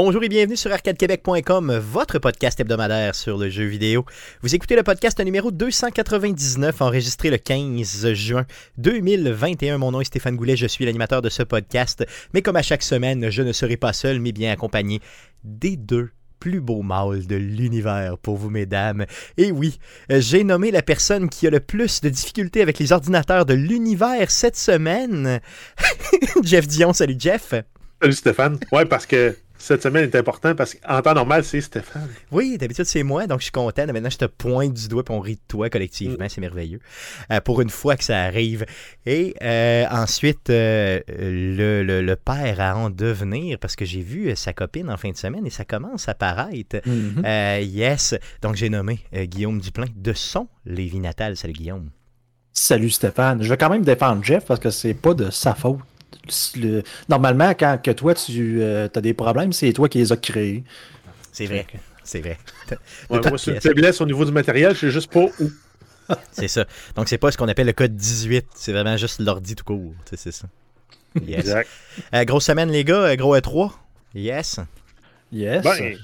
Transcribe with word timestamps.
Bonjour 0.00 0.22
et 0.22 0.28
bienvenue 0.28 0.56
sur 0.56 0.70
arcadequebec.com, 0.70 1.76
votre 1.78 2.20
podcast 2.20 2.60
hebdomadaire 2.60 3.16
sur 3.16 3.36
le 3.36 3.50
jeu 3.50 3.64
vidéo. 3.64 4.04
Vous 4.42 4.54
écoutez 4.54 4.76
le 4.76 4.84
podcast 4.84 5.18
numéro 5.18 5.50
299, 5.50 6.82
enregistré 6.82 7.30
le 7.30 7.36
15 7.36 8.12
juin 8.12 8.46
2021. 8.76 9.76
Mon 9.78 9.90
nom 9.90 10.00
est 10.00 10.04
Stéphane 10.04 10.36
Goulet, 10.36 10.56
je 10.56 10.68
suis 10.68 10.84
l'animateur 10.84 11.20
de 11.20 11.28
ce 11.28 11.42
podcast. 11.42 12.06
Mais 12.32 12.42
comme 12.42 12.54
à 12.54 12.62
chaque 12.62 12.84
semaine, 12.84 13.28
je 13.30 13.42
ne 13.42 13.50
serai 13.50 13.76
pas 13.76 13.92
seul, 13.92 14.20
mais 14.20 14.30
bien 14.30 14.52
accompagné 14.52 15.00
des 15.42 15.76
deux 15.76 16.10
plus 16.38 16.60
beaux 16.60 16.82
mâles 16.82 17.26
de 17.26 17.34
l'univers 17.34 18.18
pour 18.18 18.36
vous, 18.36 18.50
mesdames. 18.50 19.04
Et 19.36 19.50
oui, 19.50 19.80
j'ai 20.08 20.44
nommé 20.44 20.70
la 20.70 20.82
personne 20.82 21.28
qui 21.28 21.48
a 21.48 21.50
le 21.50 21.58
plus 21.58 22.02
de 22.02 22.08
difficultés 22.08 22.62
avec 22.62 22.78
les 22.78 22.92
ordinateurs 22.92 23.46
de 23.46 23.54
l'univers 23.54 24.30
cette 24.30 24.56
semaine. 24.56 25.40
Jeff 26.44 26.68
Dion, 26.68 26.92
salut 26.92 27.16
Jeff. 27.18 27.52
Salut 28.00 28.14
Stéphane. 28.14 28.60
Ouais, 28.70 28.84
parce 28.84 29.06
que 29.06 29.34
cette 29.58 29.82
semaine 29.82 30.04
est 30.04 30.14
importante 30.16 30.56
parce 30.56 30.74
qu'en 30.74 31.02
temps 31.02 31.14
normal, 31.14 31.44
c'est 31.44 31.60
Stéphane. 31.60 32.08
Oui, 32.30 32.56
d'habitude, 32.58 32.84
c'est 32.84 33.02
moi, 33.02 33.26
donc 33.26 33.40
je 33.40 33.44
suis 33.44 33.52
content. 33.52 33.86
Maintenant, 33.86 34.08
je 34.08 34.18
te 34.18 34.24
pointe 34.24 34.72
du 34.72 34.88
doigt 34.88 35.02
et 35.08 35.12
on 35.12 35.20
rit 35.20 35.34
de 35.34 35.40
toi 35.48 35.68
collectivement. 35.68 36.24
Mm. 36.24 36.28
C'est 36.28 36.40
merveilleux. 36.40 36.80
Euh, 37.32 37.40
pour 37.40 37.60
une 37.60 37.68
fois 37.68 37.96
que 37.96 38.04
ça 38.04 38.22
arrive. 38.22 38.64
Et 39.04 39.34
euh, 39.42 39.84
ensuite, 39.90 40.48
euh, 40.50 41.00
le, 41.08 41.82
le, 41.82 42.16
père 42.16 42.60
à 42.60 42.76
en 42.76 42.88
devenir, 42.88 43.58
parce 43.58 43.74
que 43.74 43.84
j'ai 43.84 44.00
vu 44.00 44.34
sa 44.36 44.52
copine 44.52 44.90
en 44.90 44.96
fin 44.96 45.10
de 45.10 45.16
semaine 45.16 45.46
et 45.46 45.50
ça 45.50 45.64
commence 45.64 46.08
à 46.08 46.14
paraître. 46.14 46.76
Mm-hmm. 46.86 47.64
yes. 47.64 48.14
Donc, 48.42 48.54
j'ai 48.54 48.70
nommé 48.70 49.00
Guillaume 49.12 49.60
Duplain 49.60 49.86
de 49.94 50.12
son 50.12 50.46
Lévi 50.66 51.00
Natal. 51.00 51.36
Salut, 51.36 51.52
Guillaume. 51.54 51.90
Salut, 52.52 52.90
Stéphane. 52.90 53.42
Je 53.42 53.48
vais 53.48 53.56
quand 53.56 53.70
même 53.70 53.84
défendre 53.84 54.22
Jeff 54.22 54.44
parce 54.46 54.60
que 54.60 54.70
c'est 54.70 54.94
pas 54.94 55.14
de 55.14 55.30
sa 55.30 55.54
faute 55.54 55.78
normalement, 57.08 57.50
quand 57.50 57.78
que 57.82 57.90
toi, 57.90 58.14
tu 58.14 58.58
euh, 58.60 58.88
as 58.94 59.00
des 59.00 59.14
problèmes, 59.14 59.52
c'est 59.52 59.72
toi 59.72 59.88
qui 59.88 59.98
les 59.98 60.12
as 60.12 60.16
créés. 60.16 60.64
C'est 61.32 61.46
vrai. 61.46 61.66
C'est 62.04 62.20
vrai. 62.20 62.38
moi, 63.10 63.20
c'est 63.36 63.52
une 63.52 63.60
faiblesse 63.60 64.00
au 64.00 64.06
niveau 64.06 64.24
du 64.24 64.32
matériel, 64.32 64.74
je 64.74 64.80
sais 64.80 64.90
juste 64.90 65.12
pas 65.12 65.26
où. 65.40 65.50
c'est 66.32 66.48
ça. 66.48 66.64
Donc, 66.96 67.08
c'est 67.08 67.18
pas 67.18 67.30
ce 67.30 67.36
qu'on 67.36 67.48
appelle 67.48 67.66
le 67.66 67.72
code 67.72 67.94
18. 67.94 68.46
C'est 68.54 68.72
vraiment 68.72 68.96
juste 68.96 69.20
l'ordi 69.20 69.54
tout 69.54 69.64
court. 69.64 69.92
C'est 70.14 70.32
ça. 70.32 70.46
Exact. 71.26 71.68
Euh, 72.14 72.24
grosse 72.24 72.46
semaine, 72.46 72.70
les 72.70 72.84
gars. 72.84 73.02
Euh, 73.02 73.16
gros 73.16 73.36
E3. 73.36 73.72
Yes. 74.14 74.60
Yes. 75.30 75.62
Ben, 75.62 75.96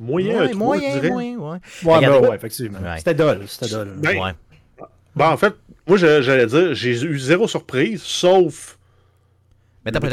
moyen 0.00 0.46
E3, 0.46 0.54
moyen, 0.54 0.94
je 0.94 0.98
dirais. 0.98 1.10
Moyen, 1.10 1.36
ouais. 1.38 1.58
Ouais, 1.84 2.00
ben, 2.00 2.28
ouais, 2.28 2.36
effectivement. 2.36 2.78
C'était 2.98 3.14
dol. 3.14 3.44
C'était 3.46 3.70
dol. 3.70 3.94
Ben, 3.98 4.18
ouais. 4.18 4.32
ben, 5.14 5.30
en 5.30 5.36
fait, 5.36 5.54
moi, 5.86 5.96
j'allais 5.96 6.46
dire, 6.46 6.74
j'ai 6.74 6.90
eu 6.90 7.18
zéro 7.18 7.46
surprise, 7.46 8.02
sauf 8.02 8.75
mais 9.86 9.92
t'as 9.92 10.00
pas, 10.00 10.08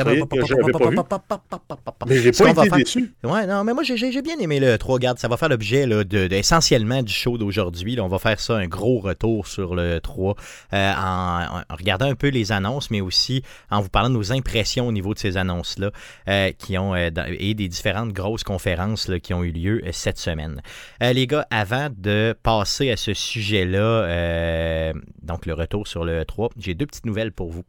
Mais 2.08 2.18
j'ai 2.20 2.32
pas 2.32 2.52
été 2.52 2.70
déçu. 2.70 3.16
Ouais, 3.24 3.48
non, 3.48 3.64
mais 3.64 3.74
moi 3.74 3.82
j'ai 3.82 4.22
bien 4.22 4.38
aimé 4.38 4.60
le 4.60 4.78
3. 4.78 5.00
Garde, 5.00 5.18
ça 5.18 5.28
va 5.28 5.36
faire 5.36 5.50
l'objet 5.50 5.88
essentiellement 6.32 7.02
du 7.02 7.12
show 7.12 7.40
d'aujourd'hui. 7.40 8.00
On 8.00 8.08
va 8.08 8.20
faire 8.20 8.40
ça, 8.40 8.58
un 8.58 8.68
gros 8.68 9.00
retour 9.00 9.48
sur 9.48 9.74
le 9.74 10.00
3 10.00 10.36
euh, 10.74 10.94
en, 10.96 11.64
regardant 11.76 12.06
un 12.06 12.14
peu 12.14 12.28
les 12.28 12.52
annonces, 12.52 12.92
mais 12.92 13.02
aussi 13.02 13.42
en 13.72 13.82
vous 13.82 13.90
parlant 13.90 14.12
de 14.12 14.14
nos 14.14 14.32
impressions 14.32 14.88
au 14.88 14.92
niveau 14.92 15.16
de 15.16 15.20
ces 15.20 15.38
annonces-là 15.38 15.90
euh, 16.28 16.52
qui 16.52 16.78
ont 16.78 16.94
euh, 16.94 17.10
et 17.40 17.56
des 17.56 17.68
différentes 17.68 18.14
grosses 18.14 18.44
conférences 18.44 19.10
qui 19.24 19.34
ont 19.34 19.44
eu 19.44 19.52
lieu 19.52 19.82
cette 19.92 20.20
semaine. 20.20 20.62
les 21.02 21.26
gars, 21.26 21.48
avant 21.50 21.90
de 21.98 22.36
passer 22.44 22.92
à 22.92 22.98
ce 22.98 23.16
sujet-là, 23.16 24.94
donc 25.24 25.48
le 25.48 25.54
retour 25.54 25.88
sur 25.88 26.06
le 26.06 26.26
3, 26.26 26.50
j'ai 26.58 26.76
deux 26.76 26.86
petites 26.86 27.08
nouvelles 27.08 27.32
pour 27.32 27.50
vous. 27.50 27.64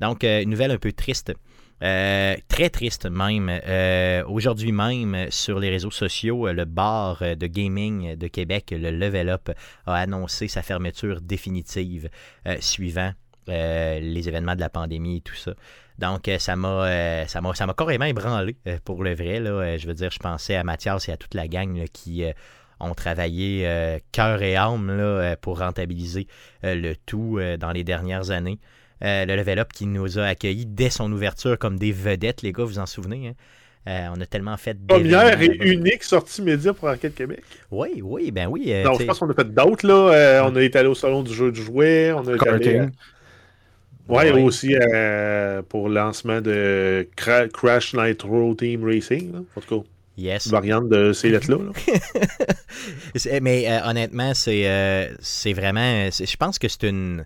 Donc, 0.00 0.22
une 0.22 0.48
nouvelle 0.48 0.70
un 0.70 0.78
peu 0.78 0.92
triste. 0.92 1.34
Euh, 1.82 2.36
très 2.48 2.70
triste 2.70 3.06
même. 3.06 3.48
Euh, 3.48 4.22
aujourd'hui 4.26 4.72
même, 4.72 5.26
sur 5.30 5.58
les 5.58 5.70
réseaux 5.70 5.90
sociaux, 5.90 6.50
le 6.52 6.64
bar 6.64 7.20
de 7.20 7.46
gaming 7.46 8.16
de 8.16 8.26
Québec, 8.28 8.74
le 8.76 8.90
Level 8.90 9.28
Up, 9.28 9.50
a 9.86 9.94
annoncé 9.94 10.48
sa 10.48 10.62
fermeture 10.62 11.20
définitive 11.20 12.10
suivant 12.60 13.12
les 13.46 14.28
événements 14.28 14.54
de 14.54 14.60
la 14.60 14.70
pandémie 14.70 15.16
et 15.16 15.20
tout 15.22 15.34
ça. 15.34 15.54
Donc, 15.98 16.30
ça 16.38 16.54
m'a 16.54 17.26
ça 17.26 17.66
carrément 17.76 18.04
ébranlé 18.04 18.56
pour 18.84 19.02
le 19.02 19.14
vrai. 19.14 19.38
Je 19.78 19.86
veux 19.86 19.94
dire, 19.94 20.10
je 20.10 20.18
pensais 20.18 20.56
à 20.56 20.64
Mathias 20.64 21.08
et 21.08 21.12
à 21.12 21.16
toute 21.16 21.34
la 21.34 21.48
gang 21.48 21.84
qui 21.92 22.24
ont 22.80 22.94
travaillé 22.94 23.68
cœur 24.12 24.42
et 24.42 24.56
âme 24.56 24.96
là, 24.96 25.36
pour 25.36 25.58
rentabiliser 25.58 26.26
le 26.62 26.94
tout 26.94 27.38
dans 27.58 27.72
les 27.72 27.84
dernières 27.84 28.30
années. 28.30 28.58
Euh, 29.02 29.24
le 29.24 29.36
Level 29.36 29.58
Up 29.58 29.68
qui 29.72 29.86
nous 29.86 30.18
a 30.18 30.24
accueillis 30.24 30.66
dès 30.66 30.90
son 30.90 31.10
ouverture 31.10 31.58
comme 31.58 31.78
des 31.78 31.92
vedettes, 31.92 32.42
les 32.42 32.52
gars, 32.52 32.64
vous 32.64 32.78
en 32.78 32.86
souvenez. 32.86 33.28
Hein? 33.28 33.32
Euh, 33.88 34.14
on 34.14 34.20
a 34.20 34.26
tellement 34.26 34.56
fait. 34.58 34.76
Première 34.86 35.40
et 35.40 35.56
unique 35.62 36.02
sortie 36.02 36.42
média 36.42 36.74
pour 36.74 36.88
Arcade 36.88 37.14
Québec. 37.14 37.42
Oui, 37.70 38.02
oui, 38.02 38.30
ben 38.30 38.46
oui. 38.46 38.70
Euh, 38.72 38.84
je 38.98 39.04
pense 39.04 39.18
qu'on 39.18 39.30
a 39.30 39.34
fait 39.34 39.54
d'autres. 39.54 39.86
là. 39.86 40.42
on 40.44 40.54
est 40.56 40.76
allé 40.76 40.88
au 40.88 40.94
salon 40.94 41.22
du 41.22 41.32
jeu 41.32 41.50
du 41.50 41.62
jouet. 41.62 42.12
On 42.12 42.26
a 42.28 42.56
été 42.56 42.82
Ouais, 44.06 44.30
aussi 44.32 44.74
pour 45.70 45.88
le 45.88 45.94
lancement 45.94 46.42
de 46.42 47.08
Crash 47.16 47.94
Nitro 47.94 48.54
Team 48.54 48.84
Racing. 48.84 49.32
En 49.56 49.60
tout 49.62 49.80
cas. 49.80 49.88
Yes. 50.20 50.48
Variante 50.48 50.88
de 50.90 51.12
ces 51.14 51.30
lettres-là. 51.30 51.58
Mais 53.40 53.80
honnêtement, 53.84 54.34
c'est 54.34 55.10
c'est 55.20 55.54
vraiment. 55.54 56.10
Je 56.10 56.36
pense 56.36 56.58
que 56.58 56.68
c'est 56.68 56.82
une 56.88 57.24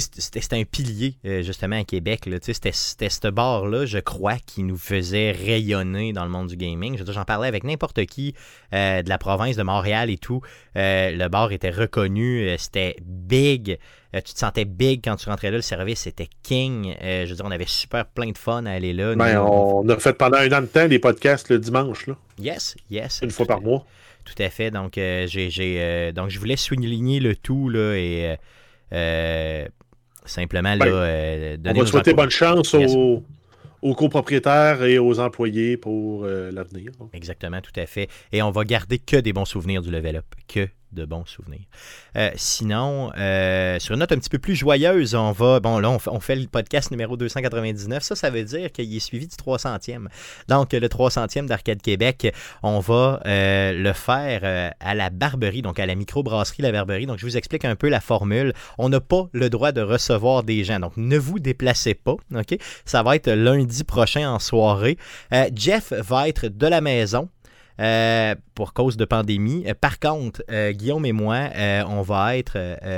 c'était 0.00 0.56
un 0.56 0.64
pilier, 0.64 1.14
euh, 1.24 1.42
justement, 1.42 1.80
à 1.80 1.84
Québec. 1.84 2.28
C'était 2.42 2.72
ce 2.72 3.28
bar-là, 3.28 3.86
je 3.86 3.98
crois, 3.98 4.36
qui 4.36 4.62
nous 4.62 4.76
faisait 4.76 5.32
rayonner 5.32 6.12
dans 6.12 6.24
le 6.24 6.30
monde 6.30 6.48
du 6.48 6.56
gaming. 6.56 6.98
J'en 7.06 7.24
parlais 7.24 7.48
avec 7.48 7.64
n'importe 7.64 8.04
qui 8.06 8.34
euh, 8.72 9.02
de 9.02 9.08
la 9.08 9.18
province 9.18 9.56
de 9.56 9.62
Montréal 9.62 10.10
et 10.10 10.18
tout. 10.18 10.40
Euh, 10.76 11.10
le 11.12 11.28
bar 11.28 11.52
était 11.52 11.70
reconnu, 11.70 12.48
c'était 12.58 12.96
big. 13.02 13.78
tu 14.12 14.34
te 14.34 14.38
sentais 14.38 14.64
big 14.64 15.00
quand 15.04 15.16
tu 15.16 15.28
rentrais 15.28 15.50
là. 15.50 15.58
Le 15.58 15.62
service 15.62 16.06
était 16.06 16.28
king. 16.42 16.94
je 17.00 17.28
veux 17.28 17.36
dire, 17.36 17.44
on 17.44 17.50
avait 17.50 17.64
super 17.66 18.06
plein 18.06 18.30
de 18.30 18.38
fun 18.38 18.66
à 18.66 18.72
aller 18.72 18.92
là. 18.92 19.14
Ben, 19.14 19.40
on 19.40 19.88
a 19.88 19.98
fait 19.98 20.14
pendant 20.14 20.38
un 20.38 20.52
an 20.52 20.60
de 20.60 20.66
temps 20.66 20.88
des 20.88 20.98
podcasts 20.98 21.50
le 21.50 21.58
dimanche. 21.58 22.06
Là. 22.06 22.16
Yes, 22.38 22.76
yes. 22.90 23.20
Une 23.22 23.30
fois 23.30 23.46
par 23.46 23.60
mois. 23.60 23.84
Tout 24.24 24.42
à 24.42 24.48
fait. 24.48 24.70
Donc, 24.70 24.94
j'ai, 24.94 26.12
donc 26.14 26.30
je 26.30 26.38
voulais 26.38 26.56
souligner 26.56 27.20
le 27.20 27.36
tout 27.36 27.68
là, 27.68 27.94
et 27.94 28.36
simplement, 30.24 30.74
là, 30.74 30.86
euh, 30.86 31.56
On 31.64 31.72
va 31.72 31.86
souhaiter 31.86 32.14
bonne 32.14 32.30
chance 32.30 32.74
aux, 32.74 33.94
copropriétaires 33.94 34.82
et 34.82 34.98
aux 34.98 35.20
employés 35.20 35.76
pour 35.76 36.24
euh, 36.24 36.50
l'avenir. 36.50 36.90
Exactement, 37.12 37.60
tout 37.60 37.78
à 37.78 37.86
fait. 37.86 38.08
Et 38.32 38.42
on 38.42 38.50
va 38.50 38.64
garder 38.64 38.98
que 38.98 39.16
des 39.16 39.32
bons 39.32 39.44
souvenirs 39.44 39.82
du 39.82 39.90
level 39.90 40.16
up. 40.16 40.24
Que 40.48 40.68
de 40.94 41.04
bons 41.04 41.26
souvenirs. 41.26 41.64
Euh, 42.16 42.30
sinon, 42.36 43.12
euh, 43.18 43.78
sur 43.78 43.94
une 43.94 44.00
note 44.00 44.12
un 44.12 44.18
petit 44.18 44.30
peu 44.30 44.38
plus 44.38 44.54
joyeuse, 44.54 45.14
on 45.14 45.32
va. 45.32 45.60
Bon, 45.60 45.78
là, 45.78 45.90
on 45.90 46.20
fait, 46.20 46.36
le 46.36 46.46
podcast 46.46 46.90
numéro 46.90 47.16
299. 47.16 48.02
Ça, 48.02 48.14
ça 48.14 48.30
veut 48.30 48.44
dire 48.44 48.72
qu'il 48.72 48.94
est 48.94 49.00
suivi 49.00 49.26
du 49.26 49.36
300e. 49.36 50.06
Donc, 50.48 50.72
le 50.72 50.88
300e 50.88 51.46
d'Arcade 51.46 51.82
Québec, 51.82 52.32
on 52.62 52.80
va 52.80 53.20
euh, 53.26 53.72
le 53.72 53.92
faire 53.92 54.72
à 54.80 54.94
la 54.94 55.10
Barberie, 55.10 55.62
donc 55.62 55.78
à 55.78 55.86
la 55.86 55.94
microbrasserie 55.94 56.62
La 56.62 56.72
Barberie. 56.72 57.06
Donc, 57.06 57.18
je 57.18 57.26
vous 57.26 57.36
explique 57.36 57.64
un 57.64 57.76
peu 57.76 57.88
la 57.88 58.00
formule. 58.00 58.52
On 58.78 58.88
n'a 58.88 59.00
pas 59.00 59.28
le 59.32 59.50
droit 59.50 59.72
de 59.72 59.80
recevoir 59.80 60.42
des 60.42 60.64
gens. 60.64 60.80
Donc, 60.80 60.96
ne 60.96 61.18
vous 61.18 61.38
déplacez 61.38 61.94
pas. 61.94 62.16
OK? 62.34 62.58
Ça 62.84 63.02
va 63.02 63.16
être 63.16 63.30
lundi 63.30 63.84
prochain 63.84 64.30
en 64.30 64.38
soirée. 64.38 64.96
Jeff 65.54 65.92
va 65.92 66.28
être 66.28 66.46
de 66.46 66.66
la 66.66 66.80
maison. 66.80 67.28
Euh, 67.80 68.36
pour 68.54 68.72
cause 68.72 68.96
de 68.96 69.04
pandémie. 69.04 69.64
Euh, 69.66 69.74
par 69.74 69.98
contre, 69.98 70.44
euh, 70.48 70.70
Guillaume 70.70 71.04
et 71.06 71.12
moi, 71.12 71.48
on 71.88 72.02
va 72.02 72.36
être 72.36 72.56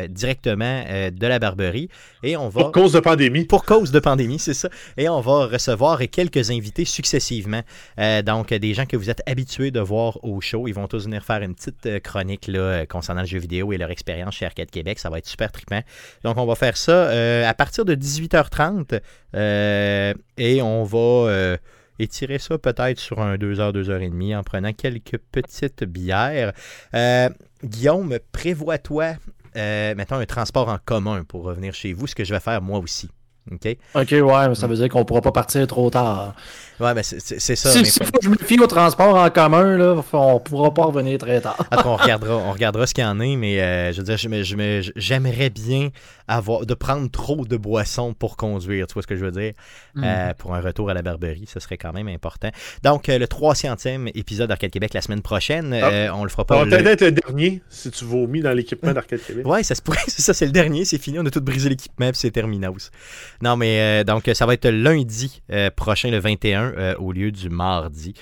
directement 0.09 0.83
de 1.11 1.27
la 1.27 1.39
Barberie 1.39 1.89
et 2.23 2.37
on 2.37 2.49
va... 2.49 2.63
Pour 2.63 2.73
cause 2.73 2.93
de 2.93 3.01
pandémie. 3.01 3.45
Pour 3.45 3.65
cause 3.65 3.91
de 3.91 4.01
pandémie, 4.01 4.39
c'est 4.39 4.55
ça. 4.55 4.69
Et 4.97 5.09
on 5.09 5.21
va 5.21 5.47
recevoir 5.47 6.01
quelques 6.11 6.51
invités 6.51 6.85
successivement. 6.85 7.63
donc, 8.25 8.53
des 8.53 8.75
gens 8.75 8.87
que 8.87 8.97
vous 8.97 9.09
êtes 9.09 9.23
habitués 9.27 9.71
de 9.71 9.81
voir 9.81 10.23
au 10.25 10.41
show. 10.41 10.69
Ils 10.69 10.75
vont 10.75 10.89
tous 10.89 11.05
venir 11.05 11.25
faire 11.25 11.43
une 11.43 11.55
petite 11.55 12.03
chronique 12.03 12.47
là, 12.49 12.85
concernant 12.87 13.23
le 13.23 13.27
jeu 13.27 13.39
vidéo 13.39 13.73
et 13.73 13.79
leur 13.79 13.91
expérience 13.91 14.35
chez 14.35 14.47
Arcade 14.47 14.71
Québec. 14.71 14.99
Ça 14.99 15.09
va 15.09 15.19
être 15.19 15.27
super 15.27 15.51
trippant. 15.53 15.81
Donc, 16.23 16.37
on 16.37 16.47
va 16.47 16.55
faire 16.55 16.77
ça 16.77 17.49
à 17.49 17.55
partir 17.55 17.85
de 17.85 17.95
18h30 17.95 19.01
et 20.39 20.63
on 20.63 20.85
va 20.85 21.57
étirer 21.99 22.39
ça 22.39 22.59
peut-être 22.59 22.99
sur 22.99 23.21
un 23.21 23.37
2 23.37 23.61
heures, 23.61 23.73
2 23.73 23.91
heures 23.91 24.03
et 24.03 24.11
demie 24.11 24.35
en 24.35 24.43
prenant 24.43 24.73
quelques 24.73 25.19
petites 25.33 25.85
bières. 25.85 26.53
Euh, 26.95 27.29
Guillaume, 27.65 28.19
prévois-toi, 28.33 29.15
euh, 29.57 29.95
mettons, 29.95 30.17
un 30.17 30.27
transport 30.27 30.69
en 30.69 30.79
commun 30.85 31.25
pour 31.25 31.45
revenir 31.45 31.75
chez 31.75 31.93
vous, 31.93 32.07
ce 32.07 32.15
que 32.15 32.25
je 32.25 32.35
vais 32.35 32.41
faire 32.41 32.63
moi 32.63 32.79
aussi. 32.79 33.09
OK? 33.51 33.77
OK, 33.95 34.11
ouais, 34.11 34.55
ça 34.55 34.67
veut 34.67 34.75
dire 34.75 34.89
qu'on 34.89 35.01
ne 35.01 35.05
pourra 35.05 35.21
pas 35.21 35.31
partir 35.31 35.65
trop 35.69 35.89
tard. 35.89 36.35
Ouais, 36.81 36.93
mais 36.95 37.03
c'est 37.05 37.39
ça. 37.39 37.71
Si, 37.71 37.85
faut 37.85 38.19
que 38.19 38.25
je 38.25 38.29
me 38.29 38.37
fie 38.37 38.59
au 38.59 38.67
transport 38.67 39.15
en 39.15 39.31
commun, 39.31 39.77
là, 39.77 40.03
on 40.13 40.35
ne 40.35 40.39
pourra 40.41 40.75
pas 40.75 40.85
revenir 40.85 41.19
très 41.19 41.41
tard. 41.41 41.57
on 41.85 41.97
regardera, 41.97 42.37
on 42.37 42.53
regardera 42.53 42.87
ce 42.87 42.95
qu'il 42.95 43.05
y 43.05 43.07
en 43.07 43.21
a, 43.21 43.37
mais 43.37 43.61
euh, 43.61 43.93
je 43.93 44.03
veux 44.03 44.15
dire, 44.15 44.93
j'aimerais 44.97 45.51
bien 45.51 45.91
avoir, 46.29 46.67
de 46.67 46.75
prendre 46.75 47.11
trop 47.11 47.45
de 47.45 47.57
boissons 47.57 48.15
pour 48.15 48.37
conduire. 48.37 48.87
Tu 48.87 48.95
vois 48.95 49.03
ce 49.03 49.07
que 49.07 49.17
je 49.17 49.25
veux 49.25 49.31
dire? 49.31 49.53
Mm. 49.95 50.05
Euh, 50.05 50.35
pour 50.35 50.55
un 50.55 50.61
retour 50.61 50.91
à 50.91 50.95
la 50.95 51.03
Barberie, 51.03 51.47
ce 51.47 51.61
serait 51.61 51.79
quand 51.79 51.93
même 51.93 52.09
important. 52.09 52.51
Donc, 52.83 53.09
euh, 53.09 53.19
le 53.19 53.27
300e 53.27 54.11
épisode 54.15 54.49
d'Arcade 54.49 54.71
Québec 54.71 54.95
la 54.95 55.03
semaine 55.03 55.23
prochaine. 55.23 55.73
Ah. 55.73 55.89
Euh, 55.89 56.11
on 56.15 56.25
le 56.25 56.31
fera 56.31 56.45
pas. 56.45 56.59
Ça 56.59 56.65
va 56.65 56.71
peut-être 56.71 56.87
être 56.87 57.01
le 57.03 57.13
dernier 57.13 57.63
si 57.69 57.91
tu 57.91 58.05
vomis 58.05 58.41
dans 58.41 58.53
l'équipement 58.53 58.93
d'Arcade 58.93 59.21
Québec. 59.21 59.47
Ouais, 59.47 59.63
ça 59.63 59.75
se 59.75 59.83
pourrait. 59.83 59.99
C'est 60.07 60.23
ça, 60.23 60.33
c'est 60.35 60.47
le 60.47 60.53
dernier. 60.53 60.85
C'est 60.85 60.99
fini. 60.99 61.19
On 61.19 61.27
a 61.27 61.31
tout 61.31 61.41
brisé 61.41 61.69
l'équipement 61.69 62.09
puis 62.11 62.17
c'est 62.19 62.31
terminé. 62.31 62.67
Non, 63.43 63.57
mais 63.57 64.05
donc, 64.05 64.31
ça 64.33 64.47
va 64.47 64.55
être 64.55 64.69
lundi 64.69 65.43
prochain, 65.77 66.11
le 66.11 66.19
21, 66.19 66.95
au 66.95 67.13
lieu 67.13 67.31
du 67.31 67.51
mardi. 67.51 68.15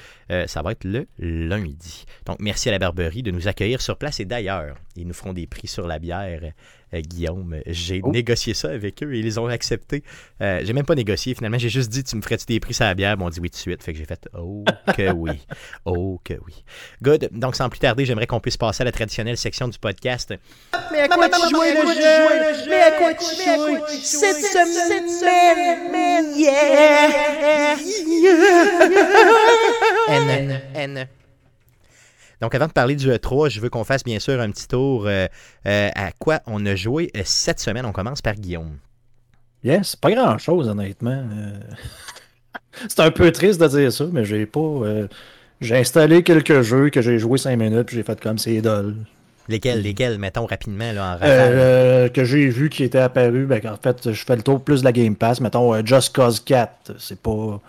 ça 0.46 0.62
va 0.62 0.72
être 0.72 0.84
le 0.84 1.06
lundi. 1.18 2.04
Donc, 2.26 2.38
merci 2.40 2.68
à 2.68 2.72
la 2.72 2.78
Barberie 2.78 3.22
de 3.22 3.30
nous 3.30 3.48
accueillir 3.48 3.80
sur 3.80 3.96
place. 3.96 4.20
Et 4.20 4.24
d'ailleurs, 4.24 4.76
ils 4.96 5.06
nous 5.06 5.14
feront 5.14 5.32
des 5.32 5.46
prix 5.46 5.68
sur 5.68 5.86
la 5.86 5.98
bière 5.98 6.40
euh, 6.42 6.50
Guillaume. 6.92 7.56
J'ai 7.66 8.00
oh. 8.02 8.10
négocié 8.10 8.54
ça 8.54 8.70
avec 8.70 9.02
eux 9.02 9.14
et 9.14 9.20
ils 9.20 9.40
ont 9.40 9.46
accepté. 9.46 10.02
Euh, 10.40 10.60
j'ai 10.62 10.72
même 10.72 10.86
pas 10.86 10.94
négocié 10.94 11.34
finalement. 11.34 11.58
J'ai 11.58 11.68
juste 11.68 11.90
dit 11.90 12.04
Tu 12.04 12.16
me 12.16 12.22
ferais-tu 12.22 12.46
des 12.46 12.60
prix 12.60 12.74
sur 12.74 12.84
la 12.84 12.94
bière? 12.94 13.14
Ils 13.14 13.18
m'ont 13.18 13.30
dit 13.30 13.40
oui 13.40 13.50
tout 13.50 13.56
de 13.56 13.60
suite. 13.60 13.82
Fait 13.82 13.92
que 13.92 13.98
j'ai 13.98 14.04
fait 14.04 14.28
Oh 14.36 14.64
que 14.96 15.12
oui. 15.12 15.40
Oh 15.84 16.20
que 16.24 16.34
oui. 16.46 16.64
Good. 17.02 17.30
Donc 17.32 17.56
sans 17.56 17.68
plus 17.68 17.80
tarder, 17.80 18.04
j'aimerais 18.04 18.26
qu'on 18.26 18.40
puisse 18.40 18.56
passer 18.56 18.82
à 18.82 18.84
la 18.84 18.92
traditionnelle 18.92 19.36
section 19.36 19.68
du 19.68 19.78
podcast. 19.78 20.34
Mais 20.92 21.00
à 21.00 21.08
quoi 21.08 21.28
tu 21.28 21.50
jouais 21.50 21.74
le 21.74 21.86
jeu? 21.86 22.68
Mais 22.68 22.80
à 22.80 22.92
quoi 22.92 23.14
tu 23.14 23.24
joues 23.24 23.78
cette 24.02 24.36
semaine 25.10 26.36
Yeah 26.36 27.76
N 30.08 30.60
N 30.74 31.08
donc, 32.40 32.54
avant 32.54 32.66
de 32.66 32.72
parler 32.72 32.96
du 32.96 33.08
E3, 33.08 33.50
je 33.50 33.60
veux 33.60 33.70
qu'on 33.70 33.84
fasse 33.84 34.04
bien 34.04 34.18
sûr 34.18 34.40
un 34.40 34.50
petit 34.50 34.68
tour 34.68 35.06
euh, 35.06 35.26
euh, 35.66 35.88
à 35.94 36.12
quoi 36.12 36.40
on 36.46 36.64
a 36.66 36.74
joué 36.74 37.10
euh, 37.16 37.22
cette 37.24 37.60
semaine. 37.60 37.86
On 37.86 37.92
commence 37.92 38.22
par 38.22 38.34
Guillaume. 38.34 38.76
Yes, 39.62 39.96
pas 39.96 40.10
grand 40.10 40.36
chose, 40.38 40.68
honnêtement. 40.68 41.24
C'est 42.88 43.00
un 43.00 43.10
peu 43.10 43.30
triste 43.32 43.60
de 43.60 43.68
dire 43.68 43.92
ça, 43.92 44.04
mais 44.12 44.24
j'ai 44.24 44.46
pas. 44.46 44.82
J'ai 45.60 45.76
installé 45.76 46.22
quelques 46.22 46.62
jeux 46.62 46.90
que 46.90 47.00
j'ai 47.00 47.18
joué 47.18 47.38
5 47.38 47.56
minutes, 47.56 47.86
puis 47.86 47.96
j'ai 47.96 48.02
fait 48.02 48.20
comme 48.20 48.36
c'est 48.36 48.52
idole. 48.52 48.96
Lesquels, 49.48 49.80
lesquels, 49.80 50.18
mettons 50.18 50.46
rapidement, 50.46 50.92
là, 50.92 51.16
en 51.16 52.08
Que 52.08 52.24
j'ai 52.24 52.48
vu 52.48 52.68
qui 52.68 52.82
était 52.82 52.98
apparu, 52.98 53.46
ben, 53.46 53.60
en 53.66 53.76
fait, 53.76 54.12
je 54.12 54.24
fais 54.24 54.36
le 54.36 54.42
tour 54.42 54.60
plus 54.60 54.80
de 54.80 54.84
la 54.84 54.92
Game 54.92 55.14
Pass. 55.14 55.40
Mettons, 55.40 55.84
Just 55.86 56.14
Cause 56.14 56.40
4, 56.40 56.96
c'est 56.98 57.20
pas. 57.20 57.60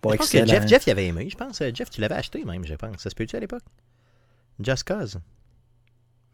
Pas 0.00 0.12
excellent. 0.12 0.44
Que 0.44 0.50
Jeff, 0.50 0.68
Jeff 0.68 0.86
il 0.86 0.90
avait 0.90 1.06
aimé, 1.06 1.28
je 1.30 1.36
pense. 1.36 1.62
Jeff, 1.74 1.90
tu 1.90 2.00
l'avais 2.00 2.14
acheté 2.14 2.44
même, 2.44 2.64
je 2.64 2.74
pense. 2.74 2.98
Ça 2.98 3.10
se 3.10 3.14
peut-tu 3.14 3.36
à 3.36 3.40
l'époque? 3.40 3.62
Just 4.60 4.84
Cause. 4.84 5.18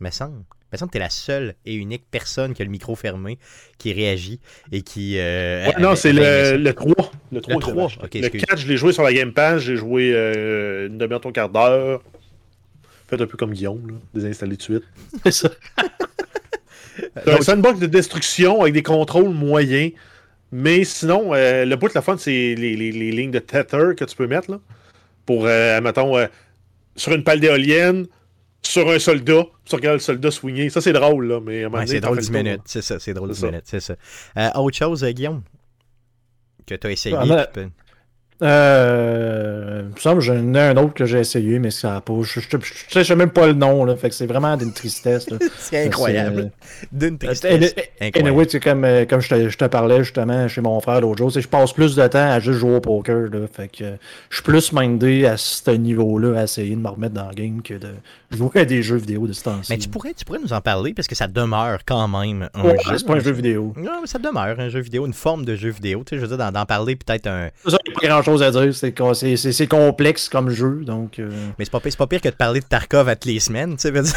Me 0.00 0.10
semble. 0.10 0.44
Me 0.72 0.78
semble 0.78 0.90
que 0.90 0.94
tu 0.94 0.98
es 0.98 1.04
la 1.04 1.10
seule 1.10 1.54
et 1.64 1.74
unique 1.74 2.04
personne 2.10 2.52
qui 2.52 2.62
a 2.62 2.64
le 2.64 2.70
micro 2.70 2.96
fermé, 2.96 3.38
qui 3.78 3.92
réagit 3.92 4.40
et 4.72 4.82
qui. 4.82 5.18
Euh, 5.18 5.70
non, 5.78 5.94
c'est 5.94 6.12
le, 6.12 6.56
le, 6.56 6.74
3. 6.74 7.12
Le 7.32 7.40
3. 7.40 7.54
Le, 7.54 7.60
3. 7.60 7.88
le 8.00 8.28
4, 8.28 8.56
je 8.58 8.66
l'ai 8.66 8.76
joué 8.76 8.92
sur 8.92 9.02
la 9.02 9.12
Game 9.12 9.32
Pass. 9.32 9.62
J'ai 9.62 9.76
joué 9.76 10.12
euh, 10.12 10.88
une 10.88 10.98
demi-heure, 10.98 11.20
un 11.24 11.32
quart 11.32 11.48
d'heure. 11.48 12.02
Faites 13.06 13.20
un 13.20 13.26
peu 13.26 13.36
comme 13.36 13.52
Guillaume, 13.52 13.86
là. 13.88 13.94
désinstaller 14.14 14.56
tout 14.56 14.72
de 14.72 14.78
suite. 14.78 14.88
C'est 15.24 15.32
ça. 15.32 15.50
c'est 17.24 17.32
un 17.32 17.42
sandbox 17.42 17.78
de 17.78 17.86
destruction 17.86 18.62
avec 18.62 18.74
des 18.74 18.82
contrôles 18.82 19.30
moyens. 19.30 19.92
Mais 20.56 20.84
sinon, 20.84 21.34
euh, 21.34 21.64
le 21.64 21.74
bout 21.74 21.88
de 21.88 21.94
la 21.96 22.00
fun, 22.00 22.16
c'est 22.16 22.30
les, 22.30 22.76
les, 22.76 22.92
les, 22.92 23.10
lignes 23.10 23.32
de 23.32 23.40
tether 23.40 23.96
que 23.96 24.04
tu 24.04 24.14
peux 24.14 24.28
mettre 24.28 24.52
là, 24.52 24.60
pour, 25.26 25.46
euh, 25.46 25.80
mettons, 25.80 26.16
euh, 26.16 26.28
sur 26.94 27.12
une 27.12 27.24
pale 27.24 27.40
d'éolienne, 27.40 28.06
sur 28.62 28.88
un 28.88 29.00
soldat, 29.00 29.46
tu 29.64 29.74
regardes 29.74 29.96
le 29.96 30.00
soldat 30.00 30.30
swinguer. 30.30 30.70
Ça, 30.70 30.80
c'est 30.80 30.92
drôle, 30.92 31.26
là. 31.26 31.40
Mais 31.40 31.66
ouais, 31.66 31.86
c'est 31.88 31.98
drôle 31.98 32.20
10 32.20 32.30
minutes. 32.30 32.60
C'est 32.66 32.82
ça, 32.82 33.00
c'est 33.00 33.14
drôle 33.14 33.32
10 33.32 33.42
minutes. 33.46 33.64
C'est 33.64 33.80
ça. 33.80 33.96
autre 34.54 34.76
chose, 34.76 35.04
Guillaume, 35.04 35.42
que 36.68 36.76
tu 36.76 36.86
as 36.86 36.92
essayé. 36.92 37.16
Ah, 37.18 37.48
euh, 38.42 39.82
il 39.84 39.94
me 39.94 40.00
semble 40.00 40.20
j'en 40.20 40.54
ai 40.54 40.60
un 40.60 40.76
autre 40.76 40.94
que 40.94 41.04
j'ai 41.04 41.20
essayé, 41.20 41.60
mais 41.60 41.70
ça 41.70 41.92
n'a 41.92 42.00
pas. 42.00 42.14
Je 42.22 42.98
ne 42.98 43.04
sais 43.04 43.14
même 43.14 43.30
pas 43.30 43.46
le 43.46 43.52
nom, 43.52 43.84
là, 43.84 43.94
fait 43.94 44.08
que 44.08 44.14
c'est 44.14 44.26
vraiment 44.26 44.56
d'une 44.56 44.72
tristesse. 44.72 45.28
c'est 45.58 45.86
incroyable. 45.86 46.50
D'une 46.90 47.16
tristesse. 47.16 47.74
Et 48.00 48.12
anyway, 48.18 48.46
comme, 48.62 48.84
euh, 48.84 49.04
comme 49.06 49.20
je, 49.20 49.28
te, 49.28 49.48
je 49.48 49.56
te 49.56 49.64
parlais 49.66 50.02
justement 50.02 50.48
chez 50.48 50.60
mon 50.60 50.80
frère 50.80 51.00
l'autre 51.00 51.18
jour, 51.18 51.30
je 51.30 51.46
passe 51.46 51.72
plus 51.72 51.94
de 51.94 52.06
temps 52.08 52.30
à 52.30 52.40
juste 52.40 52.58
jouer 52.58 52.76
au 52.76 52.80
poker. 52.80 53.28
Là, 53.30 53.46
fait 53.52 53.68
que 53.68 53.84
je 54.30 54.34
suis 54.34 54.42
plus 54.42 54.72
mindé 54.72 55.26
à 55.26 55.36
ce 55.36 55.70
niveau-là 55.70 56.40
à 56.40 56.44
essayer 56.44 56.74
de 56.74 56.80
me 56.80 56.88
remettre 56.88 57.14
dans 57.14 57.28
le 57.28 57.34
game 57.34 57.62
que 57.62 57.74
de 57.74 57.90
jouer 58.36 58.60
à 58.60 58.64
des 58.64 58.82
jeux 58.82 58.96
vidéo 58.96 59.26
de 59.26 59.32
ce 59.32 59.44
temps-ci. 59.44 59.72
Mais 59.72 59.78
tu 59.78 59.88
pourrais, 59.88 60.14
tu 60.14 60.24
pourrais 60.24 60.38
nous 60.38 60.52
en 60.52 60.60
parler 60.60 60.94
parce 60.94 61.08
que 61.08 61.14
ça 61.14 61.26
demeure 61.26 61.80
quand 61.86 62.08
même 62.08 62.48
un 62.54 62.70
jeu. 62.70 62.98
C'est 62.98 63.06
pas 63.06 63.14
un 63.14 63.20
jeu 63.20 63.32
vidéo. 63.32 63.72
Non, 63.76 64.00
mais 64.00 64.06
ça 64.06 64.18
demeure 64.18 64.58
un 64.58 64.68
jeu 64.68 64.80
vidéo, 64.80 65.06
une 65.06 65.12
forme 65.12 65.44
de 65.44 65.56
jeu 65.56 65.70
vidéo. 65.70 66.02
Tu 66.04 66.10
sais, 66.10 66.20
je 66.20 66.26
veux 66.26 66.36
dire, 66.36 66.52
d'en 66.52 66.66
parler 66.66 66.96
peut-être 66.96 67.26
un. 67.26 67.50
Ça, 67.66 67.78
pas 68.00 68.08
grand 68.08 68.22
chose 68.22 68.42
à 68.42 68.50
dire. 68.50 68.74
C'est 68.74 69.66
complexe 69.66 70.28
comme 70.28 70.50
jeu. 70.50 70.82
Donc, 70.84 71.18
euh. 71.18 71.30
Mais 71.58 71.64
c'est 71.64 71.70
pas, 71.70 71.80
pas 71.80 72.06
pire 72.06 72.20
que 72.20 72.28
de 72.28 72.34
parler 72.34 72.60
de 72.60 72.66
Tarkov 72.66 73.08
à 73.08 73.16
toutes 73.16 73.30
les 73.30 73.40
semaines, 73.40 73.76
tu 73.76 73.88
sais, 73.88 73.92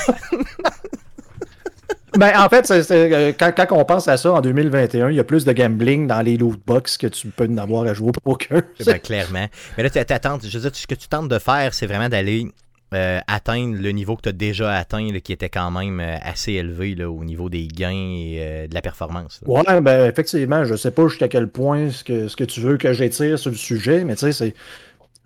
Ben, 2.18 2.32
en 2.36 2.50
fait, 2.50 2.72
euh, 2.72 3.32
quand, 3.38 3.52
quand, 3.56 3.68
on 3.72 3.86
pense 3.86 4.08
à 4.08 4.18
ça 4.18 4.32
en 4.32 4.42
2021, 4.42 5.12
il 5.12 5.16
y 5.16 5.20
a 5.20 5.24
plus 5.24 5.46
de 5.46 5.54
gambling 5.54 6.08
dans 6.08 6.22
les 6.22 6.36
loot 6.38 6.60
box 6.66 6.98
que 6.98 7.08
tu 7.08 7.28
peux 7.28 7.46
en 7.46 7.58
avoir 7.58 7.84
à 7.84 7.94
jouer 7.94 8.10
au 8.10 8.12
poker. 8.12 8.64
Ben, 8.84 9.00
clairement. 9.00 9.46
Mais 9.78 9.84
là, 9.84 9.90
tu 9.90 10.00
je 10.00 10.58
veux 10.58 10.62
dire, 10.62 10.72
ce 10.74 10.88
que 10.88 10.96
tu 10.96 11.08
tentes 11.08 11.30
de 11.30 11.38
faire, 11.38 11.74
c'est 11.74 11.86
vraiment 11.86 12.10
d'aller 12.10 12.48
euh, 12.94 13.20
atteindre 13.28 13.76
le 13.80 13.90
niveau 13.92 14.16
que 14.16 14.22
tu 14.22 14.30
as 14.30 14.34
déjà 14.34 14.74
atteint, 14.74 15.08
qui 15.24 15.34
était 15.34 15.50
quand 15.50 15.72
même 15.72 16.00
assez 16.00 16.54
élevé 16.54 16.96
là, 16.96 17.10
au 17.10 17.24
niveau 17.24 17.50
des 17.50 17.68
gains 17.68 17.92
et 17.92 18.68
de 18.70 18.74
la 18.74 18.82
performance. 18.82 19.42
Ouais, 19.46 19.82
ben 19.82 20.10
effectivement, 20.10 20.64
je 20.64 20.76
sais 20.76 20.92
pas 20.92 21.08
jusqu'à 21.08 21.28
quel 21.28 21.48
point 21.48 21.90
ce 21.92 22.04
que, 22.04 22.28
ce 22.28 22.36
que 22.36 22.44
tu 22.44 22.62
veux 22.62 22.78
que 22.78 22.94
j'étire 22.94 23.38
sur 23.38 23.52
le 23.52 23.58
sujet, 23.58 24.04
mais 24.04 24.16
tu 24.16 24.32
sais, 24.32 24.32
c'est 24.32 24.54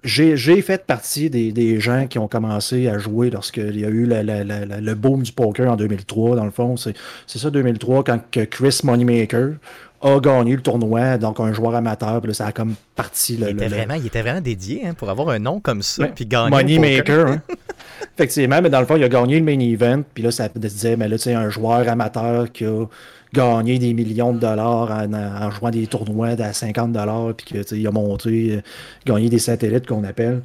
j'ai 0.04 0.62
fait 0.62 0.86
partie 0.86 1.30
des, 1.30 1.52
des, 1.52 1.80
gens 1.80 2.08
qui 2.08 2.18
ont 2.18 2.28
commencé 2.28 2.88
à 2.88 2.98
jouer 2.98 3.30
lorsqu'il 3.30 3.80
y 3.80 3.86
a 3.86 3.90
eu 3.90 4.08
le 4.08 4.94
boom 4.94 5.22
du 5.22 5.32
poker 5.32 5.72
en 5.72 5.76
2003, 5.76 6.36
dans 6.36 6.46
le 6.46 6.52
fond. 6.52 6.76
C'est 6.76 6.96
ça, 7.28 7.50
2003, 7.50 8.04
quand 8.04 8.20
Chris 8.50 8.80
Moneymaker 8.84 9.54
a 10.02 10.20
gagné 10.20 10.56
le 10.56 10.62
tournoi, 10.62 11.18
donc 11.18 11.40
un 11.40 11.54
joueur 11.54 11.76
amateur, 11.76 12.20
puis 12.22 12.30
là, 12.30 12.34
ça 12.34 12.48
a 12.48 12.52
comme 12.52 12.76
parti. 12.96 13.38
Le, 13.38 13.50
il, 13.50 13.56
était 13.56 13.68
vraiment, 13.68 13.94
il 13.94 14.06
était 14.08 14.22
vraiment 14.22 14.42
dédié 14.42 14.84
hein, 14.86 14.94
pour 14.94 15.10
avoir 15.10 15.30
un 15.30 15.40
nom 15.40 15.60
comme 15.60 15.82
ça, 15.82 16.08
puis 16.08 16.26
gagner. 16.26 16.50
Moneymaker, 16.50 17.28
hein. 17.28 17.42
Effectivement, 18.18 18.62
mais 18.62 18.70
dans 18.70 18.80
le 18.80 18.86
fond, 18.86 18.96
il 18.96 19.04
a 19.04 19.10
gagné 19.10 19.40
le 19.40 19.46
main 19.46 19.60
event, 19.60 20.02
puis 20.14 20.24
là, 20.24 20.32
ça 20.32 20.50
disait, 20.54 20.96
mais 20.96 21.08
là, 21.08 21.18
tu 21.18 21.24
sais, 21.24 21.34
un 21.34 21.50
joueur 21.50 21.88
amateur 21.88 22.52
qui 22.52 22.66
a 22.66 22.86
gagner 23.34 23.80
des 23.80 23.94
millions 23.94 24.34
de 24.34 24.40
dollars 24.40 24.92
en, 24.92 25.52
jouant 25.52 25.70
des 25.70 25.88
tournois 25.88 26.30
à 26.40 26.54
50 26.54 26.92
dollars, 26.92 27.34
puis 27.36 27.64
qu'il 27.64 27.88
a 27.88 27.92
monté, 27.92 28.58
euh, 28.58 28.62
gagné 29.06 29.30
des 29.30 29.40
satellites 29.40 29.88
qu'on 29.88 30.04
appelle. 30.04 30.42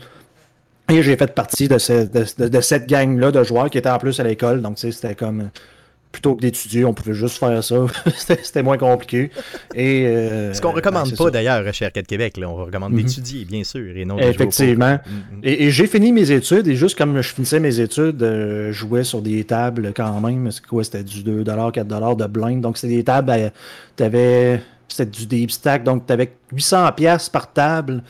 Et 0.88 1.02
j'ai 1.02 1.16
fait 1.16 1.34
partie 1.34 1.66
de, 1.66 2.48
de 2.48 2.60
cette 2.60 2.88
gang-là 2.88 3.32
de 3.32 3.42
joueurs 3.42 3.70
qui 3.70 3.78
étaient 3.78 3.90
en 3.90 3.98
plus 3.98 4.20
à 4.20 4.22
l'école. 4.22 4.62
Donc, 4.62 4.78
c'était 4.78 5.16
comme 5.16 5.50
plutôt 6.16 6.34
que 6.34 6.40
d'étudier, 6.40 6.86
on 6.86 6.94
pouvait 6.94 7.12
juste 7.12 7.36
faire 7.36 7.62
ça. 7.62 7.76
C'était 8.16 8.62
moins 8.62 8.78
compliqué. 8.78 9.30
Et, 9.74 10.06
euh, 10.06 10.54
Ce 10.54 10.62
qu'on 10.62 10.72
recommande 10.72 11.10
ben, 11.10 11.16
pas 11.16 11.30
d'ailleurs 11.30 11.74
chez 11.74 11.84
Arcade 11.84 12.06
Québec. 12.06 12.38
Là. 12.38 12.48
On 12.48 12.54
recommande 12.54 12.94
mhm. 12.94 13.02
d'étudier, 13.02 13.44
bien 13.44 13.64
sûr, 13.64 13.94
et 13.94 14.06
non 14.06 14.18
Effectivement. 14.18 14.98
Mhm. 15.06 15.40
Et, 15.42 15.70
j'ai 15.70 15.86
fini 15.86 16.12
mes 16.12 16.30
études, 16.30 16.68
et 16.68 16.74
juste 16.74 16.96
comme 16.96 17.20
je 17.20 17.34
finissais 17.34 17.60
mes 17.60 17.80
études, 17.80 18.22
euh, 18.22 18.68
je 18.68 18.78
jouais 18.78 19.04
sur 19.04 19.20
des 19.20 19.44
tables 19.44 19.92
quand 19.94 20.18
même. 20.22 20.48
Quoi 20.66 20.84
C'était 20.84 21.04
du 21.04 21.22
2$, 21.22 21.44
4$ 21.44 22.16
de 22.16 22.26
blind. 22.26 22.62
Donc, 22.62 22.78
c'était 22.78 22.96
des 22.96 23.04
tables, 23.04 23.32
euh, 23.32 23.50
tu 23.94 24.02
avais. 24.02 24.62
C'était 24.88 25.10
du 25.10 25.26
deep 25.26 25.50
stack, 25.50 25.84
donc 25.84 26.06
tu 26.06 26.12
avais 26.14 26.32
800$ 26.54 27.30
par 27.30 27.52
table 27.52 28.02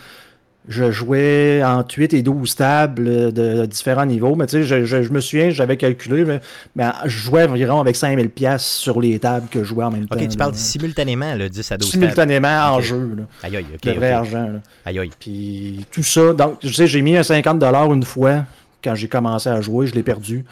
je 0.69 0.91
jouais 0.91 1.63
entre 1.65 1.99
8 1.99 2.15
et 2.15 2.23
12 2.23 2.55
tables 2.57 3.33
de 3.33 3.67
différents 3.67 4.07
niveaux. 4.07 4.35
Mais 4.35 4.47
tu 4.47 4.65
sais, 4.65 4.85
je, 4.87 5.13
me 5.13 5.21
souviens, 5.21 5.51
j'avais 5.51 5.77
calculé, 5.77 6.25
mais, 6.25 6.87
je 7.05 7.19
jouais 7.19 7.45
environ 7.45 7.81
avec 7.81 7.97
5000 7.97 8.31
pièces 8.31 8.67
sur 8.67 9.01
les 9.01 9.19
tables 9.19 9.49
que 9.49 9.61
je 9.61 9.65
jouais 9.65 9.85
en 9.85 9.91
même 9.91 10.07
temps. 10.07 10.17
Ok, 10.17 10.29
tu 10.29 10.37
parles 10.37 10.55
simultanément, 10.55 11.35
là, 11.35 11.49
10 11.49 11.73
à 11.73 11.77
12 11.77 11.91
Simultanément 11.91 12.75
en 12.75 12.81
jeu. 12.81 13.17
Là. 13.17 13.23
Aïe, 13.43 13.57
aïe, 13.57 13.67
ok. 13.75 13.97
vrai 13.97 14.13
argent. 14.13 14.47
Là. 14.47 14.61
Aïe, 14.85 14.99
aïe. 14.99 15.11
Puis 15.19 15.87
tout 15.91 16.03
ça, 16.03 16.33
donc, 16.33 16.61
tu 16.61 16.73
sais, 16.73 16.87
j'ai 16.87 17.03
mis 17.03 17.17
un 17.17 17.23
50 17.23 17.63
une 17.63 18.03
fois 18.03 18.45
quand 18.83 18.95
j'ai 18.95 19.09
commencé 19.09 19.49
à 19.49 19.61
jouer, 19.61 19.87
je 19.87 19.95
l'ai 19.95 20.03
perdu. 20.03 20.45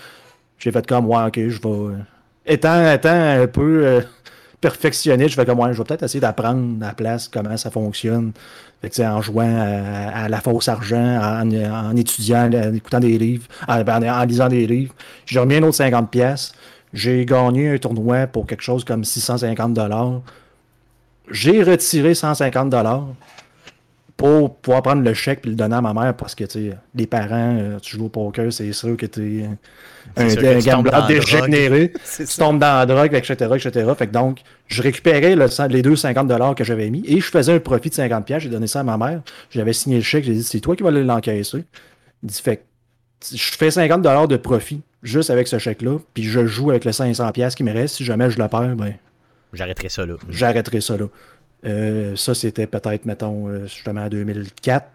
J'ai 0.59 0.73
fait 0.73 0.87
comme, 0.87 1.07
ouais, 1.07 1.25
ok, 1.27 1.35
je 1.49 1.61
vais. 1.61 1.69
Euh, 1.69 1.97
étant, 2.47 2.93
étant 2.93 3.11
un 3.11 3.47
peu. 3.47 3.87
Euh, 3.87 4.01
je 4.69 5.37
vais 5.37 5.45
comme, 5.45 5.73
je 5.73 5.79
vais 5.79 5.85
peut-être 5.85 6.03
essayer 6.03 6.21
d'apprendre 6.21 6.81
la 6.81 6.93
place 6.93 7.29
comment 7.29 7.57
ça 7.57 7.71
fonctionne. 7.71 8.33
en 9.01 9.23
jouant 9.23 9.57
à, 9.57 10.29
la 10.29 10.41
fausse 10.41 10.69
argent, 10.69 11.43
en, 11.43 11.97
étudiant, 11.97 12.51
en 12.53 12.75
écoutant 12.75 13.01
des 13.01 13.19
livres, 13.19 13.47
en, 13.69 14.25
lisant 14.25 14.49
des 14.49 14.67
livres. 14.67 14.95
J'ai 15.27 15.41
remis 15.41 15.57
un 15.57 15.63
autre 15.63 15.77
50 15.77 16.11
pièces. 16.11 16.53
J'ai 16.93 17.25
gagné 17.27 17.71
un 17.71 17.79
tournoi 17.79 18.27
pour 18.27 18.47
quelque 18.47 18.63
chose 18.63 18.85
comme 18.85 19.05
650 19.05 19.75
dollars. 19.75 20.21
J'ai 21.31 21.63
retiré 21.63 22.15
150 22.15 22.71
dollars. 22.71 23.07
Pour 24.17 24.57
pouvoir 24.57 24.83
prendre 24.83 25.03
le 25.03 25.13
chèque 25.13 25.41
et 25.45 25.49
le 25.49 25.55
donner 25.55 25.75
à 25.75 25.81
ma 25.81 25.93
mère 25.93 26.15
parce 26.17 26.35
que, 26.35 26.45
tu 26.45 26.71
sais, 26.71 26.77
les 26.95 27.07
parents, 27.07 27.57
euh, 27.59 27.79
tu 27.81 27.97
joues 27.97 28.07
au 28.07 28.09
poker, 28.09 28.53
c'est 28.53 28.73
sûr 28.73 28.97
que 28.97 29.07
tu 29.07 29.41
es 29.41 29.45
un, 29.45 30.29
un 30.29 30.59
gambleur 30.61 31.07
dégénéré. 31.07 31.93
Tu 32.17 32.27
tombes 32.39 32.61
dans 32.61 32.79
la 32.79 32.87
drogue, 32.87 33.15
etc., 33.15 33.35
etc. 33.55 33.93
Fait 33.99 34.07
que 34.07 34.13
donc, 34.13 34.41
je 34.69 34.83
récupérais 34.83 35.37
les 35.69 35.83
deux 35.83 35.97
50 35.97 36.55
que 36.55 36.65
j'avais 36.65 36.91
mis 36.91 37.03
et 37.07 37.21
je 37.21 37.29
faisais 37.29 37.53
un 37.55 37.59
profit 37.59 37.91
de 37.91 37.95
50 37.95 38.33
J'ai 38.39 38.49
donné 38.49 38.67
ça 38.67 38.81
à 38.81 38.83
ma 38.85 38.97
mère. 38.97 39.23
J'avais 39.51 39.73
signé 39.73 39.97
le 39.97 40.03
chèque. 40.03 40.25
J'ai 40.25 40.35
dit, 40.35 40.45
c'est 40.45 40.61
toi 40.61 40.77
qui 40.77 40.85
vas 40.85 40.91
l'encaisser. 40.91 41.65
Il 42.23 42.29
dit, 42.29 42.41
fait 42.41 42.65
je 43.33 43.57
fais 43.57 43.71
50 43.71 44.03
de 44.29 44.37
profit 44.37 44.83
juste 45.03 45.31
avec 45.31 45.49
ce 45.49 45.59
chèque-là, 45.59 45.99
puis 46.13 46.25
je 46.25 46.47
joue 46.47 46.71
avec 46.71 46.85
les 46.85 46.93
500 46.93 47.33
qui 47.57 47.65
me 47.65 47.73
reste. 47.73 47.97
Si 47.97 48.05
jamais 48.05 48.31
je 48.31 48.39
le 48.39 48.49
perds, 48.49 48.77
ben. 48.77 48.95
J'arrêterai 49.53 49.89
ça 49.89 50.05
là. 50.05 50.15
J'arrêterai 50.29 50.81
ça 50.81 50.97
là. 50.97 51.07
Euh, 51.65 52.17
ça, 52.17 52.35
c'était 52.35 52.67
peut-être, 52.67 53.07
mettons, 53.07 53.49
euh, 53.49 53.67
justement 53.67 54.03
en 54.03 54.09
2004. 54.09 54.87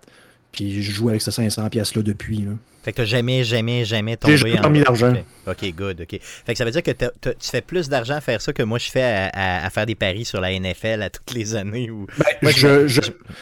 Puis 0.52 0.82
je 0.82 0.92
joue 0.92 1.10
avec 1.10 1.22
ces 1.22 1.32
500 1.32 1.70
pièces-là 1.70 2.02
depuis. 2.02 2.48
Fait 2.84 2.92
que 2.92 2.98
t'as 2.98 3.06
jamais, 3.06 3.44
jamais, 3.44 3.86
jamais 3.86 4.18
tombé 4.18 4.38
J'ai 4.38 4.60
en... 4.60 4.70
mis 4.70 4.82
d'argent. 4.82 5.14
OK, 5.46 5.74
good, 5.76 6.02
OK. 6.02 6.20
Fait 6.20 6.54
que 6.54 6.58
ça 6.58 6.66
veut 6.66 6.72
dire 6.72 6.82
que 6.82 6.92
tu 6.92 7.50
fais 7.50 7.62
plus 7.62 7.88
d'argent 7.88 8.16
à 8.16 8.22
faire 8.22 8.42
ça 8.42 8.52
que 8.52 8.64
moi 8.64 8.80
je 8.80 8.90
fais 8.90 9.30
à, 9.34 9.70
faire 9.70 9.86
des 9.86 9.96
paris 9.96 10.26
sur 10.26 10.42
la 10.42 10.58
NFL 10.58 11.04
à 11.04 11.10
toutes 11.10 11.34
les 11.34 11.56
années. 11.56 11.92
Où... 11.92 12.08
Ben, 12.42 12.52
je, 12.52 12.88
je, 12.88 13.02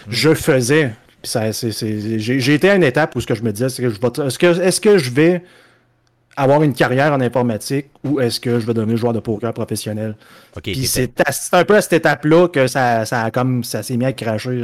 je, 0.10 0.34
faisais. 0.34 0.92
J'ai 1.24 2.54
été 2.54 2.70
à 2.70 2.76
une 2.76 2.84
étape 2.84 3.16
où 3.16 3.22
ce 3.22 3.28
que 3.28 3.36
je 3.36 3.44
me 3.44 3.52
disais, 3.52 3.70
c'est 3.70 3.84
que 3.84 3.90
je 3.90 4.00
vais... 4.00 4.26
Est-ce 4.26 4.40
que, 4.40 4.60
est 4.60 4.80
que 4.82 4.98
je 4.98 5.10
vais 5.12 5.44
avoir 6.38 6.62
une 6.62 6.74
carrière 6.74 7.12
en 7.12 7.20
informatique 7.20 7.88
ou 8.04 8.22
est-ce 8.22 8.40
que 8.40 8.60
je 8.60 8.66
vais 8.66 8.74
devenir 8.74 8.96
joueur 8.96 9.12
de 9.12 9.20
poker 9.20 9.52
professionnel? 9.54 10.16
Puis 10.62 10.86
c'est 10.86 11.12
un 11.52 11.66
peu 11.66 11.76
à 11.76 11.82
cette 11.82 11.94
étape-là 11.94 12.48
que 12.48 12.68
ça, 12.68 13.06
ça, 13.06 13.32
comme, 13.32 13.64
ça 13.64 13.82
s'est 13.84 13.98
mis 13.98 14.06
à 14.06 14.14
cracher. 14.14 14.64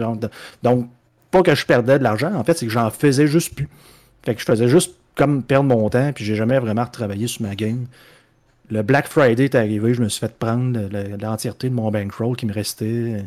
Donc, 0.62 0.88
pas 1.32 1.42
que 1.42 1.56
je 1.56 1.66
perdais 1.66 1.98
de 1.98 2.04
l'argent, 2.04 2.34
en 2.36 2.44
fait, 2.44 2.58
c'est 2.58 2.68
que 2.68 2.72
j'en 2.72 2.92
faisais 2.92 3.26
juste 3.26 3.56
plus. 3.56 3.68
Fait 4.24 4.36
que 4.36 4.40
je 4.40 4.46
faisais 4.46 4.68
juste 4.68 4.94
comme 5.16 5.44
perdre 5.44 5.68
mon 5.68 5.90
temps, 5.90 6.12
puis 6.14 6.24
j'ai 6.24 6.36
jamais 6.36 6.60
vraiment 6.60 6.84
retravaillé 6.84 7.28
sur 7.28 7.42
ma 7.42 7.56
game. 7.56 7.88
Le 8.70 8.84
Black 8.84 9.08
Friday 9.08 9.46
est 9.46 9.56
arrivé, 9.56 9.94
je 9.94 10.02
me 10.02 10.10
suis 10.10 10.20
fait 10.20 10.34
prendre 10.34 10.80
l'entièreté 11.20 11.70
de 11.70 11.74
mon 11.74 11.92
bankroll 11.92 12.36
qui 12.36 12.46
me 12.46 12.54
restait. 12.54 13.24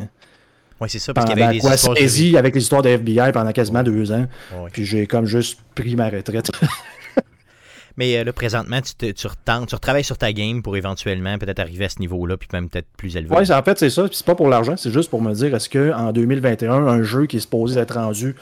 Oui, 0.81 0.89
c'est 0.89 0.99
ça, 0.99 1.13
parce 1.15 1.29
qu'il 1.29 1.39
y 1.39 1.43
avait 1.43 1.59
des 1.59 1.67
histoires 1.67 1.97
avec 2.39 2.55
les 2.55 2.63
histoires 2.63 2.83
de 2.83 2.91
FBI 2.91 3.33
pendant 3.33 3.53
quasiment 3.53 3.83
deux 3.83 4.13
ans. 4.13 4.27
Puis 4.73 4.85
j'ai 4.85 5.07
comme 5.07 5.27
juste 5.27 5.59
pris 5.75 5.97
ma 5.97 6.09
retraite. 6.09 6.51
Mais 7.97 8.17
euh, 8.17 8.25
là, 8.25 8.33
présentement, 8.33 8.81
tu, 8.81 9.15
tu 9.15 9.27
retentes, 9.27 9.69
tu 9.69 9.75
retravailles 9.75 10.05
sur 10.05 10.19
ta 10.19 10.33
game 10.33 10.63
pour 10.63 10.77
éventuellement 10.77 11.39
peut-être 11.39 11.61
arriver 11.61 11.87
à 11.87 11.89
ce 11.89 11.99
niveau-là, 12.01 12.37
puis 12.37 12.49
même 12.53 12.69
peut-être 12.69 12.89
plus 12.97 13.17
élevé. 13.17 13.35
Oui, 13.35 13.51
en 13.51 13.63
fait, 13.63 13.79
c'est 13.79 13.91
ça. 13.91 14.05
Puis 14.05 14.17
c'est 14.17 14.27
pas 14.27 14.35
pour 14.35 14.49
l'argent, 14.49 14.77
c'est 14.77 14.93
juste 14.93 15.11
pour 15.11 15.23
me 15.23 15.33
dire 15.33 15.55
est-ce 15.55 15.71
qu'en 15.71 16.13
2021, 16.13 16.73
un 16.73 17.03
jeu 17.03 17.27
qui 17.27 17.39
est 17.39 17.41
supposé 17.41 17.81
être 17.81 17.95
rendu 17.95 18.35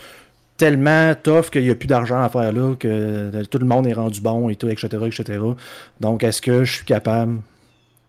tellement 0.56 1.14
tough 1.20 1.50
qu'il 1.50 1.62
n'y 1.62 1.70
a 1.70 1.74
plus 1.74 1.86
d'argent 1.86 2.22
à 2.22 2.28
faire 2.28 2.52
là, 2.52 2.74
que 2.78 3.44
tout 3.44 3.58
le 3.58 3.66
monde 3.66 3.86
est 3.86 3.92
rendu 3.92 4.20
bon 4.20 4.48
et 4.48 4.56
tout, 4.56 4.68
etc., 4.68 4.88
etc. 5.06 5.40
Donc, 6.00 6.22
est-ce 6.22 6.40
que 6.40 6.64
je 6.64 6.72
suis 6.72 6.84
capable 6.84 7.40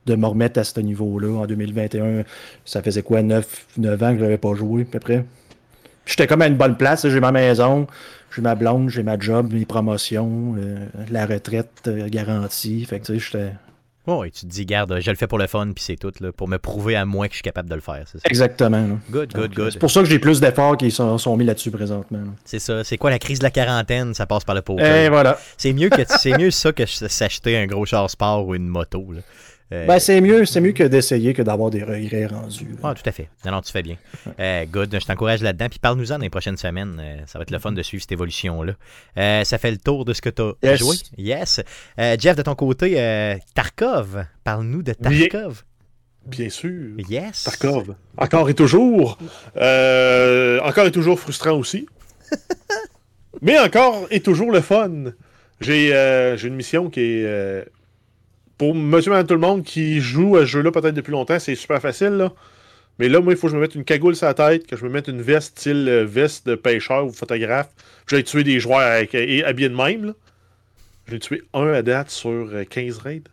de 0.05 0.15
me 0.15 0.27
remettre 0.27 0.59
à 0.59 0.63
ce 0.63 0.79
niveau-là 0.79 1.41
en 1.41 1.45
2021? 1.45 2.23
Ça 2.63 2.81
faisait 2.81 3.01
quoi, 3.01 3.23
9, 3.23 3.65
9 3.77 4.03
ans 4.03 4.11
que 4.13 4.19
je 4.19 4.23
n'avais 4.23 4.37
pas 4.37 4.53
joué, 4.53 4.83
à 4.83 4.85
peu 4.85 4.99
près? 4.99 5.25
J'étais 6.05 6.27
comme 6.27 6.43
à 6.43 6.47
une 6.47 6.55
bonne 6.55 6.77
place, 6.77 7.07
j'ai 7.07 7.19
ma 7.19 7.31
maison, 7.31 7.87
j'ai 8.35 8.41
ma 8.41 8.55
blonde, 8.55 8.89
j'ai 8.89 9.03
ma 9.03 9.17
job, 9.17 9.53
mes 9.53 9.65
promotions, 9.65 10.55
euh, 10.57 10.85
la 11.09 11.25
retraite 11.25 11.83
euh, 11.87 12.09
garantie. 12.09 12.83
Fait 12.85 12.99
que 12.99 13.05
tu 13.05 13.13
sais, 13.13 13.19
j'étais. 13.19 13.51
Oh, 14.07 14.23
et 14.23 14.29
tu 14.29 14.41
te 14.41 14.45
dis, 14.45 14.65
garde, 14.65 14.99
je 14.99 15.09
le 15.09 15.15
fais 15.15 15.25
pour 15.25 15.39
le 15.39 15.47
fun, 15.47 15.71
puis 15.73 15.83
c'est 15.83 15.95
tout, 15.95 16.11
là, 16.19 16.31
pour 16.31 16.47
me 16.47 16.57
prouver 16.57 16.95
à 16.95 17.05
moi 17.05 17.27
que 17.27 17.33
je 17.33 17.37
suis 17.37 17.43
capable 17.43 17.69
de 17.69 17.75
le 17.75 17.81
faire. 17.81 18.07
Ça? 18.07 18.19
Exactement. 18.25 18.99
Good, 19.09 19.33
good, 19.33 19.55
good. 19.55 19.71
C'est 19.71 19.79
pour 19.79 19.89
ça 19.89 20.01
que 20.01 20.05
j'ai 20.05 20.19
plus 20.19 20.39
d'efforts 20.39 20.77
qui 20.77 20.91
sont, 20.91 21.17
sont, 21.17 21.35
mis 21.37 21.45
là-dessus 21.45 21.71
présentement. 21.71 22.19
C'est 22.43 22.59
ça. 22.59 22.83
C'est 22.83 22.97
quoi 22.97 23.09
la 23.09 23.17
crise 23.17 23.39
de 23.39 23.43
la 23.43 23.49
quarantaine? 23.49 24.13
Ça 24.13 24.27
passe 24.27 24.43
par 24.43 24.53
le 24.53 24.61
poker. 24.61 24.95
Et 24.95 25.09
voilà. 25.09 25.39
C'est 25.57 25.73
mieux, 25.73 25.89
que, 25.89 26.03
c'est 26.07 26.37
mieux 26.37 26.51
ça 26.51 26.71
que 26.71 26.85
s'acheter 26.85 27.57
un 27.57 27.65
gros 27.65 27.85
char 27.85 28.07
sport 28.09 28.47
ou 28.47 28.53
une 28.53 28.67
moto. 28.67 29.11
Là. 29.11 29.21
Euh, 29.73 29.87
ben, 29.87 29.97
c'est 29.97 30.21
mieux, 30.21 30.45
c'est 30.45 30.61
mieux 30.61 30.73
que 30.73 30.83
d'essayer 30.83 31.33
que 31.33 31.41
d'avoir 31.41 31.71
des 31.71 31.83
regrets 31.83 32.27
rendus. 32.27 32.75
Ah, 32.83 32.93
tout 32.93 33.07
à 33.07 33.11
fait. 33.11 33.29
Non, 33.45 33.51
non, 33.51 33.61
tu 33.61 33.71
fais 33.71 33.81
bien. 33.81 33.97
Euh, 34.39 34.65
good, 34.65 34.95
je 34.99 35.05
t'encourage 35.05 35.41
là-dedans. 35.41 35.67
Puis 35.69 35.79
parle-nous-en 35.79 36.17
dans 36.17 36.23
les 36.23 36.29
prochaines 36.29 36.57
semaines. 36.57 36.97
Euh, 36.99 37.17
ça 37.25 37.39
va 37.39 37.43
être 37.43 37.51
le 37.51 37.57
fun 37.57 37.71
de 37.71 37.81
suivre 37.81 38.01
cette 38.01 38.11
évolution-là. 38.11 38.73
ça 39.43 39.57
fait 39.57 39.71
le 39.71 39.77
tour 39.77 40.05
de 40.05 40.13
ce 40.13 40.21
que 40.21 40.29
tu 40.29 40.67
as 40.67 40.75
joué. 40.75 40.97
Yes. 41.17 41.61
Jeff, 41.97 42.35
de 42.35 42.43
ton 42.43 42.55
côté, 42.55 43.39
Tarkov. 43.55 44.25
Parle-nous 44.43 44.83
de 44.83 44.93
Tarkov. 44.93 45.63
Bien, 46.27 46.49
sûr. 46.49 46.95
Yes. 47.09 47.43
Tarkov. 47.43 47.95
Encore 48.17 48.49
et 48.49 48.53
toujours. 48.53 49.17
encore 49.55 50.85
et 50.85 50.91
toujours 50.91 51.19
frustrant 51.19 51.53
aussi. 51.57 51.87
Mais 53.41 53.59
encore 53.59 54.07
et 54.11 54.19
toujours 54.19 54.51
le 54.51 54.61
fun. 54.61 55.11
J'ai 55.59 55.91
une 56.43 56.55
mission 56.55 56.91
qui 56.91 56.99
est 57.01 57.65
pour 58.57 58.75
monsieur 58.75 59.17
et 59.17 59.25
tout 59.25 59.33
le 59.33 59.39
monde 59.39 59.63
qui 59.63 59.99
joue 59.99 60.37
à 60.37 60.41
ce 60.41 60.45
jeu-là 60.45 60.71
peut-être 60.71 60.95
depuis 60.95 61.11
longtemps, 61.11 61.39
c'est 61.39 61.55
super 61.55 61.81
facile. 61.81 62.09
Là. 62.09 62.33
Mais 62.99 63.09
là, 63.09 63.19
moi, 63.19 63.33
il 63.33 63.37
faut 63.37 63.47
que 63.47 63.51
je 63.51 63.57
me 63.57 63.61
mette 63.61 63.75
une 63.75 63.83
cagoule 63.83 64.15
sur 64.15 64.27
la 64.27 64.33
tête, 64.33 64.67
que 64.67 64.77
je 64.77 64.85
me 64.85 64.89
mette 64.89 65.07
une 65.07 65.21
veste 65.21 65.59
style 65.59 65.87
euh, 65.89 66.05
veste 66.05 66.47
de 66.47 66.55
pêcheur 66.55 67.05
ou 67.05 67.11
photographe. 67.11 67.69
J'ai 68.07 68.23
tué 68.23 68.43
des 68.43 68.59
joueurs 68.59 68.79
avec, 68.79 69.13
habillés 69.13 69.69
de 69.69 69.75
même. 69.75 70.13
J'ai 71.07 71.19
tué 71.19 71.43
un 71.53 71.67
à 71.67 71.81
date 71.81 72.09
sur 72.09 72.49
15 72.69 72.97
euh, 72.97 73.01
raids. 73.03 73.23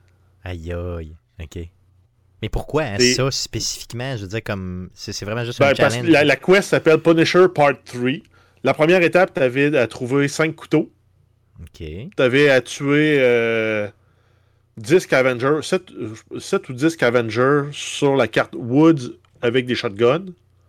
Aïe 0.45 0.73
aïe. 0.73 1.14
OK. 1.41 1.59
Mais 2.43 2.49
pourquoi 2.49 2.83
hein, 2.83 2.99
ça 2.99 3.31
spécifiquement? 3.31 4.17
Je 4.17 4.23
veux 4.23 4.29
dire, 4.29 4.43
comme. 4.43 4.91
C'est 4.95 5.25
vraiment 5.25 5.45
juste 5.45 5.62
un 5.62 5.69
ben, 5.69 5.76
challenge. 5.76 6.09
la, 6.09 6.25
la, 6.25 6.37
quest 6.37 6.62
s'appelle 6.62 6.99
Punisher 6.99 7.47
Part 7.55 7.75
3. 7.85 8.11
La 8.64 8.75
première 8.75 9.02
étape, 9.02 9.33
tu 9.35 9.41
avais 9.41 9.76
à 9.76 9.87
trouver 9.87 10.26
5 10.26 10.55
couteaux. 10.57 10.91
OK. 11.61 11.79
Tu 11.79 12.11
avais 12.19 12.50
à 12.50 12.61
tuer. 12.61 13.19
Euh, 13.21 13.88
10 14.79 15.00
Scavengers, 15.00 15.61
7, 15.62 16.69
ou 16.69 16.73
10 16.73 16.88
Scavengers 16.91 17.64
sur 17.73 18.17
la 18.17 18.29
carte 18.29 18.55
Woods 18.57 19.17
avec 19.43 19.67
des 19.67 19.75
shotguns. 19.75 20.26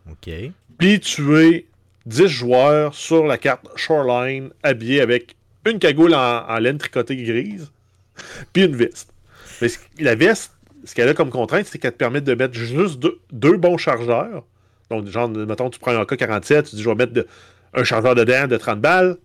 OK. 0.10 0.30
Puis 0.78 1.00
tuer 1.00 1.68
10 2.06 2.28
joueurs 2.28 2.96
sur 2.96 3.26
la 3.26 3.38
carte 3.38 3.68
Shoreline 3.76 4.50
habillés 4.62 5.02
avec 5.02 5.36
une 5.66 5.80
cagoule 5.80 6.14
en, 6.14 6.58
laine 6.60 6.78
tricotée 6.78 7.16
grise, 7.16 7.72
puis 8.54 8.66
une 8.66 8.76
veste. 8.76 9.14
Mais 9.62 9.70
la 10.00 10.16
veste, 10.16 10.52
ce 10.84 10.94
qu'elle 10.94 11.08
a 11.08 11.14
comme 11.14 11.30
contrainte, 11.30 11.68
c'est 11.68 11.78
qu'elle 11.78 11.94
te 11.94 11.98
permet 11.98 12.20
de 12.20 12.34
mettre 12.34 12.54
juste 12.54 13.00
deux, 13.32 13.58
bons 13.58 13.78
chargeurs. 13.78 14.44
Donc, 14.90 15.08
genre, 15.08 15.30
mettons, 15.30 15.70
tu 15.70 15.80
prends 15.80 15.92
un 15.92 16.02
AK-47, 16.02 16.70
tu 16.70 16.76
dis, 16.76 16.84
je 16.84 16.90
vais 16.90 16.96
mettre 16.96 17.26
un 17.74 17.84
chargeur 17.86 18.16
dedans 18.16 18.48
de 18.48 18.58
30 18.58 18.82
balles 18.82 19.18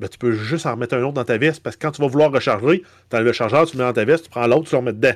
ben, 0.00 0.08
tu 0.08 0.16
peux 0.16 0.32
juste 0.32 0.64
en 0.64 0.72
remettre 0.72 0.94
un 0.94 1.02
autre 1.02 1.12
dans 1.12 1.24
ta 1.24 1.36
veste 1.36 1.62
parce 1.62 1.76
que 1.76 1.82
quand 1.82 1.92
tu 1.92 2.00
vas 2.00 2.08
vouloir 2.08 2.32
recharger, 2.32 2.82
tu 3.10 3.16
enlèves 3.16 3.26
le 3.26 3.32
chargeur, 3.32 3.66
tu 3.66 3.76
le 3.76 3.82
mets 3.82 3.88
dans 3.88 3.92
ta 3.92 4.06
veste, 4.06 4.24
tu 4.24 4.30
prends 4.30 4.46
l'autre, 4.46 4.68
tu 4.68 4.74
le 4.74 4.78
remets 4.78 4.94
dedans. 4.94 5.12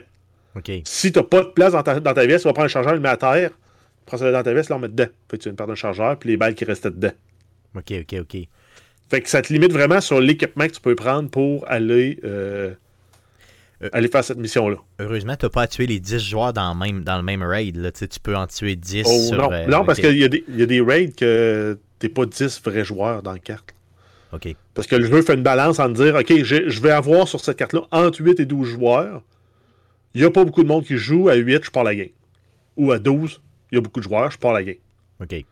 Si 0.85 1.11
tu 1.11 1.19
n'as 1.19 1.25
pas 1.25 1.43
de 1.43 1.49
place 1.49 1.73
dans 1.73 1.83
ta, 1.83 1.95
veste, 2.27 2.43
tu 2.43 2.49
vas 2.49 2.53
prendre 2.53 2.67
le 2.67 2.69
chargeur, 2.69 2.93
le 2.93 3.01
mets 3.01 3.09
à 3.09 3.17
terre, 3.17 3.51
tu 3.51 4.05
prends 4.05 4.19
ça 4.19 4.31
dans 4.31 4.43
ta 4.43 4.53
veste, 4.53 4.69
tu 4.69 4.73
le 4.73 4.77
remets 4.77 4.89
dedans. 4.89 5.09
Fait 5.31 5.39
que 5.39 5.43
tu 5.43 5.49
viens 5.49 5.53
de 5.53 5.57
perdre 5.57 5.73
un 5.73 5.77
chargeur 5.77 6.19
puis 6.19 6.29
les 6.29 6.37
balles 6.37 6.55
qui 6.55 6.67
restaient 6.67 6.91
dedans. 6.91 7.13
OK, 7.75 7.93
OK, 8.03 8.15
OK. 8.21 8.37
Fait 9.09 9.21
que 9.23 9.29
ça 9.29 9.41
te 9.41 9.53
limite 9.53 9.73
vraiment 9.73 10.01
sur 10.03 10.21
l'équipement 10.21 10.67
que 10.67 10.73
tu 10.73 10.81
peux 10.81 10.95
prendre 10.95 11.31
pour 11.31 11.69
aller, 11.69 12.21
euh, 12.25 12.75
euh, 13.83 13.89
aller 13.93 14.09
faire 14.09 14.23
cette 14.23 14.39
mission-là. 14.39 14.77
Heureusement, 14.99 15.35
tu 15.37 15.47
n'as 15.47 15.51
pas 15.51 15.63
à 15.63 15.67
tuer 15.67 15.87
les 15.87 15.99
10 15.99 16.19
joueurs 16.19 16.53
dans, 16.53 16.75
même, 16.75 17.05
dans 17.05 17.17
le 17.17 17.23
même 17.23 17.43
raid. 17.43 17.77
Là. 17.77 17.91
Tu 17.91 18.07
peux 18.23 18.37
en 18.37 18.47
tuer 18.47 18.77
10 18.77 19.03
oh, 19.07 19.29
sur, 19.29 19.39
Non, 19.39 19.53
euh, 19.53 19.67
non 19.67 19.85
parce 19.85 19.99
qu'il 19.99 20.15
y, 20.15 20.21
y, 20.21 20.63
a 20.63 20.67
des 20.67 20.81
raids 20.83 21.11
que 21.11 21.79
tu 21.99 22.07
n'es 22.07 22.13
pas 22.13 22.27
10 22.27 22.63
vrais 22.63 22.85
joueurs 22.85 23.23
dans 23.23 23.33
la 23.33 23.39
carte. 23.39 23.74
Parce 24.75 24.87
que 24.87 24.97
le 24.97 25.07
jeu 25.07 25.23
fait 25.23 25.35
une 25.35 25.43
balance 25.43 25.79
en 25.79 25.89
dire 25.89 26.15
OK, 26.15 26.33
je 26.43 26.81
vais 26.81 26.91
avoir 26.91 27.29
sur 27.29 27.41
cette 27.41 27.57
carte-là 27.57 27.83
entre 27.91 28.21
8 28.21 28.41
et 28.41 28.47
12 28.47 28.69
joueurs. 28.69 29.23
Il 30.15 30.21
n'y 30.21 30.27
a 30.27 30.31
pas 30.31 30.45
beaucoup 30.45 30.63
de 30.63 30.69
monde 30.69 30.85
qui 30.85 30.97
joue. 30.97 31.29
À 31.29 31.35
8, 31.35 31.65
je 31.65 31.71
pars 31.71 31.85
la 31.85 31.95
game. 31.95 32.09
Ou 32.77 32.93
à 32.93 32.99
12, 32.99 33.41
il 33.71 33.77
y 33.77 33.79
a 33.79 33.81
beaucoup 33.81 34.01
de 34.01 34.05
joueurs, 34.05 34.31
je 34.31 34.39
pars 34.39 34.53
la 34.53 34.63
game. 34.63 34.77
OK. 35.21 35.45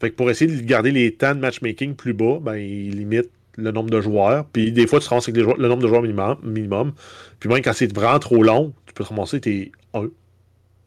Fait 0.00 0.10
que 0.10 0.14
pour 0.14 0.30
essayer 0.30 0.54
de 0.54 0.60
garder 0.62 0.90
les 0.90 1.12
temps 1.12 1.34
de 1.34 1.40
matchmaking 1.40 1.94
plus 1.94 2.12
bas, 2.12 2.38
ben, 2.40 2.56
il 2.56 2.96
limite 2.98 3.30
le 3.56 3.72
nombre 3.72 3.90
de 3.90 4.00
joueurs. 4.00 4.44
Puis 4.46 4.70
des 4.72 4.86
fois, 4.86 5.00
tu 5.00 5.06
te 5.06 5.10
rends 5.10 5.18
avec 5.18 5.36
le 5.36 5.68
nombre 5.68 5.82
de 5.82 5.88
joueurs 5.88 6.02
minimum, 6.02 6.36
minimum. 6.42 6.92
Puis 7.40 7.48
même 7.48 7.62
quand 7.62 7.72
c'est 7.72 7.92
vraiment 7.92 8.18
trop 8.18 8.42
long, 8.42 8.72
tu 8.86 8.94
peux 8.94 9.04
te 9.04 9.08
ramasser 9.08 9.40
tes 9.40 9.72
1. 9.94 10.08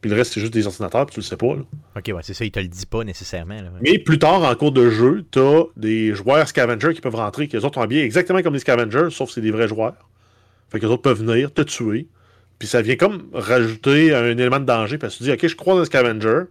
Puis 0.02 0.10
le 0.10 0.16
reste, 0.16 0.34
c'est 0.34 0.40
juste 0.40 0.52
des 0.52 0.66
ordinateurs, 0.66 1.06
puis 1.06 1.14
tu 1.14 1.20
le 1.20 1.24
sais 1.24 1.36
pas. 1.36 1.54
Là. 1.54 1.62
Ok, 1.96 2.08
ouais, 2.08 2.22
c'est 2.22 2.34
ça, 2.34 2.44
il 2.44 2.50
te 2.50 2.58
le 2.58 2.66
dit 2.66 2.86
pas 2.86 3.04
nécessairement. 3.04 3.56
Mais 3.80 4.00
plus 4.00 4.18
tard, 4.18 4.42
en 4.42 4.54
cours 4.56 4.72
de 4.72 4.90
jeu, 4.90 5.24
tu 5.30 5.38
as 5.38 5.62
des 5.76 6.12
joueurs 6.12 6.48
scavengers 6.48 6.92
qui 6.92 7.00
peuvent 7.00 7.14
rentrer, 7.14 7.46
qui 7.46 7.56
les 7.56 7.64
autres 7.64 7.78
ont 7.78 7.82
habillés 7.82 8.02
exactement 8.02 8.42
comme 8.42 8.52
des 8.52 8.58
scavengers, 8.58 9.10
sauf 9.10 9.28
que 9.28 9.34
c'est 9.34 9.40
des 9.40 9.52
vrais 9.52 9.68
joueurs. 9.68 10.10
Fait 10.70 10.80
que 10.80 10.86
les 10.86 10.92
autres 10.92 11.02
peuvent 11.02 11.22
venir 11.24 11.54
te 11.54 11.62
tuer. 11.62 12.08
Puis 12.58 12.66
ça 12.66 12.82
vient 12.82 12.96
comme 12.96 13.28
rajouter 13.32 14.12
un 14.12 14.36
élément 14.36 14.58
de 14.58 14.64
danger, 14.64 14.98
parce 14.98 15.14
que 15.14 15.18
tu 15.18 15.24
dis, 15.24 15.30
ok, 15.30 15.46
je 15.46 15.54
crois 15.54 15.74
dans 15.74 15.82
un 15.82 15.84
scavenger. 15.84 16.42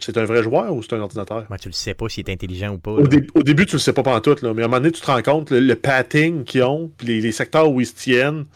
C'est 0.00 0.18
un 0.18 0.24
vrai 0.24 0.42
joueur 0.42 0.74
ou 0.74 0.82
c'est 0.82 0.94
un 0.94 1.00
ordinateur? 1.00 1.46
Ouais, 1.48 1.58
tu 1.58 1.68
le 1.68 1.72
sais 1.72 1.94
pas 1.94 2.08
s'il 2.08 2.28
est 2.28 2.32
intelligent 2.32 2.74
ou 2.74 2.78
pas. 2.78 2.90
Au, 2.90 3.06
début, 3.06 3.66
tu 3.66 3.76
le 3.76 3.78
sais 3.78 3.92
pas 3.92 4.02
pendant 4.02 4.20
tout, 4.20 4.34
là, 4.42 4.52
mais 4.54 4.62
à 4.62 4.64
un 4.64 4.68
moment 4.68 4.80
donné, 4.80 4.90
tu 4.90 5.00
te 5.00 5.06
rends 5.06 5.22
compte, 5.22 5.52
le, 5.52 5.60
le 5.60 5.76
patting 5.76 6.42
qu'ils 6.42 6.64
ont, 6.64 6.90
puis 6.96 7.20
les, 7.20 7.30
secteurs 7.30 7.70
où 7.70 7.80
ils 7.80 7.86
se 7.86 7.94
tiennent, 7.94 8.46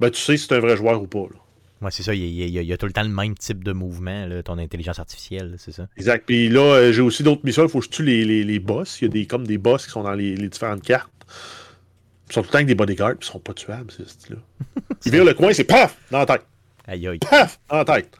ben, 0.00 0.10
tu 0.10 0.20
sais 0.20 0.36
si 0.36 0.46
c'est 0.46 0.54
un 0.54 0.60
vrai 0.60 0.76
joueur 0.76 1.00
ou 1.00 1.06
pas. 1.06 1.20
Là. 1.20 1.40
Ouais, 1.84 1.90
c'est 1.90 2.02
ça. 2.02 2.14
Il 2.14 2.24
y, 2.24 2.72
a, 2.72 2.76
tout 2.78 2.86
le 2.86 2.92
temps 2.92 3.02
le 3.02 3.10
même 3.10 3.34
type 3.34 3.62
de 3.62 3.72
mouvement, 3.72 4.26
ton 4.42 4.56
intelligence 4.56 4.98
artificielle, 4.98 5.56
c'est 5.58 5.70
ça. 5.70 5.86
Exact. 5.98 6.24
Puis 6.24 6.48
là, 6.48 6.62
euh, 6.62 6.92
j'ai 6.92 7.02
aussi 7.02 7.22
d'autres 7.22 7.42
missions. 7.44 7.62
Il 7.64 7.68
faut 7.68 7.80
que 7.80 7.84
je 7.84 7.90
tue 7.90 8.02
les, 8.02 8.24
les, 8.42 8.58
boss. 8.58 9.02
Il 9.02 9.04
y 9.04 9.06
a 9.06 9.08
des, 9.10 9.26
comme 9.26 9.46
des 9.46 9.58
boss 9.58 9.84
qui 9.84 9.90
sont 9.90 10.02
dans 10.02 10.14
les, 10.14 10.34
différentes 10.48 10.82
cartes. 10.82 11.10
Ils 12.30 12.32
sont 12.32 12.40
tout 12.40 12.46
le 12.46 12.52
temps 12.52 12.56
avec 12.56 12.68
des 12.68 12.74
bodyguards, 12.74 13.16
puis 13.18 13.28
ils 13.28 13.32
sont 13.32 13.38
pas 13.38 13.52
tuables, 13.52 13.90
ces 13.90 14.08
style-là. 14.08 14.40
Ils 15.04 15.12
virent 15.12 15.26
le 15.26 15.34
coin, 15.34 15.52
c'est 15.52 15.64
paf! 15.64 15.98
Dans 16.10 16.20
la 16.20 16.26
tête. 16.26 16.46
Aïe 16.86 17.06
aïe. 17.06 17.18
Paf! 17.18 17.60
Dans 17.68 17.76
la 17.76 17.84
tête. 17.84 18.16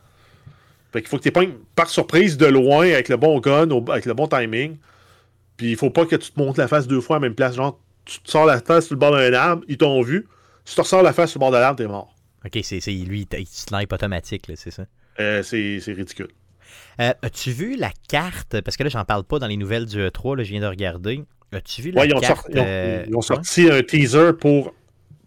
Fait 0.92 1.00
qu'il 1.00 1.08
faut 1.08 1.16
que 1.16 1.22
tu 1.22 1.32
pognes 1.32 1.54
par 1.74 1.88
surprise 1.88 2.36
de 2.36 2.44
loin 2.44 2.82
avec 2.82 3.08
le 3.08 3.16
bon 3.16 3.40
gun, 3.40 3.66
avec 3.88 4.04
le 4.04 4.12
bon 4.12 4.28
timing. 4.28 4.76
Puis 5.56 5.70
il 5.70 5.76
faut 5.76 5.88
pas 5.88 6.04
que 6.04 6.16
tu 6.16 6.30
te 6.30 6.38
montes 6.38 6.58
la 6.58 6.68
face 6.68 6.86
deux 6.86 7.00
fois 7.00 7.16
à 7.16 7.18
la 7.18 7.28
même 7.28 7.34
place. 7.34 7.54
Genre, 7.54 7.80
tu 8.04 8.20
te 8.20 8.30
sors 8.30 8.44
la 8.44 8.60
face 8.60 8.86
sur 8.86 8.94
le 8.94 8.98
bord 9.00 9.12
d'un 9.12 9.32
arbre, 9.32 9.64
ils 9.68 9.78
t'ont 9.78 10.02
vu. 10.02 10.26
Si 10.66 10.72
tu 10.72 10.76
te 10.76 10.80
ressors 10.82 11.02
la 11.02 11.14
face 11.14 11.30
sur 11.30 11.38
le 11.38 11.44
bord 11.44 11.50
de 11.50 11.56
l'arbre, 11.56 11.78
t'es 11.78 11.86
mort. 11.86 12.13
Ok, 12.44 12.58
c'est 12.62 12.78
lui, 12.90 13.26
il 13.30 13.46
snipe 13.46 13.92
automatique, 13.92 14.50
c'est 14.54 14.70
ça? 14.70 14.84
Euh, 15.20 15.42
c'est 15.42 15.80
ridicule. 15.92 16.28
Euh, 17.00 17.12
as-tu 17.22 17.50
vu 17.50 17.76
la 17.76 17.90
carte? 18.08 18.60
Parce 18.60 18.76
que 18.76 18.82
là, 18.82 18.90
j'en 18.90 19.04
parle 19.04 19.24
pas 19.24 19.38
dans 19.38 19.46
les 19.46 19.56
nouvelles 19.56 19.86
du 19.86 19.98
E3, 19.98 20.36
là, 20.36 20.44
je 20.44 20.50
viens 20.50 20.60
de 20.60 20.66
regarder. 20.66 21.24
As-tu 21.52 21.82
vu 21.82 21.90
la 21.90 22.04
ils 22.04 22.14
ont 22.14 22.20
carte? 22.20 22.52
Sorti, 22.52 22.58
ils, 23.08 23.16
ont, 23.16 23.22
sorti 23.22 23.70
un 23.70 23.82
teaser 23.82 24.32
pour. 24.38 24.74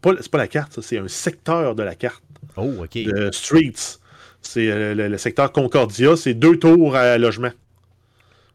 C'est 0.04 0.32
pas 0.32 0.38
la 0.38 0.48
carte, 0.48 0.80
c'est 0.82 0.98
un 0.98 1.08
secteur 1.08 1.74
de 1.76 1.84
la 1.84 1.96
carte. 1.96 2.24
Oh, 2.56 2.84
ok. 2.84 2.94
De 2.94 3.30
Streets. 3.32 4.00
C'est 4.42 4.94
le, 4.94 5.18
secteur 5.18 5.52
Concordia, 5.52 6.16
c'est 6.16 6.34
deux 6.34 6.58
tours 6.58 6.96
à 6.96 7.18
logement. 7.18 7.52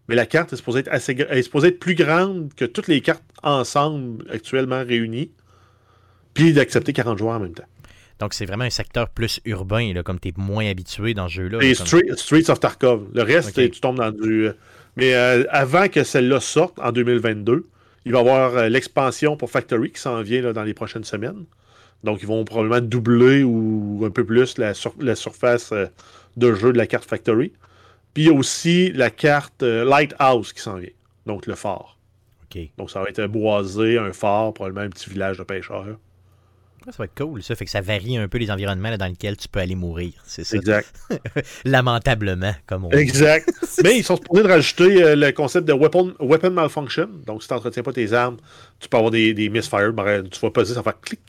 Mais 0.09 0.15
la 0.15 0.27
carte 0.27 0.53
est 0.53 0.57
supposée 0.57 0.81
être, 0.81 0.93
assez, 0.93 1.13
est 1.13 1.43
supposée 1.43 1.69
être 1.69 1.79
plus 1.79 1.95
grande 1.95 2.53
que 2.55 2.65
toutes 2.65 2.89
les 2.89 3.01
cartes 3.01 3.23
ensemble 3.43 4.25
actuellement 4.31 4.85
réunies, 4.85 5.31
puis 6.35 6.53
d'accepter 6.53 6.93
40 6.93 7.19
joueurs 7.19 7.37
en 7.37 7.41
même 7.41 7.55
temps. 7.55 7.67
Donc, 8.23 8.35
c'est 8.35 8.47
vraiment 8.47 8.63
un 8.63 8.71
secteur 8.71 9.09
plus 9.09 9.41
urbain, 9.47 9.93
là, 9.93 10.05
comme 10.05 10.21
tu 10.21 10.29
es 10.29 10.33
moins 10.37 10.65
habitué 10.71 11.13
dans 11.13 11.27
ce 11.27 11.35
jeu-là. 11.35 11.59
Et 11.61 11.75
Streets 11.75 12.51
of 12.51 12.61
Tarkov. 12.61 13.09
Le 13.13 13.23
reste, 13.25 13.55
tu 13.55 13.81
tombes 13.81 13.97
dans 13.97 14.13
du. 14.13 14.47
Euh, 14.47 14.53
mais 14.95 15.13
euh, 15.13 15.43
avant 15.51 15.89
que 15.89 16.05
celle-là 16.05 16.39
sorte, 16.39 16.79
en 16.79 16.93
2022, 16.93 17.67
il 18.05 18.13
va 18.13 18.19
y 18.19 18.21
avoir 18.21 18.57
euh, 18.57 18.69
l'expansion 18.69 19.37
pour 19.37 19.51
Factory 19.51 19.91
qui 19.91 20.01
s'en 20.01 20.23
vient 20.23 20.53
dans 20.53 20.63
les 20.63 20.73
prochaines 20.73 21.03
semaines. 21.03 21.47
Donc, 22.05 22.21
ils 22.23 22.29
vont 22.29 22.45
probablement 22.45 22.81
doubler 22.81 23.43
ou 23.43 24.05
un 24.07 24.11
peu 24.11 24.25
plus 24.25 24.57
la, 24.57 24.73
la 25.01 25.17
surface 25.17 25.75
de 26.37 26.55
jeu 26.55 26.73
de 26.73 26.79
la 26.79 26.87
carte 26.87 27.09
Factory. 27.09 27.51
Puis, 28.15 28.23
il 28.23 28.27
y 28.27 28.31
a 28.31 28.35
aussi 28.35 28.93
la 28.93 29.11
carte 29.11 29.65
Lighthouse 29.65 30.53
qui 30.53 30.61
s'en 30.61 30.77
vient. 30.77 30.91
Donc, 31.27 31.47
le 31.47 31.57
phare. 31.57 31.99
Donc, 32.79 32.89
ça 32.89 33.01
va 33.01 33.09
être 33.09 33.27
boisé, 33.27 33.99
un 33.99 34.13
phare, 34.13 34.55
probablement 34.55 34.87
un 34.87 34.91
petit 34.91 35.11
village 35.11 35.39
de 35.39 35.43
pêcheurs. 35.43 35.99
Ça 36.91 36.97
va 36.99 37.05
être 37.05 37.15
cool, 37.17 37.43
ça. 37.43 37.55
Fait 37.55 37.65
que 37.65 37.71
ça 37.71 37.81
varie 37.81 38.17
un 38.17 38.29
peu 38.29 38.39
les 38.39 38.51
environnements 38.51 38.97
dans 38.97 39.07
lesquels 39.07 39.37
tu 39.37 39.49
peux 39.49 39.61
aller 39.61 39.75
mourir. 39.75 40.13
C'est 40.25 40.45
ça. 40.45 40.57
Exact. 40.57 40.93
Lamentablement, 41.65 42.55
comme 42.67 42.85
on 42.85 42.89
dit. 42.89 42.97
Exact. 42.97 43.49
Mais 43.85 43.99
ils 43.99 44.05
sont 44.05 44.17
supposés 44.17 44.43
de 44.43 44.49
rajouter 44.49 45.03
euh, 45.03 45.17
le 45.17 45.31
concept 45.33 45.67
de 45.67 45.73
weapon, 45.73 46.15
weapon 46.21 46.51
malfunction. 46.51 47.09
Donc, 47.27 47.43
si 47.43 47.49
tu 47.49 47.55
n'entretiens 47.55 47.83
pas 47.83 47.93
tes 47.93 48.13
armes, 48.13 48.37
tu 48.81 48.89
peux 48.89 48.97
avoir 48.97 49.11
des, 49.11 49.35
des 49.35 49.49
misfires. 49.49 49.93
Tu 50.31 50.41
vas 50.41 50.51
passer, 50.51 50.75
ça 50.75 50.83
va 50.83 50.93
faire 50.93 51.01
clic. 51.01 51.21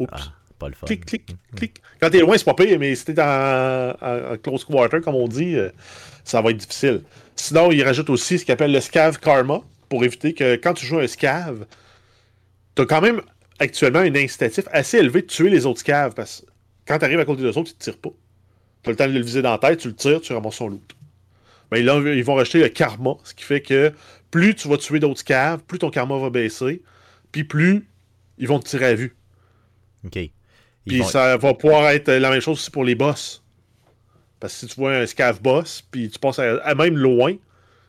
Oups. 0.00 0.10
Ah, 0.12 0.32
pas 0.58 0.68
le 0.68 0.74
fun. 0.74 0.86
Clic, 0.86 1.04
clic, 1.04 1.36
clic. 1.56 1.82
Quand 2.00 2.10
t'es 2.10 2.20
loin, 2.20 2.36
c'est 2.38 2.44
pas 2.44 2.54
pire, 2.54 2.78
mais 2.78 2.94
si 2.94 3.04
t'es 3.04 3.20
en, 3.20 3.90
en, 4.00 4.36
close 4.42 4.64
quarter, 4.64 5.00
comme 5.00 5.14
on 5.14 5.28
dit, 5.28 5.56
euh, 5.56 5.70
ça 6.24 6.40
va 6.40 6.50
être 6.50 6.56
difficile. 6.56 7.02
Sinon, 7.36 7.70
ils 7.70 7.82
rajoutent 7.82 8.10
aussi 8.10 8.38
ce 8.38 8.44
qu'ils 8.44 8.52
appelle 8.52 8.72
le 8.72 8.80
scav 8.80 9.18
karma 9.18 9.60
pour 9.88 10.04
éviter 10.04 10.34
que 10.34 10.56
quand 10.56 10.74
tu 10.74 10.86
joues 10.86 10.98
un 10.98 11.06
scav, 11.06 11.66
tu 12.74 12.82
as 12.82 12.86
quand 12.86 13.00
même 13.00 13.20
actuellement 13.58 14.00
un 14.00 14.14
incitatif 14.14 14.64
assez 14.70 14.98
élevé 14.98 15.22
de 15.22 15.26
tuer 15.26 15.50
les 15.50 15.66
autres 15.66 15.82
caves 15.82 16.14
parce 16.14 16.40
que 16.40 16.50
quand 16.86 16.98
tu 16.98 17.04
arrives 17.04 17.20
à 17.20 17.24
côté 17.24 17.42
de 17.42 17.48
autres, 17.48 17.64
tu 17.64 17.74
ne 17.74 17.78
tires 17.78 17.98
pas. 17.98 18.10
Tu 18.82 18.88
as 18.88 18.92
le 18.92 18.96
temps 18.96 19.06
de 19.06 19.12
le 19.12 19.20
viser 19.20 19.42
dans 19.42 19.52
la 19.52 19.58
tête, 19.58 19.80
tu 19.80 19.88
le 19.88 19.94
tires, 19.94 20.20
tu 20.20 20.32
ramasses 20.32 20.54
son 20.54 20.68
loot. 20.68 20.96
Mais 21.70 21.82
là, 21.82 21.98
ils 21.98 22.24
vont 22.24 22.34
rajouter 22.34 22.60
le 22.60 22.68
karma, 22.68 23.16
ce 23.24 23.34
qui 23.34 23.44
fait 23.44 23.60
que 23.60 23.92
plus 24.30 24.54
tu 24.54 24.68
vas 24.68 24.78
tuer 24.78 25.00
d'autres 25.00 25.24
caves, 25.24 25.60
plus 25.64 25.78
ton 25.78 25.90
karma 25.90 26.18
va 26.18 26.30
baisser, 26.30 26.82
puis 27.30 27.44
plus 27.44 27.86
ils 28.38 28.48
vont 28.48 28.58
te 28.58 28.68
tirer 28.68 28.86
à 28.86 28.94
vue. 28.94 29.16
OK. 30.06 30.18
puis 30.86 31.04
ça 31.04 31.36
va 31.36 31.54
pouvoir 31.54 31.88
être 31.88 32.10
la 32.10 32.30
même 32.30 32.40
chose 32.40 32.58
aussi 32.58 32.70
pour 32.70 32.84
les 32.84 32.94
boss. 32.94 33.42
Parce 34.40 34.54
que 34.54 34.60
si 34.60 34.66
tu 34.66 34.80
vois 34.80 34.94
un 34.94 35.06
scav 35.06 35.42
boss, 35.42 35.82
puis 35.90 36.08
tu 36.08 36.18
passes 36.18 36.38
à, 36.38 36.74
même 36.74 36.96
loin, 36.96 37.34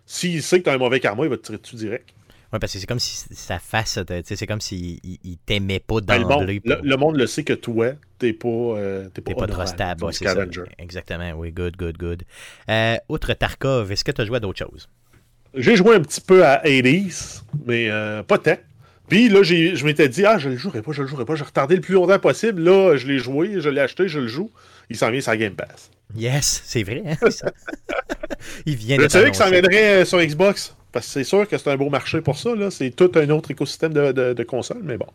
s'il 0.06 0.42
sait 0.42 0.60
que 0.60 0.64
tu 0.64 0.70
as 0.70 0.74
un 0.74 0.78
mauvais 0.78 1.00
karma, 1.00 1.24
il 1.24 1.30
va 1.30 1.38
te 1.38 1.44
tirer 1.44 1.60
dessus 1.60 1.76
direct. 1.76 2.10
Oui, 2.52 2.58
parce 2.60 2.74
que 2.74 2.80
c'est 2.80 2.88
comme 2.88 3.00
si 3.00 3.26
sa 3.36 3.60
face, 3.60 4.00
c'est 4.24 4.48
comme 4.48 4.62
s'il 4.62 5.00
il, 5.04 5.38
t'aimait 5.46 5.80
pas 5.80 6.02
dans 6.02 6.28
ben, 6.28 6.46
le, 6.46 6.60
le, 6.82 6.98
monde 6.98 7.16
le 7.16 7.28
sait 7.28 7.44
que 7.44 7.54
toi, 7.54 7.92
t'es 8.18 8.34
pas, 8.34 8.48
euh, 8.48 9.08
t'es 9.10 9.22
pas, 9.22 9.36
pas 9.36 9.48
trustable. 9.48 10.06
c'est 10.12 10.26
ça. 10.26 10.46
Exactement, 10.80 11.32
oui, 11.34 11.52
good, 11.52 11.78
good, 11.78 11.98
good. 11.98 12.24
Euh, 12.70 12.98
outre 13.08 13.34
Tarkov, 13.34 13.92
est-ce 13.92 14.04
que 14.04 14.12
tu 14.12 14.22
as 14.22 14.26
joué 14.26 14.38
à 14.38 14.40
d'autres 14.40 14.58
choses? 14.58 14.90
J'ai 15.54 15.76
joué 15.76 15.96
un 15.96 16.02
petit 16.02 16.22
peu 16.22 16.44
à 16.44 16.62
Hades, 16.66 17.12
mais 17.66 17.90
euh, 17.90 18.24
pas 18.24 18.40
tant. 18.40 18.58
Puis 19.08 19.30
là, 19.30 19.44
je 19.44 19.86
m'étais 19.86 20.10
dit, 20.10 20.26
ah, 20.26 20.38
je 20.38 20.50
le 20.50 20.58
jouerai 20.58 20.82
pas, 20.82 20.92
je 20.92 21.02
le 21.04 21.08
jouerai 21.08 21.26
pas. 21.26 21.36
J'ai 21.36 21.44
retardé 21.44 21.76
le 21.76 21.82
plus 21.82 21.96
longtemps 21.96 22.20
possible. 22.20 22.62
Là, 22.64 22.96
je 22.96 23.08
l'ai 23.08 23.18
joué, 23.18 23.60
je 23.60 23.70
l'ai 23.70 23.82
acheté, 23.82 24.08
je 24.08 24.20
le 24.20 24.28
joue. 24.28 24.52
Il 24.90 24.98
s'en 24.98 25.10
vient 25.12 25.22
sur 25.22 25.36
Game 25.36 25.56
Pass. 25.56 25.90
Yes, 26.16 26.64
c'est 26.66 26.84
vrai. 26.84 27.04
Hein? 27.06 27.16
il 28.66 28.76
vient 28.76 28.98
de 28.98 29.04
Je 29.04 29.08
savais 29.08 29.32
que 29.32 29.38
ça 29.38 29.50
viendrait 29.50 30.06
sur 30.06 30.20
Xbox. 30.20 30.76
Parce 30.92 31.06
que 31.06 31.12
c'est 31.12 31.24
sûr 31.24 31.48
que 31.48 31.58
c'est 31.58 31.70
un 31.70 31.78
beau 31.78 31.90
marché 31.90 32.22
pour 32.22 32.38
ça. 32.38 32.52
C'est 32.72 32.92
tout 32.92 33.12
un 33.16 33.30
autre 33.30 33.52
écosystème 33.52 33.94
de, 33.94 34.34
de, 34.34 34.44
consoles, 34.44 34.82
mais 34.84 34.98
bon. 34.98 35.08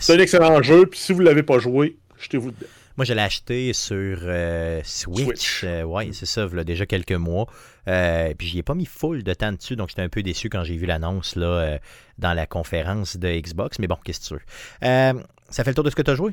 C'est 0.00 0.14
un 0.14 0.18
excellent 0.18 0.62
jeu, 0.62 0.86
puis 0.86 0.98
si 0.98 1.12
vous 1.12 1.20
ne 1.20 1.26
l'avez 1.26 1.42
pas 1.42 1.58
joué, 1.58 1.96
jetez-vous 2.18 2.50
dedans. 2.50 2.66
Moi, 2.96 3.04
je 3.04 3.12
l'ai 3.12 3.20
acheté 3.20 3.72
sur 3.74 4.18
euh, 4.22 4.80
Switch. 4.82 5.64
Euh, 5.64 5.82
ouais, 5.82 6.10
c'est 6.12 6.24
ça, 6.24 6.48
il 6.50 6.56
y 6.56 6.60
a 6.60 6.64
déjà 6.64 6.86
quelques 6.86 7.12
mois. 7.12 7.46
Euh, 7.88 8.32
puis 8.36 8.46
j'y 8.46 8.58
ai 8.58 8.62
pas 8.62 8.74
mis 8.74 8.86
full 8.86 9.22
de 9.22 9.34
temps 9.34 9.52
dessus, 9.52 9.76
donc 9.76 9.90
j'étais 9.90 10.02
un 10.02 10.08
peu 10.08 10.22
déçu 10.22 10.48
quand 10.48 10.64
j'ai 10.64 10.76
vu 10.76 10.86
l'annonce 10.86 11.36
là 11.36 11.78
dans 12.18 12.32
la 12.32 12.46
conférence 12.46 13.18
de 13.18 13.28
Xbox. 13.28 13.78
Mais 13.78 13.86
bon, 13.86 13.98
qu'est-ce 14.02 14.20
que 14.20 14.26
tu 14.26 14.34
veux. 14.34 15.20
ça 15.50 15.64
fait 15.64 15.70
le 15.70 15.74
tour 15.74 15.84
de 15.84 15.90
ce 15.90 15.96
que 15.96 16.02
tu 16.02 16.10
as 16.10 16.14
joué? 16.14 16.32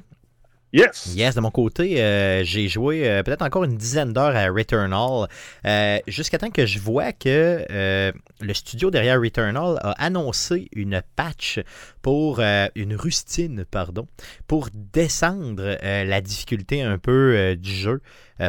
Yes. 0.73 1.13
Yes, 1.15 1.35
de 1.35 1.39
mon 1.39 1.51
côté, 1.51 2.01
euh, 2.01 2.43
j'ai 2.43 2.67
joué 2.67 3.07
euh, 3.07 3.21
peut-être 3.21 3.43
encore 3.43 3.63
une 3.63 3.77
dizaine 3.77 4.11
d'heures 4.11 4.35
à 4.35 4.47
Returnal, 4.47 5.27
euh, 5.67 5.99
jusqu'à 6.07 6.39
temps 6.39 6.49
que 6.49 6.65
je 6.65 6.79
vois 6.79 7.13
que 7.13 8.11
le 8.41 8.53
studio 8.55 8.89
derrière 8.89 9.21
Returnal 9.21 9.77
a 9.83 9.91
annoncé 10.03 10.69
une 10.73 11.03
patch 11.15 11.59
pour 12.01 12.39
une 12.39 12.95
rustine, 12.95 13.65
pardon, 13.69 14.07
pour 14.47 14.69
descendre 14.73 15.77
la 15.83 16.21
difficulté 16.21 16.81
un 16.81 16.97
peu 16.97 17.55
du 17.55 17.71
jeu 17.71 18.01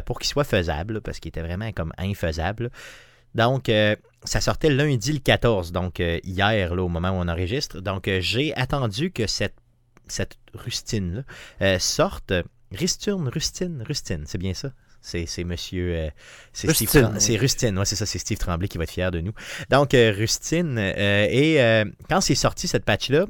pour 0.07 0.19
qu'il 0.19 0.29
soit 0.29 0.45
faisable, 0.45 1.03
parce 1.03 1.21
qu'il 1.21 1.29
était 1.29 1.43
vraiment 1.43 1.73
comme 1.73 1.93
infaisable. 1.99 2.71
Donc, 3.35 3.71
ça 4.25 4.41
sortait 4.41 4.71
lundi 4.71 5.13
le 5.13 5.19
14, 5.19 5.73
donc 5.73 5.99
hier, 5.99 6.75
là, 6.75 6.83
au 6.83 6.89
moment 6.89 7.11
où 7.11 7.23
on 7.23 7.29
enregistre. 7.29 7.81
Donc, 7.81 8.09
j'ai 8.21 8.57
attendu 8.57 9.11
que 9.13 9.27
cette 9.27 9.55
cette 10.09 10.37
rustine-là, 10.55 11.23
euh, 11.63 11.79
sorte. 11.79 12.33
Risturne, 12.73 13.29
Rustine, 13.29 13.85
Rustine, 13.87 14.25
c'est 14.27 14.39
bien 14.39 14.55
ça? 14.55 14.71
C'est 15.01 15.45
monsieur. 15.45 15.95
Euh, 15.95 16.11
c'est 16.53 16.67
Rustine, 16.67 17.15
c'est 17.19 17.37
Rustine, 17.37 17.79
ouais, 17.79 17.85
c'est 17.85 17.95
ça, 17.95 18.07
c'est 18.07 18.19
Steve 18.19 18.39
Tremblay 18.39 18.69
qui 18.69 18.79
va 18.79 18.85
être 18.85 18.91
fier 18.91 19.11
de 19.11 19.21
nous. 19.21 19.33
Donc, 19.71 19.93
euh, 19.95 20.13
Rustine, 20.17 20.79
et 20.79 21.85
quand 22.09 22.21
c'est 22.21 22.35
sorti 22.35 22.67
cette 22.67 22.85
patch-là, 22.85 23.27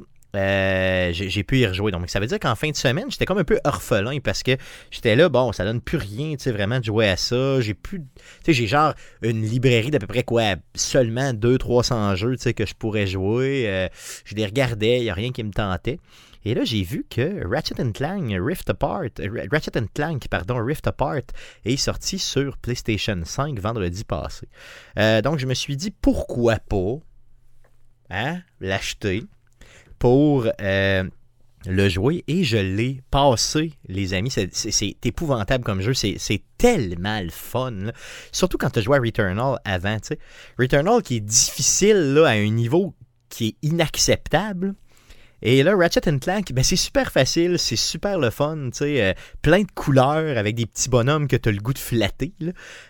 j'ai 1.11 1.43
pu 1.43 1.59
y 1.59 1.67
rejouer. 1.67 1.91
Donc, 1.91 2.09
ça 2.09 2.19
veut 2.21 2.27
dire 2.27 2.39
qu'en 2.39 2.55
fin 2.55 2.69
de 2.69 2.75
semaine, 2.75 3.05
j'étais 3.09 3.25
comme 3.25 3.37
un 3.37 3.43
peu 3.43 3.59
orphelin 3.65 4.19
parce 4.19 4.41
que 4.41 4.57
j'étais 4.89 5.15
là, 5.15 5.27
bon, 5.27 5.51
ça 5.51 5.65
donne 5.65 5.81
plus 5.81 5.97
rien, 5.97 6.31
tu 6.37 6.43
sais, 6.43 6.51
vraiment 6.51 6.79
de 6.79 6.85
jouer 6.85 7.09
à 7.09 7.17
ça. 7.17 7.59
J'ai 7.59 7.73
plus. 7.73 7.99
Tu 7.99 8.05
sais, 8.45 8.53
j'ai 8.53 8.67
genre 8.67 8.93
une 9.21 9.43
librairie 9.43 9.91
d'à 9.91 9.99
peu 9.99 10.07
près 10.07 10.23
quoi, 10.23 10.55
seulement 10.75 11.33
200-300 11.33 12.15
jeux, 12.15 12.37
tu 12.37 12.43
sais, 12.43 12.53
que 12.53 12.65
je 12.65 12.73
pourrais 12.73 13.05
jouer. 13.05 13.89
je 14.23 14.33
les 14.33 14.45
regardais, 14.45 14.99
il 14.99 15.03
n'y 15.03 15.09
a 15.09 15.13
rien 15.13 15.31
qui 15.31 15.43
me 15.43 15.51
tentait. 15.51 15.99
Et 16.45 16.53
là, 16.53 16.63
j'ai 16.63 16.83
vu 16.83 17.05
que 17.09 17.43
Ratchet 17.47 17.91
Clank 17.91 18.31
Rift 18.39 18.69
Apart, 18.69 19.09
euh, 19.19 19.47
Ratchet 19.51 19.71
Clank, 19.93 20.27
pardon, 20.29 20.63
Rift 20.63 20.85
Apart 20.85 21.23
est 21.65 21.77
sorti 21.77 22.19
sur 22.19 22.57
PlayStation 22.57 23.19
5 23.25 23.59
vendredi 23.59 24.03
passé. 24.03 24.47
Euh, 24.99 25.21
donc, 25.23 25.39
je 25.39 25.47
me 25.47 25.55
suis 25.55 25.75
dit, 25.75 25.89
pourquoi 25.89 26.57
pas 26.57 26.99
hein, 28.11 28.41
l'acheter 28.59 29.23
pour 29.97 30.47
euh, 30.61 31.03
le 31.65 31.89
jouer 31.89 32.23
et 32.27 32.43
je 32.43 32.57
l'ai 32.57 33.01
passé, 33.09 33.73
les 33.87 34.13
amis. 34.13 34.29
C'est 34.29 34.97
épouvantable 35.03 35.63
comme 35.63 35.81
jeu. 35.81 35.95
C'est 35.95 36.43
tellement 36.59 37.21
le 37.21 37.31
fun. 37.31 37.91
Surtout 38.31 38.59
quand 38.59 38.69
tu 38.69 38.83
joué 38.83 38.97
à 38.97 39.01
Returnal 39.01 39.59
avant. 39.65 39.97
Returnal 40.59 41.01
qui 41.01 41.15
est 41.15 41.21
difficile 41.21 42.13
là, 42.13 42.27
à 42.27 42.33
un 42.33 42.49
niveau 42.49 42.93
qui 43.29 43.47
est 43.47 43.67
inacceptable. 43.67 44.75
Et 45.47 45.61
là, 45.61 45.75
Ratchet 45.75 46.01
Clank, 46.01 46.51
ben, 46.53 46.63
c'est 46.63 46.75
super 46.75 47.11
facile, 47.11 47.59
c'est 47.59 47.75
super 47.75 48.17
le 48.17 48.31
fun, 48.31 48.71
tu 48.71 48.79
sais, 48.79 49.03
euh, 49.03 49.13
plein 49.43 49.61
de 49.61 49.71
couleurs 49.75 50.39
avec 50.39 50.55
des 50.55 50.65
petits 50.65 50.89
bonhommes 50.89 51.27
que 51.27 51.35
tu 51.35 51.49
as 51.49 51.51
le 51.51 51.59
goût 51.59 51.71
de 51.71 51.77
flatter. 51.77 52.33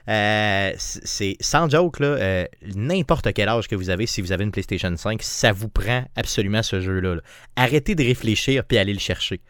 Euh, 0.08 0.72
c'est 0.78 1.36
sans 1.42 1.70
joke, 1.70 2.00
là, 2.00 2.08
euh, 2.08 2.46
n'importe 2.74 3.34
quel 3.34 3.50
âge 3.50 3.68
que 3.68 3.76
vous 3.76 3.90
avez, 3.90 4.06
si 4.06 4.22
vous 4.22 4.32
avez 4.32 4.46
une 4.46 4.54
PlayStation 4.54 4.96
5, 4.96 5.22
ça 5.22 5.52
vous 5.52 5.68
prend 5.68 6.06
absolument 6.16 6.64
ce 6.64 6.80
jeu-là. 6.80 7.18
Arrêtez 7.58 7.94
de 7.94 8.06
réfléchir 8.06 8.64
puis 8.64 8.78
allez 8.78 8.94
le 8.94 9.00
chercher. 9.00 9.42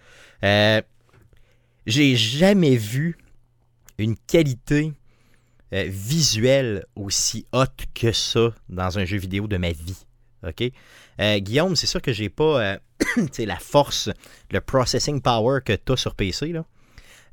J'ai 1.85 2.15
jamais 2.15 2.75
vu 2.75 3.17
une 3.99 4.15
qualité 4.17 4.93
visuelle 5.71 6.83
aussi 6.95 7.45
haute 7.53 7.85
que 7.93 8.11
ça 8.11 8.51
dans 8.67 8.97
un 8.97 9.05
jeu 9.05 9.19
vidéo 9.19 9.45
de 9.47 9.57
ma 9.57 9.73
vie. 9.73 10.07
Guillaume, 11.19 11.75
c'est 11.75 11.87
sûr 11.87 12.01
que 12.01 12.11
j'ai 12.11 12.29
pas 12.29 12.79
la 13.39 13.57
force, 13.57 14.09
le 14.51 14.61
processing 14.61 15.21
power 15.21 15.59
que 15.63 15.73
tu 15.73 15.91
as 15.93 15.97
sur 15.97 16.15
PC, 16.15 16.47
là, 16.47 16.65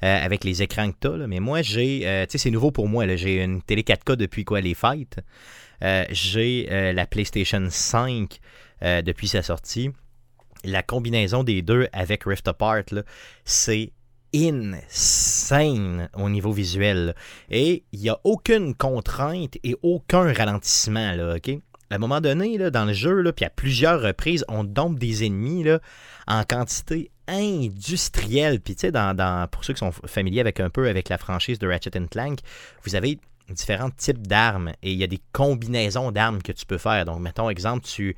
avec 0.00 0.44
les 0.44 0.62
écrans 0.62 0.90
que 0.90 0.96
tu 1.00 1.22
as. 1.22 1.26
mais 1.26 1.40
moi, 1.40 1.62
j'ai. 1.62 2.00
sais, 2.28 2.38
c'est 2.38 2.50
nouveau 2.50 2.70
pour 2.70 2.88
moi. 2.88 3.06
J'ai 3.16 3.42
une 3.42 3.62
télé 3.62 3.82
4K 3.82 4.16
depuis 4.16 4.44
quoi 4.44 4.60
les 4.60 4.74
fêtes. 4.74 5.20
j'ai 6.10 6.92
la 6.92 7.06
PlayStation 7.06 7.66
5 7.68 8.38
depuis 8.82 9.28
sa 9.28 9.42
sortie. 9.42 9.90
La 10.64 10.82
combinaison 10.82 11.42
des 11.42 11.62
deux 11.62 11.88
avec 11.92 12.24
Rift 12.24 12.46
Apart, 12.46 12.84
c'est 13.44 13.92
insane 14.34 16.08
au 16.14 16.28
niveau 16.30 16.52
visuel. 16.52 17.14
Et 17.50 17.84
il 17.92 18.00
n'y 18.00 18.08
a 18.08 18.18
aucune 18.24 18.74
contrainte 18.74 19.58
et 19.62 19.76
aucun 19.82 20.32
ralentissement? 20.32 21.14
À 21.92 21.96
un 21.96 21.98
moment 21.98 22.22
donné, 22.22 22.56
dans 22.70 22.86
le 22.86 22.94
jeu, 22.94 23.22
puis 23.36 23.44
à 23.44 23.50
plusieurs 23.50 24.00
reprises, 24.00 24.46
on 24.48 24.64
dompe 24.64 24.98
des 24.98 25.26
ennemis 25.26 25.66
en 26.26 26.42
quantité 26.42 27.10
industrielle. 27.28 28.60
Puis, 28.60 28.76
tu 28.76 28.88
sais, 28.88 28.92
pour 29.50 29.62
ceux 29.62 29.74
qui 29.74 29.80
sont 29.80 29.92
familiers 29.92 30.40
avec 30.40 30.58
un 30.58 30.70
peu 30.70 30.88
avec 30.88 31.10
la 31.10 31.18
franchise 31.18 31.58
de 31.58 31.68
Ratchet 31.68 31.90
Clank, 32.10 32.38
vous 32.84 32.94
avez 32.94 33.18
différents 33.50 33.90
types 33.90 34.26
d'armes 34.26 34.72
et 34.82 34.92
il 34.92 34.98
y 34.98 35.04
a 35.04 35.06
des 35.06 35.20
combinaisons 35.32 36.12
d'armes 36.12 36.40
que 36.40 36.52
tu 36.52 36.64
peux 36.64 36.78
faire. 36.78 37.04
Donc, 37.04 37.20
mettons, 37.20 37.50
exemple, 37.50 37.84
tu 37.84 38.16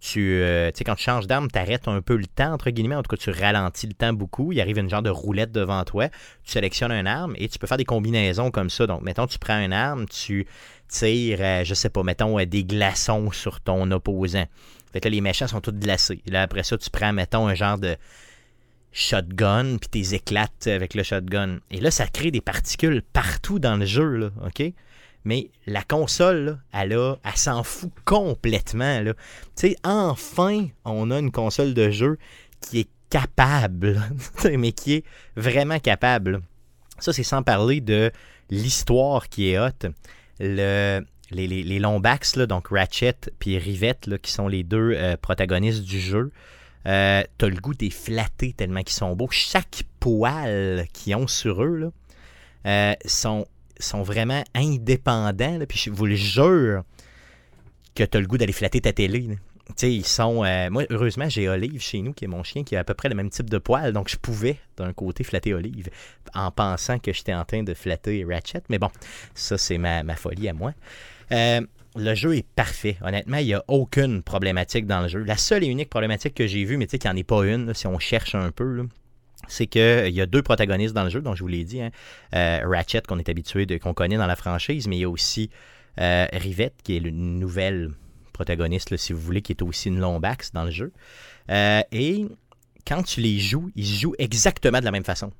tu 0.00 0.34
euh, 0.34 0.70
sais, 0.74 0.84
quand 0.84 0.94
tu 0.94 1.04
changes 1.04 1.26
d'arme, 1.26 1.48
tu 1.50 1.58
arrêtes 1.58 1.88
un 1.88 2.02
peu 2.02 2.16
le 2.16 2.26
temps, 2.26 2.52
entre 2.52 2.70
guillemets. 2.70 2.94
En 2.94 3.02
tout 3.02 3.08
cas, 3.08 3.16
tu 3.16 3.30
ralentis 3.30 3.86
le 3.86 3.94
temps 3.94 4.12
beaucoup. 4.12 4.52
Il 4.52 4.60
arrive 4.60 4.78
une 4.78 4.90
genre 4.90 5.02
de 5.02 5.10
roulette 5.10 5.52
devant 5.52 5.82
toi. 5.84 6.08
Tu 6.44 6.52
sélectionnes 6.52 6.92
une 6.92 7.06
arme 7.06 7.34
et 7.36 7.48
tu 7.48 7.58
peux 7.58 7.66
faire 7.66 7.78
des 7.78 7.84
combinaisons 7.84 8.50
comme 8.50 8.70
ça. 8.70 8.86
Donc, 8.86 9.02
mettons, 9.02 9.26
tu 9.26 9.38
prends 9.38 9.58
une 9.58 9.72
arme, 9.72 10.06
tu 10.06 10.46
tires, 10.88 11.38
euh, 11.40 11.64
je 11.64 11.74
sais 11.74 11.88
pas, 11.88 12.02
mettons, 12.02 12.38
euh, 12.38 12.44
des 12.44 12.64
glaçons 12.64 13.30
sur 13.32 13.60
ton 13.60 13.90
opposant. 13.90 14.44
Fait 14.92 15.00
que 15.00 15.08
là, 15.08 15.14
les 15.14 15.20
méchants 15.20 15.48
sont 15.48 15.60
tous 15.60 15.72
glacés. 15.72 16.22
là, 16.26 16.42
après 16.42 16.62
ça, 16.62 16.78
tu 16.78 16.90
prends, 16.90 17.12
mettons, 17.12 17.48
un 17.48 17.54
genre 17.54 17.78
de 17.78 17.96
shotgun, 18.92 19.78
puis 19.78 20.04
tu 20.04 20.14
éclates 20.14 20.68
avec 20.68 20.94
le 20.94 21.02
shotgun. 21.02 21.58
Et 21.70 21.80
là, 21.80 21.90
ça 21.90 22.06
crée 22.06 22.30
des 22.30 22.40
particules 22.40 23.02
partout 23.12 23.58
dans 23.58 23.76
le 23.76 23.86
jeu, 23.86 24.16
là, 24.16 24.30
OK? 24.46 24.72
Mais 25.24 25.50
la 25.66 25.82
console, 25.82 26.58
elle, 26.72 26.92
a, 26.92 27.16
elle 27.24 27.36
s'en 27.36 27.62
fout 27.62 27.92
complètement. 28.04 29.02
Enfin, 29.84 30.66
on 30.84 31.10
a 31.10 31.18
une 31.18 31.30
console 31.30 31.74
de 31.74 31.90
jeu 31.90 32.18
qui 32.60 32.80
est 32.80 32.88
capable, 33.10 34.00
mais 34.58 34.72
qui 34.72 34.94
est 34.94 35.04
vraiment 35.36 35.78
capable. 35.78 36.42
Ça, 36.98 37.12
c'est 37.12 37.22
sans 37.22 37.42
parler 37.42 37.80
de 37.80 38.10
l'histoire 38.50 39.28
qui 39.28 39.50
est 39.50 39.58
haute. 39.58 39.86
Le, 40.40 41.00
les, 41.30 41.46
les, 41.46 41.62
les 41.62 41.78
Lombax, 41.78 42.38
donc 42.38 42.68
Ratchet 42.68 43.16
et 43.46 43.58
Rivette, 43.58 44.06
là, 44.06 44.18
qui 44.18 44.30
sont 44.30 44.48
les 44.48 44.62
deux 44.62 44.92
euh, 44.94 45.16
protagonistes 45.16 45.82
du 45.82 46.00
jeu, 46.00 46.32
euh, 46.86 47.22
t'as 47.38 47.48
le 47.48 47.56
goût 47.56 47.74
des 47.74 47.90
flattés 47.90 48.52
tellement 48.52 48.82
qu'ils 48.82 48.94
sont 48.94 49.14
beaux. 49.16 49.28
Chaque 49.30 49.84
poil 50.00 50.86
qu'ils 50.92 51.14
ont 51.16 51.26
sur 51.26 51.62
eux 51.62 51.92
euh, 52.66 52.92
sont 53.06 53.46
sont 53.78 54.02
vraiment 54.02 54.44
indépendants. 54.54 55.58
puis 55.68 55.78
je 55.78 55.90
vous 55.90 56.06
le 56.06 56.14
jure 56.14 56.84
que 57.94 58.04
tu 58.04 58.16
as 58.16 58.20
le 58.20 58.26
goût 58.26 58.38
d'aller 58.38 58.52
flatter 58.52 58.80
ta 58.80 58.92
télé. 58.92 59.36
ils 59.82 60.06
sont. 60.06 60.44
Euh, 60.44 60.70
moi, 60.70 60.84
heureusement, 60.90 61.28
j'ai 61.28 61.48
Olive 61.48 61.80
chez 61.80 62.00
nous, 62.02 62.12
qui 62.12 62.24
est 62.24 62.28
mon 62.28 62.42
chien, 62.42 62.64
qui 62.64 62.76
a 62.76 62.80
à 62.80 62.84
peu 62.84 62.94
près 62.94 63.08
le 63.08 63.14
même 63.14 63.30
type 63.30 63.48
de 63.48 63.58
poil. 63.58 63.92
Donc, 63.92 64.08
je 64.08 64.16
pouvais, 64.16 64.58
d'un 64.76 64.92
côté, 64.92 65.24
flatter 65.24 65.54
Olive 65.54 65.88
en 66.34 66.50
pensant 66.50 66.98
que 66.98 67.12
j'étais 67.12 67.34
en 67.34 67.44
train 67.44 67.62
de 67.62 67.74
flatter 67.74 68.24
Ratchet. 68.24 68.62
Mais 68.68 68.78
bon, 68.78 68.90
ça, 69.34 69.58
c'est 69.58 69.78
ma, 69.78 70.02
folie 70.16 70.48
à 70.48 70.52
moi. 70.52 70.72
Euh, 71.32 71.60
le 71.96 72.14
jeu 72.14 72.36
est 72.36 72.46
parfait. 72.56 72.96
Honnêtement, 73.02 73.38
il 73.38 73.46
n'y 73.46 73.54
a 73.54 73.64
aucune 73.68 74.22
problématique 74.22 74.86
dans 74.86 75.00
le 75.00 75.08
jeu. 75.08 75.22
La 75.22 75.36
seule 75.36 75.62
et 75.62 75.68
unique 75.68 75.90
problématique 75.90 76.34
que 76.34 76.46
j'ai 76.46 76.64
vue, 76.64 76.76
mais 76.76 76.86
tu 76.86 76.92
sais 76.92 76.98
qu'il 76.98 77.10
n'y 77.10 77.16
en 77.16 77.20
ait 77.20 77.24
pas 77.24 77.44
une, 77.44 77.72
si 77.72 77.86
on 77.86 77.98
cherche 78.00 78.34
un 78.34 78.50
peu, 78.50 78.86
c'est 79.48 79.66
qu'il 79.66 79.80
euh, 79.80 80.08
y 80.08 80.20
a 80.20 80.26
deux 80.26 80.42
protagonistes 80.42 80.94
dans 80.94 81.04
le 81.04 81.10
jeu, 81.10 81.20
dont 81.20 81.34
je 81.34 81.42
vous 81.42 81.48
l'ai 81.48 81.64
dit. 81.64 81.80
Hein. 81.80 81.90
Euh, 82.34 82.60
Ratchet, 82.64 83.02
qu'on 83.02 83.18
est 83.18 83.28
habitué, 83.28 83.66
de, 83.66 83.76
qu'on 83.78 83.94
connaît 83.94 84.16
dans 84.16 84.26
la 84.26 84.36
franchise, 84.36 84.86
mais 84.88 84.96
il 84.96 85.00
y 85.00 85.04
a 85.04 85.10
aussi 85.10 85.50
euh, 86.00 86.26
Rivette, 86.32 86.74
qui 86.82 86.96
est 86.96 86.98
une 86.98 87.38
nouvelle 87.38 87.90
protagoniste, 88.32 88.96
si 88.96 89.12
vous 89.12 89.20
voulez, 89.20 89.42
qui 89.42 89.52
est 89.52 89.62
aussi 89.62 89.88
une 89.88 90.00
Lombax 90.00 90.52
dans 90.52 90.64
le 90.64 90.70
jeu. 90.70 90.92
et 91.48 92.26
quand 92.86 93.02
tu 93.02 93.20
les 93.20 93.38
joues, 93.38 93.70
ils 93.76 93.86
jouent 93.86 94.14
exactement 94.18 94.80
de 94.80 94.84
la 94.84 94.90
même 94.90 95.04
façon. 95.04 95.32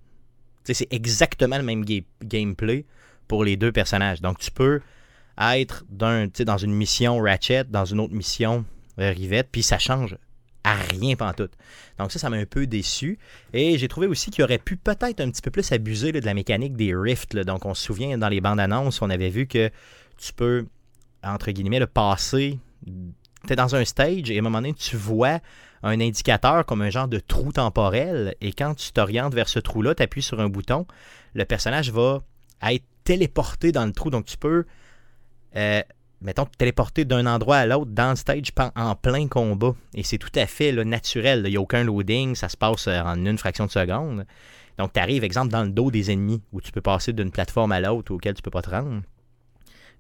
c'est 0.64 0.90
exactement 0.92 1.58
le 1.58 1.64
même 1.64 1.84
gameplay 2.22 2.86
pour 3.28 3.44
les 3.44 3.56
deux 3.56 3.72
personnages. 3.72 4.20
Donc 4.20 4.38
tu 4.38 4.50
peux 4.50 4.80
être 5.38 5.84
dans 5.88 6.56
une 6.56 6.72
mission 6.72 7.18
Ratchet, 7.20 7.64
dans 7.64 7.84
une 7.84 8.00
autre 8.00 8.14
mission 8.14 8.64
Rivette, 8.96 9.48
puis 9.50 9.64
ça 9.64 9.78
change 9.78 10.16
à 10.64 10.74
rien 10.74 11.14
pantoute. 11.14 11.52
Donc 11.98 12.10
ça, 12.10 12.18
ça 12.18 12.30
m'a 12.30 12.36
un 12.36 12.46
peu 12.46 12.66
déçu. 12.66 13.18
Et 13.52 13.78
j'ai 13.78 13.86
trouvé 13.86 14.06
aussi 14.06 14.30
qu'il 14.30 14.42
aurait 14.42 14.58
pu 14.58 14.76
peut-être 14.76 15.20
un 15.20 15.30
petit 15.30 15.42
peu 15.42 15.50
plus 15.50 15.70
abuser 15.72 16.10
de 16.10 16.20
la 16.20 16.34
mécanique 16.34 16.74
des 16.74 16.94
rifts. 16.96 17.36
Donc 17.36 17.66
on 17.66 17.74
se 17.74 17.84
souvient, 17.84 18.18
dans 18.18 18.28
les 18.28 18.40
bandes 18.40 18.60
annonces, 18.60 19.02
on 19.02 19.10
avait 19.10 19.28
vu 19.28 19.46
que 19.46 19.70
tu 20.16 20.32
peux, 20.32 20.66
entre 21.22 21.50
guillemets, 21.50 21.78
le 21.78 21.86
passer. 21.86 22.58
Tu 23.46 23.52
es 23.52 23.56
dans 23.56 23.76
un 23.76 23.84
stage 23.84 24.30
et 24.30 24.36
à 24.36 24.38
un 24.38 24.42
moment 24.42 24.58
donné, 24.58 24.72
tu 24.72 24.96
vois 24.96 25.40
un 25.82 26.00
indicateur 26.00 26.64
comme 26.64 26.80
un 26.80 26.90
genre 26.90 27.08
de 27.08 27.20
trou 27.20 27.52
temporel. 27.52 28.34
Et 28.40 28.52
quand 28.52 28.74
tu 28.74 28.90
t'orientes 28.90 29.34
vers 29.34 29.48
ce 29.48 29.58
trou-là, 29.58 29.94
tu 29.94 30.02
appuies 30.02 30.22
sur 30.22 30.40
un 30.40 30.48
bouton, 30.48 30.86
le 31.34 31.44
personnage 31.44 31.92
va 31.92 32.22
être 32.62 32.84
téléporté 33.04 33.70
dans 33.70 33.84
le 33.84 33.92
trou. 33.92 34.10
Donc 34.10 34.24
tu 34.24 34.38
peux... 34.38 34.64
Euh, 35.56 35.82
mettons, 36.24 36.46
téléporter 36.58 37.04
d'un 37.04 37.26
endroit 37.26 37.58
à 37.58 37.66
l'autre 37.66 37.90
dans 37.92 38.10
le 38.10 38.16
stage 38.16 38.50
en 38.74 38.96
plein 38.96 39.28
combat. 39.28 39.74
Et 39.94 40.02
c'est 40.02 40.18
tout 40.18 40.32
à 40.34 40.46
fait 40.46 40.72
naturel. 40.72 41.42
Il 41.44 41.50
n'y 41.50 41.56
a 41.56 41.60
aucun 41.60 41.84
loading, 41.84 42.34
ça 42.34 42.48
se 42.48 42.56
passe 42.56 42.88
euh, 42.88 43.00
en 43.00 43.24
une 43.24 43.38
fraction 43.38 43.66
de 43.66 43.70
seconde. 43.70 44.26
Donc, 44.78 44.92
tu 44.92 44.98
arrives, 44.98 45.22
exemple, 45.22 45.52
dans 45.52 45.62
le 45.62 45.70
dos 45.70 45.90
des 45.90 46.10
ennemis, 46.10 46.42
où 46.52 46.60
tu 46.60 46.72
peux 46.72 46.80
passer 46.80 47.12
d'une 47.12 47.30
plateforme 47.30 47.70
à 47.72 47.80
l'autre 47.80 48.12
auquel 48.12 48.34
tu 48.34 48.42
peux 48.42 48.50
pas 48.50 48.62
te 48.62 48.70
rendre. 48.70 49.02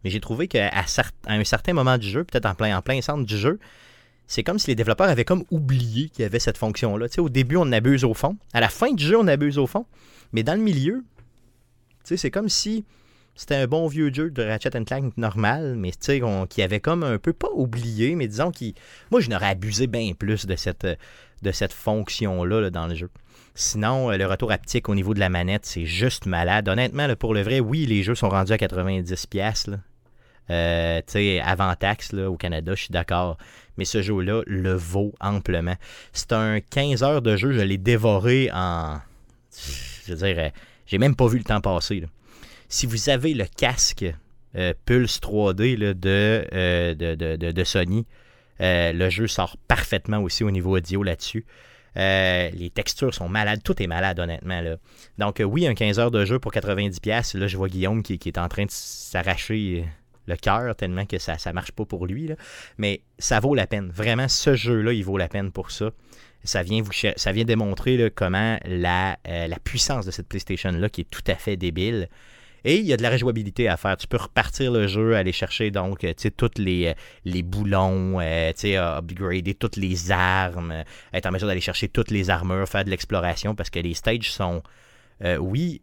Mais 0.02 0.10
j'ai 0.10 0.20
trouvé 0.20 0.48
qu'à 0.48 0.70
un 1.26 1.44
certain 1.44 1.72
moment 1.72 1.96
du 1.96 2.08
jeu, 2.08 2.24
peut-être 2.24 2.46
en 2.46 2.54
plein, 2.54 2.76
en 2.76 2.82
plein 2.82 3.00
centre 3.00 3.24
du 3.24 3.36
jeu, 3.36 3.60
c'est 4.26 4.42
comme 4.42 4.58
si 4.58 4.68
les 4.68 4.74
développeurs 4.74 5.08
avaient 5.08 5.24
comme 5.24 5.44
oublié 5.50 6.08
qu'il 6.08 6.22
y 6.22 6.26
avait 6.26 6.38
cette 6.40 6.58
fonction-là. 6.58 7.06
Au 7.18 7.28
début, 7.28 7.56
on 7.56 7.70
abuse 7.70 8.04
au 8.04 8.14
fond. 8.14 8.36
À 8.52 8.60
la 8.60 8.68
fin 8.68 8.92
du 8.92 9.04
jeu, 9.04 9.18
on 9.18 9.28
abuse 9.28 9.58
au 9.58 9.66
fond. 9.66 9.86
Mais 10.32 10.42
dans 10.42 10.54
le 10.54 10.62
milieu, 10.62 11.04
tu 12.04 12.16
c'est 12.16 12.30
comme 12.30 12.48
si 12.48 12.84
c'était 13.36 13.56
un 13.56 13.66
bon 13.66 13.88
vieux 13.88 14.12
jeu 14.12 14.30
de 14.30 14.42
Ratchet 14.42 14.70
Clank 14.70 15.16
normal, 15.16 15.74
mais 15.76 15.90
qui 16.48 16.62
avait 16.62 16.80
comme 16.80 17.02
un 17.02 17.18
peu 17.18 17.32
pas 17.32 17.48
oublié, 17.52 18.14
mais 18.14 18.28
disons 18.28 18.52
qui. 18.52 18.74
Moi, 19.10 19.20
je 19.20 19.28
n'aurais 19.28 19.48
abusé 19.48 19.86
bien 19.86 20.12
plus 20.16 20.46
de 20.46 20.54
cette, 20.54 20.86
de 21.42 21.52
cette 21.52 21.72
fonction-là 21.72 22.70
dans 22.70 22.86
le 22.86 22.94
jeu. 22.94 23.10
Sinon, 23.56 24.10
euh, 24.10 24.16
le 24.16 24.26
retour 24.26 24.52
haptique 24.52 24.88
au 24.88 24.94
niveau 24.94 25.14
de 25.14 25.20
la 25.20 25.28
manette, 25.28 25.66
c'est 25.66 25.84
juste 25.84 26.26
malade. 26.26 26.68
Honnêtement, 26.68 27.12
pour 27.16 27.34
le 27.34 27.42
vrai, 27.42 27.60
oui, 27.60 27.86
les 27.86 28.02
jeux 28.02 28.14
sont 28.14 28.28
rendus 28.28 28.52
à 28.52 28.56
90$. 28.56 29.78
Euh, 30.50 30.98
tu 30.98 31.12
sais, 31.12 31.40
avant 31.40 31.74
taxe 31.74 32.14
au 32.14 32.36
Canada, 32.36 32.72
je 32.74 32.82
suis 32.82 32.92
d'accord. 32.92 33.38
Mais 33.76 33.84
ce 33.84 34.02
jeu-là 34.02 34.42
le 34.46 34.74
vaut 34.74 35.12
amplement. 35.20 35.74
C'est 36.12 36.32
un 36.32 36.60
15 36.60 37.02
heures 37.02 37.22
de 37.22 37.36
jeu, 37.36 37.52
je 37.52 37.60
l'ai 37.60 37.78
dévoré 37.78 38.50
en. 38.52 38.98
Je 40.06 40.14
veux 40.14 40.18
dire, 40.18 40.36
euh, 40.38 40.50
j'ai 40.86 40.98
même 40.98 41.16
pas 41.16 41.26
vu 41.26 41.38
le 41.38 41.44
temps 41.44 41.60
passer. 41.60 42.00
Là 42.00 42.06
si 42.68 42.86
vous 42.86 43.08
avez 43.08 43.34
le 43.34 43.44
casque 43.44 44.06
euh, 44.56 44.72
Pulse 44.86 45.18
3D 45.20 45.76
euh, 45.82 46.94
de, 46.94 47.50
de, 47.50 47.64
Sony, 47.64 48.06
euh, 48.60 48.92
le 48.92 49.10
jeu 49.10 49.26
sort 49.26 49.56
parfaitement 49.66 50.18
aussi 50.18 50.44
au 50.44 50.50
niveau 50.52 50.76
audio 50.76 51.02
là-dessus. 51.02 51.44
les 51.96 52.70
textures 52.72 53.12
sont 53.12 53.28
malades, 53.28 53.62
tout 53.64 53.82
est 53.82 53.88
malade 53.88 54.20
honnêtement. 54.20 54.62
Donc 55.18 55.42
oui, 55.44 55.66
un 55.66 55.74
15 55.74 55.98
heures 55.98 56.10
de 56.12 56.24
jeu 56.24 56.38
pour 56.38 56.52
90$. 56.52 57.36
Là, 57.36 57.46
je 57.48 57.56
vois 57.56 57.68
Guillaume 57.68 58.02
qui, 58.04 58.14
est 58.24 58.38
en 58.38 58.48
train 58.48 58.64
de 58.64 58.70
s'arracher 58.70 59.84
le 60.26 60.36
cœur 60.36 60.76
tellement 60.76 61.04
que 61.04 61.18
ça 61.18 61.36
ne 61.46 61.52
marche 61.52 61.72
pas 61.72 61.84
pour 61.84 62.06
lui. 62.06 62.30
Mais 62.78 63.00
ça 63.18 63.40
vaut 63.40 63.56
la 63.56 63.66
peine. 63.66 63.90
Vraiment, 63.92 64.28
ce 64.28 64.54
jeu-là, 64.54 64.92
il 64.92 65.04
vaut 65.04 65.18
la 65.18 65.28
peine 65.28 65.50
pour 65.50 65.72
ça. 65.72 65.90
Ça 66.44 66.62
vient, 66.62 66.80
vous, 66.80 66.92
ça 66.92 67.32
vient 67.32 67.44
démontrer 67.44 68.12
comment 68.14 68.58
la, 68.66 69.18
la 69.24 69.58
puissance 69.58 70.06
de 70.06 70.12
cette 70.12 70.28
PlayStation-là, 70.28 70.88
qui 70.90 71.00
est 71.00 71.10
tout 71.10 71.24
à 71.26 71.34
fait 71.34 71.56
débile, 71.56 72.08
et 72.64 72.78
il 72.78 72.86
y 72.86 72.92
a 72.92 72.96
de 72.96 73.02
la 73.02 73.10
rejouabilité 73.10 73.68
à 73.68 73.76
faire. 73.76 73.96
Tu 73.96 74.06
peux 74.06 74.16
repartir 74.16 74.72
le 74.72 74.86
jeu, 74.86 75.14
aller 75.16 75.32
chercher 75.32 75.70
donc 75.70 76.02
euh, 76.04 76.14
tous 76.36 76.50
les, 76.56 76.86
euh, 76.86 76.94
les 77.24 77.42
boulons, 77.42 78.18
euh, 78.20 78.52
upgrader 78.98 79.54
toutes 79.54 79.76
les 79.76 80.10
armes, 80.10 80.84
être 81.12 81.26
en 81.26 81.30
mesure 81.30 81.46
d'aller 81.46 81.60
chercher 81.60 81.88
toutes 81.88 82.10
les 82.10 82.30
armures, 82.30 82.66
faire 82.66 82.84
de 82.84 82.90
l'exploration 82.90 83.54
parce 83.54 83.70
que 83.70 83.80
les 83.80 83.94
stages 83.94 84.32
sont, 84.32 84.62
oui, 85.40 85.82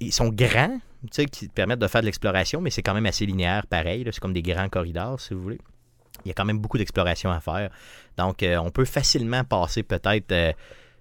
ils 0.00 0.12
sont 0.12 0.28
grands, 0.28 0.80
qui 1.12 1.48
te 1.48 1.52
permettent 1.52 1.78
de 1.78 1.86
faire 1.86 2.00
de 2.00 2.06
l'exploration, 2.06 2.60
mais 2.60 2.70
c'est 2.70 2.82
quand 2.82 2.94
même 2.94 3.06
assez 3.06 3.26
linéaire 3.26 3.66
pareil. 3.66 4.04
C'est 4.06 4.20
comme 4.20 4.32
des 4.32 4.42
grands 4.42 4.68
corridors, 4.68 5.20
si 5.20 5.34
vous 5.34 5.42
voulez. 5.42 5.58
Il 6.24 6.28
y 6.28 6.30
a 6.30 6.34
quand 6.34 6.46
même 6.46 6.58
beaucoup 6.58 6.78
d'exploration 6.78 7.30
à 7.30 7.40
faire. 7.40 7.70
Donc, 8.16 8.42
on 8.42 8.70
peut 8.70 8.86
facilement 8.86 9.44
passer 9.44 9.82
peut-être 9.82 10.54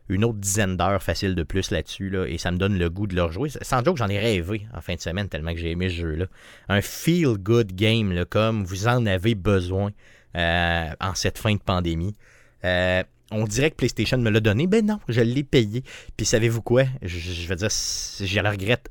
une 0.10 0.24
autre 0.24 0.38
dizaine 0.38 0.78
d'heures 0.78 1.02
facile 1.02 1.36
de 1.36 1.44
plus 1.44 1.72
là-dessus, 1.72 2.10
là, 2.10 2.26
et 2.26 2.38
ça 2.38 2.52
me 2.52 2.58
donne 2.58 2.78
le 2.78 2.90
goût 2.90 3.08
de 3.08 3.16
le 3.16 3.24
rejouer. 3.24 3.50
Sans 3.62 3.82
que 3.82 3.96
j'en 3.96 4.08
ai 4.08 4.20
rêvé 4.20 4.68
en 4.74 4.82
fin 4.82 4.96
de 4.96 5.02
semaine 5.02 5.30
tellement 5.30 5.54
que 5.54 5.60
j'ai 5.60 5.72
aimé 5.72 5.90
ce 5.90 5.96
jeu-là. 5.96 6.26
Un 6.70 6.82
feel-good 6.82 7.74
game, 7.74 8.26
comme 8.26 8.64
vous 8.66 8.88
en 8.88 9.06
avez 9.06 9.36
besoin 9.36 9.92
euh, 10.36 10.90
en 11.00 11.16
cette 11.16 11.38
fin 11.38 11.54
de 11.54 11.62
pandémie. 11.62 12.16
Euh, 12.64 13.04
on 13.32 13.46
dirait 13.46 13.72
que 13.72 13.76
PlayStation 13.76 14.18
me 14.18 14.30
l'a 14.30 14.40
donné. 14.40 14.68
Ben 14.68 14.86
non, 14.86 15.00
je 15.08 15.22
l'ai 15.22 15.44
payé. 15.44 15.84
Puis 16.16 16.26
savez-vous 16.26 16.62
quoi? 16.62 16.84
Je, 17.02 17.48
veux 17.48 17.56
dire, 17.56 17.70
je 17.70 18.40
le 18.40 18.50
regrette 18.50 18.90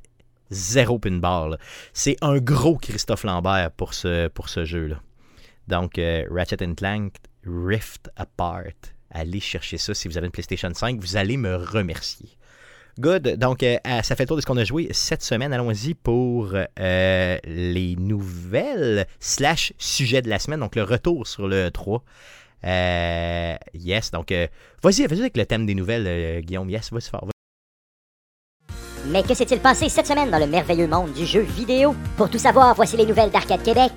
zéro 0.51 0.99
pin 0.99 1.19
bar. 1.19 1.57
C'est 1.93 2.17
un 2.23 2.39
gros 2.39 2.77
Christophe 2.77 3.25
Lambert 3.25 3.71
pour 3.73 3.95
ce, 3.95 4.29
pour 4.29 4.49
jeu-là. 4.49 5.01
Donc, 5.69 5.99
euh, 5.99 6.25
Ratchet 6.31 6.57
Clank 6.75 7.15
Rift 7.47 8.11
Apart. 8.17 8.94
Allez 9.15 9.41
chercher 9.41 9.79
ça 9.79 9.95
si 9.95 10.09
vous 10.09 10.19
avez 10.19 10.27
une 10.27 10.33
PlayStation 10.33 10.69
5. 10.75 11.01
Vous 11.01 11.17
allez 11.17 11.37
me 11.37 11.55
remercier. 11.55 12.29
Good. 12.99 13.37
Donc, 13.39 13.63
euh, 13.63 13.79
ça 14.03 14.17
fait 14.17 14.25
le 14.25 14.29
tour 14.29 14.37
de 14.37 14.43
ce 14.43 14.47
qu'on 14.47 14.57
a 14.57 14.65
joué 14.65 14.89
cette 14.91 15.23
semaine. 15.23 15.53
Allons-y 15.53 15.95
pour 15.95 16.53
euh, 16.55 17.39
les 17.45 17.97
nouvelles 17.97 19.07
slash 19.21 19.73
sujets 19.79 20.21
de 20.21 20.29
la 20.29 20.39
semaine. 20.39 20.61
Donc, 20.61 20.77
le 20.77 20.83
retour 20.83 21.27
sur 21.27 21.49
le 21.49 21.71
3. 21.71 22.03
yes. 22.65 24.11
Donc, 24.11 24.33
vas-y, 24.83 25.07
vas-y 25.07 25.21
avec 25.21 25.37
le 25.37 25.47
thème 25.47 25.65
des 25.65 25.75
nouvelles, 25.75 26.43
Guillaume. 26.43 26.69
Yes, 26.69 26.93
vas-y 26.93 27.09
fort. 27.09 27.29
Mais 29.07 29.23
que 29.23 29.35
s'est-il 29.35 29.61
passé 29.61 29.89
cette 29.89 30.07
semaine 30.07 30.31
dans 30.31 30.39
le 30.39 30.47
merveilleux 30.47 30.89
monde 30.89 31.13
du 31.13 31.27
jeu 31.27 31.41
vidéo? 31.41 31.95
Pour 32.17 32.31
tout 32.31 32.39
savoir, 32.39 32.75
voici 32.75 32.97
les 32.97 33.07
nouvelles 33.07 33.31
d'Arcade 33.31 33.63
Québec. 33.63 33.93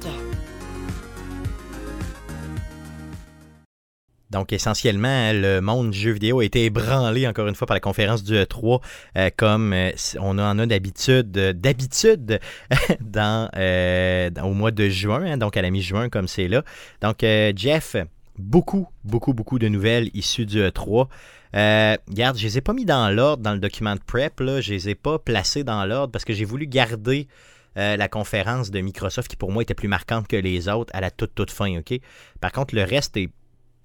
Donc, 4.30 4.52
essentiellement, 4.52 5.32
le 5.32 5.62
monde 5.62 5.92
du 5.92 5.98
jeu 5.98 6.12
vidéo 6.12 6.40
a 6.40 6.46
été 6.46 6.66
ébranlé 6.66 7.28
encore 7.28 7.48
une 7.48 7.56
fois 7.56 7.66
par 7.66 7.76
la 7.76 7.80
conférence 7.80 8.24
du 8.24 8.34
E3, 8.34 8.82
euh, 9.16 9.30
comme 9.38 9.72
euh, 9.72 9.92
on 10.20 10.38
en 10.38 10.60
a 10.60 10.66
d'habitude, 10.66 11.32
d'habitude 11.32 12.40
euh, 13.16 14.30
au 14.44 14.54
mois 14.54 14.72
de 14.72 14.90
juin, 14.90 15.24
hein, 15.24 15.38
donc 15.38 15.56
à 15.56 15.62
la 15.62 15.70
mi-juin, 15.70 16.10
comme 16.10 16.28
c'est 16.28 16.50
là. 16.50 16.64
Donc, 17.02 17.26
Jeff, 17.56 17.96
beaucoup, 18.38 18.88
beaucoup, 19.06 19.34
beaucoup 19.34 19.60
de 19.60 19.70
nouvelles 19.70 20.10
issues 20.14 20.46
du 20.46 20.60
E3. 20.60 21.08
regarde, 21.54 22.38
je 22.38 22.44
les 22.44 22.58
ai 22.58 22.62
pas 22.62 22.74
mis 22.74 22.86
dans 22.86 23.10
l'ordre 23.10 23.44
dans 23.44 23.54
le 23.54 23.60
document 23.60 23.96
de 23.96 24.02
prep, 24.06 24.42
là, 24.42 24.60
je 24.60 24.74
les 24.74 24.90
ai 24.90 24.96
pas 24.96 25.20
placés 25.20 25.64
dans 25.64 25.86
l'ordre 25.86 26.12
parce 26.12 26.26
que 26.26 26.34
j'ai 26.34 26.46
voulu 26.46 26.68
garder 26.68 27.28
la 27.76 28.08
conférence 28.08 28.72
de 28.72 28.82
Microsoft 28.82 29.30
qui 29.30 29.36
pour 29.36 29.52
moi 29.52 29.62
était 29.62 29.76
plus 29.76 29.88
marquante 29.88 30.28
que 30.28 30.36
les 30.36 30.68
autres 30.68 30.92
à 30.96 31.00
la 31.00 31.12
toute 31.12 31.36
toute 31.36 31.52
fin, 31.52 31.78
ok? 31.78 32.00
Par 32.42 32.52
contre, 32.52 32.74
le 32.74 32.82
reste 32.82 33.16
est 33.18 33.30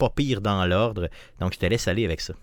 pas 0.02 0.10
pire 0.14 0.40
dans 0.40 0.64
l'ordre. 0.66 1.08
Donc, 1.40 1.54
je 1.54 1.58
te 1.58 1.66
laisse 1.66 1.86
aller 1.88 2.04
avec 2.04 2.20
ça. 2.20 2.34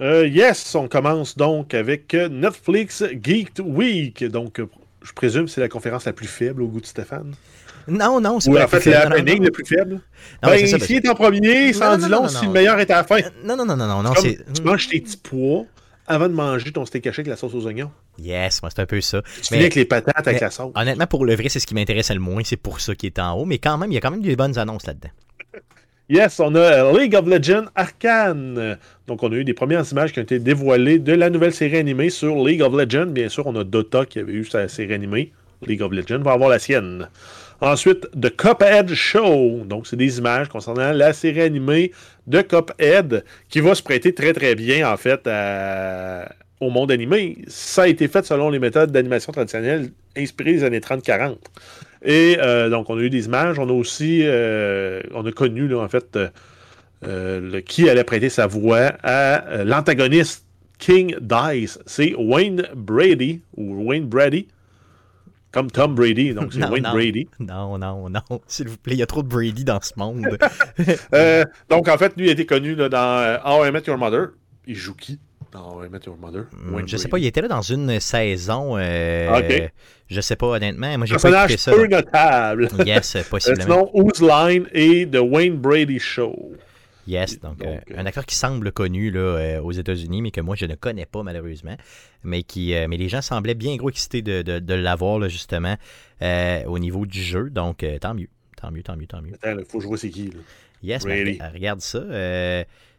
Euh, 0.00 0.26
yes, 0.28 0.74
on 0.74 0.86
commence 0.86 1.36
donc 1.36 1.74
avec 1.74 2.14
Netflix 2.14 3.04
Geek 3.20 3.54
Week. 3.64 4.24
Donc, 4.24 4.60
je 5.02 5.12
présume 5.12 5.46
que 5.46 5.50
c'est 5.50 5.60
la 5.60 5.68
conférence 5.68 6.04
la 6.04 6.12
plus 6.12 6.28
faible 6.28 6.62
au 6.62 6.68
goût 6.68 6.80
de 6.80 6.86
Stéphane. 6.86 7.34
Non, 7.88 8.20
non, 8.20 8.38
c'est 8.38 8.52
pas 8.52 8.64
en 8.64 8.68
fait, 8.68 8.80
c'est 8.80 8.90
la 8.90 9.08
pending 9.08 9.42
le 9.42 9.50
plus 9.50 9.64
faible. 9.64 10.00
Non, 10.42 10.50
ben, 10.50 10.66
s'il 10.66 10.96
est 10.96 11.08
en 11.08 11.14
premier, 11.14 11.72
sans 11.72 11.96
dit 11.96 12.08
long 12.08 12.28
si 12.28 12.44
le 12.44 12.52
meilleur 12.52 12.78
est 12.78 12.90
à 12.90 12.96
la 12.96 13.04
fin. 13.04 13.20
Non, 13.44 13.56
non, 13.56 13.64
non, 13.64 13.76
non, 13.76 14.02
non. 14.02 14.12
tu 14.12 14.62
manges 14.62 14.88
tes 14.88 15.00
petits 15.00 15.16
pois 15.16 15.64
avant 16.06 16.28
de 16.28 16.34
manger 16.34 16.72
ton 16.72 16.86
steak 16.86 17.04
caché 17.04 17.20
avec 17.20 17.28
la 17.28 17.36
sauce 17.36 17.54
aux 17.54 17.66
oignons. 17.66 17.90
Yes, 18.18 18.62
moi 18.62 18.70
c'est 18.74 18.80
un 18.80 18.86
peu 18.86 19.00
ça. 19.00 19.22
Tu 19.42 19.52
mais, 19.52 19.60
avec 19.60 19.74
les 19.74 19.84
patates 19.84 20.26
avec 20.26 20.40
la 20.40 20.50
sauce. 20.50 20.72
Honnêtement, 20.74 21.06
pour 21.06 21.24
le 21.24 21.34
vrai, 21.34 21.48
c'est 21.48 21.60
ce 21.60 21.66
qui 21.66 21.74
m'intéresse 21.74 22.10
le 22.10 22.18
moins. 22.18 22.42
C'est 22.44 22.56
pour 22.56 22.80
ça 22.80 22.94
qu'il 22.94 23.08
est 23.08 23.18
en 23.18 23.34
haut. 23.34 23.44
Mais 23.44 23.58
quand 23.58 23.76
même, 23.78 23.92
il 23.92 23.94
y 23.94 23.98
a 23.98 24.00
quand 24.00 24.10
même 24.10 24.22
des 24.22 24.36
bonnes 24.36 24.58
annonces 24.58 24.86
là-dedans. 24.86 25.10
Yes, 26.10 26.40
on 26.40 26.54
a 26.54 26.90
League 26.90 27.14
of 27.14 27.26
Legends 27.26 27.66
Arcane. 27.74 28.78
Donc, 29.06 29.22
on 29.22 29.30
a 29.30 29.34
eu 29.34 29.44
des 29.44 29.52
premières 29.52 29.84
images 29.92 30.10
qui 30.10 30.18
ont 30.18 30.22
été 30.22 30.38
dévoilées 30.38 30.98
de 30.98 31.12
la 31.12 31.28
nouvelle 31.28 31.52
série 31.52 31.76
animée 31.76 32.08
sur 32.08 32.42
League 32.42 32.62
of 32.62 32.72
Legends. 32.74 33.10
Bien 33.10 33.28
sûr, 33.28 33.46
on 33.46 33.54
a 33.56 33.62
Dota 33.62 34.06
qui 34.06 34.18
avait 34.18 34.32
eu 34.32 34.46
sa 34.46 34.68
série 34.68 34.94
animée. 34.94 35.32
League 35.66 35.82
of 35.82 35.92
Legends 35.92 36.20
va 36.20 36.32
avoir 36.32 36.48
la 36.48 36.58
sienne. 36.58 37.10
Ensuite, 37.60 38.08
The 38.18 38.34
Cuphead 38.34 38.94
Show. 38.94 39.64
Donc, 39.66 39.86
c'est 39.86 39.96
des 39.96 40.16
images 40.16 40.48
concernant 40.48 40.92
la 40.92 41.12
série 41.12 41.42
animée 41.42 41.92
de 42.26 42.40
Cuphead 42.40 43.22
qui 43.50 43.60
va 43.60 43.74
se 43.74 43.82
prêter 43.82 44.14
très, 44.14 44.32
très 44.32 44.54
bien, 44.54 44.90
en 44.90 44.96
fait, 44.96 45.28
au 46.58 46.70
monde 46.70 46.90
animé. 46.90 47.36
Ça 47.48 47.82
a 47.82 47.86
été 47.86 48.08
fait 48.08 48.24
selon 48.24 48.48
les 48.48 48.58
méthodes 48.58 48.90
d'animation 48.90 49.30
traditionnelles 49.30 49.90
inspirées 50.16 50.54
des 50.54 50.64
années 50.64 50.80
30-40. 50.80 51.36
Et 52.02 52.38
euh, 52.40 52.68
donc, 52.70 52.90
on 52.90 52.98
a 52.98 53.00
eu 53.00 53.10
des 53.10 53.26
images. 53.26 53.58
On 53.58 53.68
a 53.68 53.72
aussi, 53.72 54.22
euh, 54.24 55.00
on 55.12 55.24
a 55.26 55.32
connu, 55.32 55.68
là, 55.68 55.78
en 55.78 55.88
fait, 55.88 56.16
euh, 56.16 57.40
le, 57.40 57.60
qui 57.60 57.88
allait 57.88 58.04
prêter 58.04 58.28
sa 58.28 58.46
voix 58.46 58.92
à 59.02 59.64
l'antagoniste 59.64 60.46
King 60.78 61.16
Dice. 61.20 61.78
C'est 61.86 62.14
Wayne 62.16 62.68
Brady, 62.74 63.40
ou 63.56 63.88
Wayne 63.88 64.06
Brady, 64.06 64.48
comme 65.50 65.70
Tom 65.70 65.94
Brady, 65.94 66.34
donc 66.34 66.52
c'est 66.52 66.64
Wayne 66.64 66.88
Brady. 66.92 67.26
Non, 67.40 67.78
non, 67.78 68.08
non, 68.08 68.22
s'il 68.46 68.68
vous 68.68 68.76
plaît, 68.76 68.94
il 68.94 68.98
y 68.98 69.02
a 69.02 69.06
trop 69.06 69.22
de 69.22 69.28
Brady 69.28 69.64
dans 69.64 69.80
ce 69.80 69.92
monde. 69.96 70.38
donc, 71.68 71.88
en 71.88 71.98
fait, 71.98 72.16
lui 72.16 72.28
a 72.28 72.32
été 72.32 72.46
connu 72.46 72.74
là, 72.74 72.88
dans 72.88 73.40
How 73.44 73.66
I 73.66 73.72
Met 73.72 73.82
Your 73.86 73.98
Mother. 73.98 74.28
Il 74.66 74.76
joue 74.76 74.94
qui? 74.94 75.18
Dans 75.52 75.78
Met 75.88 76.00
Your 76.06 76.16
Mother. 76.16 76.46
Hmm, 76.52 76.86
je 76.86 76.96
sais 76.96 77.08
pas, 77.08 77.18
il 77.18 77.26
était 77.26 77.40
là 77.40 77.48
dans 77.48 77.62
une 77.62 78.00
saison. 78.00 78.76
Euh, 78.76 79.38
ok. 79.38 79.72
Je 80.08 80.20
sais 80.20 80.36
pas, 80.36 80.46
honnêtement. 80.46 80.96
Moi, 80.98 81.06
j'ai 81.06 81.16
pas 81.16 81.44
écouté 81.44 81.58
ça. 81.58 81.72
peu 81.72 81.86
notable. 81.86 82.68
Yes, 82.84 83.16
possiblement. 83.30 83.62
Sinon, 83.62 83.90
Whose 83.92 84.20
Line 84.22 84.66
et 84.72 85.06
The 85.06 85.20
Wayne 85.20 85.56
Brady 85.56 85.98
Show. 85.98 86.52
Yes, 87.08 87.40
donc, 87.40 87.64
euh, 87.64 87.78
un 87.96 88.04
acteur 88.04 88.26
qui 88.26 88.34
semble 88.34 88.70
connu 88.70 89.10
là, 89.10 89.20
euh, 89.20 89.62
aux 89.62 89.72
États-Unis, 89.72 90.20
mais 90.20 90.30
que 90.30 90.42
moi 90.42 90.56
je 90.56 90.66
ne 90.66 90.74
connais 90.74 91.06
pas 91.06 91.22
malheureusement. 91.22 91.74
Mais 92.22 92.42
qui, 92.42 92.74
euh, 92.74 92.86
mais 92.86 92.98
les 92.98 93.08
gens 93.08 93.22
semblaient 93.22 93.54
bien 93.54 93.76
gros 93.76 93.88
excités 93.88 94.20
de, 94.20 94.42
de, 94.42 94.58
de 94.58 94.74
l'avoir 94.74 95.26
justement 95.28 95.76
au 96.20 96.78
niveau 96.78 97.06
du 97.06 97.22
jeu. 97.22 97.48
Donc 97.48 97.84
tant 98.00 98.12
mieux, 98.12 98.28
tant 98.60 98.70
mieux, 98.70 98.82
tant 98.82 98.96
mieux, 98.96 99.06
tant 99.06 99.22
mieux. 99.22 99.32
Attends, 99.42 99.58
il 99.58 99.64
faut 99.64 99.80
jouer 99.80 99.96
c'est 99.96 100.10
qui 100.10 100.26
là? 100.26 100.40
Yes, 100.82 101.06
mais, 101.06 101.38
regarde 101.54 101.80
ça. 101.80 102.00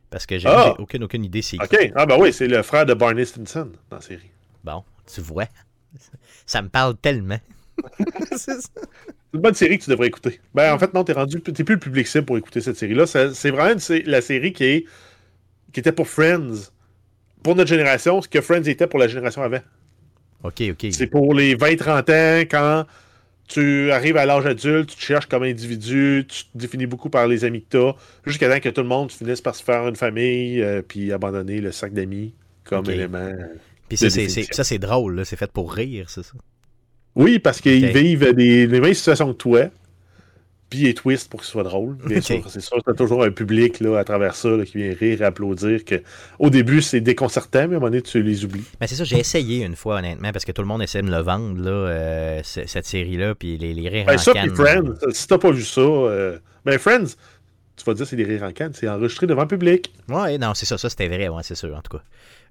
Parce 0.10 0.26
que 0.26 0.40
j'ai 0.40 0.48
ah! 0.48 0.76
aucune, 0.80 1.04
aucune 1.04 1.24
idée 1.24 1.42
c'est 1.42 1.62
OK. 1.62 1.92
Ah, 1.96 2.06
ben 2.06 2.18
oui, 2.20 2.34
c'est 2.34 2.48
le 2.48 2.62
frère 2.64 2.86
de 2.86 2.94
Barney 2.94 3.26
Stinson 3.26 3.70
dans 3.90 3.98
la 3.98 4.02
série. 4.02 4.32
Bon, 4.64 4.84
tu 5.12 5.22
vois. 5.22 5.48
Ça 6.46 6.62
me 6.62 6.70
parle 6.70 6.96
tellement. 6.98 7.40
c'est 8.36 8.58
une 9.34 9.42
bonne 9.42 9.54
série 9.54 9.78
que 9.78 9.84
tu 9.84 9.90
devrais 9.90 10.08
écouter. 10.08 10.40
Ben, 10.54 10.74
en 10.74 10.80
fait, 10.80 10.94
non, 10.94 11.04
t'es 11.04 11.14
rendu. 11.14 11.42
T'es 11.42 11.64
plus 11.64 11.76
le 11.76 11.80
public 11.80 12.08
cible 12.08 12.26
pour 12.26 12.38
écouter 12.38 12.62
cette 12.62 12.78
série-là. 12.78 13.06
C'est 13.08 13.52
vraiment 13.52 13.80
la 14.06 14.22
série 14.22 14.54
qui 14.54 14.64
est. 14.64 14.86
qui 15.72 15.80
était 15.80 15.92
pour 15.92 16.08
Friends. 16.08 16.72
Pour 17.44 17.56
notre 17.56 17.70
génération, 17.70 18.22
ce 18.22 18.28
que 18.28 18.42
Friends 18.42 18.64
était 18.64 18.88
pour 18.88 19.00
la 19.00 19.08
génération 19.08 19.42
avant. 19.42 19.62
OK, 20.44 20.62
OK. 20.72 20.88
C'est 20.92 21.08
pour 21.08 21.34
les 21.34 21.56
20-30 21.56 22.12
ans, 22.12 22.48
quand 22.50 22.86
tu 23.50 23.92
arrives 23.92 24.16
à 24.16 24.26
l'âge 24.26 24.46
adulte, 24.46 24.92
tu 24.92 24.96
te 24.96 25.02
cherches 25.02 25.26
comme 25.26 25.44
individu, 25.44 26.26
tu 26.28 26.44
te 26.44 26.50
définis 26.56 26.86
beaucoup 26.86 27.10
par 27.10 27.28
les 27.28 27.44
amis 27.44 27.62
que 27.64 27.78
tu 27.78 27.78
as, 27.78 27.96
jusqu'à 28.26 28.50
temps 28.50 28.60
que 28.60 28.70
tout 28.70 28.82
le 28.82 28.88
monde 28.88 29.12
finisse 29.12 29.42
par 29.42 29.56
se 29.56 29.64
faire 29.64 29.88
une 29.88 29.96
famille, 29.96 30.62
euh, 30.62 30.82
puis 30.82 31.12
abandonner 31.12 31.60
le 31.60 31.72
sac 31.72 31.94
d'amis 31.94 32.34
comme 32.64 32.90
élément. 32.90 33.32
Puis 33.90 33.98
ça, 33.98 34.64
c'est 34.64 34.78
drôle, 34.80 35.26
c'est 35.26 35.36
fait 35.36 35.52
pour 35.52 35.74
rire, 35.74 36.10
c'est 36.10 36.24
ça? 36.24 36.34
Oui, 37.16 37.40
parce 37.40 37.60
qu'ils 37.60 37.88
vivent 37.88 38.34
des, 38.34 38.68
les 38.68 38.80
mêmes 38.80 38.94
situations 38.94 39.34
que 39.34 39.38
toi, 39.38 39.70
puis 40.70 40.80
ils 40.82 40.94
twist 40.94 41.30
pour 41.30 41.40
que 41.40 41.46
ce 41.46 41.52
soit 41.52 41.64
drôle. 41.64 41.96
Bien 42.06 42.22
sûr, 42.22 42.44
c'est 42.48 42.62
sûr, 42.62 42.78
t'as 42.86 42.94
toujours 42.94 43.24
un 43.24 43.32
public 43.32 43.80
là, 43.80 43.98
à 43.98 44.04
travers 44.04 44.36
ça 44.36 44.50
qui 44.66 44.78
vient 44.78 44.94
rire 44.94 45.22
et 45.22 45.26
applaudir. 45.26 45.84
Que, 45.84 45.96
au 46.38 46.50
début, 46.50 46.82
c'est 46.82 47.02
déconcertant, 47.02 47.68
mais 47.68 47.76
à 47.76 47.78
un 47.78 47.80
moment 47.80 47.88
donné, 47.88 48.02
tu 48.02 48.22
les 48.22 48.46
oublies. 48.46 48.64
Mais 48.80 48.88
c'est 48.88 48.96
ça, 48.96 49.04
j'ai 49.04 49.18
essayé 49.18 49.66
une 49.66 49.76
fois, 49.76 49.98
honnêtement, 49.98 50.32
parce 50.32 50.46
que 50.46 50.52
tout 50.52 50.62
le 50.62 50.68
monde 50.68 50.84
essaie 50.84 51.02
de 51.02 51.08
me 51.08 51.12
le 51.12 51.22
vendre, 51.22 51.60
là, 51.62 51.72
euh, 51.72 52.42
cette 52.44 52.86
série-là, 52.86 53.36
puis 53.36 53.58
les, 53.58 53.74
les 53.74 53.90
rires 53.90 54.06
ben, 54.06 54.16
en 54.16 54.18
ça, 54.18 54.34
canne. 54.34 54.56
Friends, 54.56 54.94
si 55.12 55.28
t'as 55.28 55.38
pas 55.38 55.52
vu 55.52 55.64
ça, 55.64 55.82
euh, 55.82 56.38
ben 56.66 56.78
Friends, 56.78 57.16
tu 57.76 57.86
vas 57.86 57.94
dire 57.94 58.06
c'est 58.06 58.16
des 58.16 58.26
rires 58.26 58.44
en 58.44 58.52
canne, 58.52 58.72
c'est 58.74 58.88
enregistré 58.88 59.26
devant 59.26 59.44
le 59.44 59.48
public. 59.48 59.92
Ouais, 60.08 60.38
non, 60.38 60.54
c'est 60.54 60.66
ça, 60.66 60.78
ça 60.78 60.90
c'était 60.90 61.08
vrai, 61.08 61.30
ouais, 61.30 61.44
c'est 61.44 61.56
sûr, 61.56 61.76
en 61.76 61.82
tout 61.82 61.98
cas. 61.98 62.04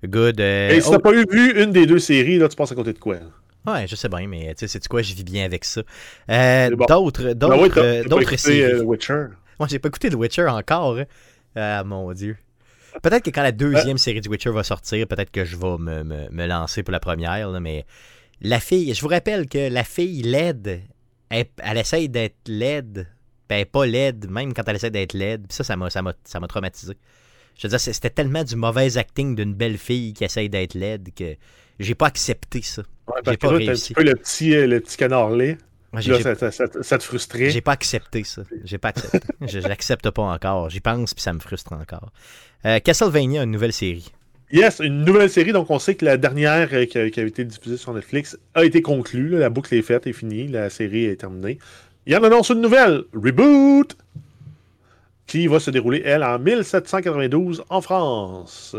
Good. 0.07 0.41
Euh, 0.41 0.71
et 0.71 0.81
si 0.81 0.91
t'as 0.91 0.97
oh. 0.97 1.01
pas 1.01 1.13
eu 1.13 1.25
vu 1.31 1.63
une 1.63 1.73
des 1.73 1.87
deux 1.87 1.99
séries, 1.99 2.39
là, 2.39 2.49
tu 2.49 2.57
passes 2.57 2.73
à 2.73 2.75
côté 2.75 2.93
de 2.93 2.99
quoi? 2.99 3.17
Ouais, 3.73 3.87
je 3.87 3.97
sais 3.97 4.09
bien, 4.09 4.27
mais 4.27 4.55
tu 4.55 4.67
sais, 4.67 4.69
c'est 4.69 4.87
quoi, 4.89 5.03
je 5.03 5.15
vis 5.15 5.25
bien 5.25 5.45
avec 5.45 5.65
ça? 5.65 5.83
Euh, 6.31 6.71
D'autres, 6.71 7.35
ben 7.35 7.35
d'autres, 7.35 7.81
euh, 7.81 8.05
d'autres 8.05 8.37
séries. 8.37 8.63
Euh, 8.63 8.83
Witcher. 8.83 9.27
Moi, 9.59 9.69
j'ai 9.69 9.79
pas 9.79 9.89
écouté 9.89 10.11
The 10.11 10.15
Witcher 10.15 10.47
encore. 10.47 10.99
Hein. 10.99 11.05
Ah, 11.57 11.83
mon 11.85 12.13
Dieu. 12.13 12.37
Peut-être 13.03 13.25
que 13.25 13.31
quand 13.31 13.43
la 13.43 13.53
deuxième 13.53 13.97
euh. 13.97 13.99
série 13.99 14.21
du 14.21 14.29
Witcher 14.29 14.51
va 14.51 14.63
sortir, 14.63 15.07
peut-être 15.07 15.31
que 15.31 15.45
je 15.45 15.57
vais 15.57 15.79
me, 15.79 16.05
me, 16.05 16.29
me, 16.31 16.47
lancer 16.47 16.83
pour 16.83 16.93
la 16.93 17.01
première, 17.01 17.51
là, 17.51 17.61
mais 17.61 17.85
la 18.41 18.61
fille, 18.61 18.93
je 18.95 19.01
vous 19.01 19.09
rappelle 19.09 19.49
que 19.49 19.69
la 19.69 19.85
fille 19.85 20.23
laide, 20.23 20.81
elle, 21.29 21.47
elle 21.63 21.79
essaye 21.79 22.09
d'être 22.09 22.37
laide, 22.47 23.09
ben 23.49 23.65
pas 23.65 23.87
laide, 23.87 24.31
même 24.31 24.55
quand 24.55 24.63
elle 24.67 24.77
essaie 24.77 24.91
d'être 24.91 25.13
laide, 25.13 25.47
ça, 25.51 25.65
ça 25.65 25.77
m'a, 25.77 25.91
ça 25.91 26.03
m'a, 26.03 26.15
ça 26.25 26.41
m'a 26.41 26.47
traumatisé. 26.47 26.95
Je 27.57 27.67
veux 27.67 27.71
dire, 27.71 27.81
c'était 27.81 28.11
tellement 28.11 28.45
du 28.45 28.57
mauvais 28.57 28.97
acting 28.97 29.35
d'une 29.35 29.55
belle 29.55 29.79
fille 29.79 30.13
qui 30.13 30.25
essaye 30.25 30.49
d'être 30.49 30.75
laide 30.75 31.09
que 31.15 31.37
j'ai 31.81 31.95
pas 31.95 32.07
accepté 32.07 32.63
ça. 32.63 32.83
Ouais, 33.09 33.21
parce 33.25 33.37
que 33.37 33.47
un 33.47 33.59
petit 33.59 33.95
peu 33.95 34.03
le 34.03 34.15
petit, 34.15 34.55
euh, 34.55 34.67
le 34.67 34.81
petit 34.81 34.97
canard 34.97 35.31
lait. 35.31 35.59
là, 35.93 36.51
ça, 36.51 36.99
te 36.99 37.03
frustrait. 37.03 37.51
J'ai 37.51 37.61
pas 37.61 37.73
accepté 37.73 38.23
ça. 38.25 38.43
J'ai 38.65 38.79
pas 38.79 38.89
accepté. 38.89 39.19
je 39.47 39.59
l'accepte 39.61 40.11
pas 40.11 40.23
encore. 40.23 40.69
J'y 40.69 40.81
pense, 40.81 41.15
puis 41.15 41.23
ça 41.23 41.33
me 41.33 41.41
frustre 41.41 41.73
encore. 41.73 42.13
Euh, 42.67 42.81
Castlevania, 42.81 43.45
une 43.45 43.51
nouvelle 43.51 43.73
série. 43.73 44.13
Yes, 44.51 44.81
une 44.81 45.05
nouvelle 45.05 45.31
série. 45.31 45.53
Donc, 45.53 45.71
on 45.71 45.79
sait 45.79 45.95
que 45.95 46.05
la 46.05 46.17
dernière 46.17 46.69
euh, 46.73 46.85
qui, 46.87 46.99
a, 46.99 47.11
qui 47.11 47.21
été 47.21 47.45
diffusée 47.45 47.77
sur 47.77 47.93
Netflix 47.95 48.39
a 48.55 48.65
été 48.65 48.83
conclue. 48.83 49.39
La 49.39 49.51
boucle 49.51 49.75
est 49.75 49.83
faite, 49.83 50.07
est 50.07 50.13
finie. 50.13 50.49
La 50.49 50.71
série 50.71 51.05
est 51.05 51.17
terminée. 51.17 51.59
Il 52.07 52.13
y 52.13 52.17
en 52.17 52.23
annonce 52.23 52.51
une 52.51 52.61
nouvelle. 52.61 53.05
Reboot! 53.15 53.97
Qui 55.29 55.47
va 55.47 55.61
se 55.61 55.71
dérouler, 55.71 56.01
elle, 56.07 56.25
en 56.25 56.39
1792 56.39 57.63
en 57.69 57.83
France. 57.83 58.75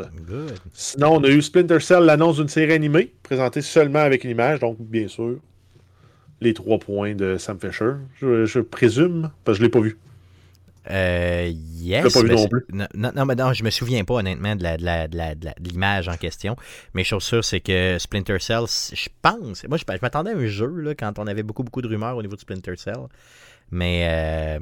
Sinon, 0.74 1.18
on 1.18 1.24
a 1.24 1.28
eu 1.28 1.44
Splinter 1.44 1.80
Cell, 1.80 2.06
l'annonce 2.06 2.38
d'une 2.38 2.48
série 2.48 2.74
animée, 2.74 3.14
présentée 3.22 3.62
seulement 3.62 4.00
avec 4.00 4.24
une 4.24 4.32
image. 4.32 4.60
Donc, 4.60 4.78
bien 4.80 5.08
sûr, 5.08 5.38
les 6.42 6.56
trois 6.56 6.80
points 6.80 7.14
de 7.14 7.38
Sam 7.38 7.60
Fisher. 7.60 7.92
Je, 8.20 8.60
présume, 8.62 9.30
parce 9.46 9.60
que 9.60 9.64
je 9.64 9.68
ne 9.68 9.68
l'ai 9.68 9.72
pas 9.72 9.80
vu. 9.80 10.00
Euh, 10.90 11.52
yes. 11.54 12.06
Je 12.06 12.14
pas 12.14 12.24
vu 12.24 12.36
non 12.36 12.48
plus. 12.48 12.66
Non, 12.74 13.12
non, 13.16 13.26
mais 13.28 13.36
non, 13.36 13.54
je 13.54 13.64
me 13.64 13.70
souviens 13.70 14.04
pas 14.04 14.16
honnêtement 14.16 14.56
de, 14.56 15.70
l'image 15.70 16.10
en 16.10 16.18
question. 16.18 16.56
Mais 16.96 17.04
chose 17.04 17.24
sûre, 17.24 17.46
c'est 17.46 17.60
que 17.60 17.98
Splinter 18.00 18.40
Cell, 18.40 18.64
je 18.66 19.10
pense. 19.22 19.68
Moi, 19.68 19.78
je, 19.78 19.84
m'attendais 20.02 20.32
à 20.32 20.36
un 20.36 20.48
jeu 20.48 20.74
là, 20.82 20.96
quand 20.96 21.20
on 21.20 21.28
avait 21.28 21.44
beaucoup, 21.44 21.64
beaucoup 21.64 21.84
de 21.84 21.88
rumeurs 21.88 22.18
au 22.18 22.24
niveau 22.24 22.36
de 22.36 22.42
Splinter 22.42 22.76
Cell. 22.76 22.98
Mais 23.70 24.08
euh, 24.10 24.60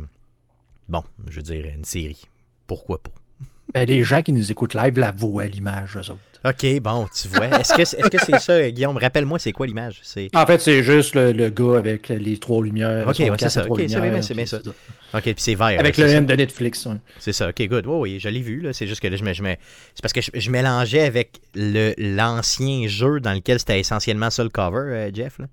bon, 0.89 1.03
je 1.29 1.37
veux 1.37 1.43
dire, 1.43 1.65
une 1.65 1.85
série. 1.85 2.23
Pourquoi 2.65 3.01
pas? 3.01 3.11
Ben, 3.73 3.85
les 3.85 4.01
gens 4.01 4.21
qui 4.21 4.31
nous 4.31 4.49
écoutent 4.49 4.73
live 4.73 4.97
la 4.97 5.11
voient 5.11 5.45
l'image, 5.45 5.97
eux 5.97 6.11
autres. 6.11 6.19
OK, 6.45 6.79
bon, 6.79 7.07
tu 7.13 7.27
vois. 7.27 7.47
Est-ce 7.59 7.73
que 7.73 7.83
c'est 7.83 7.99
-ce 7.99 8.25
c'est 8.25 8.39
ça, 8.39 8.71
Guillaume? 8.71 8.97
Rappelle-moi, 8.97 9.39
c'est 9.39 9.51
quoi 9.51 9.67
l'image? 9.67 10.01
En 10.33 10.45
fait, 10.45 10.59
c'est 10.59 10.83
juste 10.83 11.15
le, 11.15 11.49
gars 11.49 11.77
avec 11.77 12.07
les 12.07 12.37
trois 12.37 12.63
lumières. 12.63 13.07
OK, 13.07 13.15
c'est 13.15 13.49
ça. 13.49 13.65
OK, 13.67 13.81
c'est 13.87 13.99
bien, 13.99 14.21
bien, 14.21 14.45
ça. 14.45 14.59
OK, 15.13 15.23
puis 15.23 15.33
c'est 15.37 15.55
vert. 15.55 15.79
Avec 15.79 15.97
le 15.97 16.07
M 16.07 16.25
de 16.25 16.35
Netflix. 16.35 16.87
C'est 17.19 17.33
ça. 17.33 17.49
OK, 17.49 17.61
good. 17.67 17.85
Oui, 17.87 17.99
oui, 17.99 18.19
je 18.19 18.29
l'ai 18.29 18.41
vu. 18.41 18.65
C'est 18.71 18.87
juste 18.87 19.01
que 19.01 19.07
là, 19.07 19.17
je 19.17 19.23
me, 19.23 19.33
je 19.33 19.43
c'est 19.95 20.01
parce 20.01 20.13
que 20.13 20.21
je, 20.21 20.51
mélangeais 20.51 21.01
avec 21.01 21.39
l'ancien 21.55 22.87
jeu 22.87 23.19
dans 23.19 23.33
lequel 23.33 23.59
c'était 23.59 23.79
essentiellement 23.79 24.29
ça 24.29 24.43
le 24.43 24.49
cover, 24.49 24.93
euh, 24.93 25.11
Jeff. 25.13 25.39
Là. 25.39 25.47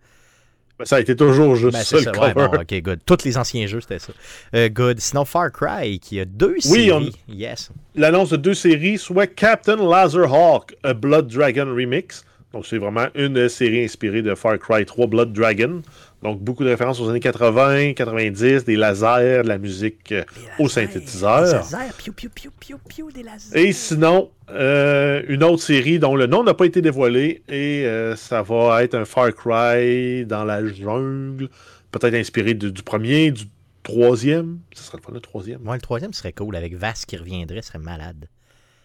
Ben, 0.79 0.85
ça 0.85 0.97
a 0.97 1.01
été 1.01 1.15
toujours 1.15 1.55
juste 1.55 1.73
ben, 1.73 1.85
ça, 1.85 1.99
le 1.99 2.11
cover. 2.11 2.33
Ouais, 2.35 2.49
bon, 2.49 2.61
ok, 2.61 2.83
good. 2.83 3.01
Tous 3.07 3.25
les 3.25 3.39
anciens 3.39 3.67
jeux, 3.67 3.81
c'était 3.81 4.01
ça. 4.01 4.13
Euh, 4.55 4.69
good. 4.69 4.99
Sinon, 4.99 5.25
Far 5.25 5.53
Cry, 5.53 6.01
qui 6.01 6.19
a 6.19 6.25
deux 6.25 6.57
séries. 6.59 6.91
Oui, 7.29 7.37
yes. 7.37 7.71
L'annonce 7.95 8.31
de 8.31 8.37
deux 8.37 8.55
séries, 8.55 8.99
soit 8.99 9.29
Captain 9.29 9.77
Lazarhawk, 9.77 10.75
A 10.83 10.93
Blood 10.93 11.29
Dragon 11.29 11.67
Remix. 11.67 12.25
Donc, 12.55 12.67
c'est 12.67 12.79
vraiment 12.79 13.09
une 13.17 13.49
série 13.49 13.83
inspirée 13.83 14.23
de 14.23 14.33
Far 14.37 14.61
Cry 14.61 14.87
3 14.87 15.09
Blood 15.09 15.33
Dragon. 15.33 15.83
Donc, 16.23 16.41
beaucoup 16.41 16.63
de 16.63 16.69
références 16.69 17.01
aux 17.01 17.11
années 17.11 17.19
80, 17.19 17.95
90, 17.95 18.65
des 18.65 18.77
lasers, 18.77 19.43
de 19.43 19.49
la 19.49 19.59
musique 19.59 20.13
euh, 20.13 20.23
au 20.61 20.69
synthétiseur. 20.69 21.47
Des 21.47 21.53
lasers, 21.53 21.93
piou, 21.99 22.13
piou, 22.13 22.31
piou, 22.31 22.51
piou, 22.61 22.79
piou, 22.89 23.11
des 23.11 23.25
lasers. 23.25 23.59
Et 23.61 23.73
sinon, 23.73 24.31
euh, 24.51 25.23
une 25.27 25.43
autre 25.43 25.65
série 25.65 25.99
dont 25.99 26.15
le 26.15 26.29
nom 26.29 26.45
n'a 26.45 26.55
pas 26.55 26.65
été 26.65 26.81
dévoilé 26.81 27.43
et 27.49 27.87
euh, 27.87 28.15
ça 28.15 28.43
va 28.43 28.85
être 28.85 28.95
un 28.95 29.05
Far 29.05 29.35
Cry 29.35 30.25
dans 30.25 30.45
la 30.45 30.65
jungle, 30.65 31.49
peut-être 31.91 32.15
inspiré 32.15 32.55
du 32.55 32.71
premier, 32.85 33.33
du 33.33 33.47
troisième. 33.83 34.61
Ce 34.77 34.85
serait 34.85 34.99
le 35.13 35.19
troisième. 35.19 35.61
Moi, 35.61 35.75
le 35.75 35.83
troisième 35.83 36.13
serait 36.13 36.33
cool 36.33 36.55
avec 36.55 36.77
Vass 36.77 37.05
qui 37.05 37.17
reviendrait, 37.17 37.63
serait 37.63 37.81
malade. 37.81 38.29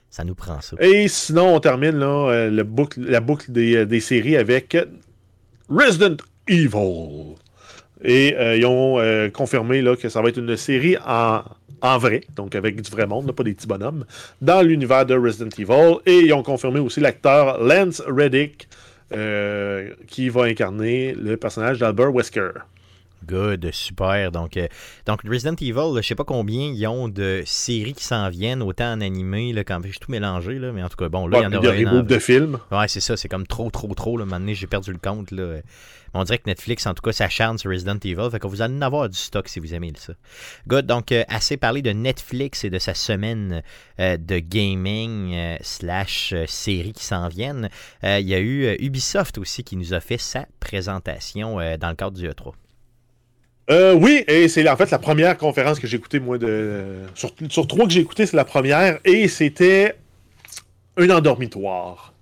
Ça 0.09 0.23
nous 0.23 0.35
prend 0.35 0.59
ça. 0.61 0.75
Et 0.79 1.07
sinon, 1.07 1.55
on 1.55 1.59
termine 1.59 1.99
boucle, 2.63 3.01
la 3.01 3.19
boucle 3.19 3.51
des, 3.51 3.85
des 3.85 3.99
séries 3.99 4.37
avec 4.37 4.75
Resident 5.69 6.17
Evil. 6.47 7.35
Et 8.03 8.35
euh, 8.37 8.55
ils 8.55 8.65
ont 8.65 8.99
euh, 8.99 9.29
confirmé 9.29 9.83
que 10.01 10.09
ça 10.09 10.21
va 10.21 10.29
être 10.29 10.37
une 10.37 10.55
série 10.55 10.95
en, 11.05 11.97
vrai, 11.97 12.21
donc 12.35 12.55
avec 12.55 12.81
du 12.81 12.89
vrai 12.91 13.05
monde, 13.05 13.31
pas 13.33 13.43
des 13.43 13.53
petits 13.53 13.67
bonhommes, 13.67 14.05
dans 14.41 14.61
l'univers 14.61 15.05
de 15.05 15.15
Resident 15.15 15.49
Evil. 15.57 15.97
Et 16.05 16.19
ils 16.19 16.33
ont 16.33 16.43
confirmé 16.43 16.79
aussi 16.79 16.99
l'acteur 16.99 17.61
Lance 17.61 18.01
Reddick, 18.07 18.67
euh, 19.13 19.89
qui 20.07 20.29
va 20.29 20.43
incarner 20.43 21.13
le 21.13 21.35
personnage 21.35 21.79
d'Albert 21.79 22.13
Wesker. 22.13 22.51
Good, 23.25 23.71
super. 23.73 24.31
Donc, 24.31 24.57
donc 25.05 25.21
Resident 25.23 25.55
Evil, 25.59 25.97
je 25.97 26.01
sais 26.01 26.15
pas 26.15 26.23
combien 26.23 26.71
ils 26.71 26.87
ont 26.87 27.07
de 27.07 27.43
séries 27.45 27.93
qui 27.93 28.03
s'en 28.03 28.29
viennent, 28.29 28.61
autant 28.61 28.93
en 28.93 29.01
animé, 29.01 29.53
là, 29.53 29.63
quand 29.63 29.81
j'ai 29.83 29.91
tout 29.91 30.11
mélangé, 30.11 30.59
là, 30.59 30.71
mais 30.71 30.83
en 30.83 30.89
tout 30.89 30.97
cas, 30.97 31.09
bon, 31.09 31.27
là, 31.27 31.39
il 31.39 31.43
y 31.43 31.45
en 31.45 31.51
a 31.51 31.75
des 31.75 31.83
groupes 31.83 32.07
de 32.07 32.19
films. 32.19 32.59
Ouais, 32.71 32.87
c'est 32.87 33.01
ça, 33.01 33.17
c'est 33.17 33.29
comme 33.29 33.47
trop, 33.47 33.69
trop, 33.69 33.93
trop. 33.93 34.17
Là, 34.17 34.25
maintenant, 34.25 34.53
j'ai 34.53 34.67
perdu 34.67 34.91
le 34.91 34.99
compte. 34.99 35.31
Là. 35.31 35.61
On 36.13 36.23
dirait 36.23 36.39
que 36.39 36.47
Netflix, 36.47 36.85
en 36.85 36.93
tout 36.93 37.01
cas, 37.01 37.11
s'acharne 37.11 37.57
sur 37.57 37.71
Resident 37.71 37.97
Evil. 38.03 38.29
Fait 38.31 38.39
que 38.39 38.47
vous 38.47 38.61
allez 38.61 38.75
en 38.75 38.81
avoir 38.81 39.09
du 39.09 39.17
stock 39.17 39.47
si 39.47 39.59
vous 39.59 39.73
aimez 39.73 39.93
ça. 39.95 40.13
Good. 40.67 40.85
Donc, 40.85 41.11
euh, 41.11 41.23
assez 41.27 41.57
parlé 41.57 41.81
de 41.81 41.91
Netflix 41.91 42.63
et 42.63 42.69
de 42.69 42.79
sa 42.79 42.93
semaine 42.93 43.63
euh, 43.99 44.17
de 44.17 44.39
gaming 44.39 45.33
euh, 45.33 45.57
slash 45.61 46.33
série 46.47 46.93
qui 46.93 47.03
s'en 47.03 47.27
viennent. 47.27 47.69
Il 48.03 48.27
y 48.27 48.33
a 48.33 48.39
eu 48.39 48.75
Ubisoft 48.79 49.37
aussi 49.37 49.63
qui 49.63 49.75
nous 49.75 49.93
a 49.93 49.99
fait 49.99 50.17
sa 50.17 50.45
présentation 50.59 51.55
dans 51.77 51.89
le 51.89 51.95
cadre 51.95 52.17
du 52.17 52.27
E3. 52.27 52.53
Oui, 53.69 54.23
et 54.27 54.47
c'est 54.47 54.67
en 54.67 54.75
fait 54.75 54.89
la 54.91 54.99
première 54.99 55.37
conférence 55.37 55.79
que 55.79 55.87
j'ai 55.87 55.97
écoutée, 55.97 56.19
moi, 56.19 56.37
de. 56.37 57.03
Sur, 57.15 57.31
sur 57.49 57.67
trois 57.67 57.85
que 57.85 57.91
j'ai 57.91 58.01
écoutées, 58.01 58.25
c'est 58.25 58.37
la 58.37 58.45
première, 58.45 58.99
et 59.05 59.27
c'était 59.27 59.95
un 60.97 61.09
endormitoire. 61.09 62.13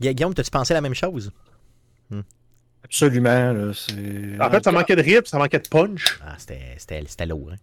Guillaume, 0.00 0.34
t'as-tu 0.34 0.50
pensé 0.50 0.74
la 0.74 0.80
même 0.80 0.94
chose? 0.94 1.32
Hmm. 2.10 2.20
Absolument. 2.84 3.70
en 4.40 4.50
fait, 4.50 4.64
ça 4.64 4.72
manquait 4.72 4.96
de 4.96 5.02
rip, 5.02 5.26
ça 5.26 5.38
manquait 5.38 5.60
de 5.60 5.68
punch. 5.68 6.20
Ah, 6.24 6.36
c'était 6.38 7.26
lourd. 7.26 7.50
Hein. 7.52 7.56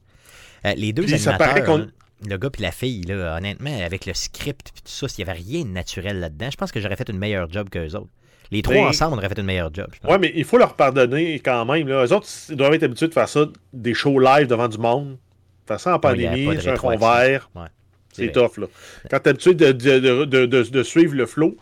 Euh, 0.65 0.73
les 0.75 0.93
deux 0.93 1.13
animateurs, 1.13 1.87
le 2.27 2.37
gars 2.37 2.49
et 2.57 2.61
la 2.61 2.71
fille, 2.71 3.01
là, 3.03 3.37
honnêtement, 3.37 3.77
avec 3.81 4.05
le 4.05 4.13
script 4.13 4.69
et 4.69 4.81
tout 4.81 4.91
ça, 4.91 5.07
il 5.17 5.23
n'y 5.23 5.29
avait 5.29 5.39
rien 5.39 5.63
de 5.63 5.69
naturel 5.69 6.19
là-dedans. 6.19 6.49
Je 6.51 6.57
pense 6.57 6.71
que 6.71 6.81
j'aurais 6.81 6.95
fait 6.95 7.09
une 7.09 7.17
meilleure 7.17 7.49
job 7.51 7.69
qu'eux 7.69 7.95
autres. 7.95 8.09
Les 8.51 8.61
trois 8.61 8.87
ensemble, 8.87 9.15
on 9.15 9.17
aurait 9.17 9.29
fait 9.29 9.39
une 9.39 9.45
meilleure 9.45 9.73
job. 9.73 9.87
Ouais, 10.03 10.17
mais 10.17 10.31
il 10.35 10.43
faut 10.43 10.57
leur 10.57 10.75
pardonner 10.75 11.39
quand 11.39 11.65
même. 11.65 11.87
Là. 11.87 12.05
Eux 12.05 12.13
autres, 12.13 12.27
ils 12.49 12.55
doivent 12.55 12.73
être 12.73 12.83
habitués 12.83 13.07
de 13.07 13.13
faire 13.13 13.29
ça, 13.29 13.45
des 13.73 13.93
shows 13.93 14.19
live 14.19 14.47
devant 14.47 14.67
du 14.67 14.77
monde. 14.77 15.17
Faire 15.67 15.79
ça 15.79 15.95
en 15.95 15.99
pandémie, 15.99 16.59
sur 16.59 16.71
un 16.71 16.75
fond 16.75 16.97
vert. 16.97 17.49
c'est 18.11 18.31
tough. 18.31 18.57
Là. 18.57 18.67
Quand 19.09 19.19
tu 19.19 19.25
es 19.25 19.29
habitué 19.29 19.53
de, 19.53 19.71
de, 19.71 20.45
de, 20.45 20.83
suivre 20.83 21.15
le 21.15 21.27
flow, 21.27 21.57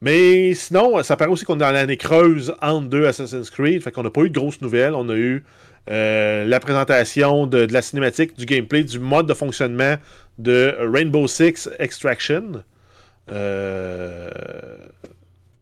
mais 0.00 0.54
sinon, 0.54 1.02
ça 1.02 1.16
paraît 1.16 1.30
aussi 1.30 1.44
qu'on 1.44 1.56
est 1.56 1.60
dans 1.60 1.72
l'année 1.72 1.96
creuse 1.96 2.54
entre 2.62 2.88
deux 2.88 3.06
Assassin's 3.06 3.50
Creed. 3.50 3.82
Fait 3.82 3.90
qu'on 3.90 4.02
n'a 4.02 4.10
pas 4.10 4.20
eu 4.20 4.30
de 4.30 4.38
grosses 4.38 4.60
nouvelles. 4.60 4.94
On 4.94 5.08
a 5.08 5.14
eu 5.14 5.44
euh, 5.90 6.44
la 6.44 6.60
présentation 6.60 7.46
de, 7.46 7.66
la 7.70 7.82
cinématique, 7.82 8.38
du 8.38 8.46
gameplay, 8.46 8.84
du 8.84 8.98
mode 9.00 9.26
de 9.26 9.34
fonctionnement 9.34 9.96
de 10.38 10.76
Rainbow 10.78 11.26
Six 11.26 11.68
Extraction. 11.78 12.62
Euh... 13.32 14.30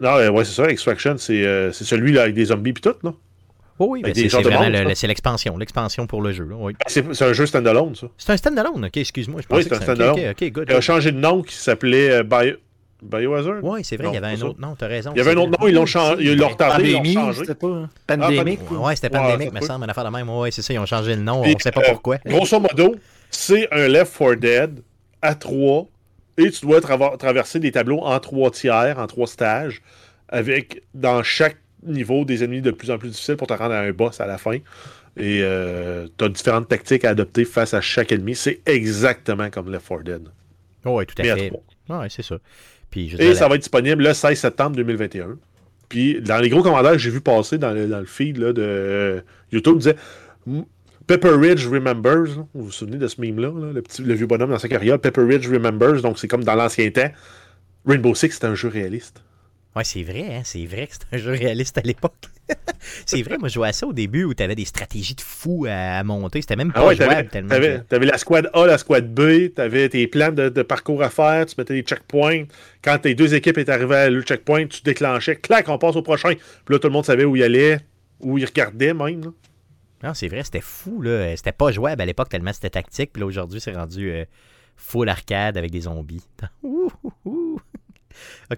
Non, 0.02 0.16
ouais, 0.16 0.44
c'est 0.44 0.54
ça, 0.54 0.68
Extraction, 0.68 1.14
c'est 1.16 1.46
euh, 1.46 1.70
celui 1.72 2.12
là 2.12 2.22
avec 2.22 2.34
des 2.34 2.46
zombies 2.46 2.70
et 2.70 2.74
tout, 2.74 2.94
non? 3.04 3.14
Oui, 3.78 4.02
oui 4.04 4.12
c'est 4.94 5.06
l'expansion, 5.06 5.56
l'expansion 5.56 6.06
pour 6.06 6.22
le 6.22 6.32
jeu. 6.32 6.48
Oui. 6.52 6.74
Ah, 6.80 6.88
c'est 6.88 7.22
un 7.22 7.32
jeu 7.32 7.46
standalone, 7.46 7.94
ça. 7.94 8.08
C'est 8.18 8.32
un 8.32 8.36
standalone, 8.36 8.84
ok, 8.84 8.96
excuse-moi. 8.96 9.40
Oui, 9.48 9.62
c'est 9.62 9.72
un 9.72 9.80
standalone. 9.80 10.34
Il 10.40 10.72
a 10.72 10.80
changé 10.80 11.12
de 11.12 11.18
nom 11.18 11.42
qui 11.42 11.54
s'appelait 11.54 12.10
euh, 12.10 12.22
Bio... 12.24 12.56
Biohazard? 13.00 13.62
Oui, 13.62 13.84
c'est 13.84 13.96
vrai, 13.96 14.08
il 14.08 14.14
y 14.14 14.16
avait 14.16 14.38
un 14.38 14.42
autre 14.42 14.60
nom, 14.60 14.76
tu 14.76 14.84
as 14.84 14.88
raison. 14.88 15.12
Il 15.14 15.18
y 15.18 15.20
avait 15.20 15.32
un 15.32 15.36
autre 15.36 15.58
nom, 15.60 15.68
ils 15.68 15.74
l'ont 15.74 15.86
changé, 15.86 16.24
ils 16.24 16.36
l'ont 16.36 16.48
retardé, 16.48 16.90
ils 16.90 17.14
l'ont 17.14 17.22
changé. 17.22 17.38
C'était 17.40 17.54
pas 17.54 17.88
Pandémique? 18.06 18.60
Ah, 18.70 18.74
oui, 18.78 18.92
c'était 18.94 19.10
Pandémique, 19.10 19.50
mais 19.52 19.60
ça, 19.62 19.74
une 19.74 19.90
affaire 19.90 20.04
de 20.04 20.10
même. 20.10 20.28
Oui, 20.30 20.50
c'est 20.52 20.62
ça, 20.62 20.72
ils 20.72 20.78
ont 20.78 20.86
changé 20.86 21.14
le 21.14 21.22
nom, 21.22 21.42
on 21.42 21.46
ne 21.46 21.54
sait 21.58 21.72
pas 21.72 21.80
euh, 21.80 21.90
pourquoi. 21.90 22.18
Grosso 22.26 22.58
modo, 22.58 22.96
c'est 23.30 23.68
un 23.72 23.88
Left 23.88 24.16
4 24.16 24.34
Dead 24.34 24.80
à 25.20 25.34
3 25.34 25.86
et 26.38 26.50
tu 26.50 26.66
dois 26.66 26.80
traverser 26.80 27.60
des 27.60 27.72
tableaux 27.72 28.00
en 28.00 28.18
trois 28.20 28.50
tiers, 28.50 28.98
en 28.98 29.06
trois 29.06 29.26
stages, 29.26 29.82
avec 30.28 30.82
dans 30.94 31.22
chaque 31.22 31.56
niveau 31.82 32.24
des 32.24 32.44
ennemis 32.44 32.62
de 32.62 32.70
plus 32.70 32.90
en 32.90 32.98
plus 32.98 33.10
difficiles 33.10 33.36
pour 33.36 33.46
te 33.46 33.52
rendre 33.52 33.74
à 33.74 33.80
un 33.80 33.92
boss 33.92 34.20
à 34.20 34.26
la 34.26 34.38
fin. 34.38 34.58
Et 35.16 35.40
euh, 35.42 36.06
tu 36.16 36.24
as 36.24 36.28
différentes 36.28 36.68
tactiques 36.68 37.04
à 37.04 37.10
adopter 37.10 37.44
face 37.44 37.74
à 37.74 37.80
chaque 37.80 38.12
ennemi. 38.12 38.34
C'est 38.34 38.60
exactement 38.64 39.50
comme 39.50 39.70
Left 39.70 39.88
4 39.88 40.02
Dead. 40.04 40.28
Oui, 40.84 41.04
tout 41.06 41.20
à 41.20 41.24
fait. 41.24 41.52
Oui, 41.88 42.06
c'est 42.08 42.22
ça. 42.22 42.36
Et 42.96 43.34
ça 43.34 43.48
va 43.48 43.54
être 43.54 43.62
disponible 43.62 44.02
le 44.02 44.12
16 44.12 44.38
septembre 44.38 44.76
2021. 44.76 45.36
Puis 45.88 46.20
dans 46.20 46.38
les 46.38 46.48
gros 46.48 46.62
commentaires 46.62 46.92
que 46.92 46.98
j'ai 46.98 47.10
vu 47.10 47.20
passer 47.20 47.58
dans 47.58 47.72
le, 47.72 47.86
dans 47.86 48.00
le 48.00 48.06
feed 48.06 48.38
là, 48.38 48.52
de 48.52 48.62
euh, 48.62 49.20
YouTube, 49.50 49.78
disait 49.78 49.96
Pepper 51.06 51.36
Ridge 51.36 51.66
Remembers. 51.66 52.46
Vous 52.54 52.64
vous 52.64 52.72
souvenez 52.72 52.98
de 52.98 53.08
ce 53.08 53.20
meme-là, 53.20 53.72
le, 53.72 53.82
petit, 53.82 54.02
le 54.02 54.14
vieux 54.14 54.26
bonhomme 54.26 54.50
dans 54.50 54.58
sa 54.58 54.68
carrière. 54.68 54.98
Pepper 54.98 55.22
Ridge 55.22 55.48
Remembers, 55.48 56.02
donc 56.02 56.18
c'est 56.18 56.28
comme 56.28 56.44
dans 56.44 56.54
l'ancien 56.54 56.90
temps. 56.90 57.10
Rainbow 57.86 58.14
Six, 58.14 58.32
c'était 58.32 58.46
un 58.46 58.54
jeu 58.54 58.68
réaliste. 58.68 59.22
Ouais, 59.74 59.84
c'est 59.84 60.02
vrai, 60.02 60.26
hein? 60.30 60.42
c'est 60.44 60.66
vrai 60.66 60.86
que 60.86 60.92
c'était 60.92 61.16
un 61.16 61.18
jeu 61.18 61.30
réaliste 61.30 61.78
à 61.78 61.80
l'époque. 61.80 62.12
c'est 63.06 63.22
vrai, 63.22 63.38
moi 63.38 63.48
je 63.48 63.54
jouais 63.54 63.68
à 63.68 63.72
ça 63.72 63.86
au 63.86 63.94
début 63.94 64.24
où 64.24 64.34
tu 64.34 64.42
avais 64.42 64.54
des 64.54 64.66
stratégies 64.66 65.14
de 65.14 65.22
fou 65.22 65.66
à, 65.66 66.04
monter. 66.04 66.42
C'était 66.42 66.56
même 66.56 66.72
ah 66.74 66.82
pas 66.82 66.90
ah 66.90 66.94
jouable 66.94 67.28
tellement. 67.28 67.48
Tu 67.48 67.94
avais, 67.94 68.06
la 68.06 68.18
squad 68.18 68.50
A, 68.52 68.66
la 68.66 68.76
squad 68.76 69.12
B, 69.14 69.54
tu 69.54 69.62
avais 69.62 69.88
tes 69.88 70.06
plans 70.06 70.30
de, 70.30 70.50
parcours 70.62 71.02
à 71.02 71.08
faire, 71.08 71.46
tu 71.46 71.54
mettais 71.56 71.74
des 71.74 71.82
checkpoints. 71.82 72.44
Quand 72.84 72.98
tes 72.98 73.14
deux 73.14 73.34
équipes 73.34 73.56
étaient 73.56 73.72
arrivées 73.72 73.96
à 73.96 74.10
le 74.10 74.20
checkpoint, 74.20 74.66
tu 74.66 74.82
déclenchais, 74.82 75.36
clac, 75.36 75.66
on 75.70 75.78
passe 75.78 75.96
au 75.96 76.02
prochain. 76.02 76.34
Puis 76.34 76.74
là, 76.74 76.78
tout 76.78 76.88
le 76.88 76.92
monde 76.92 77.06
savait 77.06 77.24
où 77.24 77.34
il 77.34 77.42
allait. 77.42 77.78
Ou 78.20 78.36
il 78.36 78.44
regardait 78.44 78.92
même. 78.92 79.32
Non, 80.02 80.14
c'est 80.14 80.28
vrai, 80.28 80.42
c'était 80.42 80.60
fou. 80.60 81.02
là. 81.02 81.36
C'était 81.36 81.52
pas 81.52 81.70
jouable 81.70 82.02
à 82.02 82.06
l'époque 82.06 82.28
tellement 82.28 82.52
c'était 82.52 82.70
tactique. 82.70 83.12
Puis 83.12 83.20
là, 83.20 83.26
aujourd'hui, 83.26 83.60
c'est 83.60 83.74
rendu 83.74 84.10
euh, 84.10 84.24
full 84.76 85.08
arcade 85.08 85.56
avec 85.56 85.70
des 85.70 85.82
zombies. 85.82 86.24
ok, 87.24 87.58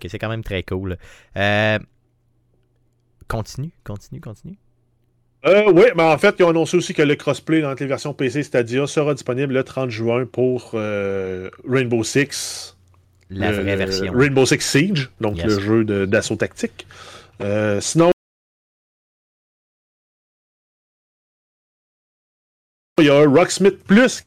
c'est 0.09 0.19
quand 0.19 0.29
même 0.29 0.45
très 0.45 0.63
cool. 0.63 0.97
Euh, 1.37 1.79
continue, 3.29 3.73
continue, 3.85 4.21
continue. 4.21 4.59
Euh, 5.47 5.71
oui, 5.73 5.85
mais 5.95 6.03
en 6.03 6.17
fait, 6.17 6.37
ils 6.39 6.45
ont 6.45 6.51
annoncé 6.51 6.77
aussi 6.77 6.95
que 6.95 7.03
le 7.03 7.17
crossplay 7.17 7.61
dans 7.61 7.75
les 7.75 7.87
versions 7.87 8.15
PC 8.15 8.43
Stadia 8.43 8.87
sera 8.87 9.13
disponible 9.13 9.53
le 9.53 9.63
30 9.63 9.91
juin 9.91 10.25
pour 10.25 10.71
euh, 10.75 11.51
Rainbow 11.69 12.03
Six. 12.03 12.77
La 13.29 13.53
vraie 13.53 13.77
version. 13.77 14.13
Rainbow 14.15 14.47
Six 14.47 14.61
Siege, 14.61 15.11
donc 15.21 15.43
le 15.43 15.59
jeu 15.61 15.85
d'assaut 16.07 16.37
tactique. 16.37 16.87
Euh, 17.43 17.81
sinon, 17.81 18.11
il 22.99 23.07
y 23.07 23.11
a 23.11 23.27
Rocksmith 23.27 23.83
Plus. 23.85 24.23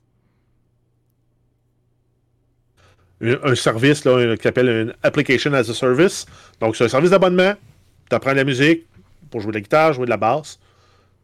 Un 3.22 3.56
service 3.56 4.02
qui 4.02 4.44
s'appelle 4.44 4.96
Application 5.04 5.54
as 5.54 5.70
a 5.70 5.74
Service. 5.74 6.26
Donc, 6.60 6.76
c'est 6.76 6.84
un 6.84 6.90
service 6.90 7.12
d'abonnement. 7.12 7.54
Tu 8.10 8.16
apprends 8.16 8.34
la 8.34 8.44
musique 8.44 8.86
pour 9.32 9.42
jouer 9.42 9.52
de 9.52 9.58
la 9.58 9.62
guitare, 9.62 9.94
jouer 9.94 10.06
de 10.06 10.10
la 10.10 10.18
basse. 10.18 10.60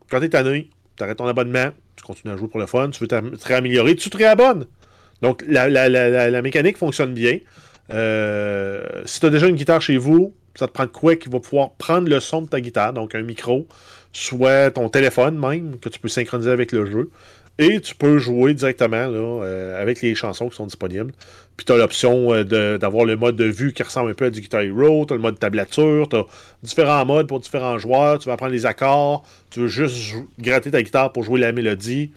Quand 0.10 0.20
tu 0.20 0.26
es 0.26 0.30
tanné, 0.30 0.70
tu 0.96 1.04
arrêtes 1.04 1.18
ton 1.18 1.28
abonnement, 1.28 1.70
tu 1.96 2.04
continues 2.04 2.34
à 2.34 2.38
jouer 2.38 2.48
pour 2.48 2.60
le 2.60 2.66
fun, 2.66 2.89
tu 2.89 3.00
veux 3.02 3.08
te 3.08 3.46
réaméliorer, 3.46 3.96
tu 3.96 4.10
te 4.10 4.18
réabonnes. 4.18 4.66
Donc, 5.22 5.44
la, 5.48 6.41
mécanique 6.41 6.78
fonctionne 6.78 7.14
bien. 7.14 7.39
Euh, 7.91 9.04
si 9.06 9.20
tu 9.20 9.26
as 9.26 9.30
déjà 9.30 9.48
une 9.48 9.56
guitare 9.56 9.82
chez 9.82 9.98
vous, 9.98 10.34
ça 10.56 10.68
te 10.68 10.72
prend 10.72 10.88
quoi 10.88 11.16
qui 11.16 11.30
va 11.30 11.39
pouvoir 11.39 11.74
prendre 11.74 12.10
le 12.10 12.20
son 12.20 12.44
de 12.44 12.48
ta 12.48 12.60
guitare, 12.62 12.94
donc 12.94 13.16
un 13.16 13.22
micro, 13.22 13.68
soit 14.14 14.72
ton 14.72 14.89
téléphone 14.89 15.38
même, 15.38 15.78
que 15.80 15.89
tu 15.89 15.99
peux 15.99 16.07
synchroniser 16.07 16.51
avec 16.51 16.72
le 16.72 16.86
jeu. 16.86 17.09
Et 17.59 17.80
tu 17.82 17.93
peux 17.93 18.18
jouer 18.18 18.55
directement 18.55 19.07
euh, 19.11 19.80
avec 19.80 20.01
les 20.01 20.16
chansons 20.16 20.49
qui 20.49 20.55
sont 20.55 20.66
disponibles. 20.66 21.11
Puis 21.55 21.66
tu 21.68 21.72
as 21.72 21.78
l'option 21.78 22.34
euh, 22.34 22.78
d'avoir 22.78 23.05
le 23.05 23.16
mode 23.16 23.36
de 23.36 23.45
vue 23.45 23.74
qui 23.74 23.84
ressemble 23.84 24.09
un 24.09 24.14
peu 24.16 24.26
à 24.26 24.30
du 24.32 24.41
Guitar 24.41 24.61
Hero. 24.61 25.05
Tu 25.05 25.14
as 25.14 25.18
le 25.18 25.22
mode 25.22 25.38
tablature. 25.38 26.09
Tu 26.09 26.16
as 26.16 26.26
différents 26.64 27.05
modes 27.05 27.28
pour 27.28 27.39
différents 27.39 27.78
joueurs. 27.78 28.18
Tu 28.18 28.28
vas 28.28 28.34
apprendre 28.34 28.53
les 28.53 28.66
accords. 28.66 29.24
Tu 29.51 29.59
veux 29.59 29.68
juste 29.68 30.16
gratter 30.39 30.72
ta 30.72 30.82
guitare 30.82 31.11
pour 31.11 31.24
jouer 31.24 31.39
la 31.39 31.51
mélodie. 31.51 32.11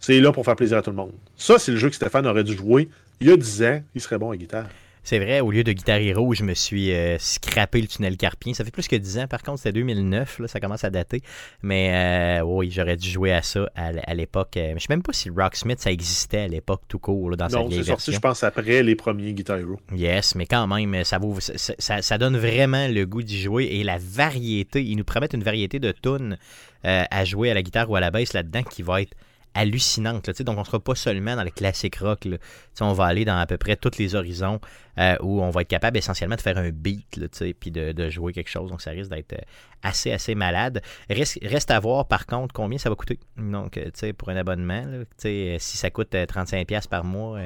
C'est 0.00 0.20
là 0.20 0.32
pour 0.32 0.44
faire 0.44 0.56
plaisir 0.56 0.78
à 0.78 0.82
tout 0.82 0.90
le 0.90 0.96
monde. 0.96 1.12
Ça, 1.36 1.58
c'est 1.58 1.72
le 1.72 1.76
jeu 1.76 1.90
que 1.90 1.96
Stéphane 1.96 2.26
aurait 2.26 2.44
dû 2.44 2.56
jouer 2.56 2.88
il 3.20 3.28
y 3.28 3.32
a 3.32 3.36
10 3.36 3.62
ans. 3.64 3.82
Il 3.94 4.00
serait 4.00 4.18
bon 4.18 4.30
à 4.30 4.36
guitare. 4.36 4.68
C'est 5.08 5.20
vrai, 5.20 5.40
au 5.40 5.50
lieu 5.50 5.64
de 5.64 5.72
Guitar 5.72 5.96
Hero, 5.96 6.34
je 6.34 6.44
me 6.44 6.52
suis 6.52 6.92
euh, 6.92 7.16
scrappé 7.18 7.80
le 7.80 7.86
tunnel 7.86 8.18
carpien. 8.18 8.52
Ça 8.52 8.62
fait 8.62 8.70
plus 8.70 8.88
que 8.88 8.96
10 8.96 9.20
ans, 9.20 9.26
par 9.26 9.42
contre, 9.42 9.60
c'était 9.60 9.72
2009, 9.72 10.40
là, 10.40 10.48
ça 10.48 10.60
commence 10.60 10.84
à 10.84 10.90
dater. 10.90 11.22
Mais 11.62 12.40
euh, 12.40 12.44
oui, 12.44 12.70
j'aurais 12.70 12.98
dû 12.98 13.08
jouer 13.08 13.32
à 13.32 13.40
ça 13.40 13.70
à, 13.74 14.14
l'époque. 14.14 14.58
Euh, 14.58 14.74
mais 14.74 14.78
je 14.78 14.80
sais 14.80 14.92
même 14.92 15.02
pas 15.02 15.14
si 15.14 15.30
Rocksmith, 15.30 15.80
ça 15.80 15.90
existait 15.90 16.40
à 16.40 16.48
l'époque 16.48 16.82
tout 16.88 16.98
court, 16.98 17.30
là, 17.30 17.36
dans 17.36 17.48
non, 17.48 17.70
c'est 17.70 17.84
sorti, 17.84 18.12
je 18.12 18.18
pense, 18.18 18.44
après 18.44 18.82
les 18.82 18.96
premiers 18.96 19.32
Guitar 19.32 19.56
Hero. 19.56 19.80
Yes, 19.96 20.34
mais 20.34 20.44
quand 20.44 20.66
même, 20.66 21.02
ça, 21.04 21.16
vaut, 21.16 21.38
ça, 21.40 22.02
ça, 22.02 22.18
donne 22.18 22.36
vraiment 22.36 22.86
le 22.86 23.06
goût 23.06 23.22
d'y 23.22 23.40
jouer. 23.40 23.64
Et 23.64 23.84
la 23.84 23.96
variété, 23.96 24.84
ils 24.84 24.96
nous 24.96 25.04
promettent 25.04 25.32
une 25.32 25.42
variété 25.42 25.78
de 25.78 25.90
tunes 25.90 26.36
à 26.82 27.24
jouer 27.24 27.50
à 27.50 27.54
la 27.54 27.62
guitare 27.62 27.90
ou 27.90 27.96
à 27.96 28.00
la 28.00 28.10
basse 28.10 28.34
là-dedans 28.34 28.62
qui 28.62 28.82
va 28.82 29.00
être 29.00 29.16
hallucinante. 29.54 30.26
Là, 30.26 30.32
donc, 30.44 30.56
on 30.56 30.60
ne 30.60 30.64
sera 30.66 30.80
pas 30.80 30.94
seulement 30.94 31.36
dans 31.36 31.44
le 31.44 31.50
classique 31.50 31.96
rock. 31.96 32.24
Là. 32.24 32.36
On 32.80 32.92
va 32.92 33.06
aller 33.06 33.24
dans 33.24 33.38
à 33.38 33.46
peu 33.46 33.56
près 33.56 33.76
tous 33.76 33.98
les 33.98 34.14
horizons 34.14 34.60
euh, 34.98 35.16
où 35.20 35.42
on 35.42 35.50
va 35.50 35.62
être 35.62 35.68
capable 35.68 35.98
essentiellement 35.98 36.36
de 36.36 36.40
faire 36.40 36.58
un 36.58 36.70
beat 36.70 37.28
puis 37.58 37.70
de, 37.70 37.92
de, 37.92 38.10
jouer 38.10 38.32
quelque 38.32 38.50
chose. 38.50 38.70
Donc, 38.70 38.80
ça 38.80 38.90
risque 38.90 39.10
d'être 39.10 39.32
euh, 39.32 39.42
assez, 39.82 40.12
assez 40.12 40.34
malade. 40.34 40.82
Reste, 41.10 41.38
reste, 41.42 41.70
à 41.70 41.80
voir, 41.80 42.06
par 42.06 42.26
contre, 42.26 42.52
combien 42.52 42.78
ça 42.78 42.88
va 42.88 42.96
coûter. 42.96 43.18
Donc, 43.36 43.76
euh, 43.76 44.12
pour 44.16 44.28
un 44.28 44.36
abonnement, 44.36 44.84
si 45.18 45.58
ça 45.58 45.90
coûte 45.90 46.12
35$ 46.12 46.88
par 46.88 47.04
mois, 47.04 47.38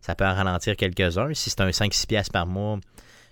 ça 0.00 0.14
peut 0.14 0.26
en 0.26 0.34
ralentir 0.34 0.76
quelques-uns. 0.76 1.32
Si 1.34 1.50
c'est 1.50 1.60
un 1.60 1.70
5-6$ 1.70 2.30
par 2.30 2.46
mois, 2.46 2.78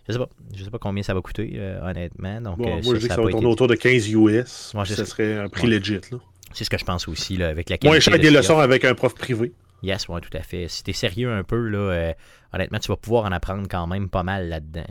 je 0.08 0.12
sais 0.12 0.18
pas. 0.18 0.28
Je 0.54 0.64
sais 0.64 0.70
pas 0.70 0.78
combien 0.78 1.02
ça 1.02 1.14
va 1.14 1.20
coûter, 1.20 1.58
honnêtement. 1.82 2.40
Donc, 2.40 2.58
moi, 2.58 2.80
je 2.82 2.96
dis 2.96 3.08
que 3.08 3.14
ça 3.14 3.20
va 3.20 3.30
tourner 3.30 3.46
autour 3.46 3.68
de 3.68 3.74
15 3.74 4.08
US. 4.10 4.72
Moi, 4.74 4.84
ça 4.84 5.04
serait 5.04 5.38
un 5.38 5.48
prix 5.48 5.68
legit. 5.68 6.00
Là. 6.10 6.18
C'est 6.54 6.64
ce 6.64 6.70
que 6.70 6.78
je 6.78 6.84
pense 6.84 7.08
aussi, 7.08 7.36
là, 7.36 7.48
avec 7.48 7.68
la 7.68 7.76
qualité. 7.76 7.88
Moins 7.88 8.00
cher 8.00 8.18
des 8.18 8.30
leçons 8.30 8.58
avec 8.58 8.84
un 8.84 8.94
prof 8.94 9.14
privé. 9.14 9.52
Yes, 9.82 10.08
oui, 10.08 10.20
tout 10.22 10.36
à 10.36 10.42
fait. 10.42 10.66
Si 10.68 10.82
tu 10.82 10.90
es 10.90 10.94
sérieux 10.94 11.30
un 11.30 11.42
peu, 11.42 11.68
là, 11.68 11.78
euh, 11.78 12.12
honnêtement, 12.54 12.78
tu 12.78 12.88
vas 12.88 12.96
pouvoir 12.96 13.24
en 13.24 13.32
apprendre 13.32 13.66
quand 13.68 13.86
même 13.86 14.08
pas 14.08 14.22
mal 14.22 14.48
là-dedans. 14.48 14.84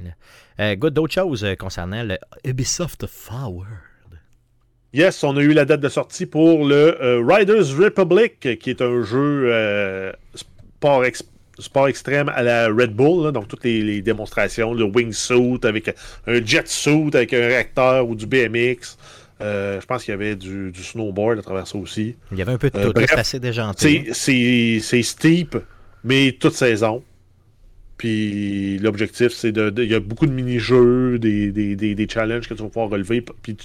Euh, 0.60 0.76
good, 0.76 0.94
d'autres 0.94 1.14
choses 1.14 1.44
euh, 1.44 1.56
concernant 1.56 2.04
le 2.04 2.18
Ubisoft 2.46 3.08
Forward? 3.08 3.68
Yes, 4.94 5.24
on 5.24 5.36
a 5.38 5.42
eu 5.42 5.54
la 5.54 5.66
date 5.66 5.80
de 5.80 5.90
sortie 5.90 6.28
pour 6.28 6.68
le 6.68 7.26
Riders 7.28 7.76
Republic, 7.76 8.60
qui 8.60 8.70
est 8.70 8.80
un 8.80 9.02
jeu 9.02 10.14
sport, 10.36 11.04
sport, 11.58 11.88
extrême 11.88 12.30
à 12.30 12.44
la 12.44 12.68
Red 12.68 12.94
Bull, 12.94 13.32
donc 13.32 13.48
toutes 13.48 13.64
les, 13.64 14.04
démonstrations, 14.04 14.76
le 14.76 14.84
wingsuit 14.84 15.60
avec 15.64 15.96
un 16.28 16.46
jet 16.46 16.68
suit 16.68 17.10
avec 17.14 17.34
un 17.34 17.40
réacteur 17.48 18.08
ou 18.08 18.14
du 18.14 18.28
BMX. 18.28 18.96
Euh, 19.42 19.82
je 19.82 19.86
pense 19.86 20.04
qu'il 20.04 20.12
y 20.12 20.16
avait 20.16 20.36
du, 20.36 20.72
snowboard 20.74 21.40
à 21.40 21.42
travers 21.42 21.68
ça 21.68 21.78
aussi. 21.78 22.16
Il 22.32 22.38
y 22.38 22.42
avait 22.42 22.54
un 22.54 22.58
peu 22.58 22.70
de 22.70 22.78
euh, 22.78 22.92
tout, 22.92 23.02
c'est 23.02 23.14
assez 23.14 23.40
déjanté. 23.40 24.10
C'est 24.14 25.04
steep, 25.04 25.58
mais 26.04 26.34
toute 26.34 26.54
saison. 26.54 27.04
Puis 27.98 28.80
l'objectif, 28.80 29.32
c'est 29.32 29.52
de, 29.52 29.74
Il 29.78 29.92
y 29.92 29.96
a 29.96 30.00
beaucoup 30.00 30.26
de 30.26 30.32
mini-jeux, 30.32 31.20
des, 31.20 31.52
des, 31.52 32.08
challenges 32.10 32.48
que 32.48 32.54
tu 32.54 32.62
vas 32.62 32.70
pouvoir 32.70 32.90
relever, 32.90 33.22
puis 33.22 33.58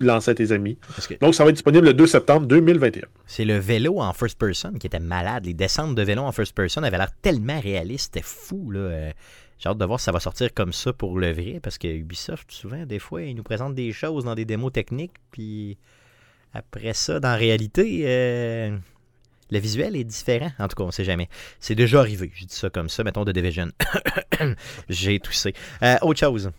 lancer 0.00 0.30
à 0.30 0.34
tes 0.34 0.52
amis. 0.52 0.78
Donc 1.20 1.34
ça 1.34 1.44
va 1.44 1.50
être 1.50 1.56
disponible 1.56 1.86
le 1.86 1.94
2 1.94 2.06
septembre 2.06 2.46
2021. 2.46 3.02
C'est 3.26 3.44
le 3.44 3.58
vélo 3.58 4.00
en 4.00 4.12
first 4.12 4.38
person 4.38 4.72
qui 4.72 4.86
était 4.86 5.00
malade. 5.00 5.46
Les 5.46 5.54
descentes 5.54 5.94
de 5.94 6.02
vélo 6.02 6.22
en 6.22 6.32
first 6.32 6.54
person 6.54 6.82
avaient 6.82 6.98
l'air 6.98 7.12
tellement 7.22 7.60
réalistes. 7.60 8.12
C'était 8.14 8.26
fou, 8.26 8.70
là. 8.70 9.12
J'ai 9.58 9.68
hâte 9.68 9.78
de 9.78 9.84
voir 9.84 9.98
si 9.98 10.04
ça 10.04 10.12
va 10.12 10.20
sortir 10.20 10.54
comme 10.54 10.72
ça 10.72 10.92
pour 10.92 11.18
le 11.18 11.32
vrai, 11.32 11.58
parce 11.62 11.78
que 11.78 11.88
Ubisoft, 11.88 12.50
souvent, 12.52 12.86
des 12.86 12.98
fois, 12.98 13.22
ils 13.22 13.34
nous 13.34 13.42
présentent 13.42 13.74
des 13.74 13.92
choses 13.92 14.24
dans 14.24 14.34
des 14.34 14.44
démos 14.44 14.72
techniques, 14.72 15.14
puis 15.32 15.76
après 16.54 16.94
ça, 16.94 17.18
dans 17.18 17.36
réalité, 17.36 18.02
euh, 18.04 18.76
le 19.50 19.58
visuel 19.58 19.96
est 19.96 20.04
différent. 20.04 20.50
En 20.58 20.68
tout 20.68 20.76
cas, 20.76 20.84
on 20.84 20.88
ne 20.88 20.92
sait 20.92 21.04
jamais. 21.04 21.28
C'est 21.58 21.74
déjà 21.74 22.00
arrivé, 22.00 22.30
je 22.34 22.44
dis 22.44 22.54
ça 22.54 22.70
comme 22.70 22.88
ça, 22.88 23.02
mettons, 23.02 23.24
de 23.24 23.32
Division. 23.32 23.68
J'ai 24.88 25.18
toussé. 25.18 25.54
Euh, 25.82 25.96
autre 26.02 26.20
chose. 26.20 26.50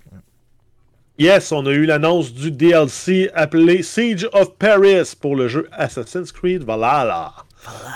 Yes, 1.18 1.52
on 1.52 1.66
a 1.66 1.72
eu 1.72 1.86
l'annonce 1.86 2.34
du 2.34 2.52
DLC 2.52 3.30
appelé 3.34 3.84
Siege 3.84 4.28
of 4.34 4.56
Paris 4.56 5.14
pour 5.20 5.36
le 5.36 5.48
jeu 5.48 5.68
Assassin's 5.72 6.32
Creed 6.32 6.64
Valhalla. 6.64 7.34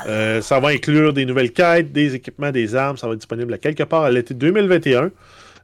Euh, 0.08 0.42
ça 0.42 0.60
va 0.60 0.70
inclure 0.70 1.14
des 1.14 1.26
nouvelles 1.26 1.52
quêtes, 1.52 1.92
des 1.92 2.16
équipements, 2.16 2.52
des 2.52 2.76
armes. 2.76 2.98
Ça 2.98 3.08
va 3.08 3.14
être 3.14 3.20
disponible 3.20 3.58
quelque 3.60 3.84
part 3.84 4.04
à 4.04 4.12
l'été 4.12 4.34
2021. 4.34 5.12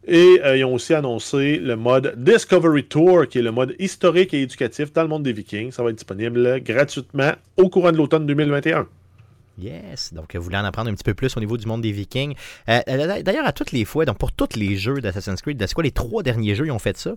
Et 0.07 0.41
euh, 0.43 0.57
ils 0.57 0.65
ont 0.65 0.73
aussi 0.73 0.93
annoncé 0.93 1.57
le 1.57 1.75
mode 1.75 2.13
Discovery 2.17 2.85
Tour, 2.85 3.27
qui 3.27 3.39
est 3.39 3.41
le 3.41 3.51
mode 3.51 3.75
historique 3.79 4.33
et 4.33 4.41
éducatif 4.41 4.93
dans 4.93 5.03
le 5.03 5.09
monde 5.09 5.23
des 5.23 5.33
Vikings. 5.33 5.71
Ça 5.71 5.83
va 5.83 5.89
être 5.89 5.97
disponible 5.97 6.61
gratuitement 6.61 7.33
au 7.57 7.69
courant 7.69 7.91
de 7.91 7.97
l'automne 7.97 8.25
2021. 8.25 8.87
Yes, 9.61 10.13
donc 10.13 10.33
vous 10.35 10.41
voulez 10.41 10.57
en 10.57 10.63
apprendre 10.63 10.89
un 10.89 10.93
petit 10.93 11.03
peu 11.03 11.13
plus 11.13 11.35
au 11.35 11.39
niveau 11.41 11.57
du 11.57 11.67
monde 11.67 11.81
des 11.81 11.91
Vikings. 11.91 12.33
Euh, 12.69 12.79
d'ailleurs, 13.23 13.45
à 13.45 13.51
toutes 13.51 13.73
les 13.73 13.83
fois, 13.83 14.05
donc 14.05 14.17
pour 14.17 14.31
tous 14.31 14.55
les 14.55 14.77
jeux 14.77 15.01
d'Assassin's 15.01 15.41
Creed, 15.41 15.57
c'est 15.59 15.73
quoi 15.73 15.83
les 15.83 15.91
trois 15.91 16.23
derniers 16.23 16.55
jeux 16.55 16.65
ils 16.65 16.71
ont 16.71 16.79
fait 16.79 16.97
ça? 16.97 17.11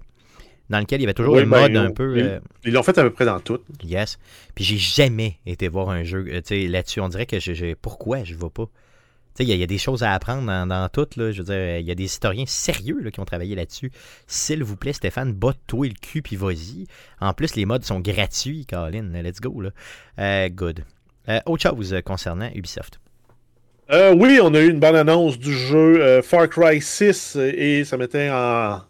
Dans 0.71 0.81
lequel 0.81 1.01
il 1.01 1.05
y 1.05 1.07
avait 1.07 1.15
toujours 1.15 1.37
le 1.37 1.45
ben, 1.45 1.61
mode 1.61 1.77
un 1.77 1.91
peu. 1.91 2.17
Euh, 2.17 2.41
ils 2.65 2.73
l'ont 2.73 2.83
fait 2.83 2.97
à 2.99 3.03
peu 3.03 3.11
près 3.11 3.25
dans 3.25 3.41
tout. 3.41 3.59
Yes. 3.85 4.19
Puis 4.55 4.65
j'ai 4.65 4.79
jamais 4.79 5.39
été 5.47 5.69
voir 5.69 5.91
un 5.91 6.03
jeu 6.03 6.27
euh, 6.29 6.69
là-dessus. 6.69 7.01
On 7.01 7.09
dirait 7.09 7.27
que 7.27 7.39
j'ai. 7.39 7.75
Pourquoi 7.75 8.25
je 8.25 8.35
ne 8.35 8.41
vais 8.41 8.51
pas? 8.51 8.67
Il 9.39 9.49
y, 9.49 9.63
a 9.63 9.67
des 9.67 9.79
choses 9.79 10.03
à 10.03 10.13
apprendre 10.13 10.47
dans, 10.67 10.89
tout. 10.91 11.09
Là. 11.17 11.33
Je 11.33 11.39
veux 11.39 11.45
dire, 11.45 11.79
il 11.79 11.87
y 11.87 11.91
a 11.91 11.95
des 11.95 12.05
historiens 12.05 12.45
sérieux 12.47 13.01
là, 13.01 13.11
qui 13.11 13.19
ont 13.19 13.25
travaillé 13.25 13.55
là-dessus. 13.55 13.91
S'il 14.27 14.63
vous 14.63 14.77
plaît, 14.77 14.93
Stéphane, 14.93 15.33
botte-toi 15.33 15.89
le 15.89 15.95
cul 15.95 16.21
puis 16.21 16.37
vas-y. 16.37 16.87
En 17.19 17.33
plus, 17.33 17.57
les 17.57 17.65
modes 17.65 17.83
sont 17.83 18.01
gratuits, 18.01 18.67
Colin. 18.67 19.11
Let's 19.23 19.41
go. 19.41 19.63
Là. 19.63 19.71
Euh, 20.19 20.51
good. 20.51 20.85
autre 21.47 21.63
chose 21.63 21.97
concernant 22.05 22.51
Ubisoft. 22.55 23.01
oui, 23.91 24.39
on 24.43 24.53
a 24.53 24.61
eu 24.61 24.69
une 24.69 24.81
bonne 24.81 24.97
annonce 24.97 25.39
du 25.39 25.55
jeu 25.55 26.21
Far 26.21 26.47
Cry 26.51 26.83
6 26.83 27.37
et 27.37 27.85
ça 27.85 27.97
mettait 27.97 28.29
en, 28.31 28.83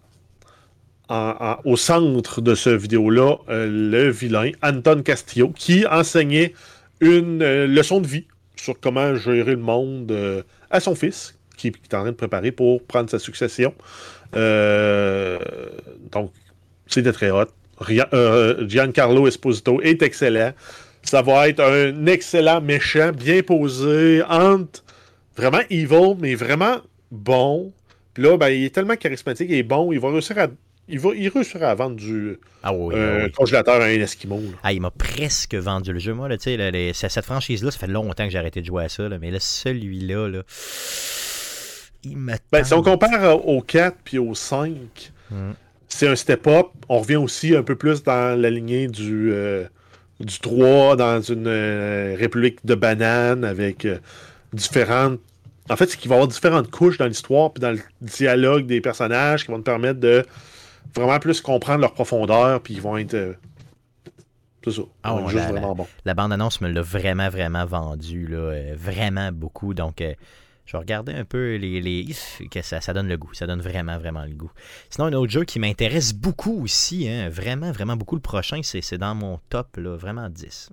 au 1.64 1.76
centre 1.76 2.40
de 2.40 2.54
ce 2.54 2.70
vidéo-là 2.70 3.36
euh, 3.48 3.66
le 3.68 4.10
vilain 4.10 4.50
Anton 4.62 5.02
Castillo 5.02 5.52
qui 5.54 5.86
enseignait 5.86 6.54
une 7.00 7.42
euh, 7.42 7.66
leçon 7.66 8.00
de 8.00 8.06
vie 8.06 8.26
sur 8.56 8.78
comment 8.80 9.16
gérer 9.16 9.52
le 9.52 9.62
monde 9.62 10.10
euh, 10.12 10.42
à 10.70 10.80
son 10.80 10.94
fils 10.94 11.36
qui, 11.56 11.68
est 11.68 11.94
en 11.94 12.02
train 12.02 12.12
de 12.12 12.16
préparer 12.16 12.50
pour 12.50 12.82
prendre 12.82 13.10
sa 13.10 13.18
succession. 13.18 13.74
donc, 14.32 16.30
c'était 16.86 17.12
très 17.12 17.30
hot. 17.30 17.46
Giancarlo 18.66 19.28
Esposito 19.28 19.80
est 19.82 20.02
excellent. 20.02 20.52
Ça 21.02 21.22
va 21.22 21.48
être 21.48 21.60
un 21.60 22.06
excellent 22.06 22.60
méchant, 22.60 23.12
bien 23.12 23.42
posé, 23.42 24.22
entre 24.28 24.82
vraiment 25.36 25.60
evil, 25.70 26.16
mais 26.18 26.34
vraiment 26.34 26.78
bon. 27.10 27.72
Puis 28.14 28.24
là, 28.24 28.36
ben, 28.36 28.48
il 28.48 28.64
est 28.64 28.74
tellement 28.74 28.96
charismatique, 28.96 29.48
il 29.50 29.56
est 29.56 29.62
bon, 29.62 29.92
il 29.92 30.00
va 30.00 30.10
réussir 30.10 30.38
à 30.38 30.48
il, 30.88 30.98
va, 30.98 31.10
il 31.14 31.28
réussira 31.28 31.68
à 31.70 31.74
vendre 31.74 31.96
du 31.96 32.38
Ah 32.62 32.72
oui, 32.74 32.94
euh, 32.94 33.18
ah 33.20 33.24
oui. 33.26 33.32
congélateur 33.32 33.80
à 33.80 33.84
un 33.84 33.88
Esquimau. 34.00 34.40
là. 34.40 34.58
Ah, 34.62 34.72
il 34.72 34.80
m'a 34.80 34.90
presque 34.90 35.54
vendu 35.54 35.92
le 35.92 35.98
jeu. 35.98 36.12
Moi, 36.14 36.28
là, 36.28 36.36
tu 36.36 36.44
sais, 36.44 36.56
là, 36.56 36.70
les- 36.70 36.92
cette 36.92 37.24
franchise-là, 37.24 37.70
ça 37.70 37.78
fait 37.78 37.86
longtemps 37.86 38.24
que 38.24 38.30
j'ai 38.30 38.38
arrêté 38.38 38.60
de 38.60 38.66
jouer 38.66 38.84
à 38.84 38.88
ça. 38.88 39.08
là, 39.08 39.18
mais 39.20 39.30
là, 39.30 39.38
celui-là, 39.40 40.28
là, 40.28 40.42
il 42.04 42.16
me 42.16 42.34
Ben, 42.50 42.64
si 42.64 42.74
on 42.74 42.82
compare 42.82 43.46
au 43.46 43.60
4 43.62 43.96
puis 44.04 44.18
au 44.18 44.34
5, 44.34 45.12
Mm. 45.30 45.52
c'est 45.88 46.08
un 46.08 46.16
step-up. 46.16 46.66
On 46.88 46.98
revient 46.98 47.16
aussi 47.16 47.54
un 47.56 47.62
peu 47.62 47.76
plus 47.76 48.02
dans 48.02 48.38
la 48.40 48.50
lignée 48.50 48.88
du, 48.88 49.30
euh, 49.32 49.64
du 50.20 50.38
3, 50.40 50.96
dans 50.96 51.20
une 51.20 51.46
euh, 51.46 52.16
république 52.18 52.58
de 52.66 52.74
bananes 52.74 53.44
avec 53.44 53.86
différentes. 54.52 55.20
En 55.70 55.76
fait, 55.76 55.88
c'est 55.88 55.96
qu'il 55.96 56.08
va 56.08 56.16
y 56.16 56.18
avoir 56.18 56.28
différentes 56.28 56.70
couches 56.70 56.98
dans 56.98 57.06
l'histoire 57.06 57.52
puis 57.52 57.60
dans 57.60 57.70
le 57.70 57.78
dialogue 58.00 58.66
des 58.66 58.80
personnages 58.80 59.44
qui 59.44 59.52
vont 59.52 59.58
te 59.58 59.62
permettre 59.64 60.00
de 60.00 60.24
vraiment 60.94 61.18
plus 61.18 61.40
comprendre 61.40 61.80
leur 61.80 61.92
profondeur 61.94 62.60
puis 62.62 62.74
ils 62.74 62.80
vont 62.82 62.96
être. 62.96 63.14
euh, 63.14 63.34
c'est 64.64 64.70
ça. 64.72 64.82
Ah 65.02 65.16
juste 65.26 65.34
la- 65.44 65.50
vraiment 65.50 65.74
bon. 65.74 65.86
La 66.04 66.14
bande-annonce 66.14 66.60
me 66.60 66.68
l'a 66.68 66.82
vraiment, 66.82 67.28
vraiment 67.28 67.64
vendu. 67.66 68.26
Là, 68.28 68.36
euh, 68.38 68.74
vraiment 68.76 69.32
beaucoup. 69.32 69.74
Donc, 69.74 70.00
euh, 70.00 70.14
je 70.66 70.72
vais 70.72 70.78
regarder 70.78 71.12
un 71.12 71.24
peu 71.24 71.56
les. 71.56 71.80
les... 71.80 72.06
que 72.48 72.62
ça, 72.62 72.80
ça 72.80 72.92
donne 72.92 73.08
le 73.08 73.16
goût. 73.16 73.34
Ça 73.34 73.48
donne 73.48 73.60
vraiment, 73.60 73.98
vraiment 73.98 74.24
le 74.24 74.34
goût. 74.34 74.52
Sinon, 74.88 75.06
un 75.08 75.12
autre 75.14 75.32
jeu 75.32 75.44
qui 75.44 75.58
m'intéresse 75.58 76.12
beaucoup 76.12 76.62
aussi, 76.62 77.08
hein, 77.08 77.28
vraiment, 77.28 77.72
vraiment 77.72 77.96
beaucoup. 77.96 78.14
Le 78.14 78.20
prochain, 78.20 78.60
c'est 78.62 78.80
c'est 78.82 78.98
dans 78.98 79.16
mon 79.16 79.40
top, 79.48 79.76
là, 79.78 79.96
vraiment 79.96 80.28
10. 80.28 80.70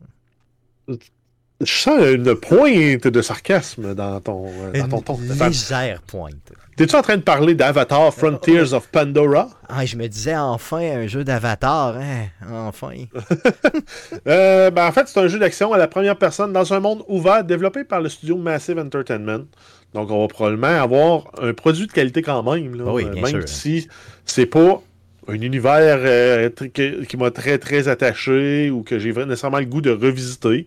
Je 1.61 1.73
sens 1.73 1.99
une 2.05 2.35
pointe 2.35 3.07
de 3.07 3.21
sarcasme 3.21 3.93
dans 3.93 4.21
ton, 4.21 4.45
euh, 4.47 4.79
dans 4.81 4.87
ton 4.87 5.01
ton. 5.01 5.15
Une 5.21 5.33
légère 5.47 6.01
pointe. 6.03 6.35
T'es-tu 6.77 6.95
en 6.95 7.01
train 7.01 7.17
de 7.17 7.21
parler 7.21 7.53
d'Avatar 7.55 8.13
Frontiers 8.13 8.71
of 8.71 8.87
Pandora? 8.87 9.49
Ah, 9.67 9.85
je 9.85 9.97
me 9.97 10.07
disais 10.07 10.37
enfin 10.37 10.77
un 10.79 11.07
jeu 11.07 11.25
d'avatar, 11.25 11.97
hein? 11.97 12.27
Enfin. 12.49 12.91
Euh, 14.27 14.69
ben, 14.71 14.87
en 14.87 14.91
fait, 14.91 15.07
c'est 15.07 15.19
un 15.19 15.27
jeu 15.27 15.39
d'action 15.39 15.73
à 15.73 15.77
la 15.77 15.87
première 15.87 16.15
personne 16.17 16.53
dans 16.53 16.73
un 16.73 16.79
monde 16.79 17.03
ouvert 17.07 17.43
développé 17.43 17.83
par 17.83 18.01
le 18.01 18.09
studio 18.09 18.37
Massive 18.37 18.77
Entertainment. 18.79 19.45
Donc, 19.93 20.11
on 20.11 20.21
va 20.21 20.27
probablement 20.27 20.67
avoir 20.81 21.23
un 21.41 21.53
produit 21.53 21.87
de 21.87 21.91
qualité 21.91 22.21
quand 22.21 22.43
même. 22.43 22.75
là. 22.75 22.83
Ah 22.87 22.93
oui, 22.93 23.05
Euh, 23.05 23.09
bien 23.09 23.21
même 23.23 23.31
sûr. 23.41 23.49
si 23.49 23.87
c'est 24.25 24.45
pas 24.45 24.81
un 25.27 25.33
univers 25.41 25.99
euh, 26.01 26.49
que- 26.49 27.03
qui 27.03 27.17
m'a 27.17 27.31
très 27.31 27.57
très 27.57 27.87
attaché 27.87 28.69
ou 28.69 28.83
que 28.83 28.99
j'ai 28.99 29.13
nécessairement 29.13 29.59
le 29.59 29.65
goût 29.65 29.81
de 29.81 29.91
revisiter. 29.91 30.65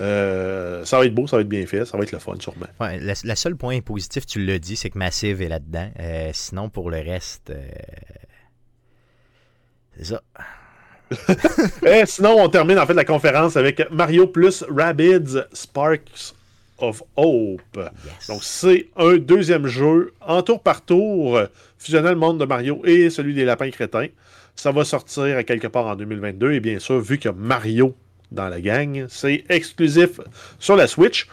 Euh, 0.00 0.84
ça 0.84 0.98
va 0.98 1.04
être 1.04 1.14
beau, 1.14 1.26
ça 1.26 1.36
va 1.36 1.42
être 1.42 1.48
bien 1.48 1.66
fait, 1.66 1.84
ça 1.84 1.96
va 1.96 2.02
être 2.02 2.12
le 2.12 2.18
fun 2.18 2.34
sûrement. 2.38 2.66
Ouais, 2.80 2.98
le, 2.98 3.12
le 3.24 3.34
seul 3.34 3.56
point 3.56 3.80
positif, 3.80 4.26
tu 4.26 4.44
l'as 4.44 4.58
dit, 4.58 4.76
c'est 4.76 4.90
que 4.90 4.98
Massive 4.98 5.42
est 5.42 5.48
là-dedans. 5.48 5.90
Euh, 6.00 6.30
sinon, 6.32 6.70
pour 6.70 6.90
le 6.90 6.98
reste, 6.98 7.50
euh, 7.50 7.68
c'est 9.96 10.04
ça. 10.04 10.22
Et 11.86 12.06
sinon, 12.06 12.36
on 12.38 12.48
termine 12.48 12.78
en 12.78 12.86
fait 12.86 12.94
la 12.94 13.04
conférence 13.04 13.56
avec 13.56 13.82
Mario 13.90 14.26
plus 14.26 14.64
Rabbids 14.68 15.42
Sparks 15.52 16.34
of 16.78 17.02
Hope. 17.16 17.60
Yes. 17.76 18.28
Donc, 18.28 18.42
c'est 18.42 18.88
un 18.96 19.18
deuxième 19.18 19.66
jeu 19.66 20.14
en 20.22 20.42
tour 20.42 20.62
par 20.62 20.82
tour, 20.82 21.38
fusionnant 21.76 22.10
le 22.10 22.16
monde 22.16 22.40
de 22.40 22.46
Mario 22.46 22.80
et 22.86 23.10
celui 23.10 23.34
des 23.34 23.44
lapins 23.44 23.70
crétins. 23.70 24.06
Ça 24.56 24.72
va 24.72 24.84
sortir 24.84 25.36
à 25.36 25.44
quelque 25.44 25.66
part 25.66 25.86
en 25.86 25.96
2022. 25.96 26.52
Et 26.52 26.60
bien 26.60 26.78
sûr, 26.78 26.98
vu 26.98 27.20
a 27.26 27.32
Mario 27.32 27.94
dans 28.32 28.48
la 28.48 28.60
gang, 28.60 29.06
c'est 29.08 29.44
exclusif 29.48 30.20
sur 30.58 30.76
la 30.76 30.86
Switch. 30.86 31.26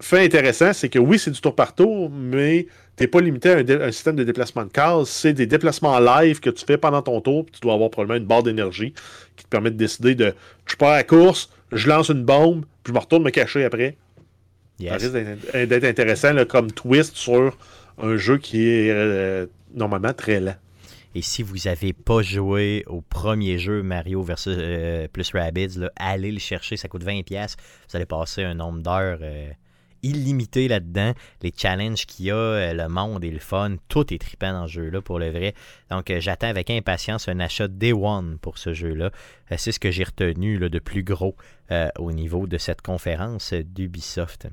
Fait 0.00 0.24
intéressant, 0.24 0.72
c'est 0.72 0.88
que 0.88 0.98
oui, 0.98 1.18
c'est 1.18 1.30
du 1.30 1.40
tour 1.40 1.54
par 1.54 1.74
tour, 1.74 2.10
mais 2.10 2.66
t'es 2.96 3.06
pas 3.06 3.20
limité 3.20 3.50
à 3.50 3.56
un, 3.58 3.92
système 3.92 4.16
de 4.16 4.24
déplacement 4.24 4.64
de 4.64 4.70
cases. 4.70 5.08
C'est 5.08 5.32
des 5.32 5.46
déplacements 5.46 5.98
live 5.98 6.40
que 6.40 6.50
tu 6.50 6.64
fais 6.66 6.76
pendant 6.76 7.00
ton 7.02 7.20
tour. 7.20 7.44
puis 7.46 7.54
Tu 7.54 7.60
dois 7.60 7.74
avoir 7.74 7.90
probablement 7.90 8.18
une 8.20 8.26
barre 8.26 8.42
d'énergie 8.42 8.92
qui 9.36 9.44
te 9.44 9.48
permet 9.48 9.70
de 9.70 9.76
décider 9.76 10.14
de 10.14 10.34
je 10.66 10.76
pars 10.76 10.90
à 10.90 10.96
la 10.96 11.04
course, 11.04 11.50
je 11.72 11.88
lance 11.88 12.08
une 12.10 12.24
bombe, 12.24 12.64
puis 12.82 12.90
je 12.90 12.92
me 12.92 12.98
retourne 12.98 13.22
me 13.22 13.30
cacher 13.30 13.64
après. 13.64 13.96
Ça 14.90 14.94
risque 14.96 15.12
d'être- 15.12 15.68
d'être 15.68 15.84
intéressant 15.84 16.32
là, 16.34 16.44
comme 16.44 16.70
twist 16.70 17.16
sur 17.16 17.56
un 18.02 18.16
jeu 18.18 18.36
qui 18.36 18.68
est 18.68 18.90
euh, 18.90 19.46
normalement 19.74 20.12
très 20.12 20.40
lent. 20.40 20.56
Et 21.16 21.22
si 21.22 21.42
vous 21.42 21.56
n'avez 21.64 21.94
pas 21.94 22.20
joué 22.20 22.84
au 22.88 23.00
premier 23.00 23.56
jeu 23.56 23.82
Mario 23.82 24.22
versus 24.22 24.54
euh, 24.60 25.08
plus 25.08 25.30
Rabbids, 25.32 25.88
allez 25.96 26.30
le 26.30 26.38
chercher, 26.38 26.76
ça 26.76 26.88
coûte 26.88 27.06
20$. 27.06 27.24
pièces. 27.24 27.56
Vous 27.88 27.96
allez 27.96 28.04
passer 28.04 28.42
un 28.42 28.52
nombre 28.52 28.82
d'heures 28.82 29.20
euh, 29.22 29.50
illimité 30.02 30.68
là-dedans. 30.68 31.14
Les 31.40 31.54
challenges 31.56 32.04
qu'il 32.04 32.26
y 32.26 32.30
a, 32.30 32.34
euh, 32.34 32.74
le 32.74 32.88
monde 32.88 33.24
et 33.24 33.30
le 33.30 33.38
fun, 33.38 33.76
tout 33.88 34.12
est 34.12 34.18
trippant 34.18 34.52
dans 34.52 34.66
ce 34.66 34.74
jeu-là 34.74 35.00
pour 35.00 35.18
le 35.18 35.30
vrai. 35.30 35.54
Donc 35.90 36.12
j'attends 36.18 36.48
avec 36.48 36.68
impatience 36.68 37.28
un 37.28 37.40
achat 37.40 37.68
Day 37.68 37.94
One 37.94 38.36
pour 38.38 38.58
ce 38.58 38.74
jeu-là. 38.74 39.10
C'est 39.56 39.72
ce 39.72 39.80
que 39.80 39.90
j'ai 39.90 40.04
retenu 40.04 40.58
de 40.58 40.78
plus 40.78 41.02
gros 41.02 41.34
au 41.98 42.12
niveau 42.12 42.46
de 42.46 42.58
cette 42.58 42.82
conférence 42.82 43.54
d'Ubisoft. 43.54 44.48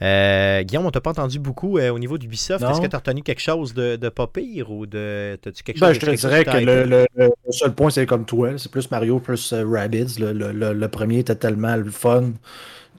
Euh, 0.00 0.62
Guillaume, 0.62 0.86
on 0.86 0.90
t'a 0.90 1.00
pas 1.00 1.10
entendu 1.10 1.38
beaucoup 1.38 1.78
euh, 1.78 1.90
au 1.90 1.98
niveau 1.98 2.18
d'Ubisoft. 2.18 2.62
Est-ce 2.62 2.80
que 2.80 2.86
tu 2.86 2.94
as 2.94 2.98
retenu 2.98 3.22
quelque 3.22 3.40
chose 3.40 3.74
de, 3.74 3.96
de 3.96 4.08
pas 4.08 4.26
pire 4.28 4.70
ou 4.70 4.86
de. 4.86 5.36
T'as-tu 5.42 5.62
quelque 5.64 5.80
Ben, 5.80 5.88
chose 5.88 5.96
je 5.96 6.06
te 6.06 6.14
dirais 6.16 6.44
que 6.44 6.50
le, 6.58 7.06
seul 7.50 7.72
point, 7.74 7.90
c'est 7.90 8.06
comme 8.06 8.24
toi. 8.24 8.50
C'est 8.58 8.70
plus 8.70 8.90
Mario 8.90 9.18
plus 9.18 9.52
euh, 9.52 9.64
Rabbids. 9.66 10.16
Le, 10.18 10.86
premier 10.86 11.18
était 11.18 11.34
tellement 11.34 11.76
le 11.76 11.90
fun 11.90 12.32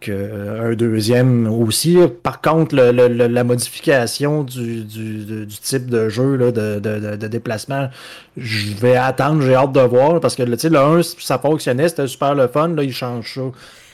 qu'un 0.01 0.73
deuxième 0.75 1.47
aussi. 1.47 1.97
Par 2.23 2.39
contre, 2.41 2.73
la 2.75 3.43
modification 3.43 4.43
du, 4.43 4.83
du- 4.85 5.25
du- 5.25 5.45
du 5.45 5.57
type 5.57 5.87
de 5.89 6.07
jeu 6.07 6.35
là, 6.37 6.51
de, 6.51 6.79
de- 6.79 7.27
déplacement, 7.27 7.89
je 8.37 8.73
vais 8.75 8.95
attendre, 8.95 9.41
j'ai 9.41 9.55
hâte 9.55 9.73
de 9.73 9.81
voir. 9.81 10.19
Parce 10.21 10.35
que 10.35 10.43
le 10.43 10.55
1, 10.77 11.01
ça 11.03 11.37
fonctionnait, 11.39 11.89
c'était 11.89 12.07
super 12.07 12.33
le 12.35 12.47
fun. 12.47 12.69
Là, 12.69 12.83
ils 12.83 12.93
changent 12.93 13.33
ça. 13.35 13.41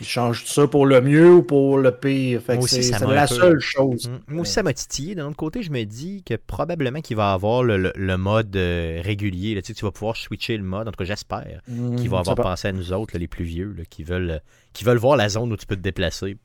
Ils 0.01 0.05
changent 0.07 0.43
ça 0.45 0.67
pour 0.67 0.85
le 0.85 0.99
mieux 1.01 1.35
ou 1.35 1.43
pour 1.43 1.77
le 1.77 1.91
pire. 1.91 2.41
Fait 2.41 2.53
que 2.53 2.57
Moi 2.57 2.63
aussi, 2.65 2.83
c'est 2.83 2.99
la 2.99 3.27
peu- 3.27 3.33
seule 3.35 3.59
chose. 3.59 4.09
Mm. 4.09 4.33
Moi 4.33 4.41
aussi, 4.41 4.51
ça 4.53 4.63
m'a 4.63 4.73
titillé. 4.73 5.15
D'un 5.15 5.27
autre 5.27 5.37
côté, 5.37 5.63
je 5.63 5.71
me 5.71 5.83
dis 5.85 6.21
que 6.23 6.33
probablement 6.35 6.99
qu'il 7.01 7.15
va 7.15 7.31
avoir 7.33 7.63
le, 7.63 7.77
le- 7.77 7.93
le 7.95 8.17
mode 8.17 8.55
euh, 8.57 9.01
régulier. 9.03 9.55
là. 9.55 9.61
Tu, 9.61 9.67
sais, 9.67 9.73
tu 9.73 9.85
vas 9.85 9.91
pouvoir 9.91 10.17
switcher 10.17 10.57
le 10.57 10.63
mode. 10.63 10.87
En 10.87 10.91
tout 10.91 10.97
cas, 10.97 11.05
j'espère 11.05 11.61
Mm, 11.67 11.95
qu'il 11.95 12.09
va 12.09 12.19
avoir 12.19 12.35
pensé 12.35 12.67
à 12.67 12.71
nous 12.71 12.91
autres, 12.93 13.13
là, 13.13 13.19
les 13.19 13.27
plus 13.27 13.45
vieux, 13.45 13.73
là, 13.77 13.83
qui, 13.89 14.03
veulent, 14.03 14.31
euh, 14.31 14.39
qui 14.73 14.83
veulent 14.83 14.97
voir 14.97 15.15
la 15.17 15.29
zone 15.29 15.51
où 15.51 15.57
tu 15.57 15.65
peux 15.65 15.75
te 15.77 15.81
déplacer. 15.81 16.33
Tu 16.33 16.37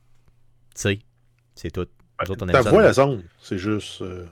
sais, 0.75 0.99
c'est 1.55 1.71
tout. 1.71 1.87
Nous 2.23 2.31
autres, 2.31 2.45
on 2.45 2.47
aime 2.47 2.53
T'as 2.53 2.63
ça. 2.63 2.69
vois 2.69 2.83
la 2.83 2.93
zone, 2.93 3.23
c'est 3.41 3.57
juste. 3.57 4.01
Euh, 4.01 4.25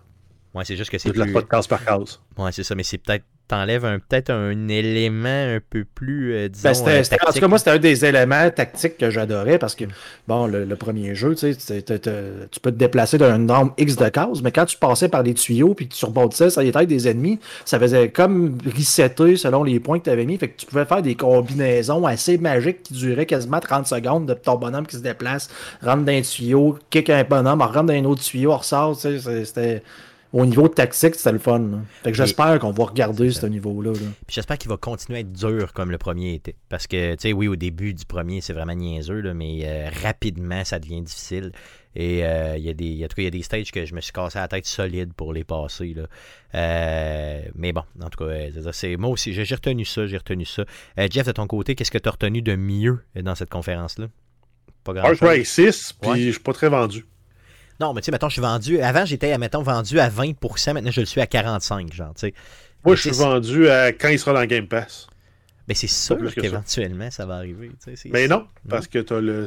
Ouais, 0.56 0.66
c'est 0.66 0.76
juste 0.76 0.90
que 0.90 0.98
c'est 0.98 1.12
plus... 1.12 1.32
case 1.48 1.68
par 1.68 1.86
case. 1.86 2.20
Ouais, 2.38 2.52
c'est 2.52 2.64
ça, 2.64 2.74
mais 2.74 2.82
c'est 2.82 2.98
peut-être... 2.98 3.24
T'enlèves 3.50 3.84
un, 3.84 3.98
peut-être 3.98 4.30
un 4.30 4.68
élément 4.68 5.28
un 5.28 5.58
peu 5.72 5.84
plus, 5.84 6.36
euh, 6.36 6.50
disons, 6.50 6.70
Ben, 6.70 6.74
c'était- 6.76 6.90
euh, 6.92 7.04
c'était- 7.04 7.18
en 7.28 7.32
tout 7.34 7.40
cas, 7.40 7.48
moi, 7.48 7.58
c'était 7.58 7.72
un 7.72 7.78
des 7.80 8.06
éléments 8.06 8.48
tactiques 8.52 8.98
que 9.00 9.10
j'adorais 9.10 9.58
parce 9.58 9.74
que, 9.74 9.86
bon, 10.28 10.46
le, 10.46 10.66
le 10.66 10.76
premier 10.76 11.16
jeu, 11.16 11.34
tu 11.34 11.52
sais, 11.54 11.82
tu 11.82 12.60
peux 12.62 12.72
te 12.72 12.78
déplacer 12.78 13.18
d'un 13.18 13.40
nombre 13.40 13.74
X 13.80 13.96
de 13.96 14.08
cases, 14.10 14.44
mais 14.44 14.52
quand 14.52 14.66
tu 14.66 14.78
passais 14.78 15.10
par 15.10 15.24
les 15.24 15.34
tuyaux 15.34 15.74
puis 15.74 15.88
que 15.90 15.96
tu 15.96 16.06
rebondissais 16.06 16.52
sur 16.52 16.62
les 16.62 16.72
têtes 16.72 16.88
des 16.88 17.08
ennemis, 17.08 17.40
ça 17.66 17.80
faisait 17.80 18.10
comme 18.10 18.56
resetter 18.78 19.36
selon 19.36 19.64
les 19.64 19.80
points 19.80 19.98
que 19.98 20.04
tu 20.04 20.10
avais 20.12 20.26
mis. 20.26 20.38
Fait 20.38 20.50
que 20.50 20.58
tu 20.60 20.68
pouvais 20.68 20.86
faire 20.86 21.02
des 21.02 21.16
combinaisons 21.16 22.06
assez 22.06 22.38
magiques 22.38 22.84
qui 22.84 22.94
duraient 22.94 23.26
quasiment 23.26 23.60
30 23.60 23.88
secondes 23.88 24.28
de 24.28 24.36
ton 24.36 24.58
bonhomme 24.58 24.86
qui 24.86 24.96
se 24.98 25.02
déplace, 25.02 25.50
rentre 25.82 26.04
dans 26.04 26.12
un 26.14 26.22
tuyau, 26.22 26.78
kick 26.92 27.10
un 27.10 27.24
bonhomme, 27.24 27.62
rentre 27.64 27.82
dans 27.84 27.94
un 27.94 28.06
autre 28.06 28.22
tuyau, 28.22 28.56
ressort, 28.56 28.96
tu 28.96 29.20
sais, 29.20 29.46
c'était. 29.46 29.82
Au 30.32 30.46
niveau 30.46 30.68
tactique, 30.68 31.16
c'était 31.16 31.32
le 31.32 31.40
fun. 31.40 31.58
là. 31.60 31.80
Fait 32.04 32.12
que 32.12 32.18
j'espère 32.18 32.60
qu'on 32.60 32.72
va 32.72 32.86
regarder 32.86 33.32
ce 33.32 33.48
niveau-là. 33.48 33.94
là. 33.94 33.98
Puis 34.28 34.36
j'espère 34.36 34.60
qu'il 34.60 34.70
va 34.70 34.78
continuer 34.78 35.18
à 35.18 35.22
être 35.22 35.32
dur 35.34 35.74
comme 35.74 35.90
le 35.90 35.98
premier 35.98 36.36
était. 36.36 36.56
Parce 36.70 36.86
que, 36.86 37.14
tu 37.16 37.22
sais, 37.22 37.34
oui, 37.34 37.48
au 37.48 37.56
début 37.56 37.96
du 37.96 38.06
premier, 38.06 38.40
c'est 38.42 38.54
vraiment 38.54 38.76
niaiseux, 38.76 39.22
là, 39.22 39.34
mais 39.34 39.62
euh, 39.64 39.90
rapidement, 40.04 40.64
ça 40.64 40.78
devient 40.78 41.02
difficile. 41.02 41.52
Et 41.96 42.24
euh, 42.24 42.56
il 42.58 42.64
y 42.64 42.70
a 42.70 42.74
des, 42.74 42.86
il 42.86 42.98
y 42.98 43.04
a- 43.04 43.06
en 43.06 43.10
tout 43.10 43.16
cas, 43.16 43.22
il 43.24 43.26
y 43.26 43.28
a 43.28 43.32
des 43.32 43.42
stages 43.42 43.72
que 43.72 43.84
je 43.88 43.96
me 43.96 44.02
suis 44.02 44.12
cassé 44.12 44.38
la 44.38 44.48
tête 44.48 44.68
solide 44.68 45.14
pour 45.16 45.34
les 45.34 45.44
passer. 45.44 45.96
Là. 45.96 46.04
Euh, 46.54 47.42
mais 47.56 47.72
bon, 47.74 47.82
en 48.02 48.10
tout 48.10 48.24
cas, 48.24 48.32
c'est 48.72 48.96
moi 48.98 49.10
aussi, 49.10 49.34
j'ai, 49.34 49.44
retenu 49.56 49.86
ça, 49.86 50.06
j'ai 50.06 50.18
retenu 50.18 50.46
ça. 50.46 50.64
Euh, 51.00 51.08
Jeff, 51.10 51.26
de 51.26 51.32
ton 51.32 51.48
côté, 51.48 51.74
qu'est-ce 51.74 51.92
que 51.92 51.98
tu 51.98 52.08
as 52.08 52.12
retenu 52.12 52.42
de 52.42 52.56
mieux 52.56 53.00
dans 53.16 53.34
cette 53.36 53.50
conférence-là? 53.50 54.08
Pas 54.84 54.94
Far 54.94 55.04
grand-chose. 55.04 55.20
Cry 55.28 55.46
6, 55.46 55.94
puis 56.00 56.10
Ouais. 56.12 56.20
je 56.20 56.30
suis 56.32 56.40
pas 56.40 56.54
très 56.54 56.70
vendu. 56.70 57.06
Non, 57.80 57.94
mais 57.94 58.02
tu 58.02 58.06
sais, 58.06 58.12
mettons, 58.12 58.28
je 58.30 58.34
suis 58.34 58.42
vendu. 58.42 58.80
Avant, 58.82 59.06
j'étais, 59.06 59.38
mettons, 59.38 59.64
vendu 59.64 60.00
à 60.00 60.10
20%, 60.10 60.74
maintenant, 60.74 60.92
je 60.92 61.00
le 61.00 61.06
suis 61.06 61.22
à 61.22 61.26
45%, 61.26 61.94
genre, 61.94 62.14
tu 62.14 62.22
sais. 62.22 62.34
Moi, 62.86 62.94
Mais 62.94 62.96
je 62.96 63.02
suis 63.02 63.12
vendu 63.12 63.70
à 63.70 63.92
quand 63.92 64.10
il 64.10 64.20
sera 64.20 64.34
dans 64.34 64.46
Game 64.46 64.68
Pass. 64.68 65.08
Mais 65.68 65.76
c'est 65.76 65.86
sûr 65.86 66.18
ça. 66.18 66.42
qu'éventuellement, 66.42 67.12
ça 67.12 67.28
va 67.28 67.36
arriver. 67.36 67.70
Mais 68.06 68.28
non, 68.28 68.48
parce 68.68 68.88
que 68.88 68.98
t'as 68.98 69.20
le, 69.22 69.46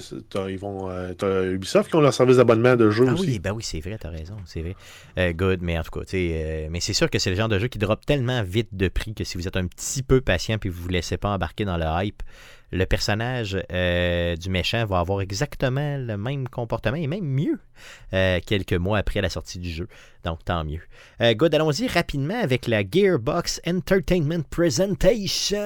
ils 0.48 0.56
vont, 0.58 0.88
euh, 0.88 1.52
Ubisoft 1.54 1.90
qui 1.90 1.96
ont 1.96 2.00
leur 2.00 2.14
service 2.14 2.36
d'abonnement 2.36 2.76
de 2.76 2.90
jeu 2.90 3.06
Ah 3.08 3.14
aussi. 3.14 3.26
oui, 3.26 3.38
ben 3.40 3.50
oui, 3.50 3.64
c'est 3.64 3.80
vrai, 3.80 3.98
t'as 3.98 4.10
raison, 4.10 4.36
c'est 4.46 4.60
vrai. 4.60 4.76
Euh, 5.18 5.32
good, 5.32 5.62
mais 5.62 5.76
en 5.76 5.82
tout 5.82 5.90
cas, 5.90 6.04
tu 6.04 6.10
sais, 6.10 6.30
euh, 6.32 6.68
mais 6.70 6.78
c'est 6.78 6.92
sûr 6.92 7.10
que 7.10 7.18
c'est 7.18 7.30
le 7.30 7.34
genre 7.34 7.48
de 7.48 7.58
jeu 7.58 7.66
qui 7.66 7.78
drop 7.78 8.06
tellement 8.06 8.44
vite 8.44 8.68
de 8.70 8.86
prix 8.86 9.14
que 9.14 9.24
si 9.24 9.36
vous 9.36 9.48
êtes 9.48 9.56
un 9.56 9.66
petit 9.66 10.04
peu 10.04 10.20
patient 10.20 10.58
puis 10.58 10.68
vous 10.70 10.82
vous 10.84 10.88
laissez 10.90 11.16
pas 11.16 11.30
embarquer 11.30 11.64
dans 11.64 11.76
le 11.76 11.86
hype, 12.04 12.22
le 12.72 12.86
personnage 12.86 13.58
euh, 13.70 14.34
du 14.36 14.48
méchant 14.48 14.86
va 14.86 14.98
avoir 15.00 15.20
exactement 15.20 15.98
le 15.98 16.16
même 16.16 16.48
comportement 16.48 16.96
et 16.96 17.06
même 17.06 17.24
mieux 17.24 17.58
euh, 18.14 18.40
quelques 18.44 18.72
mois 18.72 18.98
après 18.98 19.20
la 19.20 19.28
sortie 19.28 19.58
du 19.58 19.70
jeu. 19.70 19.88
Donc, 20.24 20.44
tant 20.44 20.64
mieux. 20.64 20.80
Euh, 21.20 21.34
good, 21.34 21.54
allons-y 21.54 21.86
rapidement 21.86 22.40
avec 22.40 22.66
la 22.66 22.82
Gearbox 22.82 23.60
Entertainment 23.66 24.42
Presentation. 24.48 25.58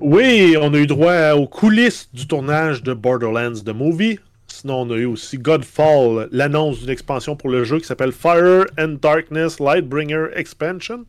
Oui, 0.00 0.56
on 0.60 0.74
a 0.74 0.78
eu 0.78 0.86
droit 0.86 1.32
aux 1.32 1.46
coulisses 1.46 2.08
du 2.12 2.26
tournage 2.26 2.82
de 2.82 2.92
Borderlands 2.92 3.60
The 3.64 3.70
Movie. 3.70 4.18
Sinon, 4.48 4.82
on 4.82 4.90
a 4.90 4.96
eu 4.96 5.04
aussi 5.04 5.38
Godfall, 5.38 6.28
l'annonce 6.32 6.80
d'une 6.80 6.90
expansion 6.90 7.36
pour 7.36 7.50
le 7.50 7.64
jeu 7.64 7.78
qui 7.78 7.84
s'appelle 7.84 8.12
Fire 8.12 8.64
and 8.78 8.96
Darkness 9.00 9.60
Lightbringer 9.60 10.28
Expansion, 10.34 11.04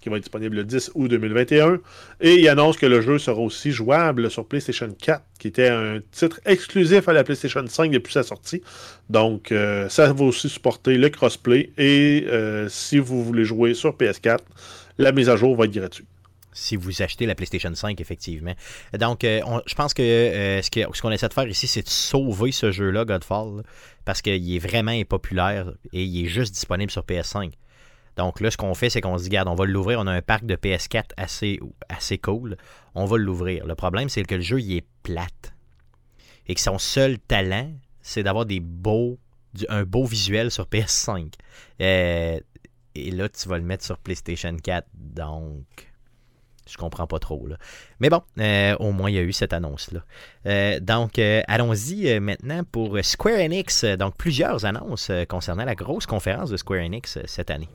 qui 0.00 0.08
va 0.08 0.16
être 0.16 0.22
disponible 0.22 0.56
le 0.56 0.64
10 0.64 0.92
août 0.94 1.08
2021. 1.08 1.78
Et 2.20 2.36
il 2.36 2.48
annonce 2.48 2.76
que 2.76 2.86
le 2.86 3.00
jeu 3.00 3.18
sera 3.18 3.40
aussi 3.40 3.70
jouable 3.70 4.30
sur 4.30 4.46
PlayStation 4.46 4.88
4, 4.90 5.22
qui 5.38 5.48
était 5.48 5.68
un 5.68 6.00
titre 6.10 6.40
exclusif 6.46 7.08
à 7.08 7.12
la 7.12 7.24
PlayStation 7.24 7.64
5 7.66 7.90
depuis 7.90 8.12
sa 8.12 8.22
sortie. 8.22 8.62
Donc, 9.08 9.52
euh, 9.52 9.88
ça 9.88 10.12
va 10.12 10.24
aussi 10.24 10.48
supporter 10.48 10.96
le 10.96 11.08
crossplay. 11.10 11.70
Et 11.78 12.26
euh, 12.28 12.68
si 12.68 12.98
vous 12.98 13.24
voulez 13.24 13.44
jouer 13.44 13.74
sur 13.74 13.96
PS4, 13.96 14.38
la 14.98 15.12
mise 15.12 15.28
à 15.28 15.36
jour 15.36 15.56
va 15.56 15.64
être 15.66 15.72
gratuite 15.72 16.06
si 16.52 16.74
vous 16.74 17.00
achetez 17.00 17.26
la 17.26 17.36
PlayStation 17.36 17.72
5, 17.72 18.00
effectivement. 18.00 18.54
Donc, 18.98 19.22
euh, 19.22 19.40
je 19.66 19.74
pense 19.74 19.94
que 19.94 20.02
ce 20.02 21.00
qu'on 21.00 21.10
essaie 21.12 21.28
de 21.28 21.32
faire 21.32 21.46
ici, 21.46 21.68
c'est 21.68 21.82
de 21.82 21.88
sauver 21.88 22.50
ce 22.50 22.72
jeu-là, 22.72 23.04
Godfall, 23.04 23.62
parce 24.04 24.20
qu'il 24.20 24.54
est 24.54 24.58
vraiment 24.58 24.90
impopulaire 24.90 25.72
et 25.92 26.02
il 26.02 26.24
est 26.24 26.28
juste 26.28 26.52
disponible 26.52 26.90
sur 26.90 27.02
PS5. 27.02 27.52
Donc 28.16 28.40
là, 28.40 28.50
ce 28.50 28.56
qu'on 28.56 28.74
fait, 28.74 28.90
c'est 28.90 29.00
qu'on 29.00 29.18
se 29.18 29.24
dit, 29.24 29.30
regarde, 29.30 29.48
on 29.48 29.54
va 29.54 29.64
l'ouvrir. 29.64 30.00
On 30.00 30.06
a 30.06 30.12
un 30.12 30.22
parc 30.22 30.44
de 30.44 30.56
PS4 30.56 31.10
assez, 31.16 32.18
cool. 32.18 32.56
On 32.94 33.04
va 33.04 33.16
l'ouvrir. 33.16 33.66
Le 33.66 33.74
problème, 33.74 34.08
c'est 34.08 34.22
que 34.24 34.34
le 34.34 34.40
jeu, 34.40 34.60
il 34.60 34.76
est 34.76 34.86
plate. 35.02 35.54
Et 36.46 36.54
que 36.54 36.60
son 36.60 36.78
seul 36.78 37.18
talent, 37.18 37.70
c'est 38.02 38.22
d'avoir 38.22 38.46
un 39.68 39.82
beau 39.84 40.04
visuel 40.04 40.50
sur 40.50 40.66
PS5. 40.66 41.32
Euh, 41.80 42.40
et 42.94 43.10
là, 43.10 43.28
tu 43.28 43.48
vas 43.48 43.58
le 43.58 43.64
mettre 43.64 43.84
sur 43.84 43.98
PlayStation 43.98 44.56
4. 44.56 44.86
Donc, 44.94 45.90
je 46.68 46.76
comprends 46.76 47.06
pas 47.06 47.18
trop. 47.18 47.46
Là. 47.46 47.56
Mais 48.00 48.10
bon, 48.10 48.22
euh, 48.38 48.76
au 48.78 48.92
moins, 48.92 49.10
il 49.10 49.14
y 49.14 49.18
a 49.18 49.22
eu 49.22 49.32
cette 49.32 49.52
annonce-là. 49.52 50.04
Euh, 50.46 50.80
donc, 50.80 51.18
allons-y 51.18 52.18
maintenant 52.20 52.64
pour 52.64 52.98
Square 53.02 53.38
Enix. 53.38 53.84
Donc, 53.84 54.16
plusieurs 54.16 54.64
annonces 54.64 55.10
concernant 55.28 55.64
la 55.64 55.74
grosse 55.74 56.06
conférence 56.06 56.50
de 56.50 56.56
Square 56.56 56.80
Enix 56.80 57.18
cette 57.26 57.50
année. 57.50 57.68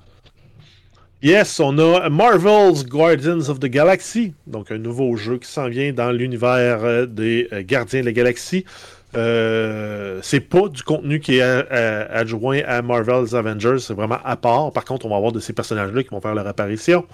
Yes, 1.26 1.60
on 1.60 1.80
a 1.80 2.08
Marvel's 2.08 2.84
Guardians 2.84 3.50
of 3.50 3.60
the 3.60 3.66
Galaxy, 3.66 4.36
donc 4.46 4.70
un 4.70 4.78
nouveau 4.78 5.16
jeu 5.16 5.40
qui 5.40 5.50
s'en 5.50 5.70
vient 5.70 5.92
dans 5.92 6.12
l'univers 6.12 7.08
des 7.08 7.50
Gardiens 7.68 8.02
de 8.02 8.06
la 8.06 8.12
Galaxie. 8.12 8.64
c'est 9.12 10.40
pas 10.42 10.68
du 10.70 10.84
contenu 10.84 11.20
qui 11.20 11.38
est 11.38 11.42
adjoint 11.42 12.62
à 12.68 12.84
Marvel's 12.84 13.34
Avengers, 13.34 13.80
c'est 13.80 13.96
vraiment 13.96 14.20
à 14.24 14.36
part. 14.36 14.72
Par 14.72 14.86
contre, 14.86 15.08
on 15.08 15.10
va 15.10 15.16
avoir 15.16 15.32
de 15.32 15.40
ces 15.40 15.52
personnages-là 15.52 16.04
qui 16.04 16.10
vont 16.10 16.22
faire 16.22 16.36
leur 16.36 16.46
apparition. 16.46 17.08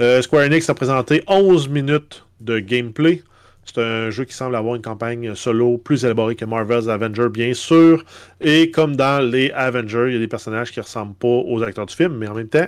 Euh, 0.00 0.22
Square 0.22 0.46
Enix 0.46 0.70
a 0.70 0.74
présenté 0.74 1.22
11 1.26 1.68
minutes 1.68 2.24
de 2.40 2.60
gameplay. 2.60 3.22
C'est 3.66 3.82
un 3.82 4.08
jeu 4.08 4.24
qui 4.24 4.32
semble 4.32 4.56
avoir 4.56 4.74
une 4.74 4.80
campagne 4.80 5.34
solo 5.34 5.76
plus 5.76 6.02
élaborée 6.06 6.34
que 6.34 6.46
Marvel's 6.46 6.88
Avengers, 6.88 7.28
bien 7.28 7.52
sûr. 7.52 8.06
Et 8.40 8.70
comme 8.70 8.96
dans 8.96 9.22
les 9.22 9.50
Avengers, 9.50 10.06
il 10.06 10.14
y 10.14 10.16
a 10.16 10.18
des 10.18 10.28
personnages 10.28 10.72
qui 10.72 10.80
ressemblent 10.80 11.12
pas 11.12 11.28
aux 11.28 11.62
acteurs 11.62 11.84
du 11.84 11.94
film, 11.94 12.16
mais 12.16 12.26
en 12.26 12.34
même 12.34 12.48
temps, 12.48 12.66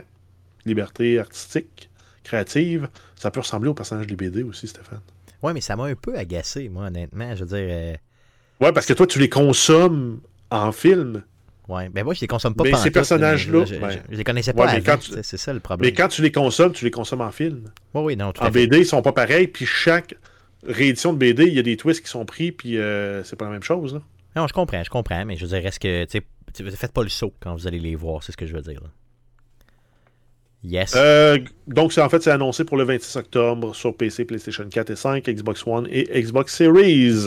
liberté 0.66 1.18
artistique, 1.18 1.90
créative, 2.24 2.88
ça 3.16 3.30
peut 3.30 3.40
ressembler 3.40 3.68
aux 3.68 3.74
personnages 3.74 4.06
des 4.06 4.16
BD 4.16 4.42
aussi, 4.42 4.68
Stéphane. 4.68 5.00
Ouais, 5.42 5.52
mais 5.52 5.60
ça 5.60 5.76
m'a 5.76 5.84
un 5.84 5.94
peu 5.94 6.16
agacé, 6.16 6.68
moi, 6.68 6.86
honnêtement. 6.86 7.34
Je 7.34 7.44
veux 7.44 7.56
dire. 7.56 7.68
Euh, 7.70 7.94
ouais, 8.60 8.72
parce 8.72 8.86
que 8.86 8.92
toi, 8.92 9.06
tu 9.06 9.18
les 9.18 9.28
consommes 9.28 10.20
en 10.50 10.72
film. 10.72 11.22
Ouais, 11.68 11.88
ben 11.88 12.04
moi, 12.04 12.14
je 12.14 12.20
les 12.20 12.26
consomme 12.26 12.54
pas 12.54 12.64
Mais 12.64 12.74
ces 12.74 12.90
personnages-là. 12.90 13.64
Je, 13.64 13.74
je, 13.74 14.16
les 14.16 14.24
connaissais 14.24 14.52
pas 14.52 14.68
avant, 14.68 14.98
c'est 15.22 15.36
ça 15.36 15.52
le 15.52 15.60
problème. 15.60 15.90
Mais 15.90 15.94
quand 15.94 16.08
tu 16.08 16.22
les 16.22 16.32
consommes, 16.32 16.72
tu 16.72 16.84
les 16.84 16.90
consommes 16.90 17.20
en 17.20 17.30
film. 17.30 17.70
Oui, 17.94 18.02
oui, 18.02 18.16
non, 18.16 18.32
En 18.40 18.50
BD, 18.50 18.80
ils 18.80 18.86
sont 18.86 19.02
pas 19.02 19.12
pareils, 19.12 19.46
puis 19.46 19.64
chaque 19.64 20.14
réédition 20.66 21.12
de 21.12 21.18
BD, 21.18 21.44
il 21.46 21.54
y 21.54 21.58
a 21.58 21.62
des 21.62 21.76
twists 21.76 22.02
qui 22.02 22.10
sont 22.10 22.24
pris, 22.24 22.52
puis 22.52 22.78
euh, 22.78 23.22
c'est 23.24 23.36
pas 23.36 23.46
la 23.46 23.52
même 23.52 23.62
chose. 23.62 23.94
Là. 23.94 24.02
Non, 24.36 24.46
je 24.46 24.52
comprends, 24.52 24.82
je 24.82 24.90
comprends, 24.90 25.24
mais 25.24 25.36
je 25.36 25.46
veux 25.46 25.56
dire, 25.56 25.66
est-ce 25.66 25.80
que, 25.80 26.04
tu 26.04 26.20
sais, 26.52 26.70
faites 26.76 26.92
pas 26.92 27.02
le 27.02 27.08
saut 27.08 27.32
quand 27.40 27.54
vous 27.54 27.66
allez 27.66 27.78
les 27.78 27.94
voir, 27.94 28.22
c'est 28.22 28.32
ce 28.32 28.36
que 28.36 28.46
je 28.46 28.54
veux 28.54 28.62
dire. 28.62 28.80
Là. 28.82 28.88
Yes. 30.64 30.94
Euh, 30.96 31.38
donc, 31.66 31.92
en 31.98 32.08
fait, 32.08 32.22
c'est 32.22 32.30
annoncé 32.30 32.64
pour 32.64 32.76
le 32.76 32.84
26 32.84 33.16
octobre 33.16 33.74
sur 33.74 33.96
PC, 33.96 34.24
PlayStation 34.24 34.64
4 34.70 34.90
et 34.90 34.96
5, 34.96 35.24
Xbox 35.24 35.66
One 35.66 35.88
et 35.90 36.04
Xbox 36.22 36.54
Series. 36.54 37.26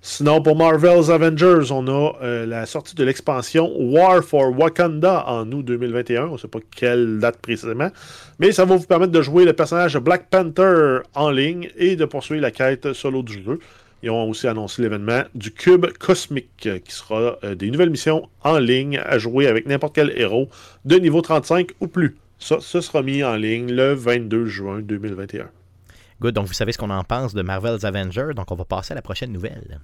Sinon, 0.00 0.40
pour 0.40 0.56
Marvel's 0.56 1.10
Avengers, 1.10 1.70
on 1.70 1.86
a 1.88 2.16
euh, 2.22 2.46
la 2.46 2.64
sortie 2.64 2.94
de 2.94 3.04
l'expansion 3.04 3.70
War 3.78 4.22
for 4.24 4.58
Wakanda 4.58 5.26
en 5.26 5.50
août 5.52 5.62
2021. 5.62 6.28
On 6.28 6.32
ne 6.32 6.38
sait 6.38 6.48
pas 6.48 6.60
quelle 6.74 7.18
date 7.18 7.36
précisément. 7.36 7.90
Mais 8.38 8.50
ça 8.52 8.64
va 8.64 8.76
vous 8.76 8.86
permettre 8.86 9.12
de 9.12 9.20
jouer 9.20 9.44
le 9.44 9.52
personnage 9.52 9.98
Black 9.98 10.30
Panther 10.30 11.00
en 11.14 11.30
ligne 11.30 11.68
et 11.76 11.96
de 11.96 12.06
poursuivre 12.06 12.40
la 12.40 12.50
quête 12.50 12.94
solo 12.94 13.22
du 13.22 13.42
jeu. 13.42 13.58
Ils 14.02 14.08
ont 14.08 14.30
aussi 14.30 14.48
annoncé 14.48 14.80
l'événement 14.80 15.24
du 15.34 15.50
Cube 15.50 15.86
Cosmique, 15.98 16.66
qui 16.82 16.92
sera 16.94 17.36
euh, 17.44 17.54
des 17.54 17.70
nouvelles 17.70 17.90
missions 17.90 18.30
en 18.42 18.58
ligne 18.58 18.96
à 19.04 19.18
jouer 19.18 19.46
avec 19.48 19.66
n'importe 19.66 19.94
quel 19.94 20.18
héros 20.18 20.48
de 20.86 20.96
niveau 20.96 21.20
35 21.20 21.72
ou 21.80 21.86
plus. 21.86 22.16
Ça, 22.40 22.58
ça 22.60 22.82
sera 22.82 23.02
mis 23.02 23.22
en 23.22 23.36
ligne 23.36 23.70
le 23.70 23.92
22 23.92 24.46
juin 24.46 24.80
2021. 24.80 25.48
Good, 26.20 26.34
donc 26.34 26.46
vous 26.46 26.54
savez 26.54 26.72
ce 26.72 26.78
qu'on 26.78 26.90
en 26.90 27.04
pense 27.04 27.34
de 27.34 27.42
Marvel's 27.42 27.84
Avengers, 27.84 28.34
donc 28.34 28.50
on 28.50 28.54
va 28.54 28.64
passer 28.64 28.92
à 28.92 28.94
la 28.94 29.02
prochaine 29.02 29.30
nouvelle. 29.30 29.78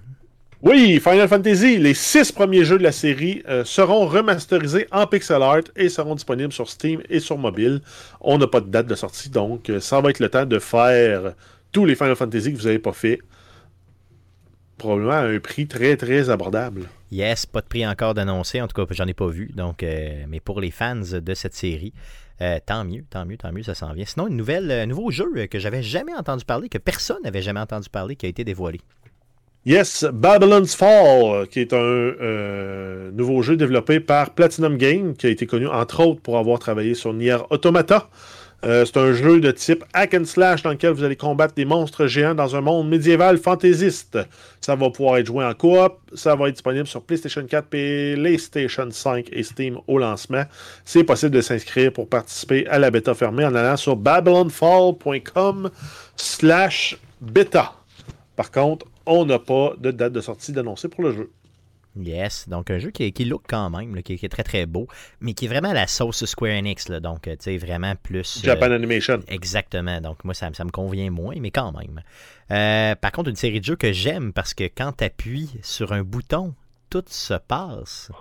Oui, 0.63 0.99
Final 0.99 1.27
Fantasy, 1.27 1.77
les 1.77 1.93
six 1.93 2.31
premiers 2.31 2.63
jeux 2.63 2.79
de 2.79 2.83
la 2.83 2.91
série 2.91 3.43
euh, 3.47 3.63
seront 3.63 4.07
remasterisés 4.07 4.87
en 4.91 5.05
pixel 5.05 5.43
art 5.43 5.61
et 5.75 5.87
seront 5.87 6.15
disponibles 6.15 6.51
sur 6.51 6.67
Steam 6.67 7.01
et 7.09 7.19
sur 7.19 7.37
mobile. 7.37 7.81
On 8.21 8.39
n'a 8.39 8.47
pas 8.47 8.61
de 8.61 8.69
date 8.69 8.87
de 8.87 8.95
sortie, 8.95 9.29
donc 9.29 9.69
euh, 9.69 9.79
ça 9.79 10.01
va 10.01 10.09
être 10.09 10.19
le 10.19 10.29
temps 10.29 10.47
de 10.47 10.57
faire 10.57 11.33
tous 11.71 11.85
les 11.85 11.93
Final 11.93 12.15
Fantasy 12.15 12.53
que 12.53 12.57
vous 12.57 12.65
n'avez 12.65 12.79
pas 12.79 12.93
fait. 12.93 13.19
Probablement 14.79 15.11
à 15.11 15.27
un 15.27 15.39
prix 15.39 15.67
très 15.67 15.95
très 15.95 16.31
abordable. 16.31 16.87
Yes, 17.11 17.45
pas 17.45 17.61
de 17.61 17.67
prix 17.67 17.85
encore 17.85 18.15
d'annoncer, 18.15 18.59
en 18.59 18.67
tout 18.67 18.83
cas 18.83 18.91
j'en 18.93 19.05
ai 19.05 19.13
pas 19.13 19.27
vu, 19.27 19.51
donc 19.55 19.83
euh, 19.83 20.25
mais 20.27 20.39
pour 20.39 20.59
les 20.59 20.71
fans 20.71 20.95
de 20.95 21.33
cette 21.35 21.55
série, 21.55 21.93
euh, 22.41 22.59
tant 22.65 22.83
mieux, 22.85 23.03
tant 23.09 23.25
mieux, 23.25 23.37
tant 23.37 23.51
mieux, 23.51 23.63
ça 23.63 23.75
s'en 23.75 23.93
vient. 23.93 24.05
Sinon, 24.05 24.27
une 24.27 24.37
nouvelle, 24.37 24.71
un 24.71 24.85
nouveau 24.85 25.11
jeu 25.11 25.25
que 25.49 25.59
j'avais 25.59 25.83
jamais 25.83 26.13
entendu 26.13 26.45
parler, 26.45 26.69
que 26.69 26.77
personne 26.77 27.17
n'avait 27.23 27.41
jamais 27.41 27.59
entendu 27.59 27.89
parler, 27.89 28.15
qui 28.15 28.25
a 28.25 28.29
été 28.29 28.43
dévoilé. 28.43 28.79
Yes, 29.65 30.05
Babylon's 30.13 30.75
Fall, 30.75 31.47
qui 31.49 31.59
est 31.59 31.73
un 31.73 31.77
euh, 31.77 33.11
nouveau 33.11 33.41
jeu 33.41 33.57
développé 33.57 33.99
par 33.99 34.29
Platinum 34.29 34.77
Game, 34.77 35.13
qui 35.13 35.27
a 35.27 35.29
été 35.29 35.45
connu 35.45 35.67
entre 35.67 36.05
autres 36.05 36.21
pour 36.21 36.37
avoir 36.37 36.57
travaillé 36.59 36.93
sur 36.93 37.11
Nier 37.13 37.37
Automata. 37.49 38.09
Euh, 38.65 38.85
c'est 38.85 38.97
un 38.97 39.13
jeu 39.13 39.39
de 39.39 39.51
type 39.51 39.83
hack 39.93 40.15
and 40.15 40.25
slash 40.25 40.63
dans 40.63 40.71
lequel 40.71 40.91
vous 40.91 41.03
allez 41.03 41.15
combattre 41.15 41.53
des 41.53 41.65
monstres 41.65 42.07
géants 42.07 42.33
dans 42.33 42.55
un 42.55 42.61
monde 42.61 42.89
médiéval 42.89 43.37
fantaisiste. 43.37 44.17
Ça 44.61 44.75
va 44.75 44.89
pouvoir 44.89 45.17
être 45.17 45.27
joué 45.27 45.45
en 45.45 45.53
coop. 45.53 45.93
Ça 46.15 46.35
va 46.35 46.47
être 46.47 46.55
disponible 46.55 46.87
sur 46.87 47.03
PlayStation 47.03 47.45
4, 47.45 47.67
PlayStation 47.69 48.87
5 48.89 49.29
et 49.31 49.43
Steam 49.43 49.77
au 49.87 49.99
lancement. 49.99 50.43
C'est 50.85 51.03
possible 51.03 51.31
de 51.31 51.41
s'inscrire 51.41 51.93
pour 51.93 52.09
participer 52.09 52.65
à 52.67 52.79
la 52.79 52.89
bêta 52.89 53.13
fermée 53.13 53.45
en 53.45 53.53
allant 53.53 53.77
sur 53.77 53.95
babylonfall.com 53.95 55.69
slash 56.15 56.97
bêta. 57.21 57.73
Par 58.35 58.51
contre, 58.51 58.87
on 59.05 59.25
n'a 59.25 59.39
pas 59.39 59.73
de 59.77 59.91
date 59.91 60.13
de 60.13 60.21
sortie 60.21 60.51
d'annoncer 60.51 60.87
pour 60.87 61.03
le 61.03 61.13
jeu. 61.13 61.29
Yes, 61.99 62.47
donc 62.47 62.69
un 62.69 62.79
jeu 62.79 62.91
qui, 62.91 63.11
qui 63.11 63.25
look 63.25 63.43
quand 63.47 63.69
même, 63.69 64.01
qui, 64.03 64.13
est 64.13 64.29
très 64.29 64.43
très 64.43 64.65
beau, 64.65 64.87
mais 65.19 65.33
qui 65.33 65.45
est 65.45 65.47
vraiment 65.47 65.73
la 65.73 65.87
sauce 65.87 66.25
Square 66.25 66.57
Enix, 66.57 66.87
donc 66.87 67.23
tu 67.23 67.31
sais, 67.39 67.57
vraiment 67.57 67.93
plus. 68.01 68.37
Euh, 68.37 68.45
Japan 68.45 68.71
Animation. 68.71 69.19
Exactement, 69.27 69.99
donc 70.01 70.23
moi 70.23 70.33
ça, 70.33 70.49
ça, 70.53 70.63
me 70.63 70.69
convient 70.69 71.09
moins, 71.09 71.35
mais 71.39 71.51
quand 71.51 71.71
même. 71.71 72.01
Euh, 72.51 72.95
par 72.95 73.11
contre, 73.11 73.29
une 73.29 73.35
série 73.35 73.59
de 73.59 73.65
jeux 73.65 73.75
que 73.75 73.91
j'aime 73.91 74.33
parce 74.33 74.53
que 74.53 74.65
quand 74.65 74.93
tu 74.97 75.03
appuies 75.03 75.49
sur 75.61 75.91
un 75.91 76.03
bouton, 76.03 76.53
tout 76.89 77.03
se 77.07 77.33
passe. 77.33 78.11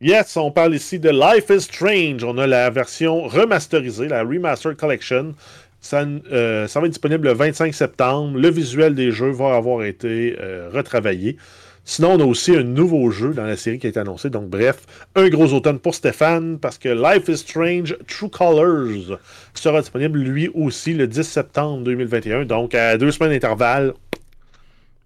Yes, 0.00 0.36
on 0.36 0.50
parle 0.50 0.74
ici 0.74 0.98
de 0.98 1.10
Life 1.10 1.50
is 1.50 1.62
Strange. 1.62 2.24
On 2.24 2.38
a 2.38 2.46
la 2.46 2.70
version 2.70 3.22
remasterisée, 3.22 4.08
la 4.08 4.22
Remastered 4.22 4.76
Collection. 4.76 5.34
Ça, 5.82 6.02
euh, 6.02 6.66
ça 6.66 6.80
va 6.80 6.86
être 6.86 6.92
disponible 6.92 7.28
le 7.28 7.34
25 7.34 7.74
septembre. 7.74 8.38
Le 8.38 8.50
visuel 8.50 8.94
des 8.94 9.10
jeux 9.10 9.30
va 9.30 9.56
avoir 9.56 9.84
été 9.84 10.36
retravaillé. 10.72 11.36
Sinon, 11.84 12.12
on 12.12 12.20
a 12.20 12.24
aussi 12.24 12.54
un 12.54 12.62
nouveau 12.62 13.10
jeu 13.10 13.32
dans 13.32 13.44
la 13.44 13.56
série 13.56 13.78
qui 13.78 13.86
a 13.86 13.90
été 13.90 13.98
annoncé. 13.98 14.30
Donc, 14.30 14.48
bref, 14.48 14.82
un 15.16 15.28
gros 15.28 15.52
automne 15.52 15.78
pour 15.78 15.94
Stéphane 15.94 16.58
parce 16.58 16.78
que 16.78 16.88
Life 16.88 17.28
is 17.28 17.38
Strange 17.38 17.96
True 18.06 18.30
Colors 18.30 19.18
sera 19.54 19.80
disponible 19.80 20.18
lui 20.18 20.48
aussi 20.48 20.92
le 20.92 21.06
10 21.06 21.22
septembre 21.22 21.82
2021. 21.84 22.44
Donc, 22.44 22.74
à 22.74 22.96
deux 22.96 23.10
semaines 23.10 23.32
d'intervalle, 23.32 23.94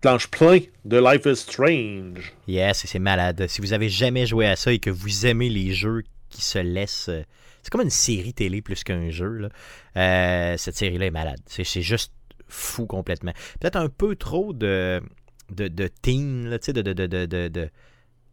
planche 0.00 0.28
plein 0.28 0.58
de 0.84 0.98
Life 0.98 1.22
is 1.26 1.36
Strange. 1.36 2.34
Yes, 2.46 2.84
c'est 2.86 2.98
malade. 2.98 3.46
Si 3.48 3.60
vous 3.60 3.72
avez 3.72 3.88
jamais 3.88 4.26
joué 4.26 4.46
à 4.46 4.56
ça 4.56 4.72
et 4.72 4.78
que 4.78 4.90
vous 4.90 5.26
aimez 5.26 5.48
les 5.48 5.72
jeux 5.72 6.02
qui 6.28 6.42
se 6.42 6.58
laissent. 6.58 7.10
C'est 7.62 7.70
comme 7.70 7.80
une 7.80 7.90
série 7.90 8.34
télé 8.34 8.60
plus 8.60 8.84
qu'un 8.84 9.08
jeu. 9.08 9.48
Euh, 9.96 10.56
cette 10.58 10.76
série-là 10.76 11.06
est 11.06 11.10
malade. 11.10 11.40
C'est 11.46 11.80
juste 11.80 12.12
fou 12.46 12.84
complètement. 12.84 13.32
Peut-être 13.60 13.76
un 13.76 13.88
peu 13.88 14.16
trop 14.16 14.52
de, 14.52 15.00
de, 15.50 15.68
de 15.68 15.88
teen, 15.88 16.44
de, 16.50 16.82
de, 16.82 17.48
de, 17.48 17.70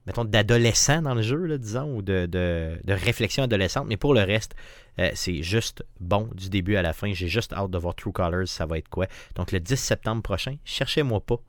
mettons, 0.05 0.25
d'adolescent 0.25 1.01
dans 1.01 1.13
le 1.13 1.21
jeu, 1.21 1.45
là, 1.45 1.57
disons, 1.57 1.95
ou 1.95 2.01
de, 2.01 2.25
de, 2.25 2.79
de, 2.83 2.93
réflexion 2.93 3.43
adolescente. 3.43 3.85
Mais 3.87 3.97
pour 3.97 4.13
le 4.13 4.21
reste, 4.21 4.55
euh, 4.99 5.11
c'est 5.13 5.43
juste 5.43 5.83
bon 5.99 6.29
du 6.33 6.49
début 6.49 6.75
à 6.75 6.81
la 6.81 6.93
fin. 6.93 7.13
J'ai 7.13 7.27
juste 7.27 7.53
hâte 7.53 7.71
de 7.71 7.77
voir 7.77 7.95
True 7.95 8.11
Colors, 8.11 8.47
ça 8.47 8.65
va 8.65 8.77
être 8.77 8.89
quoi. 8.89 9.07
Donc 9.35 9.51
le 9.51 9.59
10 9.59 9.75
septembre 9.75 10.21
prochain, 10.21 10.55
cherchez-moi 10.65 11.19
pas. 11.21 11.39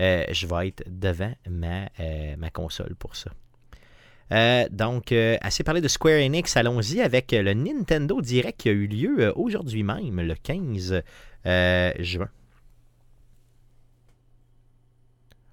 Euh, 0.00 0.24
je 0.30 0.46
vais 0.46 0.68
être 0.68 0.84
devant 0.86 1.32
ma, 1.48 1.88
euh, 2.00 2.36
ma 2.36 2.50
console 2.50 2.94
pour 2.96 3.14
ça. 3.16 3.30
donc, 4.70 5.12
assez 5.12 5.62
parlé 5.62 5.82
de 5.82 5.88
Square 5.88 6.20
Enix, 6.20 6.56
allons-y 6.56 7.02
avec 7.02 7.32
le 7.32 7.52
Nintendo 7.52 8.20
Direct 8.22 8.60
qui 8.60 8.70
a 8.70 8.72
eu 8.72 8.86
lieu 8.86 9.30
aujourd'hui 9.36 9.82
même, 9.82 10.20
le 10.20 10.34
15 10.34 11.02
juin. 11.98 12.30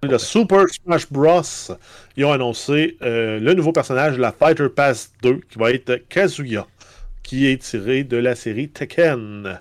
De 0.08 0.18
Super 0.18 0.66
Smash 0.70 1.12
Bros. 1.12 1.42
Ils 2.16 2.26
ont 2.26 2.32
annoncé 2.32 2.98
euh, 3.02 3.40
le 3.40 3.54
nouveau 3.54 3.72
personnage 3.72 4.16
de 4.16 4.22
la 4.22 4.32
Fighter 4.32 4.70
Pass 4.70 5.12
2 5.24 5.42
qui 5.50 5.60
va 5.60 5.72
être 5.72 6.08
Kazuya, 6.08 6.68
qui 7.22 7.48
est 7.48 7.62
tiré 7.62 8.04
de 8.04 8.18
la 8.18 8.36
série 8.36 8.70
Tekken. 8.70 9.60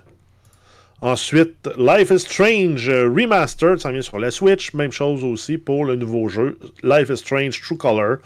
Ensuite, 1.01 1.69
Life 1.77 2.11
is 2.11 2.19
Strange 2.19 2.89
Remastered, 2.89 3.79
ça 3.79 3.91
vient 3.91 4.01
sur 4.01 4.19
la 4.19 4.31
Switch. 4.31 4.73
Même 4.73 4.91
chose 4.91 5.23
aussi 5.23 5.57
pour 5.57 5.85
le 5.85 5.95
nouveau 5.95 6.29
jeu, 6.29 6.57
Life 6.83 7.09
is 7.09 7.17
Strange 7.17 7.61
True 7.61 7.77
Color. 7.77 8.17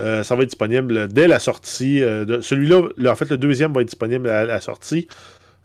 Euh, 0.00 0.22
ça 0.22 0.34
va 0.34 0.42
être 0.42 0.48
disponible 0.48 1.08
dès 1.08 1.28
la 1.28 1.38
sortie. 1.38 2.02
Euh, 2.02 2.24
de 2.24 2.40
Celui-là, 2.40 2.88
en 3.10 3.14
fait, 3.14 3.30
le 3.30 3.38
deuxième 3.38 3.72
va 3.72 3.80
être 3.80 3.88
disponible 3.88 4.28
à 4.28 4.44
la 4.44 4.60
sortie. 4.60 5.08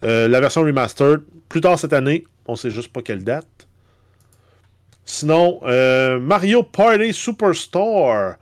la 0.01 0.39
version 0.39 0.61
remastered, 0.61 1.21
plus 1.49 1.61
tard 1.61 1.77
cette 1.77 1.93
année, 1.93 2.25
on 2.45 2.53
ne 2.53 2.57
sait 2.57 2.71
juste 2.71 2.93
pas 2.93 3.01
quelle 3.01 3.23
date. 3.23 3.68
Sinon, 5.11 5.59
euh, 5.63 6.19
Mario 6.19 6.61
Party 6.61 7.13
Superstar. 7.13 8.35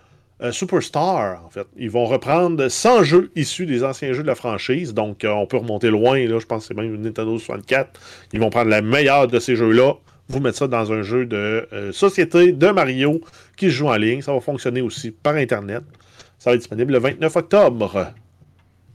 Euh, 0.43 0.51
Superstar, 0.51 1.41
en 1.45 1.49
fait. 1.49 1.65
Ils 1.77 1.89
vont 1.89 2.03
reprendre 2.03 2.67
100 2.67 3.03
jeux 3.03 3.31
issus 3.37 3.65
des 3.65 3.85
anciens 3.85 4.11
jeux 4.11 4.21
de 4.21 4.27
la 4.27 4.35
franchise. 4.35 4.93
Donc, 4.93 5.23
euh, 5.23 5.29
on 5.29 5.47
peut 5.47 5.55
remonter 5.55 5.89
loin. 5.89 6.19
Là, 6.27 6.39
je 6.39 6.45
pense 6.45 6.67
que 6.67 6.75
c'est 6.75 6.79
même 6.79 6.93
Nintendo 6.97 7.39
64. 7.39 7.97
Ils 8.33 8.41
vont 8.41 8.49
prendre 8.49 8.69
la 8.69 8.81
meilleure 8.81 9.29
de 9.29 9.39
ces 9.39 9.55
jeux-là, 9.55 9.93
vous 10.27 10.41
mettre 10.41 10.57
ça 10.57 10.67
dans 10.67 10.91
un 10.91 11.03
jeu 11.03 11.25
de 11.25 11.69
société 11.93 12.51
de 12.51 12.67
Mario 12.67 13.21
qui 13.55 13.67
se 13.67 13.75
joue 13.75 13.87
en 13.87 13.95
ligne. 13.95 14.21
Ça 14.21 14.33
va 14.33 14.41
fonctionner 14.41 14.81
aussi 14.81 15.11
par 15.11 15.35
Internet. 15.35 15.83
Ça 16.37 16.49
va 16.49 16.55
être 16.55 16.59
disponible 16.59 16.91
le 16.91 16.99
29 16.99 17.33
octobre. 17.33 18.11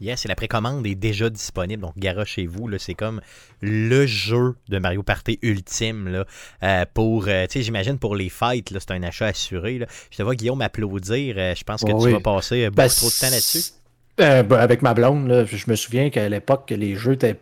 Yes, 0.03 0.25
et 0.25 0.29
la 0.29 0.35
précommande 0.35 0.85
est 0.85 0.97
déjà 0.97 1.31
disponible. 1.31 1.81
Donc, 1.81 1.97
Gara 1.97 2.25
chez 2.25 2.47
vous, 2.47 2.69
c'est 2.79 2.95
comme 2.95 3.21
le 3.61 4.05
jeu 4.05 4.57
de 4.69 4.79
Mario 4.79 5.05
Party 5.05 5.39
ultime. 5.43 6.09
Là, 6.09 6.25
euh, 6.65 6.85
pour, 6.93 7.29
euh, 7.29 7.47
tu 7.47 7.53
sais, 7.53 7.63
j'imagine 7.63 7.99
pour 7.99 8.17
les 8.17 8.29
fights, 8.29 8.77
c'est 8.77 8.91
un 8.91 9.03
achat 9.05 9.27
assuré. 9.27 9.79
Là. 9.79 9.87
Je 10.11 10.17
te 10.17 10.23
vois, 10.25 10.35
Guillaume, 10.35 10.61
applaudir. 10.61 11.37
Euh, 11.39 11.55
je 11.55 11.63
pense 11.63 11.85
que 11.85 11.93
tu 11.93 12.11
vas 12.11 12.19
passer 12.19 12.65
beaucoup 12.65 12.77
ben, 12.79 12.89
trop 12.89 13.07
de 13.07 13.21
temps 13.21 13.31
là-dessus. 13.31 13.71
Ben, 14.19 14.59
avec 14.59 14.83
ma 14.83 14.93
blonde, 14.93 15.47
je 15.49 15.71
me 15.71 15.77
souviens 15.77 16.11
qu'à 16.11 16.29
l'époque, 16.29 16.75
les 16.77 16.97
jeux 16.97 17.13
étaient 17.13 17.39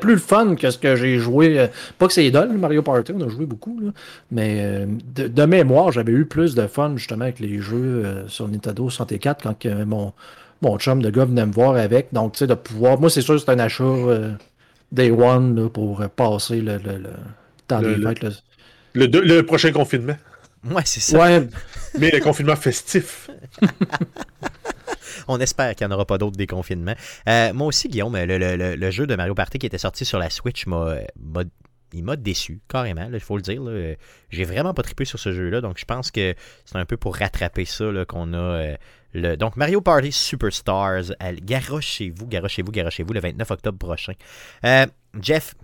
plus 0.00 0.14
le 0.14 0.20
fun 0.20 0.54
que 0.54 0.70
ce 0.70 0.78
que 0.78 0.96
j'ai 0.96 1.18
joué. 1.18 1.68
Pas 1.98 2.06
que 2.06 2.14
c'est 2.14 2.24
idole, 2.24 2.56
Mario 2.56 2.80
Party, 2.80 3.12
on 3.14 3.20
a 3.20 3.28
joué 3.28 3.44
beaucoup, 3.44 3.78
mais 4.30 4.86
de, 5.14 5.44
mémoire, 5.44 5.92
j'avais 5.92 6.12
eu 6.12 6.24
plus 6.24 6.54
de 6.54 6.66
fun 6.66 6.96
justement 6.96 7.24
avec 7.24 7.40
les 7.40 7.58
jeux 7.58 8.24
sur 8.26 8.48
Nintendo 8.48 8.88
64 8.88 9.42
quand 9.42 9.66
mon, 9.86 10.14
mon 10.62 10.78
chum 10.78 11.02
de 11.02 11.10
gars 11.10 11.24
venait 11.24 11.46
me 11.46 11.52
voir 11.52 11.76
avec. 11.76 12.12
Donc, 12.12 12.32
tu 12.32 12.38
sais, 12.38 12.46
de 12.46 12.54
pouvoir. 12.54 13.00
Moi, 13.00 13.10
c'est 13.10 13.22
sûr 13.22 13.34
que 13.34 13.40
c'est 13.40 13.50
un 13.50 13.58
achat 13.58 13.84
euh, 13.84 14.32
day 14.92 15.10
one 15.10 15.70
pour 15.70 16.02
passer 16.10 16.60
le, 16.60 16.78
le, 16.78 16.98
le 16.98 17.10
temps 17.66 17.80
des 17.80 17.96
fêtes. 17.96 18.42
Le, 18.94 19.40
prochain 19.42 19.72
confinement. 19.72 20.16
Ouais, 20.64 20.82
c'est 20.84 21.00
ça. 21.00 21.18
Ouais. 21.18 21.48
Mais 21.98 22.10
le 22.10 22.20
confinement 22.20 22.56
festif. 22.56 23.30
On 25.28 25.38
espère 25.38 25.74
qu'il 25.74 25.86
n'y 25.86 25.92
en 25.92 25.96
aura 25.96 26.06
pas 26.06 26.18
d'autres 26.18 26.36
déconfinements. 26.36 26.94
Euh, 27.28 27.52
moi 27.52 27.68
aussi, 27.68 27.88
Guillaume, 27.88 28.16
le, 28.16 28.76
le, 28.76 28.90
jeu 28.90 29.06
de 29.06 29.14
Mario 29.14 29.34
Party 29.34 29.58
qui 29.58 29.66
était 29.66 29.78
sorti 29.78 30.04
sur 30.04 30.18
la 30.18 30.28
Switch 30.28 30.66
m'a 30.66 30.96
il 31.92 32.04
m'a 32.04 32.16
déçu, 32.16 32.60
carrément, 32.68 33.08
il 33.12 33.20
faut 33.20 33.36
le 33.36 33.42
dire. 33.42 33.62
J'ai 34.30 34.44
vraiment 34.44 34.74
pas 34.74 34.82
trippé 34.82 35.04
sur 35.04 35.18
ce 35.18 35.32
jeu-là, 35.32 35.60
donc 35.60 35.78
je 35.78 35.84
pense 35.84 36.10
que 36.10 36.34
c'est 36.64 36.76
un 36.76 36.84
peu 36.84 36.96
pour 36.96 37.16
rattraper 37.16 37.64
ça 37.64 37.84
qu'on 38.06 38.32
a. 38.32 38.36
Euh, 38.36 38.76
le... 39.12 39.36
Donc, 39.36 39.56
Mario 39.56 39.80
Party 39.80 40.12
Superstars, 40.12 41.12
garochez-vous, 41.42 42.26
garochez-vous, 42.26 42.72
garochez-vous 42.72 43.12
le 43.12 43.20
29 43.20 43.50
octobre 43.50 43.78
prochain. 43.78 44.14
Euh, 44.64 44.86
Jeff, 45.20 45.54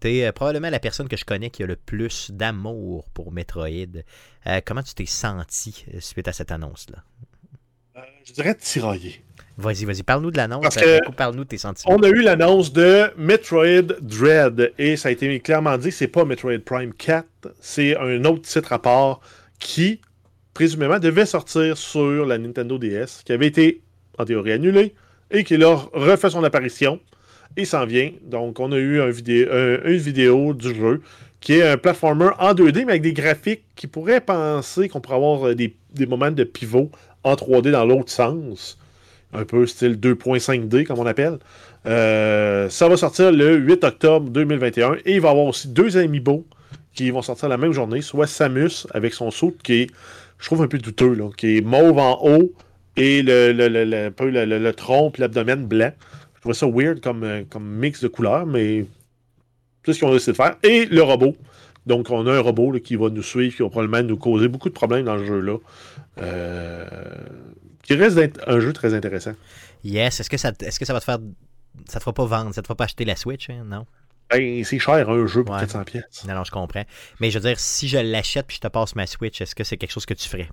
tu 0.00 0.16
es 0.16 0.26
euh, 0.26 0.32
probablement 0.32 0.70
la 0.70 0.80
personne 0.80 1.08
que 1.08 1.16
je 1.16 1.24
connais 1.24 1.50
qui 1.50 1.62
a 1.62 1.66
le 1.66 1.76
plus 1.76 2.30
d'amour 2.30 3.08
pour 3.14 3.32
Metroid. 3.32 4.02
comment 4.64 4.82
tu 4.82 4.94
t'es 4.94 5.06
senti 5.06 5.84
suite 6.00 6.28
à 6.28 6.32
cette 6.32 6.52
annonce-là? 6.52 7.02
je 8.24 8.32
dirais 8.32 8.54
tiraillé. 8.54 9.22
Vas-y, 9.56 9.84
vas-y, 9.84 10.02
parle-nous 10.02 10.32
de 10.32 10.36
l'annonce. 10.36 10.76
Parle-nous 11.16 11.44
de 11.44 11.48
tes 11.48 11.58
sentiments. 11.58 11.94
On 11.94 12.02
a 12.02 12.08
eu 12.08 12.22
l'annonce 12.22 12.72
de 12.72 13.12
Metroid 13.16 13.94
Dread 14.00 14.72
et 14.78 14.96
ça 14.96 15.10
a 15.10 15.12
été 15.12 15.38
clairement 15.40 15.78
dit 15.78 15.92
c'est 15.92 16.08
pas 16.08 16.24
Metroid 16.24 16.58
Prime 16.64 16.92
4, 16.92 17.26
c'est 17.60 17.96
un 17.96 18.24
autre 18.24 18.42
titre 18.42 18.72
à 18.72 18.80
part 18.80 19.20
qui, 19.60 20.00
présumément, 20.54 20.98
devait 20.98 21.26
sortir 21.26 21.76
sur 21.76 22.24
la 22.24 22.38
Nintendo 22.38 22.78
DS, 22.78 23.22
qui 23.24 23.32
avait 23.32 23.48
été 23.48 23.82
en 24.18 24.24
théorie 24.24 24.52
annulé 24.52 24.94
et 25.30 25.44
qui 25.44 25.56
leur 25.56 25.90
refait 25.92 26.30
son 26.30 26.44
apparition 26.44 27.00
et 27.56 27.64
s'en 27.64 27.84
vient. 27.84 28.10
Donc, 28.22 28.60
on 28.60 28.72
a 28.72 28.78
eu 28.78 29.10
vidéo, 29.10 29.48
une 29.84 29.96
vidéo 29.96 30.54
du 30.54 30.74
jeu 30.74 31.02
qui 31.40 31.54
est 31.54 31.68
un 31.68 31.76
platformer 31.76 32.30
en 32.38 32.54
2D, 32.54 32.84
mais 32.86 32.92
avec 32.92 33.02
des 33.02 33.12
graphiques 33.12 33.64
qui 33.76 33.86
pourraient 33.86 34.20
penser 34.20 34.88
qu'on 34.88 35.00
pourrait 35.00 35.16
avoir 35.16 35.54
des, 35.54 35.76
des 35.92 36.06
moments 36.06 36.30
de 36.30 36.44
pivot 36.44 36.90
en 37.22 37.34
3D 37.34 37.70
dans 37.70 37.84
l'autre 37.84 38.10
sens 38.10 38.78
un 39.34 39.44
peu 39.44 39.66
style 39.66 39.98
2.5D, 39.98 40.84
comme 40.84 40.98
on 40.98 41.06
appelle. 41.06 41.38
Euh, 41.86 42.68
ça 42.70 42.88
va 42.88 42.96
sortir 42.96 43.30
le 43.30 43.56
8 43.56 43.84
octobre 43.84 44.30
2021 44.30 44.94
et 45.04 45.14
il 45.14 45.20
va 45.20 45.28
y 45.28 45.30
avoir 45.32 45.46
aussi 45.46 45.68
deux 45.68 45.96
amiibo 45.96 46.46
qui 46.94 47.10
vont 47.10 47.22
sortir 47.22 47.48
la 47.48 47.56
même 47.56 47.72
journée, 47.72 48.00
soit 48.00 48.26
Samus 48.26 48.86
avec 48.92 49.12
son 49.12 49.30
saut 49.30 49.54
qui 49.62 49.82
est, 49.82 49.86
je 50.44 50.50
trouve 50.50 50.60
un 50.60 50.68
peu 50.68 50.76
douteux, 50.76 51.14
là, 51.14 51.30
qui 51.38 51.56
est 51.56 51.60
mauve 51.62 51.96
en 51.96 52.18
haut 52.22 52.52
et 52.98 53.22
le, 53.22 53.52
le, 53.52 53.66
le, 53.66 54.58
le 54.58 54.72
tronc 54.74 55.12
et 55.16 55.20
l'abdomen 55.22 55.64
blanc. 55.64 55.90
Je 56.34 56.40
trouvais 56.40 56.54
ça 56.54 56.66
weird 56.66 57.00
comme, 57.00 57.24
euh, 57.24 57.44
comme 57.48 57.64
mix 57.64 58.02
de 58.02 58.08
couleurs, 58.08 58.44
mais 58.44 58.84
c'est 59.86 59.94
ce 59.94 59.98
qu'ils 60.00 60.06
ont 60.06 60.12
décidé 60.12 60.32
de 60.32 60.36
faire. 60.36 60.56
Et 60.62 60.84
le 60.84 61.02
robot. 61.02 61.34
Donc, 61.86 62.10
on 62.10 62.26
a 62.26 62.34
un 62.34 62.40
robot 62.40 62.72
qui 62.72 62.94
va 62.96 63.08
nous 63.08 63.22
suivre, 63.22 63.56
qui 63.56 63.62
va 63.62 63.70
probablement 63.70 64.06
nous 64.06 64.18
causer 64.18 64.48
beaucoup 64.48 64.68
de 64.68 64.74
problèmes 64.74 65.06
dans 65.06 65.16
le 65.16 65.24
jeu-là. 65.24 65.56
Euh, 66.20 66.84
qui 67.82 67.94
reste 67.94 68.20
un 68.46 68.60
jeu 68.60 68.74
très 68.74 68.92
intéressant. 68.92 69.32
Yes. 69.82 70.20
Est-ce 70.20 70.28
que 70.28 70.36
ça, 70.36 70.52
est-ce 70.60 70.78
que 70.78 70.84
ça 70.84 70.92
va 70.92 71.00
te 71.00 71.06
faire. 71.06 71.20
Ça 71.88 72.00
te 72.00 72.04
fera 72.04 72.12
pas 72.12 72.26
vendre, 72.26 72.54
ça 72.54 72.60
te 72.60 72.66
fera 72.66 72.76
pas 72.76 72.84
acheter 72.84 73.06
la 73.06 73.16
Switch, 73.16 73.48
hein? 73.48 73.64
non? 73.64 73.86
Ben, 74.30 74.64
c'est 74.64 74.78
cher 74.78 75.08
un 75.08 75.26
jeu 75.26 75.44
pour 75.44 75.56
400 75.56 75.84
pièces. 75.84 76.24
Non, 76.26 76.34
non, 76.34 76.44
je 76.44 76.50
comprends. 76.50 76.84
Mais 77.20 77.30
je 77.30 77.38
veux 77.38 77.48
dire, 77.48 77.60
si 77.60 77.88
je 77.88 77.98
l'achète 77.98 78.46
puis 78.46 78.56
je 78.56 78.60
te 78.62 78.68
passe 78.68 78.94
ma 78.96 79.06
Switch, 79.06 79.40
est-ce 79.40 79.54
que 79.54 79.64
c'est 79.64 79.76
quelque 79.76 79.92
chose 79.92 80.06
que 80.06 80.14
tu 80.14 80.28
ferais? 80.28 80.48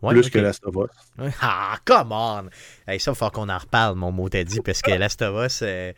Plus 0.00 0.30
que 0.30 0.38
Last 0.38 0.64
of 0.64 0.76
Us. 0.76 1.32
Ah, 1.40 1.78
come 1.84 2.12
on! 2.12 2.48
ça, 2.86 2.94
il 2.94 3.00
va 3.00 3.14
falloir 3.14 3.32
qu'on 3.32 3.48
en 3.48 3.58
reparle, 3.58 3.96
mon 3.96 4.12
mot 4.12 4.28
t'a 4.28 4.44
dit, 4.44 4.60
parce 4.60 4.82
que 4.82 4.92
Last 4.92 5.22
of 5.22 5.44
Us, 5.44 5.60
euh, 5.62 5.92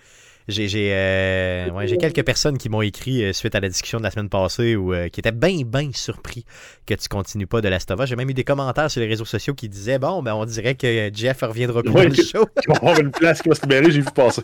j'ai 0.49 0.91
euh, 0.93 1.71
ouais, 1.71 1.97
quelques 1.97 2.25
personnes 2.25 2.59
qui 2.59 2.69
m'ont 2.69 2.83
écrit 2.83 3.25
euh, 3.25 3.33
suite 3.33 3.55
à 3.55 3.61
la 3.61 3.69
discussion 3.69 3.99
de 3.99 4.05
la 4.05 4.11
semaine 4.11 4.29
passée 4.29 4.75
ou 4.77 4.93
euh, 4.93 5.09
qui 5.09 5.21
étaient 5.21 5.33
bien, 5.33 5.63
bien 5.65 5.91
surpris 5.93 6.45
que 6.87 6.95
tu 6.95 7.09
continues 7.09 7.47
pas 7.47 7.61
de 7.61 7.69
Last 7.69 7.91
of 7.91 8.05
J'ai 8.07 8.17
même 8.17 8.31
eu 8.31 8.35
des 8.35 8.45
commentaires 8.45 8.91
sur 8.91 9.01
les 9.01 9.07
réseaux 9.07 9.25
sociaux 9.25 9.55
qui 9.55 9.69
disaient 9.69 9.99
Bon, 9.99 10.23
ben 10.23 10.35
on 10.35 10.45
dirait 10.45 10.75
que 10.75 11.11
Jeff 11.13 11.41
reviendra 11.43 11.83
plus 11.83 11.93
dans 11.93 12.03
le 12.03 12.15
show. 12.15 12.49
Il 12.67 12.69
va 12.69 12.77
avoir 12.77 13.01
une 13.01 13.11
place 13.11 13.43
qui 13.43 13.49
va 13.49 13.55
se 13.55 13.63
libérer, 13.63 13.91
j'ai 13.91 14.01
vu 14.01 14.09
passer. 14.15 14.43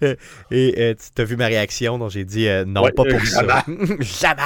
Et 0.50 0.96
tu 1.14 1.22
as 1.22 1.24
vu 1.24 1.36
ma 1.36 1.46
réaction, 1.46 1.98
donc 1.98 2.10
j'ai 2.10 2.24
dit 2.24 2.48
Non, 2.66 2.82
pas 2.82 3.04
pour 3.04 3.26
ça. 3.26 3.64
Jamais. 4.00 4.42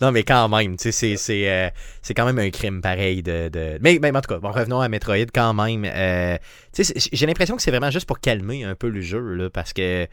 Non, 0.00 0.12
mais 0.12 0.22
quand 0.22 0.48
même, 0.48 0.76
tu 0.76 0.92
sais, 0.92 1.16
c'est 1.16 2.14
quand 2.14 2.24
même 2.24 2.38
un 2.38 2.50
crime 2.50 2.80
pareil 2.80 3.22
de. 3.22 3.48
de... 3.48 3.78
Mais, 3.80 3.98
mais, 4.00 4.10
en 4.16 4.20
tout 4.20 4.34
cas, 4.34 4.38
bon, 4.38 4.50
revenons 4.50 4.80
à 4.80 4.88
Metroid 4.88 5.26
quand 5.32 5.54
même. 5.54 5.84
J'ai 6.76 7.26
l'impression 7.26 7.56
que 7.56 7.62
c'est 7.62 7.70
vraiment 7.70 7.90
juste 7.90 8.06
pour 8.06 8.20
calmer 8.20 8.64
un 8.64 8.74
peu 8.74 8.88
le 8.88 9.00
jeu 9.00 9.50
parce 9.52 9.72
que 9.72 10.06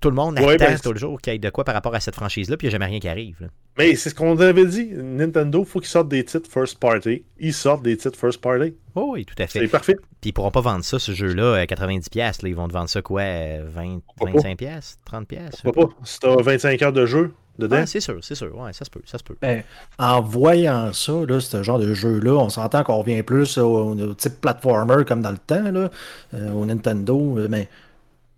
tout 0.00 0.08
le 0.08 0.16
monde 0.16 0.38
attend 0.38 0.56
ben, 0.56 0.78
tout 0.78 0.92
le 0.92 0.98
jour 0.98 1.20
qu'il 1.20 1.32
y 1.34 1.36
ait 1.36 1.38
de 1.38 1.50
quoi 1.50 1.64
par 1.64 1.74
rapport 1.74 1.94
à 1.94 2.00
cette 2.00 2.14
franchise-là, 2.14 2.56
puis 2.56 2.66
il 2.66 2.70
n'y 2.70 2.74
a 2.74 2.78
jamais 2.78 2.86
rien 2.86 3.00
qui 3.00 3.08
arrive. 3.08 3.50
Mais 3.78 3.94
c'est 3.94 4.10
ce 4.10 4.14
qu'on 4.14 4.38
avait 4.38 4.64
dit. 4.64 4.90
Nintendo, 4.94 5.60
il 5.60 5.66
faut 5.66 5.78
qu'ils 5.78 5.88
sortent 5.88 6.08
des 6.08 6.24
titres 6.24 6.50
first 6.50 6.78
party. 6.78 7.24
Ils 7.38 7.54
sortent 7.54 7.82
des 7.82 7.96
titres 7.96 8.18
first 8.18 8.40
party. 8.40 8.74
Oh 8.94 9.10
oui, 9.12 9.24
tout 9.24 9.34
à 9.38 9.46
fait. 9.46 9.60
C'est 9.60 9.68
parfait. 9.68 9.96
Puis 10.20 10.30
ils 10.30 10.32
pourront 10.32 10.50
pas 10.50 10.62
vendre 10.62 10.84
ça, 10.84 10.98
ce 10.98 11.12
jeu-là, 11.12 11.56
à 11.56 11.64
90$. 11.64 12.16
Là. 12.16 12.48
Ils 12.48 12.54
vont 12.54 12.66
te 12.66 12.72
vendre 12.72 12.88
ça 12.88 13.02
quoi 13.02 13.22
20, 13.22 14.00
25$, 14.20 14.96
30$? 15.06 15.62
Pourquoi 15.62 15.88
pas? 15.88 15.94
Si 16.04 16.18
t'as 16.18 16.34
25 16.34 16.82
heures 16.82 16.92
de 16.92 17.06
jeu 17.06 17.34
dedans? 17.60 17.78
Ah, 17.82 17.86
c'est 17.86 18.00
sûr, 18.00 18.18
c'est 18.22 18.34
sûr. 18.34 18.56
Ouais, 18.58 18.72
ça 18.72 18.84
se 18.84 18.90
peut. 18.90 19.02
Ça 19.04 19.18
se 19.18 19.22
peut. 19.22 19.36
Ben, 19.40 19.62
en 19.98 20.20
voyant 20.20 20.92
ça, 20.92 21.12
là, 21.28 21.40
ce 21.40 21.62
genre 21.62 21.78
de 21.78 21.94
jeu-là, 21.94 22.32
on 22.32 22.48
s'entend 22.48 22.82
qu'on 22.82 22.98
revient 22.98 23.22
plus 23.22 23.58
au, 23.58 23.94
type 24.14 24.40
platformer 24.40 25.04
comme 25.04 25.22
dans 25.22 25.30
le 25.30 25.38
temps, 25.38 25.70
là, 25.70 25.90
euh, 26.34 26.52
au 26.52 26.66
Nintendo. 26.66 27.38
Mais 27.48 27.68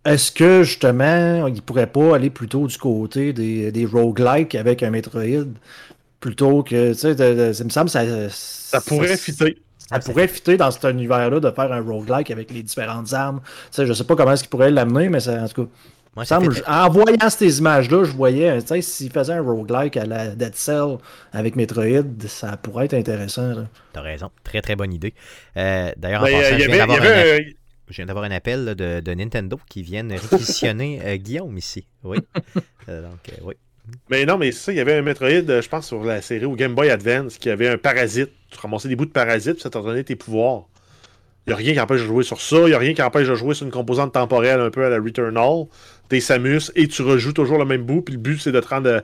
est-ce 0.05 0.33
que 0.33 0.63
justement, 0.65 1.47
il 1.47 1.63
pourrait 1.63 1.87
pas 1.87 2.17
aller 2.17 2.31
plutôt 2.31 2.67
du 2.67 2.77
côté 2.77 3.33
des, 3.33 3.73
des 3.73 3.87
roguelikes 3.87 4.55
avec 4.55 4.83
un 4.83 4.91
Metroid 4.91 5.47
plutôt 6.23 6.63
que, 6.63 6.93
tu 6.93 6.99
sais, 6.99 7.53
ça 7.53 7.65
me 7.65 7.71
semble 7.71 7.91
ça. 7.91 8.05
Ça 8.31 8.81
pourrait 8.81 9.17
fitter. 9.17 9.59
Ça 9.79 9.99
pourrait 9.99 10.29
fitter 10.29 10.57
dans 10.57 10.71
cet 10.71 10.85
univers-là 10.85 11.41
de 11.41 11.51
faire 11.51 11.71
un 11.71 11.83
roguelike 11.83 12.31
avec 12.31 12.51
les 12.51 12.63
différentes 12.63 13.13
armes. 13.13 13.41
Tu 13.45 13.77
sais, 13.77 13.87
je 13.87 13.93
sais 13.93 14.05
pas 14.05 14.17
comment 14.17 14.33
est-ce 14.33 14.45
qu'il 14.45 14.51
pourrait 14.51 14.71
l'amener, 14.71 15.11
mais 15.11 15.21
ça, 15.21 15.43
en 15.43 15.49
tout 15.49 15.67
cas. 15.67 15.71
En 16.17 16.91
voyant 16.91 17.31
ces 17.31 17.59
images-là, 17.59 18.05
je 18.05 18.13
voyais, 18.13 18.61
tu 18.61 18.69
sais, 18.69 18.83
s'il 18.83 19.11
faisait 19.11 19.33
un 19.33 19.43
roguelike 19.43 19.97
à 19.97 20.05
la 20.05 20.29
Dead 20.29 20.55
Cell 20.55 20.99
avec 21.33 21.57
Metroid, 21.57 22.05
ça 22.27 22.57
pourrait 22.57 22.85
être 22.85 22.95
intéressant. 22.95 23.67
T'as 23.93 24.01
raison, 24.03 24.31
très 24.45 24.61
très 24.61 24.77
bonne 24.77 24.93
idée. 24.93 25.15
Euh, 25.57 25.91
D'ailleurs, 25.97 26.23
en 26.23 26.27
ben, 26.27 26.41
passant, 26.41 26.59
je 26.59 27.41
un... 27.41 27.53
Je 27.93 27.97
viens 27.97 28.07
d'avoir 28.07 28.25
un 28.25 28.31
appel 28.31 28.75
de, 28.75 29.15
Nintendo 29.15 29.61
qui 29.69 29.83
viennent 29.83 30.13
réquisitionner 30.31 31.01
euh, 31.05 31.17
Guillaume 31.17 31.57
ici. 31.57 31.87
Oui. 32.03 32.19
Euh, 32.89 33.01
donc, 33.01 33.21
euh, 33.29 33.37
oui. 33.45 33.55
Mais 34.11 34.27
non, 34.27 34.37
mais 34.39 34.51
ça, 34.51 34.73
il 34.73 34.77
y 34.77 34.81
avait 34.81 34.95
un 34.95 35.03
Metroid, 35.03 35.29
je 35.29 35.69
pense, 35.69 35.87
sur 35.87 36.03
la 36.03 36.21
série 36.21 36.47
au 36.47 36.57
Game 36.57 36.75
Boy 36.75 36.91
Advance, 36.91 37.39
qui 37.39 37.49
avait 37.49 37.69
un 37.69 37.79
parasite. 37.79 38.31
Tu 38.51 38.59
ramassais 38.59 38.89
des 38.89 38.97
bouts 38.97 39.05
de 39.05 39.13
parasite, 39.13 39.53
puis 39.53 39.63
ça 39.63 39.71
t'en 39.71 39.85
donnait 39.85 40.03
tes 40.03 40.17
pouvoirs. 40.17 40.65
Il 41.47 41.51
n'y 41.51 41.55
a 41.55 41.57
rien 41.57 41.73
qui 41.73 41.81
empêche 41.81 42.01
de 42.03 42.07
jouer 42.07 42.25
sur 42.25 42.41
ça. 42.41 42.57
Il 42.61 42.67
n'y 42.67 42.75
a 42.75 42.79
rien 42.79 42.95
qui 42.95 43.03
empêche 43.03 43.29
de 43.29 43.35
jouer 43.35 43.55
sur 43.55 43.67
une 43.67 43.73
composante 43.73 44.13
temporelle 44.13 44.61
un 44.61 44.71
peu 44.71 44.85
à 44.85 44.89
la 44.89 44.99
Returnal. 44.99 45.65
T'es 46.09 46.21
Samus 46.21 46.71
et 46.77 46.87
tu 46.87 47.03
rejoues 47.03 47.33
toujours 47.33 47.59
le 47.59 47.65
même 47.65 47.83
bout. 47.83 48.03
Puis 48.03 48.15
le 48.15 48.21
but, 48.21 48.41
c'est 48.41 48.53
de 48.53 48.61
te 48.61 48.69
rendre 48.69 48.91
à 48.91 49.03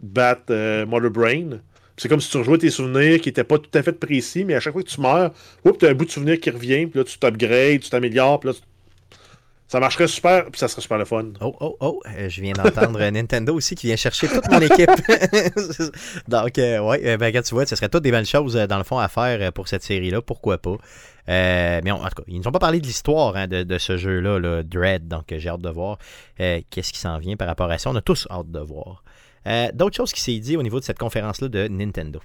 battre 0.00 0.84
Mother 0.84 1.10
Brain. 1.10 1.58
C'est 1.96 2.08
comme 2.08 2.20
si 2.20 2.30
tu 2.30 2.38
rejouais 2.38 2.58
tes 2.58 2.70
souvenirs 2.70 3.20
qui 3.20 3.28
n'étaient 3.28 3.44
pas 3.44 3.58
tout 3.58 3.70
à 3.74 3.82
fait 3.82 3.92
précis, 3.92 4.44
mais 4.44 4.54
à 4.54 4.60
chaque 4.60 4.72
fois 4.72 4.82
que 4.82 4.88
tu 4.88 5.00
meurs, 5.00 5.32
tu 5.78 5.86
as 5.86 5.90
un 5.90 5.94
bout 5.94 6.06
de 6.06 6.10
souvenir 6.10 6.40
qui 6.40 6.50
revient, 6.50 6.86
puis 6.86 6.98
là, 6.98 7.04
tu 7.04 7.18
t'upgrades, 7.18 7.80
tu 7.80 7.90
t'améliores, 7.90 8.40
puis 8.40 8.50
là, 8.50 8.56
ça 9.72 9.80
marcherait 9.80 10.06
super, 10.06 10.50
puis 10.50 10.58
ça 10.58 10.68
serait 10.68 10.82
super 10.82 10.98
le 10.98 11.06
fun. 11.06 11.24
Oh, 11.40 11.56
oh, 11.60 11.76
oh, 11.80 12.02
euh, 12.06 12.28
je 12.28 12.42
viens 12.42 12.52
d'entendre 12.52 13.02
Nintendo 13.08 13.54
aussi 13.54 13.74
qui 13.74 13.86
vient 13.86 13.96
chercher 13.96 14.28
toute 14.28 14.46
mon 14.50 14.60
équipe. 14.60 14.90
Donc, 16.28 16.58
euh, 16.58 16.78
ouais, 16.80 17.00
euh, 17.06 17.16
ben, 17.16 17.24
regarde, 17.24 17.46
tu 17.46 17.54
vois, 17.54 17.64
ce 17.64 17.74
serait 17.74 17.88
toutes 17.88 18.02
des 18.02 18.10
belles 18.10 18.26
choses, 18.26 18.52
dans 18.54 18.76
le 18.76 18.84
fond, 18.84 18.98
à 18.98 19.08
faire 19.08 19.50
pour 19.54 19.68
cette 19.68 19.82
série-là, 19.82 20.20
pourquoi 20.20 20.58
pas. 20.58 20.76
mais 21.26 21.90
en 21.90 22.00
tout 22.00 22.04
cas, 22.04 22.22
ils 22.28 22.38
nous 22.38 22.46
ont 22.46 22.52
pas 22.52 22.58
parlé 22.58 22.80
de 22.80 22.86
l'histoire 22.86 23.34
hein, 23.34 23.46
de, 23.48 23.78
ce 23.78 23.96
jeu-là, 23.96 24.38
là, 24.38 24.62
Dread, 24.62 25.08
donc 25.08 25.32
j'ai 25.34 25.48
hâte 25.48 25.62
de 25.62 25.70
voir 25.70 25.96
qu'est-ce 26.36 26.92
qui 26.92 26.98
s'en 26.98 27.16
vient 27.16 27.36
par 27.36 27.48
rapport 27.48 27.70
à 27.70 27.78
ça. 27.78 27.88
On 27.88 27.96
a 27.96 28.02
tous 28.02 28.28
hâte 28.30 28.50
de 28.50 28.60
voir. 28.60 29.02
Euh, 29.46 29.68
d'autres 29.72 29.96
choses 29.96 30.12
qui 30.12 30.20
s'est 30.20 30.38
dit 30.38 30.58
au 30.58 30.62
niveau 30.62 30.80
de 30.80 30.84
cette 30.84 30.98
conférence-là 30.98 31.48
de 31.48 31.66
Nintendo. 31.68 32.20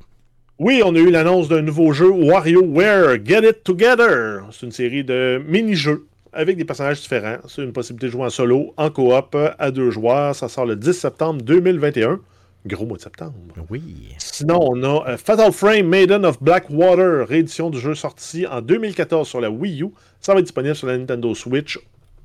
Oui, 0.59 0.81
on 0.83 0.93
a 0.95 0.99
eu 0.99 1.11
l'annonce 1.11 1.47
d'un 1.47 1.61
nouveau 1.61 1.93
jeu, 1.93 2.09
WarioWare 2.09 3.23
Get 3.23 3.47
It 3.47 3.63
Together. 3.63 4.41
C'est 4.51 4.65
une 4.65 4.73
série 4.73 5.05
de 5.05 5.41
mini-jeux 5.47 6.07
avec 6.37 6.55
des 6.55 6.65
personnages 6.65 7.01
différents. 7.01 7.37
C'est 7.47 7.63
une 7.63 7.73
possibilité 7.73 8.05
de 8.07 8.11
jouer 8.11 8.25
en 8.25 8.29
solo, 8.29 8.73
en 8.77 8.91
coop, 8.91 9.35
à 9.57 9.71
deux 9.71 9.89
joueurs. 9.89 10.35
Ça 10.35 10.47
sort 10.47 10.65
le 10.65 10.75
10 10.75 10.93
septembre 10.93 11.41
2021. 11.41 12.19
Gros 12.65 12.85
mois 12.85 12.97
de 12.97 13.01
septembre. 13.01 13.33
Oui. 13.69 14.13
Sinon, 14.19 14.59
on 14.61 14.83
a 14.83 15.09
euh, 15.09 15.17
Fatal 15.17 15.51
Frame 15.51 15.87
Maiden 15.87 16.25
of 16.25 16.41
Blackwater, 16.41 17.27
réédition 17.27 17.69
du 17.69 17.79
jeu 17.79 17.95
sorti 17.95 18.45
en 18.45 18.61
2014 18.61 19.27
sur 19.27 19.41
la 19.41 19.49
Wii 19.49 19.83
U. 19.83 19.89
Ça 20.21 20.33
va 20.33 20.39
être 20.39 20.45
disponible 20.45 20.75
sur 20.75 20.87
la 20.87 20.97
Nintendo 20.97 21.33
Switch 21.33 21.79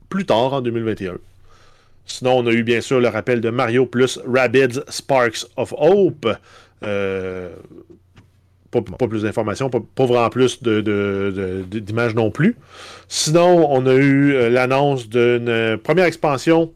plus 0.09 0.27
tard 0.27 0.53
en 0.53 0.61
2021. 0.61 1.15
Sinon, 2.05 2.39
on 2.39 2.47
a 2.47 2.53
eu 2.53 2.65
bien 2.65 2.81
sûr 2.81 3.01
le 3.01 3.09
rappel 3.09 3.41
de 3.41 3.49
Mario 3.49 3.87
plus 3.87 4.21
Rabbids 4.27 4.81
Sparks 4.89 5.47
of 5.57 5.73
Hope. 5.79 6.29
Euh, 6.83 7.51
pas, 8.81 9.07
plus 9.07 9.23
d'informations, 9.23 9.71
pas, 9.71 10.07
vraiment 10.07 10.31
plus 10.31 10.63
d'images 10.63 12.15
non 12.15 12.31
plus. 12.31 12.57
Sinon, 13.09 13.67
on 13.71 13.87
a 13.87 13.95
eu 13.95 14.33
euh, 14.33 14.49
l'annonce 14.49 15.09
d'une 15.09 15.79
première 15.83 16.07
expansion 16.07 16.73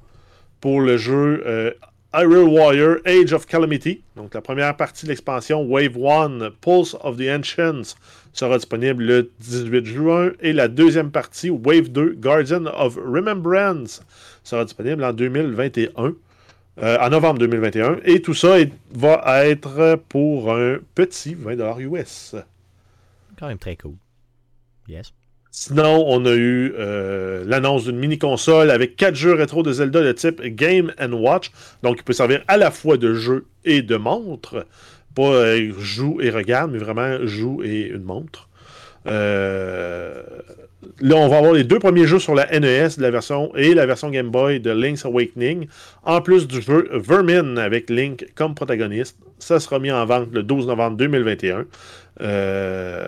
pour 0.60 0.80
le 0.80 0.96
jeu 0.96 1.42
euh, 1.46 1.70
Warrior 2.14 2.98
Age 3.04 3.32
of 3.32 3.46
Calamity. 3.46 4.02
Donc 4.16 4.34
la 4.34 4.40
première 4.40 4.76
partie 4.76 5.04
de 5.04 5.10
l'expansion 5.10 5.64
Wave 5.64 5.96
1 5.96 6.50
Pulse 6.60 6.96
of 7.02 7.16
the 7.16 7.28
Ancients 7.28 7.96
sera 8.32 8.56
disponible 8.56 9.04
le 9.04 9.30
18 9.40 9.86
juin 9.86 10.30
et 10.40 10.52
la 10.52 10.68
deuxième 10.68 11.10
partie 11.10 11.50
Wave 11.50 11.88
2 11.88 12.16
Guardian 12.18 12.66
of 12.66 12.96
Remembrance 12.96 14.02
sera 14.44 14.64
disponible 14.64 15.04
en 15.04 15.12
2021. 15.12 16.14
Euh, 16.82 16.98
en 17.00 17.08
novembre 17.08 17.38
2021. 17.38 18.00
Et 18.04 18.20
tout 18.20 18.34
ça 18.34 18.56
va 18.92 19.46
être 19.46 19.98
pour 20.10 20.52
un 20.52 20.76
petit 20.94 21.34
20$ 21.34 21.80
US. 21.80 22.34
Quand 23.38 23.48
même 23.48 23.58
très 23.58 23.76
cool. 23.76 23.94
Yes. 24.86 25.12
Sinon, 25.50 26.04
on 26.06 26.26
a 26.26 26.34
eu 26.34 26.74
euh, 26.78 27.42
l'annonce 27.46 27.84
d'une 27.84 27.96
mini-console 27.96 28.70
avec 28.70 28.94
quatre 28.96 29.14
jeux 29.14 29.32
rétro 29.32 29.62
de 29.62 29.72
Zelda 29.72 30.02
de 30.02 30.12
type 30.12 30.42
Game 30.42 30.92
and 31.00 31.14
Watch. 31.14 31.50
Donc, 31.82 31.96
il 31.98 32.02
peut 32.02 32.12
servir 32.12 32.44
à 32.46 32.58
la 32.58 32.70
fois 32.70 32.98
de 32.98 33.14
jeu 33.14 33.46
et 33.64 33.80
de 33.80 33.96
montre. 33.96 34.66
Pas 35.14 35.22
euh, 35.22 35.72
joue 35.78 36.20
et 36.20 36.28
regarde, 36.28 36.72
mais 36.72 36.78
vraiment 36.78 37.26
joue 37.26 37.62
et 37.64 37.86
une 37.86 38.02
montre. 38.02 38.50
Euh, 39.06 40.22
là, 41.00 41.16
on 41.16 41.28
va 41.28 41.38
avoir 41.38 41.52
les 41.52 41.64
deux 41.64 41.78
premiers 41.78 42.06
jeux 42.06 42.18
sur 42.18 42.34
la 42.34 42.46
NES 42.58 42.88
de 42.96 43.02
la 43.02 43.10
version 43.10 43.54
et 43.56 43.74
la 43.74 43.86
version 43.86 44.10
Game 44.10 44.30
Boy 44.30 44.60
de 44.60 44.70
Link's 44.70 45.04
Awakening, 45.04 45.66
en 46.04 46.20
plus 46.20 46.46
du 46.46 46.60
jeu 46.60 46.88
Vermin 46.92 47.56
avec 47.56 47.90
Link 47.90 48.26
comme 48.34 48.54
protagoniste. 48.54 49.18
Ça 49.38 49.60
sera 49.60 49.78
mis 49.78 49.90
en 49.90 50.04
vente 50.06 50.28
le 50.32 50.42
12 50.42 50.66
novembre 50.66 50.96
2021. 50.96 51.66
Euh, 52.22 53.06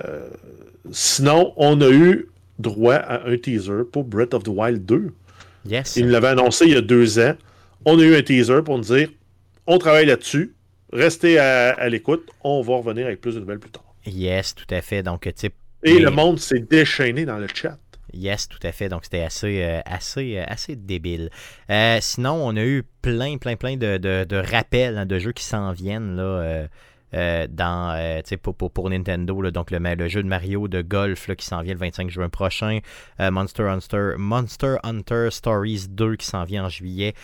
sinon, 0.90 1.52
on 1.56 1.80
a 1.80 1.90
eu 1.90 2.28
droit 2.58 2.94
à 2.96 3.26
un 3.26 3.36
teaser 3.36 3.84
pour 3.90 4.04
Breath 4.04 4.34
of 4.34 4.42
the 4.42 4.48
Wild 4.48 4.84
2. 4.84 5.12
Yes. 5.68 5.96
Il 5.96 6.08
l'avait 6.08 6.28
annoncé 6.28 6.66
il 6.66 6.72
y 6.72 6.76
a 6.76 6.80
deux 6.80 7.18
ans. 7.18 7.34
On 7.84 7.98
a 7.98 8.02
eu 8.02 8.16
un 8.16 8.22
teaser 8.22 8.62
pour 8.64 8.76
nous 8.76 8.84
dire 8.84 9.08
on 9.66 9.78
travaille 9.78 10.06
là-dessus. 10.06 10.54
Restez 10.92 11.38
à, 11.38 11.74
à 11.74 11.88
l'écoute. 11.90 12.26
On 12.42 12.62
va 12.62 12.76
revenir 12.76 13.06
avec 13.06 13.20
plus 13.20 13.34
de 13.34 13.40
nouvelles 13.40 13.58
plus 13.58 13.70
tard. 13.70 13.84
Yes, 14.06 14.54
tout 14.54 14.72
à 14.74 14.80
fait. 14.80 15.02
Donc, 15.02 15.28
type 15.34 15.54
et 15.82 15.98
le 15.98 16.10
monde 16.10 16.38
s'est 16.38 16.60
déchaîné 16.60 17.24
dans 17.24 17.38
le 17.38 17.46
chat. 17.52 17.78
Yes, 18.12 18.48
tout 18.48 18.58
à 18.62 18.72
fait. 18.72 18.88
Donc, 18.88 19.04
c'était 19.04 19.22
assez, 19.22 19.62
euh, 19.62 19.80
assez, 19.84 20.38
euh, 20.38 20.44
assez 20.46 20.76
débile. 20.76 21.30
Euh, 21.70 21.98
sinon, 22.00 22.34
on 22.34 22.56
a 22.56 22.64
eu 22.64 22.84
plein, 23.02 23.36
plein, 23.36 23.56
plein 23.56 23.76
de, 23.76 23.98
de, 23.98 24.36
rappels 24.36 24.96
hein, 24.98 25.06
de 25.06 25.18
jeux 25.18 25.32
qui 25.32 25.44
s'en 25.44 25.72
viennent 25.72 26.16
là, 26.16 26.68
dans, 27.12 28.22
pour, 28.42 28.54
pour, 28.54 28.70
pour, 28.70 28.90
Nintendo. 28.90 29.50
donc, 29.50 29.70
le, 29.70 30.08
jeu 30.08 30.22
de 30.22 30.28
Mario 30.28 30.68
de 30.68 30.82
golf 30.82 31.34
qui 31.36 31.46
s'en 31.46 31.62
vient 31.62 31.74
le 31.74 31.80
25 31.80 32.10
juin 32.10 32.28
prochain. 32.28 32.80
Monster, 33.18 33.64
Hunter, 33.64 34.14
Monster 34.16 34.76
Hunter 34.82 35.28
Stories 35.30 35.86
2 35.88 36.16
qui 36.16 36.26
s'en 36.26 36.44
vient 36.44 36.66
en 36.66 36.68
juillet. 36.68 37.14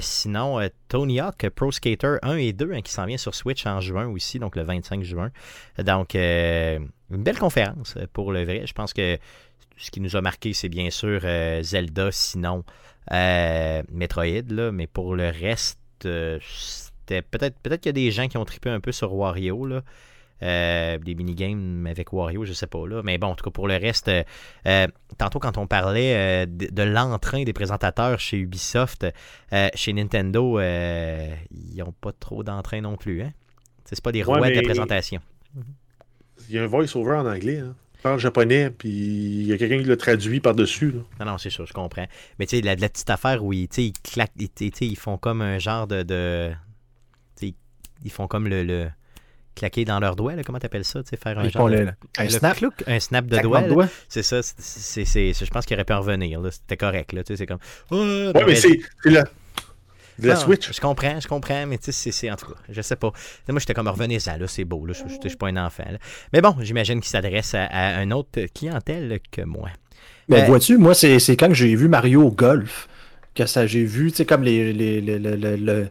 sinon, 0.00 0.60
Tony 0.88 1.20
Hawk 1.20 1.48
Pro 1.50 1.72
Skater 1.72 2.16
1 2.22 2.36
et 2.36 2.52
2 2.52 2.72
hein, 2.72 2.82
qui 2.82 2.92
s'en 2.92 3.06
vient 3.06 3.16
sur 3.16 3.34
Switch 3.34 3.66
en 3.66 3.80
juin 3.80 4.06
aussi, 4.08 4.38
donc 4.38 4.56
le 4.56 4.62
25 4.62 5.02
juin. 5.02 5.30
Donc, 5.78 6.14
une 7.12 7.22
belle 7.22 7.38
conférence 7.38 7.94
euh, 7.96 8.06
pour 8.12 8.32
le 8.32 8.44
vrai. 8.44 8.62
Je 8.66 8.72
pense 8.72 8.92
que 8.92 9.18
ce 9.76 9.90
qui 9.90 10.00
nous 10.00 10.16
a 10.16 10.20
marqué, 10.20 10.52
c'est 10.52 10.68
bien 10.68 10.90
sûr 10.90 11.20
euh, 11.24 11.62
Zelda, 11.62 12.10
sinon 12.10 12.64
euh, 13.12 13.82
Metroid, 13.90 14.48
là, 14.50 14.72
mais 14.72 14.86
pour 14.86 15.14
le 15.14 15.28
reste, 15.28 15.78
c'était 17.06 17.22
peut-être 17.22 17.58
peut-être 17.58 17.80
qu'il 17.80 17.90
y 17.90 17.90
a 17.90 18.04
des 18.04 18.10
gens 18.10 18.28
qui 18.28 18.36
ont 18.36 18.44
trippé 18.44 18.70
un 18.70 18.80
peu 18.80 18.92
sur 18.92 19.14
Wario, 19.14 19.66
là. 19.66 19.82
des 20.40 21.14
minigames 21.14 21.86
avec 21.86 22.12
Wario, 22.12 22.44
je 22.44 22.52
sais 22.52 22.66
pas 22.66 22.86
là. 22.86 23.02
Mais 23.04 23.18
bon, 23.18 23.28
en 23.28 23.34
tout 23.34 23.44
cas, 23.44 23.50
pour 23.50 23.68
le 23.68 23.76
reste, 23.76 24.10
tantôt 25.18 25.38
quand 25.38 25.58
on 25.58 25.66
parlait 25.66 26.46
de, 26.46 26.82
l'entrain 26.82 27.44
des 27.44 27.52
présentateurs 27.52 28.18
chez 28.20 28.38
Ubisoft, 28.38 29.06
chez 29.74 29.92
Nintendo, 29.92 30.60
ils 30.60 31.76
n'ont 31.76 31.94
pas 32.00 32.12
trop 32.12 32.42
d'entrain 32.42 32.80
non 32.80 32.96
plus. 32.96 33.22
Hein? 33.22 33.32
C'est 33.84 34.00
pas 34.00 34.12
des 34.12 34.22
rois 34.22 34.40
de 34.40 34.54
la 34.54 34.62
présentation 34.62 35.20
il 36.48 36.54
y 36.54 36.58
a 36.58 36.62
un 36.62 36.66
voice-over 36.66 37.16
en 37.16 37.26
anglais. 37.26 37.58
Hein. 37.58 37.74
Parle 38.02 38.18
japonais, 38.18 38.70
puis 38.70 38.90
il 38.90 39.46
y 39.46 39.52
a 39.52 39.58
quelqu'un 39.58 39.78
qui 39.78 39.84
le 39.84 39.96
traduit 39.96 40.40
par-dessus. 40.40 40.92
Non, 41.20 41.26
non, 41.26 41.38
c'est 41.38 41.50
sûr, 41.50 41.66
je 41.66 41.72
comprends. 41.72 42.06
Mais 42.38 42.46
tu 42.46 42.56
sais, 42.56 42.62
la, 42.62 42.74
la, 42.74 42.88
petite 42.88 43.10
affaire 43.10 43.44
où 43.44 43.52
ils, 43.52 43.68
ils 43.76 43.92
claquent, 43.92 44.32
ils, 44.36 44.96
font 44.96 45.18
comme 45.18 45.40
un 45.40 45.58
genre 45.58 45.86
de. 45.86 46.02
de 46.02 46.50
ils 48.04 48.10
font 48.10 48.26
comme 48.26 48.48
le, 48.48 48.62
le 48.64 48.88
claquer 49.54 49.84
dans 49.84 50.00
leurs 50.00 50.16
doigts, 50.16 50.34
là, 50.34 50.42
comment 50.44 50.58
t'appelles 50.58 50.84
ça, 50.84 51.02
faire 51.04 51.38
un 51.38 51.48
genre 51.48 51.68
un 52.18 52.28
snap, 52.28 52.58
un 52.86 53.00
snap 53.00 53.26
de 53.26 53.38
doigt. 53.38 53.88
C'est 54.08 54.22
ça, 54.22 54.40
c'est, 54.42 55.04
je 55.04 55.50
pense 55.50 55.66
qu'il 55.66 55.76
aurait 55.76 55.84
pu 55.84 55.92
en 55.92 56.00
revenir, 56.00 56.40
c'était 56.50 56.76
correct, 56.76 57.12
là, 57.12 57.22
c'est 57.24 57.46
comme... 57.46 57.58
Oh, 57.90 57.96
ouais, 57.96 58.44
mais 58.46 58.54
c'est, 58.54 58.80
là 59.04 59.24
la 60.18 60.36
Switch. 60.36 60.72
Je 60.72 60.80
comprends, 60.80 61.20
je 61.20 61.28
comprends, 61.28 61.66
mais 61.66 61.78
tu 61.78 61.92
sais, 61.92 62.12
c'est 62.12 62.30
en 62.30 62.36
tout 62.36 62.46
cas, 62.46 62.58
je 62.68 62.82
sais 62.82 62.96
pas. 62.96 63.12
moi, 63.48 63.58
j'étais 63.58 63.74
comme 63.74 63.88
revenez 63.88 64.18
ça, 64.18 64.36
là, 64.36 64.46
c'est 64.46 64.64
beau, 64.64 64.84
là, 64.86 64.92
je, 64.92 65.02
je, 65.08 65.28
suis 65.28 65.36
pas 65.36 65.48
un 65.48 65.56
enfant. 65.56 65.84
Mais 66.32 66.40
bon, 66.40 66.54
j'imagine 66.60 67.00
qu'il 67.00 67.10
s'adresse 67.10 67.54
à, 67.54 67.68
un 67.70 68.10
autre 68.10 68.40
clientèle 68.54 69.20
que 69.30 69.42
moi. 69.42 69.70
Mais 70.28 70.42
euh, 70.42 70.46
vois-tu, 70.46 70.78
moi, 70.78 70.94
c'est 70.94 71.18
quand 71.36 71.52
j'ai 71.52 71.74
vu 71.74 71.88
Mario 71.88 72.30
Golf 72.30 72.88
que 73.34 73.46
ça, 73.46 73.66
j'ai 73.66 73.84
vu, 73.84 74.10
tu 74.10 74.18
sais, 74.18 74.24
comme 74.26 74.42
les, 74.42 74.72
les, 74.72 75.00
les, 75.00 75.18
les, 75.18 75.86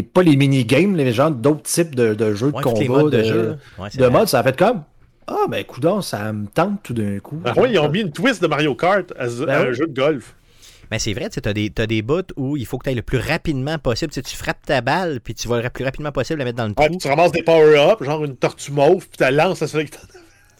pas 0.00 0.22
les 0.22 0.36
mini-games, 0.36 0.96
les 0.96 1.12
gens 1.12 1.30
d'autres 1.30 1.64
types 1.64 1.94
de, 1.94 2.14
de, 2.14 2.34
jeux 2.34 2.50
de 2.50 2.60
combat, 2.62 3.02
de, 3.10 3.22
jeu. 3.22 3.58
de 3.94 4.06
mode, 4.06 4.28
ça 4.28 4.38
a 4.38 4.42
fait 4.42 4.56
comme. 4.56 4.84
Ah, 5.26 5.44
ben, 5.48 5.62
coudon, 5.64 6.00
ça 6.00 6.32
me 6.32 6.46
tente 6.46 6.82
tout 6.82 6.94
d'un 6.94 7.18
coup. 7.18 7.40
Ah, 7.44 7.52
oui, 7.56 7.70
ils 7.72 7.78
ont 7.78 7.90
mis 7.90 8.00
une 8.00 8.10
twist 8.10 8.42
de 8.42 8.46
Mario 8.46 8.74
Kart 8.74 9.12
à, 9.18 9.26
ben 9.26 9.68
un 9.68 9.72
jeu 9.72 9.86
de 9.86 9.94
golf. 9.94 10.34
Mais 10.90 10.98
c'est 10.98 11.12
vrai, 11.14 11.30
tu 11.30 11.40
as 11.46 11.52
des, 11.52 11.70
t'as 11.70 11.86
des 11.86 12.02
bouts 12.02 12.22
où 12.36 12.56
il 12.56 12.66
faut 12.66 12.76
que 12.78 12.84
tu 12.84 12.90
ailles 12.90 12.96
le 12.96 13.02
plus 13.02 13.18
rapidement 13.18 13.78
possible. 13.78 14.12
Tu, 14.12 14.16
sais, 14.16 14.22
tu 14.22 14.36
frappes 14.36 14.64
ta 14.66 14.80
balle, 14.80 15.20
puis 15.20 15.34
tu 15.34 15.48
vas 15.48 15.62
le 15.62 15.70
plus 15.70 15.84
rapidement 15.84 16.12
possible 16.12 16.38
la 16.38 16.44
mettre 16.44 16.58
dans 16.58 16.68
le 16.68 16.74
trou. 16.74 16.82
Ouais, 16.82 16.90
puis 16.90 16.98
tu 16.98 17.08
ramasses 17.08 17.32
des 17.32 17.42
power-ups, 17.42 18.04
genre 18.04 18.24
une 18.24 18.36
tortue 18.36 18.72
mauve, 18.72 19.08
puis 19.08 19.16
tu 19.16 19.22
la 19.22 19.30
lances 19.30 19.62
à 19.62 19.68
celui 19.68 19.86
qui 19.86 19.92
t'en 19.92 20.06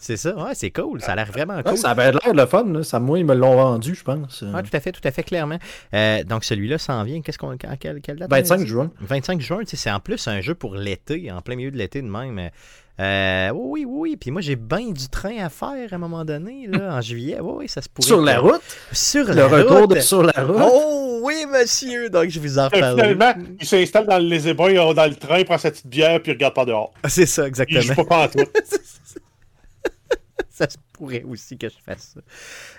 C'est 0.03 0.17
ça, 0.17 0.35
ouais, 0.35 0.53
c'est 0.53 0.69
cool. 0.69 0.99
Ça 0.99 1.13
a 1.13 1.15
l'air 1.15 1.31
vraiment 1.31 1.63
cool. 1.63 1.71
Ouais, 1.71 1.77
ça 1.77 1.91
avait 1.91 2.11
l'air 2.11 2.33
le 2.33 2.45
fun. 2.45 2.65
Là. 2.65 2.83
Ça, 2.83 2.99
moi, 2.99 3.19
ils 3.19 3.25
me 3.25 3.33
l'ont 3.33 3.55
vendu, 3.55 3.95
je 3.95 4.03
pense. 4.03 4.41
Ouais, 4.41 4.61
tout 4.61 4.75
à 4.75 4.81
fait, 4.81 4.91
tout 4.91 4.99
à 5.05 5.11
fait, 5.11 5.23
clairement. 5.23 5.57
Euh, 5.93 6.25
donc, 6.25 6.43
celui-là 6.43 6.77
s'en 6.77 7.05
vient. 7.05 7.21
Qu'est-ce 7.21 7.37
qu'on, 7.37 7.55
quelle, 7.55 8.01
quelle 8.01 8.17
date 8.17 8.29
25 8.29 8.65
juin. 8.67 8.91
25 8.99 9.39
juin, 9.39 9.59
tu 9.61 9.67
sais, 9.67 9.77
c'est 9.77 9.91
en 9.91 10.01
plus 10.01 10.27
un 10.27 10.41
jeu 10.41 10.55
pour 10.55 10.75
l'été, 10.75 11.31
en 11.31 11.39
plein 11.39 11.55
milieu 11.55 11.71
de 11.71 11.77
l'été 11.77 12.01
de 12.01 12.07
même. 12.09 12.49
Euh, 12.99 13.49
oui, 13.55 13.85
oui, 13.85 13.95
oui. 14.11 14.17
Puis 14.17 14.29
moi, 14.29 14.41
j'ai 14.41 14.57
bien 14.57 14.91
du 14.91 15.07
train 15.07 15.37
à 15.41 15.47
faire 15.47 15.93
à 15.93 15.95
un 15.95 15.97
moment 15.97 16.25
donné, 16.25 16.67
là, 16.67 16.95
en 16.97 16.99
juillet. 16.99 17.37
Oui, 17.39 17.53
oui, 17.59 17.69
ça 17.69 17.81
se 17.81 17.87
pourrait. 17.87 18.05
Sur 18.05 18.19
la 18.21 18.39
route? 18.41 18.61
Sur 18.91 19.25
Le 19.27 19.33
la 19.35 19.47
retour 19.47 19.79
route. 19.83 19.95
de 19.95 19.99
sur 20.01 20.21
la 20.21 20.33
route? 20.43 20.61
Oh, 20.69 21.21
oui, 21.23 21.45
monsieur. 21.49 22.09
Donc, 22.09 22.27
je 22.27 22.41
vous 22.41 22.59
en 22.59 22.65
reparle. 22.65 22.99
Finalement, 22.99 23.33
il 23.57 23.65
s'installe 23.65 24.05
dans 24.05 24.17
les 24.17 24.49
ébats, 24.49 24.93
dans 24.93 25.05
le 25.09 25.15
train, 25.15 25.39
il 25.39 25.45
prend 25.45 25.57
sa 25.57 25.71
petite 25.71 25.87
bière, 25.87 26.21
puis 26.21 26.33
il 26.33 26.35
regarde 26.35 26.53
pas 26.55 26.65
dehors. 26.65 26.93
C'est 27.07 27.25
ça, 27.25 27.43
Il 27.43 27.47
exactement. 27.47 27.81
joue 27.81 27.95
pas 27.95 28.03
pas 28.03 28.23
en 28.25 28.27
tout. 28.27 28.49
ça 30.53 30.69
se 30.69 30.77
pourrait 30.93 31.23
aussi 31.23 31.57
que 31.57 31.67
je 31.67 31.75
fasse 31.83 32.13
ça. 32.13 32.21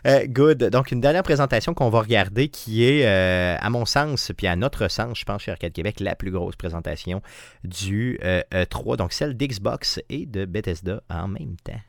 Euh, 0.06 0.26
good. 0.28 0.62
Donc, 0.70 0.92
une 0.92 1.00
dernière 1.00 1.24
présentation 1.24 1.74
qu'on 1.74 1.90
va 1.90 2.00
regarder 2.00 2.48
qui 2.48 2.84
est, 2.84 3.04
euh, 3.04 3.56
à 3.60 3.68
mon 3.68 3.84
sens, 3.84 4.30
puis 4.36 4.46
à 4.46 4.54
notre 4.54 4.88
sens, 4.88 5.18
je 5.18 5.24
pense, 5.24 5.42
chez 5.42 5.50
Arcade 5.50 5.72
Québec, 5.72 5.98
la 5.98 6.14
plus 6.14 6.30
grosse 6.30 6.54
présentation 6.54 7.20
du 7.64 8.18
euh, 8.22 8.42
E3. 8.52 8.96
Donc, 8.96 9.12
celle 9.12 9.36
d'Xbox 9.36 10.00
et 10.08 10.24
de 10.24 10.44
Bethesda 10.44 11.02
en 11.10 11.26
même 11.26 11.56
temps. 11.64 11.80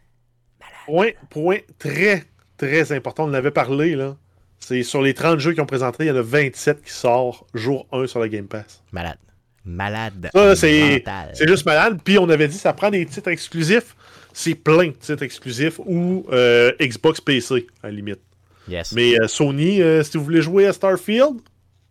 Point, 0.87 1.11
point 1.29 1.59
très, 1.77 2.23
très 2.57 2.91
important. 2.91 3.25
On 3.25 3.29
en 3.29 3.33
avait 3.35 3.51
parlé, 3.51 3.95
là. 3.95 4.17
C'est 4.57 4.81
sur 4.81 5.03
les 5.03 5.13
30 5.13 5.39
jeux 5.39 5.51
qu'ils 5.51 5.61
ont 5.61 5.67
présentés, 5.67 6.05
il 6.05 6.07
y 6.07 6.11
en 6.11 6.15
a 6.15 6.21
27 6.23 6.81
qui 6.81 6.91
sortent 6.91 7.45
jour 7.53 7.85
1 7.91 8.07
sur 8.07 8.19
la 8.19 8.29
Game 8.29 8.47
Pass. 8.47 8.83
Malade. 8.91 9.19
Malade. 9.63 10.29
Ça, 10.33 10.55
c'est 10.55 11.03
c'est 11.33 11.47
juste 11.47 11.65
malade. 11.65 11.99
Puis 12.03 12.17
on 12.17 12.29
avait 12.29 12.47
dit, 12.47 12.57
ça 12.57 12.73
prend 12.73 12.89
des 12.89 13.05
titres 13.05 13.29
exclusifs. 13.29 13.95
C'est 14.37 14.53
plein 14.55 14.87
de 14.87 14.91
titres 14.91 15.23
exclusifs 15.23 15.79
ou 15.79 16.25
euh, 16.33 16.73
Xbox 16.81 17.21
PC, 17.21 17.67
à 17.81 17.87
la 17.87 17.93
limite. 17.93 18.19
Yes. 18.67 18.91
Mais 18.91 19.17
euh, 19.17 19.29
Sony, 19.29 19.81
euh, 19.81 20.03
si 20.03 20.17
vous 20.17 20.25
voulez 20.25 20.41
jouer 20.41 20.67
à 20.67 20.73
Starfield, 20.73 21.37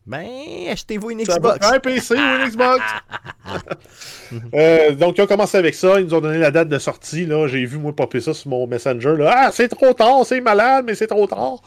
Ben, 0.06 0.26
achetez-vous 0.70 1.12
une 1.12 1.22
Xbox. 1.22 1.66
un 1.66 1.78
PC 1.78 2.14
ou 2.14 2.18
une 2.18 2.48
Xbox. 2.50 2.82
Euh, 4.52 4.92
donc, 4.92 5.16
ils 5.16 5.20
ont 5.22 5.26
commencé 5.26 5.56
avec 5.56 5.74
ça. 5.74 6.00
Ils 6.00 6.06
nous 6.06 6.14
ont 6.14 6.20
donné 6.20 6.38
la 6.38 6.50
date 6.50 6.68
de 6.68 6.78
sortie. 6.78 7.24
Là. 7.24 7.46
J'ai 7.46 7.64
vu, 7.64 7.78
moi, 7.78 7.94
popper 7.94 8.20
ça 8.20 8.34
sur 8.34 8.50
mon 8.50 8.66
Messenger. 8.66 9.14
Là. 9.16 9.32
Ah, 9.46 9.50
c'est 9.52 9.68
trop 9.68 9.92
tard, 9.92 10.26
c'est 10.26 10.40
malade, 10.40 10.84
mais 10.86 10.94
c'est 10.96 11.06
trop 11.06 11.26
tard. 11.28 11.62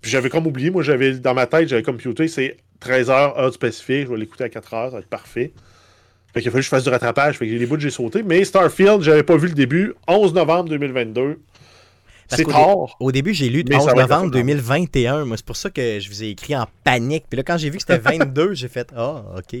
Puis 0.00 0.10
j'avais 0.10 0.28
comme 0.28 0.46
oublié. 0.46 0.70
Moi, 0.70 0.82
j'avais 0.84 1.14
dans 1.18 1.34
ma 1.34 1.46
tête, 1.46 1.68
j'avais 1.68 1.82
computé, 1.82 2.28
c'est 2.28 2.58
13h, 2.80 3.10
heure 3.38 3.50
du 3.50 3.58
Pacifique. 3.58 4.06
Je 4.06 4.12
vais 4.12 4.18
l'écouter 4.18 4.44
à 4.44 4.48
4h, 4.48 4.70
ça 4.70 4.90
va 4.90 4.98
être 5.00 5.08
parfait. 5.08 5.52
Fait 6.36 6.42
qu'il 6.42 6.50
a 6.50 6.52
fallu 6.52 6.60
que 6.60 6.64
je 6.66 6.68
fasse 6.68 6.84
du 6.84 6.90
rattrapage. 6.90 7.38
Fait 7.38 7.48
que 7.48 7.54
les 7.54 7.64
bouts, 7.64 7.80
j'ai 7.80 7.88
sauté. 7.88 8.22
Mais 8.22 8.44
Starfield, 8.44 9.00
j'avais 9.00 9.22
pas 9.22 9.38
vu 9.38 9.48
le 9.48 9.54
début. 9.54 9.94
11 10.06 10.34
novembre 10.34 10.68
2022. 10.68 11.38
Parce 12.28 12.42
C'est 12.42 12.44
tard. 12.44 12.94
Au 13.00 13.10
début, 13.10 13.32
j'ai 13.32 13.48
lu 13.48 13.64
Mais 13.66 13.76
11 13.76 13.84
ça 13.86 13.94
va 13.94 14.02
être 14.02 14.08
novembre 14.10 14.34
la 14.34 14.40
fin 14.40 14.44
2021. 14.44 15.24
Moi, 15.24 15.38
c'est 15.38 15.46
pour 15.46 15.56
ça 15.56 15.70
que 15.70 15.98
je 15.98 16.10
vous 16.10 16.22
ai 16.22 16.28
écrit 16.28 16.54
en 16.54 16.66
panique. 16.84 17.24
Puis 17.30 17.38
là, 17.38 17.42
quand 17.42 17.56
j'ai 17.56 17.70
vu 17.70 17.78
que 17.78 17.84
c'était 17.88 17.96
22, 17.96 18.52
j'ai 18.52 18.68
fait 18.68 18.92
Ah, 18.94 19.22
OK. 19.38 19.58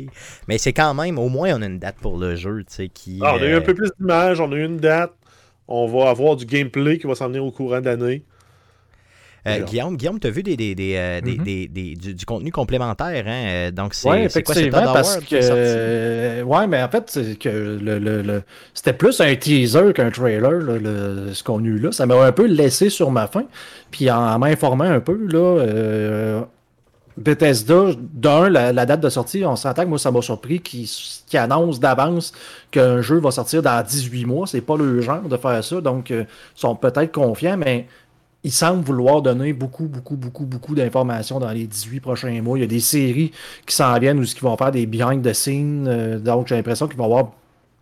Mais 0.48 0.58
c'est 0.58 0.74
quand 0.74 0.92
même, 0.92 1.18
au 1.18 1.30
moins, 1.30 1.58
on 1.58 1.62
a 1.62 1.66
une 1.66 1.78
date 1.78 1.96
pour 2.02 2.18
le 2.18 2.36
jeu, 2.36 2.62
tu 2.68 2.74
sais, 2.74 2.88
qui. 2.88 3.20
Ah, 3.22 3.36
on 3.36 3.38
a 3.38 3.46
eu 3.46 3.54
euh, 3.54 3.56
un 3.56 3.62
peu 3.62 3.72
plus 3.72 3.88
d'images, 3.98 4.38
on 4.38 4.52
a 4.52 4.56
eu 4.56 4.66
une 4.66 4.76
date. 4.76 5.14
On 5.68 5.86
va 5.86 6.10
avoir 6.10 6.36
du 6.36 6.44
gameplay 6.44 6.98
qui 6.98 7.06
va 7.06 7.14
s'en 7.14 7.28
venir 7.28 7.42
au 7.42 7.52
courant 7.52 7.80
de 7.80 7.86
l'année. 7.86 8.22
Euh. 9.46 9.64
Guillaume, 9.64 9.96
Guillaume, 9.96 10.18
tu 10.20 10.26
as 10.26 10.30
vu 10.30 10.42
des, 10.42 10.56
des, 10.56 10.74
des, 10.74 10.94
euh, 10.96 11.20
des- 11.20 11.38
Mhm. 11.38 11.44
des- 11.72 11.94
du, 11.96 12.14
du 12.14 12.24
contenu 12.26 12.50
complémentaire, 12.50 13.24
hein? 13.26 13.44
euh, 13.46 13.70
Donc, 13.70 13.94
c'est 13.94 14.08
Oui, 14.08 14.26
c'est 14.28 14.42
quoi 14.42 14.54
parce 14.92 15.18
que. 15.18 16.42
ouais, 16.42 16.66
mais 16.66 16.82
en 16.82 16.88
fait, 16.88 17.38
que 17.38 17.48
le, 17.48 17.98
le- 17.98 18.22
le- 18.22 18.42
c'était 18.74 18.92
plus 18.92 19.20
un 19.20 19.34
teaser 19.36 19.92
qu'un 19.94 20.10
trailer, 20.10 20.50
là, 20.50 20.78
le- 20.78 21.34
ce 21.34 21.42
qu'on 21.42 21.58
a 21.60 21.66
eu 21.66 21.78
là. 21.78 21.92
Ça 21.92 22.06
m'a 22.06 22.16
un 22.24 22.32
peu 22.32 22.46
laissé 22.46 22.90
sur 22.90 23.10
ma 23.10 23.26
faim. 23.26 23.44
Puis 23.90 24.10
en 24.10 24.38
m'informant 24.38 24.84
un 24.84 25.00
peu, 25.00 25.18
là, 25.30 25.38
euh, 25.60 26.40
Bethesda, 27.16 27.92
d'un, 28.12 28.50
la, 28.50 28.72
la 28.74 28.84
date 28.84 29.00
de 29.00 29.08
sortie, 29.08 29.42
on 29.46 29.56
s'entend 29.56 29.84
que 29.84 29.88
moi, 29.88 29.98
ça 29.98 30.10
m'a 30.10 30.20
surpris 30.20 30.60
qu'ils 30.60 30.86
qu'ils 31.26 31.38
annoncent 31.40 31.78
d'avance 31.80 32.32
qu'un 32.70 33.00
jeu 33.00 33.18
va 33.18 33.30
sortir 33.30 33.62
dans 33.62 33.82
18 33.82 34.26
mois. 34.26 34.46
C'est 34.46 34.60
pas 34.60 34.76
le 34.76 35.00
genre 35.00 35.22
de 35.22 35.36
faire 35.38 35.64
ça. 35.64 35.80
Donc, 35.80 36.10
euh, 36.10 36.24
ils 36.56 36.60
sont 36.60 36.76
peut-être 36.76 37.10
confiants, 37.12 37.56
mais 37.56 37.86
ils 38.46 38.52
semblent 38.52 38.84
vouloir 38.84 39.22
donner 39.22 39.52
beaucoup, 39.52 39.88
beaucoup, 39.88 40.14
beaucoup, 40.16 40.46
beaucoup 40.46 40.76
d'informations 40.76 41.40
dans 41.40 41.50
les 41.50 41.66
18 41.66 41.98
prochains 41.98 42.40
mois. 42.42 42.56
Il 42.56 42.60
y 42.60 42.64
a 42.64 42.68
des 42.68 42.78
séries 42.80 43.32
qui 43.66 43.74
s'en 43.74 43.98
viennent 43.98 44.20
ou 44.20 44.22
qui 44.22 44.38
vont 44.38 44.56
faire 44.56 44.70
des 44.70 44.86
behind 44.86 45.20
the 45.28 45.32
scenes. 45.32 45.86
euh, 45.88 46.20
donc, 46.20 46.46
j'ai 46.46 46.54
l'impression 46.54 46.86
qu'ils 46.86 46.96
vont 46.96 47.06
avoir 47.06 47.32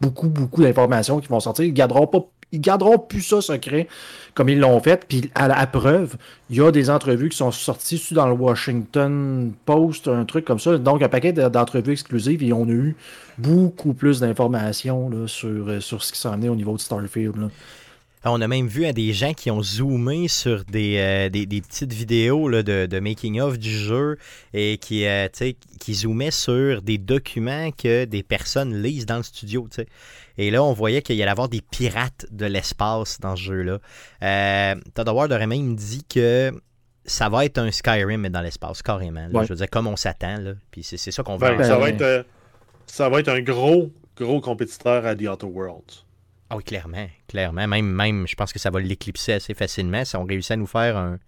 beaucoup, 0.01 0.29
beaucoup 0.29 0.62
d'informations 0.62 1.21
qui 1.21 1.29
vont 1.29 1.39
sortir. 1.39 1.67
Ils 1.67 1.75
garderont 1.75 2.07
pas. 2.07 2.25
Ils 2.51 2.61
garderont 2.61 2.99
plus 2.99 3.21
ça 3.21 3.41
secret 3.41 3.89
comme 4.33 4.49
ils 4.49 4.59
l'ont 4.59 4.81
fait. 4.81 5.05
Puis 5.07 5.31
à 5.35 5.49
la 5.49 5.67
preuve, 5.67 6.17
il 6.49 6.57
y 6.57 6.61
a 6.62 6.71
des 6.71 6.89
entrevues 6.89 7.29
qui 7.29 7.37
sont 7.37 7.51
sorties 7.51 8.01
dans 8.12 8.27
le 8.29 8.33
Washington 8.35 9.53
Post, 9.67 10.09
un 10.09 10.25
truc 10.25 10.45
comme 10.47 10.61
ça. 10.61 10.79
Donc 10.79 11.03
un 11.03 11.09
paquet 11.09 11.33
de- 11.33 11.49
d'entrevues 11.49 11.93
exclusives 11.93 12.43
et 12.43 12.53
on 12.53 12.65
a 12.69 12.73
eu 12.73 12.97
beaucoup 13.39 13.93
plus 13.93 14.21
d'informations 14.21 15.11
sur, 15.27 15.69
euh, 15.69 15.81
sur 15.81 16.03
ce 16.03 16.12
qui 16.12 16.19
s'en 16.19 16.33
venait 16.37 16.49
au 16.49 16.55
niveau 16.57 16.75
de 16.75 16.81
Starfield. 16.81 17.51
On 18.27 18.41
a 18.41 18.49
même 18.49 18.66
vu 18.68 18.87
hein, 18.87 18.93
des 18.93 19.12
gens 19.12 19.35
qui 19.35 19.51
ont 19.51 19.62
zoomé 19.62 20.29
sur 20.29 20.64
des, 20.64 20.97
euh, 20.99 21.29
des, 21.29 21.45
des 21.47 21.61
petites 21.61 21.93
vidéos 21.93 22.49
là, 22.49 22.62
de, 22.62 22.87
de 22.87 22.99
making-of 23.01 23.59
du 23.59 23.70
jeu 23.70 24.16
et 24.55 24.79
qui, 24.79 25.07
euh, 25.07 25.29
qui 25.79 25.95
zoomaient 25.95 26.31
sur 26.31 26.81
des 26.81 26.97
documents 26.99 27.70
que 27.70 28.07
des 28.07 28.22
personnes 28.22 28.81
lisent 28.83 29.07
dans 29.07 29.18
le 29.18 29.22
studio. 29.22 29.68
Et 30.39 30.51
là, 30.51 30.62
on 30.64 30.72
voyait 30.72 31.03
qu'il 31.03 31.16
y 31.16 31.22
allait 31.22 31.31
avoir 31.31 31.49
des 31.49 31.61
pirates 31.61 32.27
de 32.31 32.47
l'espace 32.47 33.20
dans 33.20 33.37
ce 33.37 33.43
jeu-là. 33.43 33.79
Euh, 34.22 34.75
Todd 34.95 35.09
Howard 35.09 35.31
aurait 35.33 35.47
même 35.47 35.77
dit 35.77 36.03
que 36.05 36.51
ça 37.05 37.29
va 37.29 37.45
être 37.45 37.59
un 37.59 37.70
Skyrim, 37.70 38.22
mais 38.22 38.31
dans 38.31 38.41
l'espace, 38.41 38.81
carrément. 38.81 39.27
là. 39.29 39.41
Ouais. 39.41 39.45
Je 39.45 39.51
veux 39.51 39.57
dire, 39.57 39.68
comme 39.68 39.87
on 39.87 39.97
s'attend. 39.97 40.39
là. 40.39 40.53
Puis 40.70 40.83
c'est 40.83 40.97
c'est 40.97 41.11
ça 41.11 41.22
qu'on 41.22 41.37
veut. 41.37 41.47
Ben, 41.49 41.57
en 41.57 41.62
ça, 41.62 41.68
faire. 41.68 41.79
va 41.81 41.89
être, 41.91 42.01
euh, 42.01 42.22
ça 42.87 43.09
va 43.11 43.20
être 43.20 43.29
un 43.29 43.43
gros, 43.43 43.91
gros 44.16 44.41
compétiteur 44.41 45.05
à 45.05 45.14
The 45.14 45.29
Outer 45.29 45.47
Worlds. 45.47 46.05
Ah 46.51 46.57
oui, 46.57 46.65
clairement. 46.65 47.07
Clairement. 47.29 47.67
Même, 47.67 47.87
même, 47.87 48.27
je 48.29 48.35
pense 48.35 48.53
que 48.53 48.59
ça 48.59 48.71
va 48.71 48.81
l'éclipser 48.81 49.33
assez 49.33 49.55
facilement 49.55 50.05
si 50.05 50.17
on 50.17 50.25
réussit 50.25 50.53
à 50.53 50.57
nous 50.57 50.67
faire 50.67 50.97
un, 50.97 51.19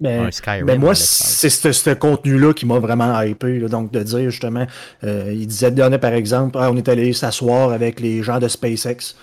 Mais, 0.00 0.16
un 0.18 0.30
Skyrim. 0.30 0.64
mais 0.66 0.74
dans 0.74 0.80
moi, 0.80 0.94
c'est 0.94 1.48
ce, 1.48 1.94
contenu-là 1.94 2.52
qui 2.52 2.66
m'a 2.66 2.78
vraiment 2.78 3.20
hypé. 3.22 3.58
là. 3.58 3.68
donc, 3.68 3.92
de 3.92 4.02
dire 4.02 4.30
justement, 4.30 4.66
euh, 5.04 5.32
il 5.32 5.46
disait 5.46 5.70
donner 5.70 5.98
par 5.98 6.12
exemple, 6.12 6.58
Ah, 6.60 6.70
on 6.70 6.76
est 6.76 6.88
allé 6.88 7.12
s'asseoir 7.12 7.72
avec 7.72 8.00
les 8.00 8.22
gens 8.22 8.38
de 8.38 8.48
SpaceX 8.48 9.14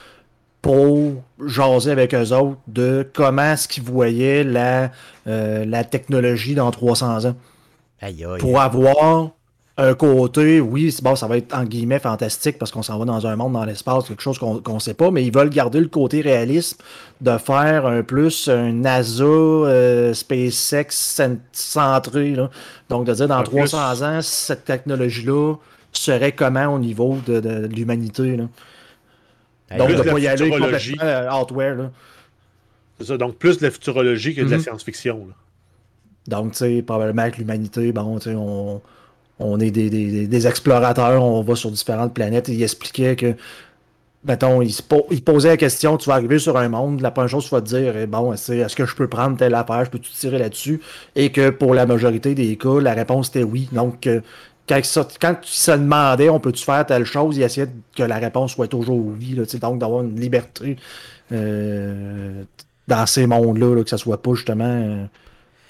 pour 0.61 1.21
jaser 1.45 1.91
avec 1.91 2.15
eux 2.15 2.31
autres 2.31 2.57
de 2.67 3.07
comment 3.13 3.53
est-ce 3.53 3.67
qu'ils 3.67 3.83
voyaient 3.83 4.43
la, 4.43 4.89
euh, 5.27 5.63
la 5.63 5.83
technologie 5.83 6.55
dans 6.55 6.71
300 6.71 7.25
ans. 7.25 7.35
Aïe, 8.01 8.25
aïe. 8.25 8.39
Pour 8.39 8.59
avoir 8.59 9.34
un 9.77 9.93
côté, 9.93 10.61
oui, 10.61 10.95
bon, 11.03 11.17
ça 11.17 11.27
va 11.27 11.35
être 11.37 11.53
en 11.53 11.65
guillemets 11.65 11.99
fantastique 11.99 12.57
parce 12.57 12.71
qu'on 12.71 12.81
s'en 12.81 12.97
va 12.97 13.03
dans 13.03 13.27
un 13.27 13.35
monde 13.35 13.53
dans 13.53 13.65
l'espace, 13.65 14.07
quelque 14.07 14.21
chose 14.21 14.39
qu'on 14.39 14.61
ne 14.73 14.79
sait 14.79 14.93
pas, 14.93 15.11
mais 15.11 15.25
ils 15.25 15.33
veulent 15.33 15.49
garder 15.49 15.81
le 15.81 15.89
côté 15.89 16.21
réalisme 16.21 16.77
de 17.19 17.37
faire 17.37 17.85
un 17.85 18.01
plus 18.01 18.47
un 18.47 18.71
NASA 18.71 19.23
euh, 19.25 20.13
SpaceX 20.13 20.85
cent- 20.91 21.39
centré. 21.51 22.31
là. 22.35 22.49
Donc, 22.89 23.05
de 23.05 23.13
dire 23.13 23.27
dans 23.27 23.39
Un 23.39 23.43
300 23.43 24.01
ans, 24.03 24.21
cette 24.21 24.63
technologie-là 24.63 25.55
serait 25.91 26.31
comment 26.31 26.67
au 26.67 26.79
niveau 26.79 27.17
de, 27.25 27.41
de- 27.41 27.67
de 27.67 27.75
l'humanité. 27.75 28.37
Donc, 29.77 29.89
de 29.89 29.95
ne 29.95 30.01
pas 30.03 30.19
y 30.19 30.27
aller 30.27 30.49
complètement 30.49 31.03
euh, 31.03 31.27
hardware. 31.29 31.89
C'est 32.99 33.07
ça, 33.07 33.17
donc 33.17 33.35
plus 33.35 33.57
de 33.57 33.63
la 33.65 33.71
futurologie 33.71 34.35
que 34.35 34.41
de 34.41 34.49
la 34.49 34.55
Mhm. 34.57 34.63
science-fiction. 34.63 35.27
Donc, 36.27 36.51
tu 36.53 36.59
sais, 36.59 36.81
probablement 36.81 37.29
que 37.29 37.37
l'humanité, 37.37 37.91
bon, 37.91 38.17
tu 38.19 38.29
sais, 38.29 38.35
on, 38.35 38.81
on 39.39 39.59
est 39.59 39.71
des, 39.71 40.47
explorateurs, 40.47 41.23
on 41.23 41.41
va 41.41 41.55
sur 41.55 41.71
différentes 41.71 42.13
planètes. 42.13 42.49
Et 42.49 42.53
il 42.53 42.63
expliquait 42.63 43.15
que, 43.15 43.35
mettons, 44.23 44.61
il, 44.61 44.73
il 45.11 45.23
posait 45.23 45.49
la 45.49 45.57
question, 45.57 45.97
tu 45.97 46.09
vas 46.09 46.15
arriver 46.15 46.39
sur 46.39 46.57
un 46.57 46.69
monde, 46.69 47.01
la 47.01 47.11
première 47.11 47.29
chose 47.29 47.45
tu 47.45 47.51
vas 47.51 47.61
te 47.61 47.67
dire, 47.67 48.07
bon, 48.07 48.33
est-ce 48.33 48.75
que 48.75 48.85
je 48.85 48.95
peux 48.95 49.07
prendre 49.07 49.37
telle 49.37 49.55
affaire, 49.55 49.85
je 49.85 49.89
peux 49.91 49.99
tout 49.99 50.11
tirer 50.11 50.39
là-dessus? 50.39 50.81
Et 51.15 51.31
que 51.31 51.49
pour 51.49 51.73
la 51.73 51.85
majorité 51.85 52.33
des 52.35 52.55
cas, 52.57 52.79
la 52.79 52.93
réponse 52.93 53.29
était 53.29 53.43
oui. 53.43 53.69
Donc, 53.71 54.07
euh, 54.07 54.21
quand, 54.67 54.83
ça- 54.83 55.07
quand 55.19 55.35
tu 55.41 55.51
se 55.51 55.71
demandais, 55.71 56.29
on 56.29 56.39
peut-tu 56.39 56.63
faire 56.63 56.85
telle 56.85 57.05
chose, 57.05 57.37
il 57.37 57.43
essayait 57.43 57.69
que 57.95 58.03
la 58.03 58.17
réponse 58.17 58.53
soit 58.53 58.67
toujours 58.67 58.97
oui. 58.97 59.35
Là, 59.35 59.43
donc, 59.59 59.79
d'avoir 59.79 60.03
une 60.03 60.19
liberté 60.19 60.77
euh, 61.31 62.43
dans 62.87 63.05
ces 63.05 63.27
mondes-là, 63.27 63.75
là, 63.75 63.83
que 63.83 63.89
ça 63.89 63.97
soit 63.97 64.21
pas 64.21 64.33
justement 64.33 64.63
euh, 64.65 65.05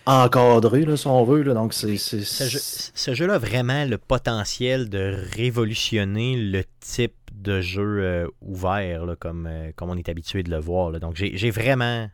encadré, 0.05 0.85
là, 0.85 0.97
si 0.97 1.07
on 1.07 1.23
veut. 1.23 1.41
Là, 1.43 1.53
donc, 1.53 1.73
c'est. 1.73 1.97
c'est- 1.97 2.23
Ce, 2.23 2.43
jeu- 2.45 2.59
ce 2.93 3.13
jeu-là 3.13 3.35
a 3.35 3.37
vraiment 3.39 3.85
le 3.85 3.97
potentiel 3.97 4.89
de 4.89 5.15
révolutionner 5.35 6.35
le 6.37 6.63
type 6.79 7.13
de 7.33 7.61
jeu 7.61 7.99
euh, 8.03 8.27
ouvert, 8.41 9.05
là, 9.05 9.15
comme, 9.15 9.47
euh, 9.47 9.71
comme 9.75 9.89
on 9.89 9.97
est 9.97 10.07
habitué 10.09 10.43
de 10.43 10.49
le 10.51 10.57
voir. 10.59 10.91
là. 10.91 10.99
Donc, 10.99 11.15
j'ai 11.15 11.35
j'ai 11.37 11.51
vraiment, 11.51 12.09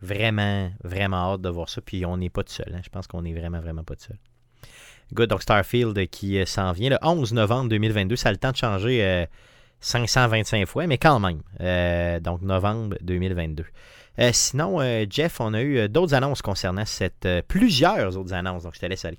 Vraiment, 0.00 0.70
vraiment 0.84 1.32
hâte 1.32 1.40
de 1.40 1.48
voir 1.48 1.68
ça. 1.68 1.80
Puis 1.80 2.06
on 2.06 2.16
n'est 2.18 2.30
pas 2.30 2.44
tout 2.44 2.52
seul. 2.52 2.72
Hein. 2.72 2.80
Je 2.84 2.88
pense 2.88 3.08
qu'on 3.08 3.24
est 3.24 3.32
vraiment, 3.32 3.58
vraiment 3.60 3.82
pas 3.82 3.96
tout 3.96 4.04
seul. 4.04 4.16
Good. 5.12 5.28
Donc 5.28 5.42
Starfield 5.42 6.06
qui 6.08 6.40
s'en 6.46 6.70
vient 6.70 6.90
le 6.90 6.98
11 7.02 7.32
novembre 7.32 7.68
2022. 7.70 8.14
Ça 8.14 8.28
a 8.28 8.32
le 8.32 8.38
temps 8.38 8.52
de 8.52 8.56
changer 8.56 9.26
525 9.80 10.66
fois, 10.68 10.86
mais 10.86 10.98
quand 10.98 11.18
même. 11.18 11.40
donc 12.20 12.42
novembre 12.42 12.96
2022. 13.00 13.64
Sinon, 14.32 14.80
Jeff, 15.08 15.40
on 15.40 15.54
a 15.54 15.62
eu 15.62 15.88
d'autres 15.88 16.14
annonces 16.14 16.42
concernant 16.42 16.84
cette. 16.84 17.28
plusieurs 17.48 18.16
autres 18.16 18.34
annonces. 18.34 18.64
Donc 18.64 18.74
je 18.74 18.80
te 18.80 18.86
laisse 18.86 19.04
aller. 19.04 19.18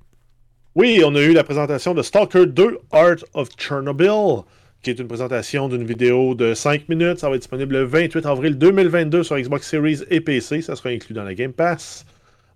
Oui, 0.76 1.02
on 1.04 1.14
a 1.16 1.20
eu 1.20 1.32
la 1.32 1.42
présentation 1.42 1.94
de 1.94 2.02
Stalker 2.02 2.46
2 2.46 2.78
Art 2.92 3.16
of 3.34 3.48
Chernobyl, 3.58 4.44
qui 4.84 4.90
est 4.90 4.98
une 5.00 5.08
présentation 5.08 5.68
d'une 5.68 5.82
vidéo 5.82 6.36
de 6.36 6.54
5 6.54 6.88
minutes. 6.88 7.18
Ça 7.18 7.28
va 7.28 7.34
être 7.34 7.42
disponible 7.42 7.74
le 7.74 7.84
28 7.84 8.24
avril 8.24 8.56
2022 8.56 9.24
sur 9.24 9.36
Xbox 9.36 9.68
Series 9.68 10.02
et 10.10 10.20
PC. 10.20 10.62
Ça 10.62 10.76
sera 10.76 10.90
inclus 10.90 11.12
dans 11.12 11.24
la 11.24 11.34
Game 11.34 11.52
Pass. 11.52 12.06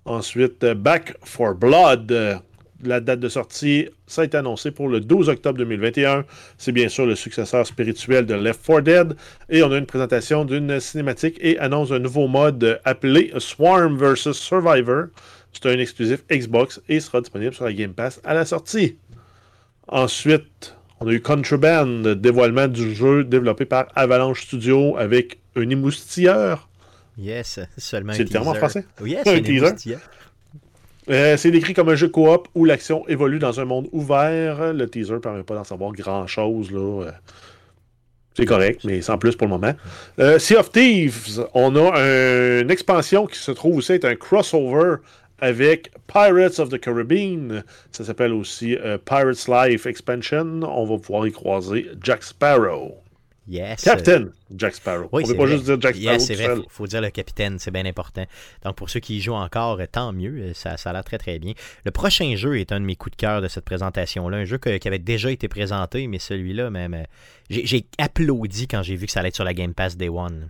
Ensuite, 0.04 0.62
euh, 0.62 0.74
Back 0.74 1.16
for 1.24 1.56
Blood. 1.56 2.12
La 2.84 3.00
date 3.00 3.20
de 3.20 3.28
sortie, 3.28 3.88
ça 4.06 4.22
a 4.22 4.24
été 4.24 4.36
annoncé 4.36 4.70
pour 4.70 4.88
le 4.88 5.00
12 5.00 5.28
octobre 5.28 5.58
2021. 5.58 6.24
C'est 6.58 6.72
bien 6.72 6.88
sûr 6.88 7.06
le 7.06 7.14
successeur 7.14 7.66
spirituel 7.66 8.26
de 8.26 8.34
Left 8.34 8.64
4 8.66 8.80
Dead. 8.80 9.16
Et 9.48 9.62
on 9.62 9.72
a 9.72 9.78
une 9.78 9.86
présentation 9.86 10.44
d'une 10.44 10.80
cinématique 10.80 11.38
et 11.40 11.58
annonce 11.58 11.92
un 11.92 11.98
nouveau 11.98 12.28
mode 12.28 12.80
appelé 12.84 13.32
Swarm 13.38 13.96
vs 13.96 14.32
Survivor 14.32 15.06
c'est 15.54 15.70
un 15.70 15.78
exclusif 15.78 16.24
Xbox 16.30 16.80
et 16.88 17.00
sera 17.00 17.20
disponible 17.20 17.54
sur 17.54 17.64
la 17.64 17.72
Game 17.72 17.94
Pass 17.94 18.20
à 18.24 18.34
la 18.34 18.44
sortie. 18.44 18.96
Ensuite, 19.88 20.76
on 21.00 21.08
a 21.08 21.12
eu 21.12 21.20
Contraband, 21.20 22.14
dévoilement 22.14 22.68
du 22.68 22.94
jeu 22.94 23.24
développé 23.24 23.64
par 23.64 23.86
Avalanche 23.94 24.42
Studio 24.42 24.96
avec 24.96 25.38
un 25.56 25.68
émoustilleur. 25.68 26.68
Yes, 27.16 27.60
seulement 27.78 28.12
C'est 28.12 28.24
le 28.24 28.28
terme 28.28 28.48
en 28.48 28.54
français? 28.54 28.84
Oui, 29.00 29.16
c'est 29.22 29.36
un 29.36 29.40
teaser. 29.40 29.96
Euh, 31.10 31.36
c'est 31.36 31.50
décrit 31.50 31.74
comme 31.74 31.88
un 31.88 31.94
jeu 31.94 32.08
coop 32.08 32.48
où 32.54 32.64
l'action 32.64 33.06
évolue 33.08 33.38
dans 33.38 33.60
un 33.60 33.64
monde 33.64 33.88
ouvert. 33.92 34.72
Le 34.72 34.88
teaser 34.88 35.14
ne 35.14 35.18
permet 35.18 35.42
pas 35.42 35.54
d'en 35.54 35.64
savoir 35.64 35.92
grand-chose. 35.92 36.70
là. 36.70 37.04
Euh, 37.04 37.10
c'est 38.36 38.46
correct, 38.46 38.80
mais 38.84 39.00
sans 39.00 39.16
plus 39.16 39.36
pour 39.36 39.46
le 39.46 39.52
moment. 39.52 39.74
Euh, 40.18 40.40
sea 40.40 40.56
of 40.56 40.72
Thieves, 40.72 41.46
on 41.54 41.76
a 41.76 41.96
une 42.60 42.70
expansion 42.70 43.26
qui 43.26 43.38
se 43.38 43.52
trouve 43.52 43.76
aussi 43.76 43.92
être 43.92 44.06
un 44.06 44.16
crossover 44.16 44.96
avec 45.40 45.92
Pirates 46.08 46.58
of 46.58 46.68
the 46.68 46.80
Caribbean. 46.80 47.62
Ça 47.92 48.02
s'appelle 48.04 48.32
aussi 48.32 48.76
Pirates 49.04 49.46
Life 49.46 49.86
Expansion. 49.86 50.62
On 50.62 50.84
va 50.84 50.98
pouvoir 50.98 51.28
y 51.28 51.32
croiser 51.32 51.86
Jack 52.02 52.24
Sparrow. 52.24 53.03
Yes. 53.46 53.82
Captain 53.82 54.28
Jack 54.54 54.74
Sparrow. 54.74 55.08
Oui, 55.12 55.22
on 55.24 55.28
ne 55.28 55.32
peut 55.32 55.38
pas 55.38 55.46
juste 55.46 55.64
dire 55.64 55.76
Jack 55.80 55.96
Sparrow. 55.96 56.12
Yes, 56.14 56.26
c'est 56.26 56.34
vrai. 56.34 56.54
Il 56.56 56.64
faut, 56.68 56.86
dire 56.86 57.02
le 57.02 57.10
capitaine, 57.10 57.58
c'est 57.58 57.70
bien 57.70 57.84
important. 57.84 58.24
Donc, 58.64 58.76
pour 58.76 58.88
ceux 58.88 59.00
qui 59.00 59.18
y 59.18 59.20
jouent 59.20 59.34
encore, 59.34 59.78
tant 59.92 60.12
mieux. 60.12 60.54
Ça, 60.54 60.76
ça 60.76 60.90
a 60.90 60.92
l'air 60.94 61.04
très, 61.04 61.18
très 61.18 61.38
bien. 61.38 61.52
Le 61.84 61.90
prochain 61.90 62.36
jeu 62.36 62.58
est 62.58 62.72
un 62.72 62.80
de 62.80 62.86
mes 62.86 62.96
coups 62.96 63.16
de 63.16 63.20
cœur 63.20 63.42
de 63.42 63.48
cette 63.48 63.64
présentation-là. 63.64 64.38
Un 64.38 64.44
jeu 64.44 64.58
qui 64.58 64.88
avait 64.88 64.98
déjà 64.98 65.30
été 65.30 65.48
présenté, 65.48 66.06
mais 66.06 66.18
celui-là, 66.18 66.70
même. 66.70 66.94
Euh, 66.94 67.04
j'ai 67.50 67.84
applaudi 67.98 68.66
quand 68.66 68.82
j'ai 68.82 68.96
vu 68.96 69.06
que 69.06 69.12
ça 69.12 69.20
allait 69.20 69.28
être 69.28 69.34
sur 69.34 69.44
la 69.44 69.54
Game 69.54 69.74
Pass 69.74 69.98
Day 69.98 70.08
One. 70.08 70.48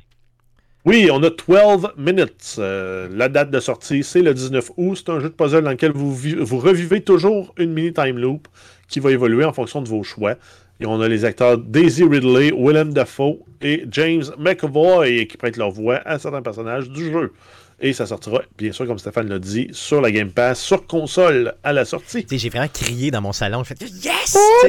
Oui, 0.84 1.08
on 1.10 1.22
a 1.22 1.30
12 1.30 1.92
Minutes. 1.96 2.56
Euh, 2.58 3.08
la 3.10 3.30
date 3.30 3.50
de 3.50 3.58
sortie, 3.58 4.04
c'est 4.04 4.20
le 4.20 4.34
19 4.34 4.72
août. 4.76 4.96
C'est 4.96 5.10
un 5.10 5.18
jeu 5.18 5.30
de 5.30 5.34
puzzle 5.34 5.64
dans 5.64 5.70
lequel 5.70 5.92
vous, 5.92 6.14
vous 6.14 6.58
revivez 6.58 7.00
toujours 7.00 7.54
une 7.56 7.72
mini 7.72 7.92
time 7.92 8.18
loop 8.18 8.46
qui 8.86 9.00
va 9.00 9.10
évoluer 9.10 9.44
en 9.44 9.52
fonction 9.52 9.80
de 9.80 9.88
vos 9.88 10.02
choix. 10.02 10.36
Et 10.84 10.86
on 10.86 11.00
a 11.00 11.08
les 11.08 11.24
acteurs 11.24 11.56
Daisy 11.56 12.04
Ridley, 12.04 12.52
Willem 12.54 12.92
Dafoe 12.92 13.38
et 13.62 13.86
James 13.90 14.24
McAvoy 14.38 15.26
qui 15.26 15.38
prêtent 15.38 15.56
leur 15.56 15.70
voix 15.70 16.02
à 16.04 16.18
certains 16.18 16.42
personnages 16.42 16.90
du 16.90 17.10
jeu. 17.10 17.32
Et 17.80 17.94
ça 17.94 18.04
sortira, 18.04 18.42
bien 18.58 18.70
sûr, 18.70 18.86
comme 18.86 18.98
Stéphane 18.98 19.30
l'a 19.30 19.38
dit, 19.38 19.68
sur 19.72 20.02
la 20.02 20.12
Game 20.12 20.30
Pass, 20.30 20.60
sur 20.60 20.86
console 20.86 21.54
à 21.64 21.72
la 21.72 21.86
sortie. 21.86 22.26
J'ai 22.30 22.50
vraiment 22.50 22.68
crié 22.68 23.10
dans 23.10 23.22
mon 23.22 23.32
salon. 23.32 23.64
J'ai 23.64 23.76
fait 23.76 23.90
Yes! 24.04 24.36
Oh! 24.36 24.66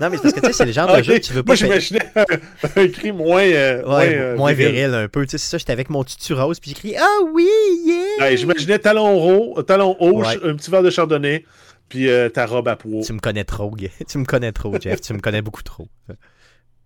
non, 0.00 0.08
mais 0.08 0.16
parce 0.16 0.32
que 0.32 0.52
c'est 0.52 0.64
le 0.64 0.72
genre 0.72 0.96
de 0.96 1.02
jeu 1.02 1.18
que 1.18 1.18
tu 1.18 1.34
veux 1.34 1.42
pas. 1.42 1.50
Moi, 1.50 1.56
j'imaginais 1.56 2.00
un, 2.14 2.88
cri 2.88 3.12
moins. 3.12 3.42
Euh, 3.42 3.82
ouais, 3.84 4.34
moins, 4.36 4.52
euh, 4.52 4.54
viril. 4.54 4.94
un 4.94 5.08
peu. 5.08 5.26
C'est 5.28 5.36
ça, 5.36 5.58
j'étais 5.58 5.72
avec 5.72 5.90
mon 5.90 6.02
tutu 6.02 6.32
rose, 6.32 6.60
puis 6.60 6.70
j'ai 6.70 6.76
crié 6.76 6.96
Ah 6.98 7.24
oui, 7.30 7.46
yeah! 7.84 8.34
j'imaginais 8.36 8.78
talon 8.78 9.54
talon 9.66 9.96
haut, 10.00 10.24
un 10.24 10.56
petit 10.56 10.70
verre 10.70 10.82
de 10.82 10.90
chardonnay, 10.90 11.44
puis 11.92 12.08
euh, 12.08 12.30
ta 12.30 12.46
robe 12.46 12.68
à 12.68 12.76
peau. 12.76 13.02
Tu 13.04 13.12
me 13.12 13.18
connais 13.18 13.44
trop, 13.44 13.70
tu 14.08 14.16
me 14.16 14.24
connais 14.24 14.50
trop, 14.50 14.74
Jeff. 14.80 15.02
tu 15.02 15.12
me 15.12 15.18
connais 15.18 15.42
beaucoup 15.42 15.62
trop. 15.62 15.88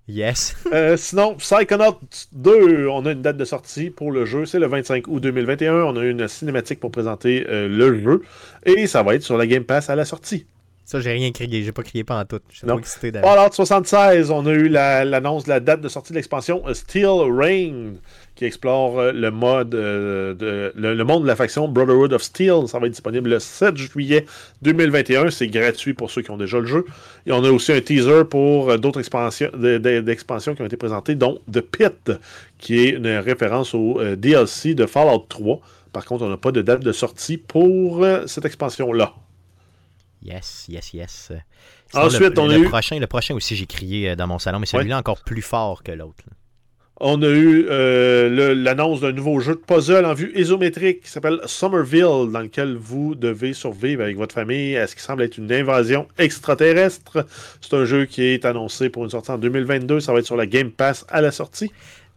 Yes. 0.08 0.56
Euh, 0.72 0.96
sinon, 0.96 1.36
Psychonaut 1.36 2.00
2, 2.32 2.88
on 2.88 3.06
a 3.06 3.12
une 3.12 3.22
date 3.22 3.36
de 3.36 3.44
sortie 3.44 3.90
pour 3.90 4.10
le 4.10 4.24
jeu. 4.24 4.44
C'est 4.44 4.58
le 4.58 4.66
25 4.66 5.06
août 5.06 5.20
2021. 5.20 5.74
On 5.74 5.96
a 5.96 6.04
une 6.04 6.26
cinématique 6.26 6.80
pour 6.80 6.90
présenter 6.90 7.46
euh, 7.48 7.68
le 7.68 8.00
jeu. 8.00 8.22
Et 8.64 8.88
ça 8.88 9.04
va 9.04 9.14
être 9.14 9.22
sur 9.22 9.36
la 9.36 9.46
Game 9.46 9.62
Pass 9.62 9.90
à 9.90 9.94
la 9.94 10.04
sortie. 10.04 10.46
Ça, 10.86 11.00
j'ai 11.00 11.10
rien 11.10 11.32
crié. 11.32 11.64
J'ai 11.64 11.72
pas 11.72 11.82
crié 11.82 12.04
pas 12.04 12.20
en 12.20 12.24
tout. 12.24 12.38
Je 12.48 12.58
suis 12.58 12.66
trop 12.66 12.78
excité 12.78 13.10
Fallout 13.10 13.52
76, 13.52 14.30
on 14.30 14.46
a 14.46 14.52
eu 14.52 14.68
l'annonce 14.68 15.42
de 15.42 15.48
la 15.48 15.58
date 15.58 15.80
de 15.80 15.88
sortie 15.88 16.12
de 16.12 16.16
l'expansion 16.16 16.62
Steel 16.72 17.28
Rain 17.28 17.94
qui 18.36 18.44
explore 18.44 19.00
euh, 19.00 19.10
le 19.10 19.32
mode 19.32 19.74
euh, 19.74 20.34
de, 20.34 20.72
le, 20.76 21.04
monde 21.04 21.22
de 21.22 21.26
la 21.26 21.34
faction 21.34 21.66
Brotherhood 21.66 22.12
of 22.12 22.22
Steel. 22.22 22.68
Ça 22.68 22.78
va 22.78 22.86
être 22.86 22.92
disponible 22.92 23.30
le 23.30 23.40
7 23.40 23.76
juillet 23.76 24.26
2021. 24.62 25.30
C'est 25.30 25.48
gratuit 25.48 25.92
pour 25.92 26.08
ceux 26.12 26.22
qui 26.22 26.30
ont 26.30 26.36
déjà 26.36 26.60
le 26.60 26.66
jeu. 26.66 26.84
Et 27.26 27.32
on 27.32 27.42
a 27.42 27.50
aussi 27.50 27.72
un 27.72 27.80
teaser 27.80 28.24
pour 28.24 28.70
euh, 28.70 28.78
d'autres 28.78 29.00
expansions, 29.00 29.50
d'expansions 29.56 30.54
qui 30.54 30.62
ont 30.62 30.66
été 30.66 30.76
présentées, 30.76 31.16
dont 31.16 31.40
The 31.52 31.62
Pit, 31.62 32.12
qui 32.58 32.78
est 32.78 32.90
une 32.90 33.08
référence 33.08 33.74
au 33.74 34.00
DLC 34.14 34.74
de 34.74 34.86
Fallout 34.86 35.26
3. 35.28 35.58
Par 35.92 36.04
contre, 36.04 36.24
on 36.24 36.28
n'a 36.28 36.36
pas 36.36 36.52
de 36.52 36.62
date 36.62 36.84
de 36.84 36.92
sortie 36.92 37.38
pour 37.38 38.06
cette 38.26 38.44
expansion-là. 38.44 39.14
Yes, 40.22 40.66
yes, 40.68 40.92
yes. 40.92 41.32
Ensuite, 41.94 42.38
on 42.38 42.48
a 42.48 42.58
le 42.58 42.64
eu... 42.64 42.64
le 43.00 43.06
prochain 43.06 43.34
aussi, 43.34 43.54
j'ai 43.54 43.66
crié 43.66 44.16
dans 44.16 44.26
mon 44.26 44.38
salon, 44.38 44.58
mais 44.58 44.66
celui-là 44.66 44.98
encore 44.98 45.22
plus 45.22 45.42
fort 45.42 45.82
que 45.82 45.92
l'autre. 45.92 46.24
On 46.98 47.20
a 47.20 47.28
eu 47.28 47.66
euh, 47.68 48.54
l'annonce 48.54 49.02
d'un 49.02 49.12
nouveau 49.12 49.38
jeu 49.38 49.54
de 49.54 49.60
puzzle 49.60 50.06
en 50.06 50.14
vue 50.14 50.32
isométrique 50.34 51.02
qui 51.02 51.10
s'appelle 51.10 51.40
Somerville, 51.44 52.30
dans 52.32 52.40
lequel 52.40 52.74
vous 52.74 53.14
devez 53.14 53.52
survivre 53.52 54.02
avec 54.02 54.16
votre 54.16 54.34
famille 54.34 54.78
à 54.78 54.86
ce 54.86 54.96
qui 54.96 55.02
semble 55.02 55.22
être 55.22 55.36
une 55.36 55.52
invasion 55.52 56.08
extraterrestre. 56.16 57.26
C'est 57.60 57.74
un 57.74 57.84
jeu 57.84 58.06
qui 58.06 58.22
est 58.22 58.46
annoncé 58.46 58.88
pour 58.88 59.04
une 59.04 59.10
sortie 59.10 59.30
en 59.30 59.36
2022. 59.36 60.00
Ça 60.00 60.14
va 60.14 60.20
être 60.20 60.24
sur 60.24 60.36
la 60.36 60.46
Game 60.46 60.70
Pass 60.70 61.04
à 61.10 61.20
la 61.20 61.32
sortie. 61.32 61.70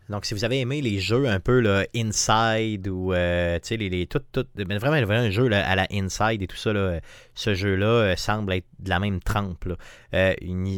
Donc, 0.10 0.26
si 0.26 0.34
vous 0.34 0.43
avez 0.43 0.60
aimé 0.60 0.82
les 0.82 0.99
jeux 0.99 1.28
un 1.28 1.39
peu 1.39 1.60
là, 1.60 1.86
Inside 1.95 2.88
ou 2.88 3.14
euh, 3.14 3.60
les, 3.70 3.89
les 3.89 4.07
tout, 4.07 4.22
tout, 4.32 4.45
vraiment, 4.55 4.80
vraiment 4.89 5.12
un 5.12 5.30
jeu 5.30 5.51
à 5.53 5.76
la 5.76 5.88
Inside 5.91 6.41
et 6.41 6.47
tout 6.47 6.55
ça, 6.55 6.74
là, 6.74 6.99
ce 7.36 7.53
jeu-là 7.53 7.86
euh, 7.86 8.16
semble 8.16 8.53
être 8.53 8.66
de 8.80 8.89
la 8.89 8.99
même 8.99 9.20
trempe. 9.20 9.66
Là. 9.66 9.76
Euh, 10.16 10.34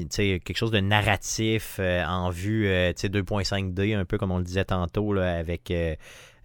quelque 0.09 0.55
chose 0.55 0.71
de 0.71 0.81
narratif 0.81 1.79
en 1.79 2.29
vue 2.29 2.67
2.5D, 2.67 3.95
un 3.95 4.05
peu 4.05 4.17
comme 4.17 4.31
on 4.31 4.37
le 4.37 4.43
disait 4.43 4.65
tantôt 4.65 5.13
là, 5.13 5.37
avec 5.37 5.73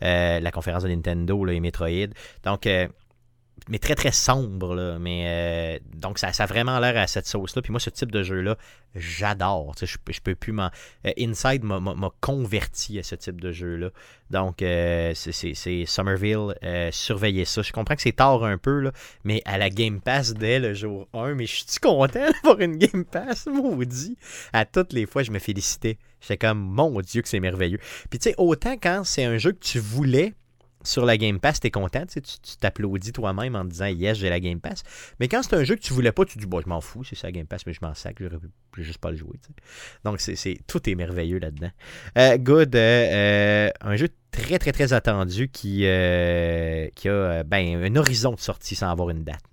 la 0.01 0.51
conférence 0.53 0.84
de 0.84 0.89
Nintendo 0.89 1.45
là, 1.45 1.53
et 1.55 1.61
Metroid. 1.61 2.09
Donc, 2.45 2.68
mais 3.68 3.78
très 3.78 3.94
très 3.94 4.12
sombre. 4.12 4.74
Là. 4.74 4.99
Mais, 4.99 5.24
euh, 5.26 5.78
donc 5.95 6.18
ça, 6.18 6.33
ça, 6.33 6.45
a 6.45 6.46
vraiment 6.46 6.78
l'air 6.78 6.96
à 6.96 7.07
cette 7.07 7.26
sauce-là. 7.26 7.62
Puis 7.62 7.72
moi, 7.72 7.80
ce 7.80 7.91
type 7.91 8.12
de 8.12 8.22
jeu-là, 8.22 8.57
j'adore. 8.95 9.74
Je, 9.80 9.87
je 9.87 10.20
peux 10.20 10.34
plus 10.34 10.53
m'en. 10.53 10.70
Euh, 11.07 11.12
Inside 11.18 11.64
m'a 11.64 12.11
converti 12.20 12.99
à 12.99 13.03
ce 13.03 13.14
type 13.14 13.41
de 13.41 13.53
jeu-là. 13.53 13.91
Donc 14.30 14.62
euh, 14.62 15.12
c'est 15.14 15.84
Somerville. 15.87 16.54
surveillez 16.92 17.45
ça. 17.45 17.62
Je 17.62 17.72
comprends 17.72 17.96
que 17.96 18.03
c'est 18.03 18.12
tard 18.12 18.45
un 18.45 18.58
peu, 18.58 18.80
là, 18.80 18.92
mais 19.24 19.42
à 19.45 19.58
la 19.58 19.70
Game 19.70 20.00
Pass 20.00 20.34
dès 20.34 20.58
le 20.58 20.74
jour 20.74 21.08
1. 21.12 21.34
Mais 21.34 21.46
je 21.46 21.57
suis 21.57 21.80
content 21.80 22.30
d'avoir 22.30 22.61
une 22.61 22.76
Game 22.76 23.04
Pass, 23.04 23.46
maudit. 23.53 24.16
À 24.53 24.64
toutes 24.64 24.92
les 24.92 25.07
fois, 25.07 25.22
je 25.22 25.30
me 25.30 25.38
félicitais. 25.38 25.99
J'étais 26.20 26.38
comme, 26.38 26.58
mon 26.58 27.00
Dieu, 27.00 27.22
que 27.22 27.28
c'est 27.28 27.41
merveilleux. 27.41 27.78
Puis 28.11 28.18
tu 28.18 28.30
sais, 28.30 28.34
autant 28.38 28.76
quand 28.80 29.03
c'est 29.04 29.24
un 29.24 29.38
jeu 29.38 29.53
que 29.53 29.64
tu 29.64 29.78
voulais 29.78 30.34
sur 30.87 31.04
la 31.04 31.17
Game 31.17 31.41
Pass, 31.41 31.61
t'es 31.61 31.71
content, 31.71 32.04
tu 32.07 32.21
t'applaudis 32.61 33.13
toi-même 33.13 33.57
en 33.57 33.64
disant 33.64 33.87
yes, 33.87 34.18
j'ai 34.18 34.30
la 34.30 34.41
Game 34.41 34.61
Pass. 34.61 34.83
Mais 35.21 35.29
quand 35.29 35.42
c'est 35.42 35.54
un 35.54 35.64
jeu 35.64 35.75
que 35.75 35.80
tu 35.80 35.92
voulais 35.92 36.13
pas, 36.13 36.25
tu 36.25 36.38
dis 36.38 36.46
bon, 36.46 36.61
je 36.61 36.68
m'en 36.68 36.80
fous, 36.80 37.04
c'est 37.04 37.17
ça 37.17 37.30
Game 37.33 37.46
Pass, 37.46 37.67
mais 37.67 37.72
je 37.72 37.80
m'en 37.83 37.95
sac, 37.95 38.17
je 38.21 38.26
vais 38.26 38.38
juste 38.79 38.99
pas 38.99 39.11
le 39.11 39.17
jouer. 39.17 39.37
Donc 40.04 40.21
c'est, 40.21 40.58
tout 40.67 40.88
est 40.88 40.95
merveilleux 40.95 41.38
là-dedans. 41.38 41.71
Euh, 42.18 42.38
good, 42.38 42.75
euh, 42.75 42.79
euh, 42.79 43.71
un 43.80 43.96
jeu 43.96 44.08
très 44.30 44.58
très 44.58 44.72
très 44.72 44.92
attendu 44.92 45.49
qui, 45.49 45.79
qui 46.95 47.08
a 47.08 47.45
ben, 47.45 47.84
un 47.84 47.96
horizon 47.96 48.33
de 48.33 48.41
sortie 48.41 48.76
sans 48.76 48.91
avoir 48.91 49.11
une 49.11 49.25
date. 49.25 49.45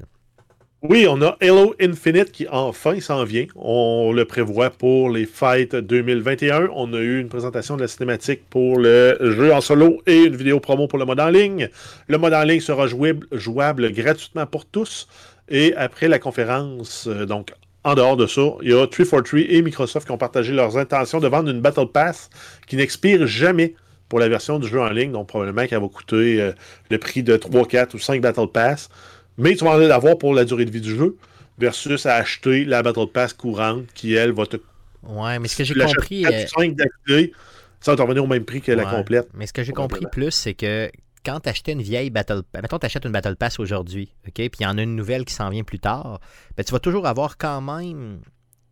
Oui, 0.85 1.07
on 1.09 1.21
a 1.21 1.37
Halo 1.39 1.73
Infinite 1.79 2.33
qui 2.33 2.45
enfin 2.51 2.99
s'en 2.99 3.23
vient. 3.23 3.45
On 3.55 4.11
le 4.11 4.25
prévoit 4.25 4.69
pour 4.69 5.09
les 5.09 5.25
fêtes 5.25 5.77
2021. 5.77 6.67
On 6.75 6.93
a 6.93 6.97
eu 6.97 7.21
une 7.21 7.29
présentation 7.29 7.77
de 7.77 7.81
la 7.83 7.87
cinématique 7.87 8.41
pour 8.49 8.77
le 8.77 9.17
jeu 9.21 9.53
en 9.53 9.61
solo 9.61 10.01
et 10.05 10.23
une 10.23 10.35
vidéo 10.35 10.59
promo 10.59 10.89
pour 10.89 10.99
le 10.99 11.05
mode 11.05 11.21
en 11.21 11.29
ligne. 11.29 11.69
Le 12.09 12.17
mode 12.17 12.33
en 12.33 12.43
ligne 12.43 12.59
sera 12.59 12.87
jouable, 12.87 13.93
gratuitement 13.93 14.45
pour 14.45 14.65
tous. 14.65 15.07
Et 15.47 15.73
après 15.75 16.09
la 16.09 16.19
conférence, 16.19 17.07
euh, 17.07 17.25
donc 17.25 17.53
en 17.85 17.95
dehors 17.95 18.17
de 18.17 18.27
ça, 18.27 18.41
il 18.61 18.71
y 18.71 18.73
a 18.73 18.85
343 18.85 19.39
et 19.39 19.61
Microsoft 19.61 20.05
qui 20.05 20.11
ont 20.11 20.17
partagé 20.17 20.51
leurs 20.51 20.77
intentions 20.77 21.21
de 21.21 21.29
vendre 21.29 21.49
une 21.49 21.61
Battle 21.61 21.87
Pass 21.87 22.29
qui 22.67 22.75
n'expire 22.75 23.25
jamais 23.25 23.75
pour 24.09 24.19
la 24.19 24.27
version 24.27 24.59
du 24.59 24.67
jeu 24.67 24.81
en 24.81 24.89
ligne, 24.89 25.13
donc 25.13 25.27
probablement 25.27 25.65
qu'elle 25.65 25.81
va 25.81 25.87
coûter 25.87 26.41
euh, 26.41 26.51
le 26.91 26.97
prix 26.97 27.23
de 27.23 27.37
3, 27.37 27.65
4 27.65 27.93
ou 27.95 27.99
5 27.99 28.21
Battle 28.21 28.47
Pass. 28.47 28.89
Mais 29.37 29.55
tu 29.55 29.63
vas 29.63 29.71
en 29.71 29.89
avoir 29.89 30.17
pour 30.17 30.33
la 30.33 30.45
durée 30.45 30.65
de 30.65 30.71
vie 30.71 30.81
du 30.81 30.95
jeu, 30.95 31.17
versus 31.57 32.05
à 32.05 32.15
acheter 32.15 32.65
la 32.65 32.83
Battle 32.83 33.07
Pass 33.07 33.33
courante 33.33 33.85
qui, 33.93 34.13
elle, 34.13 34.31
va 34.31 34.45
te. 34.45 34.57
Ouais, 35.03 35.39
mais 35.39 35.47
ce 35.47 35.57
que 35.57 35.63
j'ai 35.63 35.73
compris. 35.73 36.23
4 36.23 36.45
ou 36.45 36.61
5 36.61 36.75
d'accès, 36.75 37.31
ça 37.79 37.91
va 37.91 37.97
te 37.97 38.01
revenir 38.01 38.23
au 38.23 38.27
même 38.27 38.45
prix 38.45 38.61
que 38.61 38.71
la 38.71 38.85
complète. 38.85 39.27
Mais 39.33 39.47
ce 39.47 39.53
que 39.53 39.63
j'ai 39.63 39.73
compris 39.73 40.05
plus, 40.11 40.31
c'est 40.31 40.53
que 40.53 40.89
quand 41.25 41.39
tu 41.41 41.49
achetais 41.49 41.71
une 41.71 41.81
vieille 41.81 42.09
Battle 42.09 42.41
Pass, 42.51 42.61
mettons 42.61 42.79
tu 42.79 42.85
achètes 42.85 43.05
une 43.05 43.11
Battle 43.11 43.35
Pass 43.35 43.59
aujourd'hui, 43.59 44.13
OK, 44.27 44.33
puis 44.33 44.49
il 44.59 44.63
y 44.63 44.65
en 44.65 44.77
a 44.77 44.81
une 44.81 44.95
nouvelle 44.95 45.25
qui 45.25 45.33
s'en 45.33 45.49
vient 45.49 45.63
plus 45.63 45.79
tard, 45.79 46.19
ben, 46.57 46.63
tu 46.63 46.71
vas 46.71 46.79
toujours 46.79 47.07
avoir 47.07 47.37
quand 47.37 47.61
même, 47.61 48.19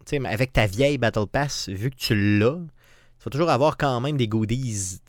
tu 0.05 0.17
sais, 0.17 0.27
avec 0.27 0.53
ta 0.53 0.65
vieille 0.65 0.97
Battle 0.97 1.27
Pass, 1.31 1.69
vu 1.69 1.89
que 1.89 1.95
tu 1.95 2.39
l'as, 2.39 2.57
tu 3.21 3.25
vas 3.25 3.31
toujours 3.33 3.51
avoir 3.51 3.77
quand 3.77 4.01
même 4.01 4.17
des 4.17 4.27
goodies, 4.27 4.99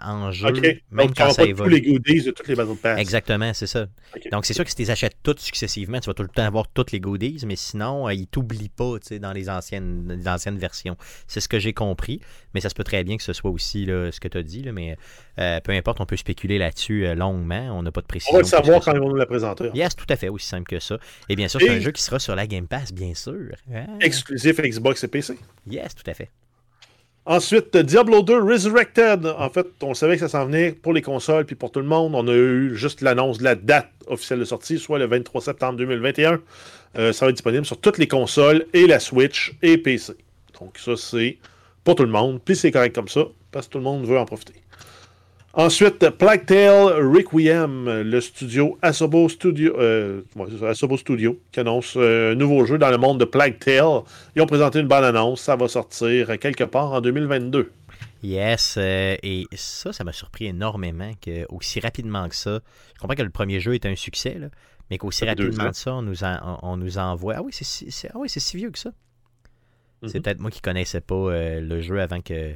en 0.00 0.30
jeu, 0.30 0.50
OK. 0.50 0.62
même 0.92 1.08
donc, 1.08 1.16
quand 1.16 1.32
ça 1.32 1.44
pas 1.44 1.52
tous 1.52 1.68
les 1.68 1.82
goodies 1.82 2.22
de 2.22 2.30
toutes 2.30 2.46
les 2.46 2.54
Battle 2.54 2.76
Pass. 2.76 3.00
Exactement, 3.00 3.52
c'est 3.54 3.66
ça. 3.66 3.88
Donc, 4.30 4.46
c'est 4.46 4.54
sûr 4.54 4.62
que 4.62 4.70
si 4.70 4.76
tu 4.76 4.82
les 4.82 4.92
achètes 4.92 5.16
toutes 5.24 5.40
successivement, 5.40 5.98
tu 5.98 6.06
vas 6.08 6.14
tout 6.14 6.22
le 6.22 6.28
temps 6.28 6.44
avoir 6.44 6.68
toutes 6.68 6.92
les 6.92 7.00
goodies, 7.00 7.42
mais 7.44 7.56
sinon, 7.56 8.06
euh, 8.06 8.14
ils 8.14 8.28
t'oublient 8.28 8.68
pas 8.68 8.98
dans 9.20 9.32
les 9.32 9.50
anciennes, 9.50 10.16
les 10.16 10.28
anciennes 10.28 10.58
versions. 10.58 10.96
C'est 11.26 11.40
ce 11.40 11.48
que 11.48 11.58
j'ai 11.58 11.72
compris, 11.72 12.20
mais 12.54 12.60
ça 12.60 12.68
se 12.68 12.74
peut 12.76 12.84
très 12.84 13.02
bien 13.02 13.16
que 13.16 13.24
ce 13.24 13.32
soit 13.32 13.50
aussi 13.50 13.84
là, 13.84 14.12
ce 14.12 14.20
que 14.20 14.28
tu 14.28 14.38
as 14.38 14.44
dit, 14.44 14.62
là, 14.62 14.70
mais 14.70 14.96
euh, 15.40 15.58
peu 15.58 15.72
importe, 15.72 16.00
on 16.00 16.06
peut 16.06 16.16
spéculer 16.16 16.58
là-dessus 16.58 17.04
euh, 17.04 17.16
longuement, 17.16 17.76
on 17.76 17.82
n'a 17.82 17.90
pas 17.90 18.00
de 18.00 18.06
précision. 18.06 18.32
On 18.32 18.36
va 18.36 18.42
le 18.42 18.48
savoir 18.48 18.80
quand 18.80 18.92
ils 18.92 19.00
vont 19.00 19.08
nous 19.08 19.16
la 19.16 19.26
présenter. 19.26 19.70
Yes, 19.74 19.96
tout 19.96 20.06
à 20.08 20.14
fait, 20.14 20.28
aussi 20.28 20.46
simple 20.46 20.68
que 20.68 20.78
ça. 20.78 20.98
Et 21.28 21.34
bien 21.34 21.48
sûr, 21.48 21.60
c'est 21.60 21.70
un 21.70 21.80
jeu 21.80 21.90
qui 21.90 22.02
sera 22.02 22.20
sur 22.20 22.36
la 22.36 22.46
Game 22.46 22.68
Pass, 22.68 22.92
bien 22.92 23.14
sûr. 23.14 23.56
Ah, 23.74 23.86
Exclusif 24.00 24.60
Xbox 24.60 25.02
et 25.02 25.08
PC. 25.08 25.36
Yes, 25.66 25.96
tout 25.96 26.08
à 26.08 26.14
fait. 26.14 26.30
Ensuite, 27.28 27.76
Diablo 27.76 28.22
2 28.22 28.40
Resurrected. 28.40 29.26
En 29.26 29.50
fait, 29.50 29.66
on 29.82 29.94
savait 29.94 30.14
que 30.14 30.20
ça 30.20 30.28
s'en 30.28 30.46
venait 30.46 30.70
pour 30.70 30.92
les 30.92 31.02
consoles 31.02 31.44
puis 31.44 31.56
pour 31.56 31.72
tout 31.72 31.80
le 31.80 31.86
monde. 31.86 32.14
On 32.14 32.28
a 32.28 32.32
eu 32.32 32.76
juste 32.76 33.00
l'annonce 33.00 33.38
de 33.38 33.44
la 33.44 33.56
date 33.56 33.90
officielle 34.06 34.38
de 34.38 34.44
sortie, 34.44 34.78
soit 34.78 35.00
le 35.00 35.06
23 35.06 35.40
septembre 35.40 35.76
2021. 35.76 36.40
Euh, 36.98 37.12
ça 37.12 37.26
va 37.26 37.30
être 37.30 37.34
disponible 37.34 37.66
sur 37.66 37.80
toutes 37.80 37.98
les 37.98 38.06
consoles 38.06 38.64
et 38.72 38.86
la 38.86 39.00
Switch 39.00 39.56
et 39.60 39.76
PC. 39.76 40.12
Donc 40.60 40.78
ça, 40.78 40.96
c'est 40.96 41.38
pour 41.82 41.96
tout 41.96 42.04
le 42.04 42.10
monde. 42.10 42.40
Puis 42.44 42.54
c'est 42.54 42.70
correct 42.70 42.94
comme 42.94 43.08
ça, 43.08 43.24
parce 43.50 43.66
que 43.66 43.72
tout 43.72 43.78
le 43.78 43.84
monde 43.84 44.06
veut 44.06 44.18
en 44.18 44.24
profiter. 44.24 44.54
Ensuite, 45.58 46.10
Plague 46.10 46.44
Tale 46.44 46.92
Requiem, 47.02 47.86
le 48.02 48.20
studio 48.20 48.78
Asobo 48.82 49.26
Studio, 49.30 49.74
euh, 49.78 50.20
Asobo 50.68 50.98
Studio, 50.98 51.40
qui 51.50 51.60
annonce 51.60 51.94
euh, 51.96 52.32
un 52.32 52.34
nouveau 52.34 52.66
jeu 52.66 52.76
dans 52.76 52.90
le 52.90 52.98
monde 52.98 53.18
de 53.18 53.24
Plague 53.24 53.58
Tale. 53.58 54.02
Ils 54.34 54.42
ont 54.42 54.46
présenté 54.46 54.80
une 54.80 54.86
bonne 54.86 55.02
annonce. 55.04 55.40
Ça 55.40 55.56
va 55.56 55.66
sortir 55.66 56.38
quelque 56.38 56.64
part 56.64 56.92
en 56.92 57.00
2022. 57.00 57.72
Yes, 58.22 58.74
euh, 58.76 59.16
et 59.22 59.46
ça, 59.54 59.94
ça 59.94 60.04
m'a 60.04 60.12
surpris 60.12 60.44
énormément 60.44 61.12
que 61.24 61.46
aussi 61.50 61.80
rapidement 61.80 62.28
que 62.28 62.34
ça, 62.36 62.60
je 62.94 63.00
comprends 63.00 63.14
que 63.16 63.22
le 63.22 63.30
premier 63.30 63.58
jeu 63.58 63.74
est 63.74 63.86
un 63.86 63.96
succès, 63.96 64.34
là, 64.38 64.48
mais 64.90 64.98
qu'aussi 64.98 65.24
rapidement 65.24 65.70
que 65.70 65.76
ça, 65.76 65.94
on 65.94 66.02
nous, 66.02 66.22
en- 66.22 66.58
on, 66.62 66.72
on 66.72 66.76
nous 66.76 66.98
envoie. 66.98 67.34
Ah 67.38 67.42
oui, 67.42 67.52
c'est 67.54 67.64
si, 67.64 67.90
c'est- 67.90 68.10
ah 68.12 68.18
oui, 68.18 68.28
si 68.28 68.56
vieux 68.58 68.70
que 68.70 68.78
ça. 68.78 68.90
C'est 70.02 70.16
Mhm. 70.18 70.22
peut-être 70.22 70.40
moi 70.40 70.50
qui 70.50 70.60
connaissais 70.60 71.00
pas 71.00 71.14
euh, 71.14 71.60
le 71.62 71.80
jeu 71.80 71.98
avant 71.98 72.20
que. 72.20 72.52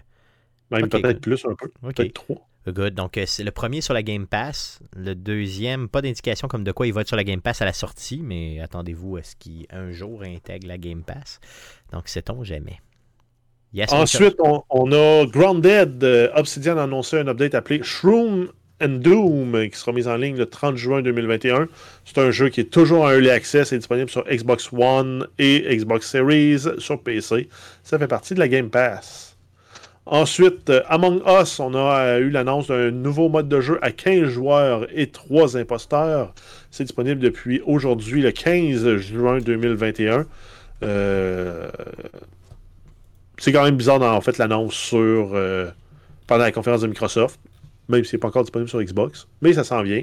Même 0.71 0.89
peut-être 0.89 1.21
plus 1.23 1.43
un 1.47 1.55
peu. 1.55 1.71
Peut-être 1.81 2.13
trois. 2.13 2.47
Good. 2.67 2.95
Donc, 2.95 3.17
euh, 3.17 3.25
c'est 3.27 3.43
le 3.43 3.51
premier 3.51 3.81
sur 3.81 3.95
la 3.95 4.03
Game 4.03 4.27
Pass. 4.27 4.81
Le 4.95 5.15
deuxième, 5.15 5.89
pas 5.89 6.03
d'indication 6.03 6.47
comme 6.47 6.65
de 6.65 6.73
quoi 6.73 6.87
il 6.87 6.93
va 6.93 7.01
être 7.01 7.09
sur 7.09 7.17
la 7.17 7.25
Game 7.25 7.41
Pass 7.41 7.63
à 7.63 7.65
la 7.65 7.73
sortie, 7.73 8.21
mais 8.23 8.61
attendez-vous 8.61 9.17
à 9.17 9.23
ce 9.23 9.35
qu'il 9.37 9.67
un 9.71 9.91
jour 9.93 10.23
intègre 10.23 10.69
la 10.69 10.79
Game 10.79 11.03
Pass. 11.03 11.41
Donc, 11.93 12.09
sait-on 12.09 12.45
jamais. 12.45 12.81
Ensuite, 13.89 14.37
on, 14.41 14.63
on 14.69 14.93
a 14.93 15.27
Grounded. 15.27 16.03
Euh, 16.05 16.29
Obsidian 16.35 16.77
a 16.77 16.83
annoncé 16.83 17.19
un 17.19 17.29
update 17.29 17.55
appelé 17.55 17.83
Shroom 17.83 18.51
and 18.83 18.99
Doom 19.01 19.69
qui 19.71 19.79
sera 19.79 19.93
mis 19.93 20.09
en 20.09 20.17
ligne 20.17 20.37
le 20.37 20.47
30 20.47 20.77
juin 20.77 21.03
2021. 21.03 21.69
C'est 22.05 22.19
un 22.19 22.31
jeu 22.31 22.49
qui 22.49 22.63
est 22.63 22.71
toujours 22.71 23.03
en 23.03 23.11
early 23.11 23.31
access 23.31 23.73
et 23.73 23.79
disponible 23.79 24.11
sur 24.11 24.25
Xbox 24.25 24.71
One 24.73 25.27
et 25.39 25.77
Xbox 25.77 26.11
Series 26.11 26.65
sur 26.79 27.03
PC. 27.03 27.49
Ça 27.83 27.99
fait 27.99 28.09
partie 28.09 28.35
de 28.35 28.41
la 28.41 28.49
Game 28.49 28.71
Pass. 28.71 29.30
Ensuite, 30.07 30.71
euh, 30.71 30.83
Among 30.89 31.23
Us, 31.27 31.61
on 31.61 31.75
a 31.75 32.01
euh, 32.01 32.19
eu 32.21 32.31
l'annonce 32.31 32.67
d'un 32.69 32.91
nouveau 32.91 33.29
mode 33.29 33.49
de 33.49 33.61
jeu 33.61 33.79
à 33.83 33.93
15 33.93 34.29
joueurs 34.29 34.87
et 34.95 35.09
3 35.09 35.57
imposteurs. 35.57 36.35
C'est 36.71 36.85
disponible 36.85 37.21
depuis 37.21 37.61
aujourd'hui, 37.67 38.23
le 38.23 38.33
15 38.33 38.97
juin 38.97 39.39
2021. 39.39 40.27
Euh, 40.83 41.69
c'est 43.39 43.53
quand 43.53 43.63
même 43.65 43.77
bizarre, 43.77 44.03
en 44.03 44.21
fait, 44.21 44.39
l'annonce 44.39 44.91
pendant 46.27 46.45
la 46.45 46.53
conférence 46.53 46.81
de 46.81 46.87
Microsoft, 46.87 47.39
même 47.89 48.03
si 48.05 48.11
c'est 48.11 48.19
pas 48.19 48.29
encore 48.29 48.43
disponible 48.43 48.69
sur 48.69 48.83
Xbox, 48.83 49.27
mais 49.43 49.53
ça 49.53 49.65
s'en 49.65 49.83
vient. 49.83 50.03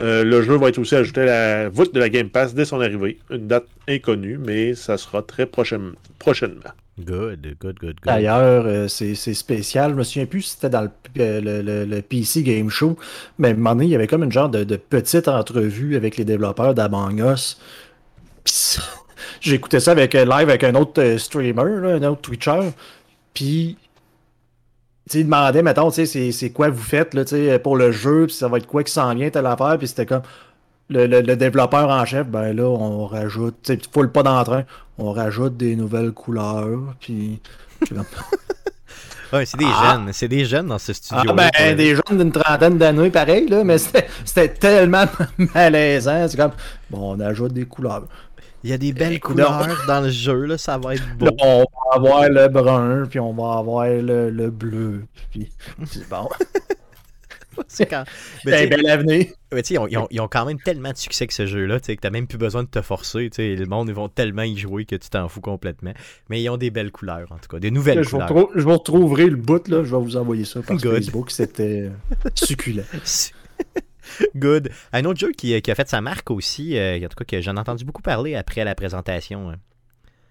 Le 0.00 0.42
jeu 0.42 0.56
va 0.56 0.68
être 0.68 0.78
aussi 0.78 0.94
ajouté 0.94 1.22
à 1.22 1.24
la 1.24 1.68
voûte 1.68 1.94
de 1.94 2.00
la 2.00 2.08
Game 2.08 2.28
Pass 2.30 2.54
dès 2.54 2.64
son 2.64 2.80
arrivée. 2.80 3.18
Une 3.30 3.46
date 3.46 3.66
inconnue, 3.88 4.38
mais 4.38 4.74
ça 4.74 4.96
sera 4.98 5.22
très 5.22 5.46
prochaine- 5.46 5.94
prochainement. 6.18 6.60
Good, 6.98 7.56
good, 7.58 7.78
good, 7.80 7.80
good. 7.80 7.96
D'ailleurs, 8.04 8.64
euh, 8.66 8.86
c'est 8.86 9.14
spécial. 9.16 9.90
Je 9.92 9.96
me 9.96 10.04
souviens 10.04 10.26
plus 10.26 10.42
si 10.42 10.50
c'était 10.50 10.70
dans 10.70 10.82
le, 10.82 10.90
euh, 11.18 11.40
le- 11.40 11.84
le- 11.84 12.02
PC 12.02 12.42
Game 12.44 12.70
Show, 12.70 12.96
mais 13.38 13.48
à 13.48 13.50
un 13.50 13.54
moment 13.54 13.74
donné, 13.74 13.86
il 13.86 13.90
y 13.90 13.94
avait 13.96 14.06
comme 14.06 14.22
une 14.22 14.30
genre 14.30 14.48
de, 14.48 14.62
de 14.62 14.76
petite 14.76 15.26
entrevue 15.26 15.96
avec 15.96 16.16
les 16.16 16.24
développeurs 16.24 16.72
d'Among 16.74 17.18
Us. 17.18 17.58
Puis 18.44 18.54
ça- 18.54 18.82
avec, 19.90 20.14
euh, 20.14 20.24
live 20.24 20.48
avec 20.48 20.62
un 20.62 20.74
autre 20.76 21.16
streamer, 21.18 21.62
un 21.94 22.02
autre 22.04 22.20
Twitcher. 22.20 22.70
Puis, 23.32 23.76
il 25.12 25.24
demandait, 25.24 25.62
mettons, 25.62 25.90
c'est- 25.90 26.52
quoi 26.52 26.68
vous 26.68 26.80
faites 26.82 27.12
là, 27.14 27.58
pour 27.58 27.76
le 27.76 27.90
jeu, 27.90 28.26
puis 28.26 28.34
ça 28.36 28.46
va 28.46 28.58
être 28.58 28.66
quoi 28.68 28.84
qui 28.84 28.92
s'en 28.92 29.12
vient, 29.14 29.30
telle 29.30 29.46
affaire. 29.46 29.76
Puis 29.78 29.88
c'était 29.88 30.06
comme 30.06 30.22
le, 30.90 31.06
le- 31.06 31.20
le 31.22 31.36
développeur 31.36 31.88
en 31.88 32.04
chef, 32.04 32.26
ben 32.28 32.52
là, 32.54 32.64
on 32.64 33.06
rajoute, 33.06 33.56
tu 33.62 33.74
sais, 33.74 33.80
faut 33.92 34.02
le 34.02 34.10
pas 34.10 34.22
d'entrain, 34.22 34.64
on 34.98 35.12
rajoute 35.12 35.56
des 35.56 35.76
nouvelles 35.76 36.12
couleurs, 36.12 36.94
puis. 37.00 37.40
Ouais, 39.32 39.46
c'est 39.46 39.56
des 39.56 39.66
Ah. 39.66 39.94
jeunes. 39.96 40.12
C'est 40.12 40.28
des 40.28 40.44
jeunes 40.44 40.68
dans 40.68 40.78
ce 40.78 40.92
studio. 40.92 41.24
Ah 41.28 41.32
ben, 41.32 41.76
des 41.76 41.96
jeunes 41.96 42.18
d'une 42.18 42.30
trentaine 42.30 42.78
d'années, 42.78 43.10
pareil, 43.10 43.48
là, 43.48 43.64
mais 43.64 43.78
c'était 43.78 44.48
tellement 44.48 45.06
malaisant. 45.54 46.28
C'est 46.28 46.36
comme, 46.36 46.52
bon, 46.88 47.16
on 47.16 47.20
ajoute 47.20 47.52
des 47.52 47.64
couleurs. 47.64 48.04
Il 48.62 48.70
y 48.70 48.72
a 48.72 48.78
des 48.78 48.92
belles 48.92 49.18
couleurs 49.18 49.66
dans 49.88 50.00
le 50.02 50.08
jeu, 50.10 50.44
là, 50.44 50.56
ça 50.56 50.78
va 50.78 50.94
être 50.94 51.02
beau. 51.18 51.26
Là, 51.26 51.32
on 51.42 51.58
va 51.64 51.96
avoir 51.96 52.28
le 52.28 52.46
brun, 52.48 53.06
puis 53.10 53.18
on 53.18 53.32
va 53.32 53.58
avoir 53.58 53.86
le, 53.86 54.30
le 54.30 54.50
bleu. 54.50 55.02
Puis, 55.32 55.50
c'est 55.86 56.08
bon. 56.08 56.28
C'est 57.68 57.86
quand- 57.86 58.04
Mais 58.44 58.52
C'est 58.52 58.68
tu 58.68 58.76
sais- 58.76 58.82
bel 58.82 58.90
avenir. 58.90 59.26
mais 59.52 59.62
tu 59.62 59.68
sais, 59.68 59.74
ils, 59.74 59.78
ont- 59.78 59.86
ils 59.88 59.98
ont, 59.98 60.06
ils 60.10 60.20
ont 60.20 60.28
quand 60.28 60.44
même 60.46 60.58
tellement 60.60 60.90
de 60.92 60.96
succès 60.96 61.26
que 61.26 61.34
ce 61.34 61.46
jeu-là, 61.46 61.80
tu 61.80 61.86
sais, 61.86 61.96
que 61.96 62.00
t'as 62.00 62.10
même 62.10 62.26
plus 62.26 62.38
besoin 62.38 62.62
de 62.62 62.68
te 62.68 62.80
forcer. 62.82 63.30
tu 63.30 63.36
sais, 63.36 63.56
Le 63.56 63.66
monde, 63.66 63.88
ils 63.88 63.94
vont 63.94 64.08
tellement 64.08 64.42
y 64.42 64.56
jouer 64.56 64.84
que 64.84 64.96
tu 64.96 65.08
t'en 65.10 65.28
fous 65.28 65.40
complètement. 65.40 65.92
Mais 66.30 66.42
ils 66.42 66.48
ont 66.48 66.56
des 66.56 66.70
belles 66.70 66.90
couleurs, 66.92 67.30
en 67.30 67.36
tout 67.38 67.48
cas. 67.48 67.58
Des 67.58 67.70
nouvelles 67.70 68.02
Je 68.04 68.10
couleurs. 68.10 68.48
je 68.54 68.60
vous 68.62 68.72
retrouverai 68.72 69.26
le 69.26 69.36
bout, 69.36 69.66
là. 69.68 69.82
Je 69.84 69.94
vais 69.96 70.02
vous 70.02 70.16
envoyer 70.16 70.44
ça 70.44 70.60
par 70.62 70.76
Good. 70.76 70.94
Facebook. 70.96 71.30
C'était 71.30 71.90
succulent. 72.34 72.84
Good. 74.36 74.70
Un 74.92 75.04
autre 75.06 75.18
jeu 75.18 75.32
qui, 75.32 75.60
qui 75.62 75.70
a 75.70 75.74
fait 75.74 75.88
sa 75.88 76.00
marque 76.00 76.30
aussi, 76.30 76.76
euh, 76.76 76.98
en 76.98 77.08
tout 77.08 77.16
cas 77.16 77.24
que 77.24 77.40
j'en 77.40 77.56
ai 77.56 77.60
entendu 77.60 77.84
beaucoup 77.84 78.02
parler 78.02 78.34
après 78.34 78.64
la 78.64 78.74
présentation. 78.74 79.52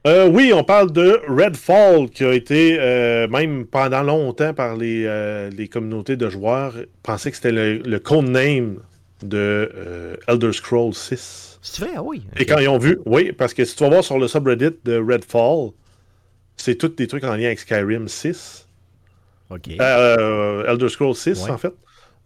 Euh, 0.06 0.28
oui, 0.28 0.52
on 0.54 0.64
parle 0.66 0.92
de 0.92 1.22
Redfall, 1.30 2.10
qui 2.10 2.26
a 2.26 2.34
été, 2.34 2.78
euh, 2.78 3.28
même 3.30 3.66
pendant 3.66 4.04
longtemps 4.04 4.54
par 4.54 4.76
les, 4.76 5.06
euh, 5.06 5.50
les 5.50 5.70
communautés 5.70 6.18
de 6.18 6.30
joueurs, 6.30 6.74
pensaient 7.04 7.30
que 7.32 7.38
c'était 7.38 7.54
le, 7.54 7.78
le 7.78 8.00
codename 8.00 8.80
de 9.22 10.20
Elder 10.28 10.52
Scrolls 10.52 10.94
6. 10.94 11.60
C'est 11.62 11.86
vrai, 11.86 11.94
ah 11.96 12.04
oui. 12.04 12.22
Et 12.38 12.46
quand 12.46 12.58
ils 12.60 12.68
ont 12.68 12.78
vu, 12.78 13.00
oui, 13.06 13.32
parce 13.32 13.54
que 13.54 13.64
si 13.64 13.78
tu 13.78 13.84
vas 13.84 13.90
voir 13.90 14.04
sur 14.04 14.20
le 14.20 14.28
subreddit 14.28 14.72
de 14.84 14.98
Redfall, 14.98 15.70
c'est 16.58 16.76
tous 16.76 16.90
des 16.90 17.08
trucs 17.08 17.24
en 17.24 17.36
lien 17.38 17.46
avec 17.46 17.60
Skyrim 17.60 18.10
6. 18.10 18.68
Ok. 19.50 19.70
Elder 19.70 20.90
Scrolls 20.90 21.16
6, 21.16 21.46
Ouais. 21.46 21.52
en 21.52 21.58
fait. 21.58 21.74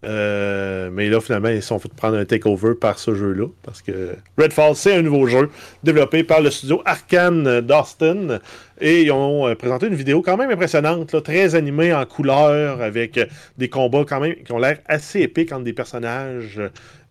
Euh, 0.05 0.89
mais 0.91 1.09
là, 1.09 1.19
finalement, 1.19 1.49
ils 1.49 1.63
sont 1.63 1.79
fait 1.79 1.91
prendre 1.93 2.17
un 2.17 2.25
takeover 2.25 2.75
par 2.75 2.99
ce 2.99 3.15
jeu-là. 3.15 3.47
Parce 3.63 3.81
que 3.81 4.15
Redfall, 4.37 4.75
c'est 4.75 4.93
un 4.95 5.01
nouveau 5.01 5.27
jeu 5.27 5.49
développé 5.83 6.23
par 6.23 6.41
le 6.41 6.51
studio 6.51 6.81
Arkane 6.85 7.61
d'Austin. 7.61 8.39
Et 8.79 9.01
ils 9.03 9.11
ont 9.11 9.47
euh, 9.47 9.55
présenté 9.55 9.87
une 9.87 9.95
vidéo 9.95 10.21
quand 10.21 10.37
même 10.37 10.51
impressionnante, 10.51 11.13
là, 11.13 11.21
très 11.21 11.55
animée 11.55 11.93
en 11.93 12.05
couleur, 12.05 12.81
avec 12.81 13.19
des 13.57 13.69
combats 13.69 14.05
quand 14.07 14.19
même 14.19 14.35
qui 14.35 14.51
ont 14.51 14.59
l'air 14.59 14.79
assez 14.85 15.21
épiques 15.21 15.51
entre 15.51 15.63
des 15.63 15.73
personnages 15.73 16.61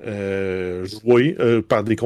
euh, 0.06 0.84
joués 0.84 1.36
euh, 1.40 1.62
par 1.62 1.82
des, 1.82 1.96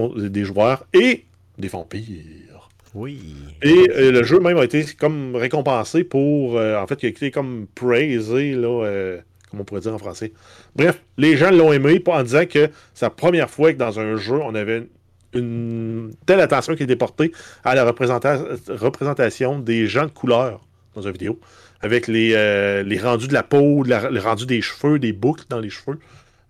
joueurs 0.44 0.86
et 0.94 1.26
des 1.58 1.68
vampires. 1.68 2.70
Oui. 2.94 3.54
Et 3.62 3.88
euh, 3.90 4.10
le 4.12 4.22
jeu 4.24 4.40
même 4.40 4.56
a 4.56 4.64
été 4.64 4.84
comme 4.98 5.36
récompensé 5.36 6.04
pour. 6.04 6.56
euh, 6.58 6.80
en 6.80 6.86
fait, 6.86 7.02
il 7.02 7.06
a 7.06 7.08
été 7.10 7.30
comme 7.30 7.66
praisé, 7.74 8.52
là. 8.52 8.84
euh, 8.86 9.20
comment 9.50 9.62
on 9.62 9.64
pourrait 9.64 9.80
dire 9.80 9.94
en 9.94 9.98
français. 9.98 10.32
Bref, 10.76 11.00
les 11.18 11.36
gens 11.36 11.50
l'ont 11.50 11.72
aimé 11.72 12.02
en 12.06 12.22
disant 12.22 12.46
que 12.46 12.70
c'est 12.94 13.06
la 13.06 13.10
première 13.10 13.50
fois 13.50 13.72
que 13.72 13.78
dans 13.78 13.98
un 14.00 14.16
jeu, 14.16 14.36
on 14.36 14.54
avait 14.54 14.86
une 15.34 16.12
telle 16.26 16.40
attention 16.40 16.74
qui 16.74 16.82
était 16.82 16.96
portée 16.96 17.32
à 17.64 17.74
la 17.74 17.84
représenta- 17.84 18.42
représentation 18.68 19.58
des 19.58 19.86
gens 19.86 20.04
de 20.04 20.10
couleur 20.10 20.60
dans 20.94 21.02
une 21.02 21.12
vidéo. 21.12 21.38
avec 21.82 22.08
les, 22.08 22.32
euh, 22.34 22.82
les 22.82 22.98
rendus 22.98 23.26
de 23.28 23.32
la 23.32 23.42
peau, 23.42 23.82
les 23.84 24.20
rendus 24.20 24.44
des 24.44 24.60
cheveux, 24.60 24.98
des 24.98 25.12
boucles 25.14 25.44
dans 25.48 25.60
les 25.60 25.70
cheveux. 25.70 25.98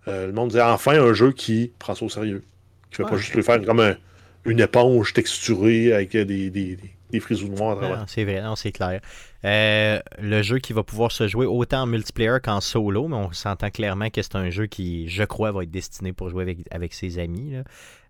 Euh, 0.09 0.27
le 0.27 0.33
monde 0.33 0.49
disait 0.49 0.61
enfin 0.61 0.99
un 1.01 1.13
jeu 1.13 1.31
qui 1.31 1.71
prend 1.79 1.95
ça 1.95 2.03
au 2.03 2.09
sérieux. 2.09 2.43
Qui 2.91 3.01
ne 3.01 3.05
fait 3.05 3.11
pas 3.11 3.17
juste 3.17 3.35
le 3.35 3.41
faire 3.41 3.61
comme 3.63 3.95
une 4.43 4.59
éponge 4.59 5.13
texturée 5.13 5.93
avec 5.93 6.11
des, 6.17 6.49
des, 6.49 6.77
des 7.11 7.19
frisous 7.21 7.47
noirs 7.47 7.81
à 7.81 8.05
c'est 8.07 8.25
vrai, 8.25 8.41
c'est 8.57 8.71
clair. 8.73 8.99
Euh, 9.43 9.99
le 10.19 10.41
jeu 10.41 10.59
qui 10.59 10.73
va 10.73 10.83
pouvoir 10.83 11.11
se 11.11 11.27
jouer 11.27 11.45
autant 11.45 11.81
en 11.81 11.85
multiplayer 11.87 12.37
qu'en 12.43 12.61
solo, 12.61 13.07
mais 13.07 13.15
on 13.15 13.31
s'entend 13.31 13.69
clairement 13.69 14.09
que 14.09 14.21
c'est 14.21 14.35
un 14.35 14.49
jeu 14.49 14.67
qui, 14.67 15.07
je 15.09 15.23
crois, 15.23 15.51
va 15.51 15.63
être 15.63 15.71
destiné 15.71 16.13
pour 16.13 16.29
jouer 16.29 16.43
avec, 16.43 16.59
avec 16.69 16.93
ses 16.93 17.17
amis, 17.17 17.53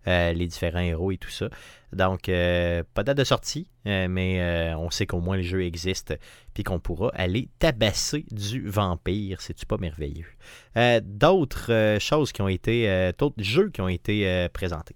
les 0.05 0.47
différents 0.47 0.79
héros 0.79 1.11
et 1.11 1.17
tout 1.17 1.29
ça. 1.29 1.47
Donc, 1.93 2.23
pas 2.25 2.31
de 2.31 3.03
date 3.03 3.17
de 3.17 3.23
sortie, 3.23 3.67
mais 3.85 4.73
on 4.77 4.89
sait 4.89 5.05
qu'au 5.05 5.21
moins 5.21 5.37
le 5.37 5.43
jeu 5.43 5.63
existe 5.63 6.13
puis 6.53 6.63
qu'on 6.63 6.79
pourra 6.79 7.11
aller 7.15 7.49
tabasser 7.59 8.25
du 8.31 8.67
vampire. 8.67 9.41
C'est-tu 9.41 9.65
pas 9.65 9.77
merveilleux? 9.77 10.25
Euh, 10.77 10.99
d'autres 11.03 11.71
euh, 11.71 11.99
choses 11.99 12.31
qui 12.31 12.41
ont 12.41 12.47
été, 12.47 12.89
euh, 12.89 13.11
d'autres 13.17 13.41
jeux 13.41 13.69
qui 13.69 13.81
ont 13.81 13.87
été 13.87 14.47
présentés. 14.53 14.95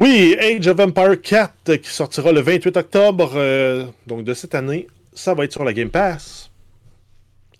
Oui, 0.00 0.36
Age 0.40 0.66
of 0.66 0.80
Empire 0.80 1.20
4 1.20 1.76
qui 1.76 1.90
sortira 1.90 2.32
le 2.32 2.40
28 2.40 2.76
octobre 2.76 3.92
donc 4.06 4.24
de 4.24 4.34
cette 4.34 4.54
année. 4.54 4.88
Ça 5.12 5.34
va 5.34 5.44
être 5.44 5.52
sur 5.52 5.64
la 5.64 5.72
Game 5.72 5.90
Pass. 5.90 6.50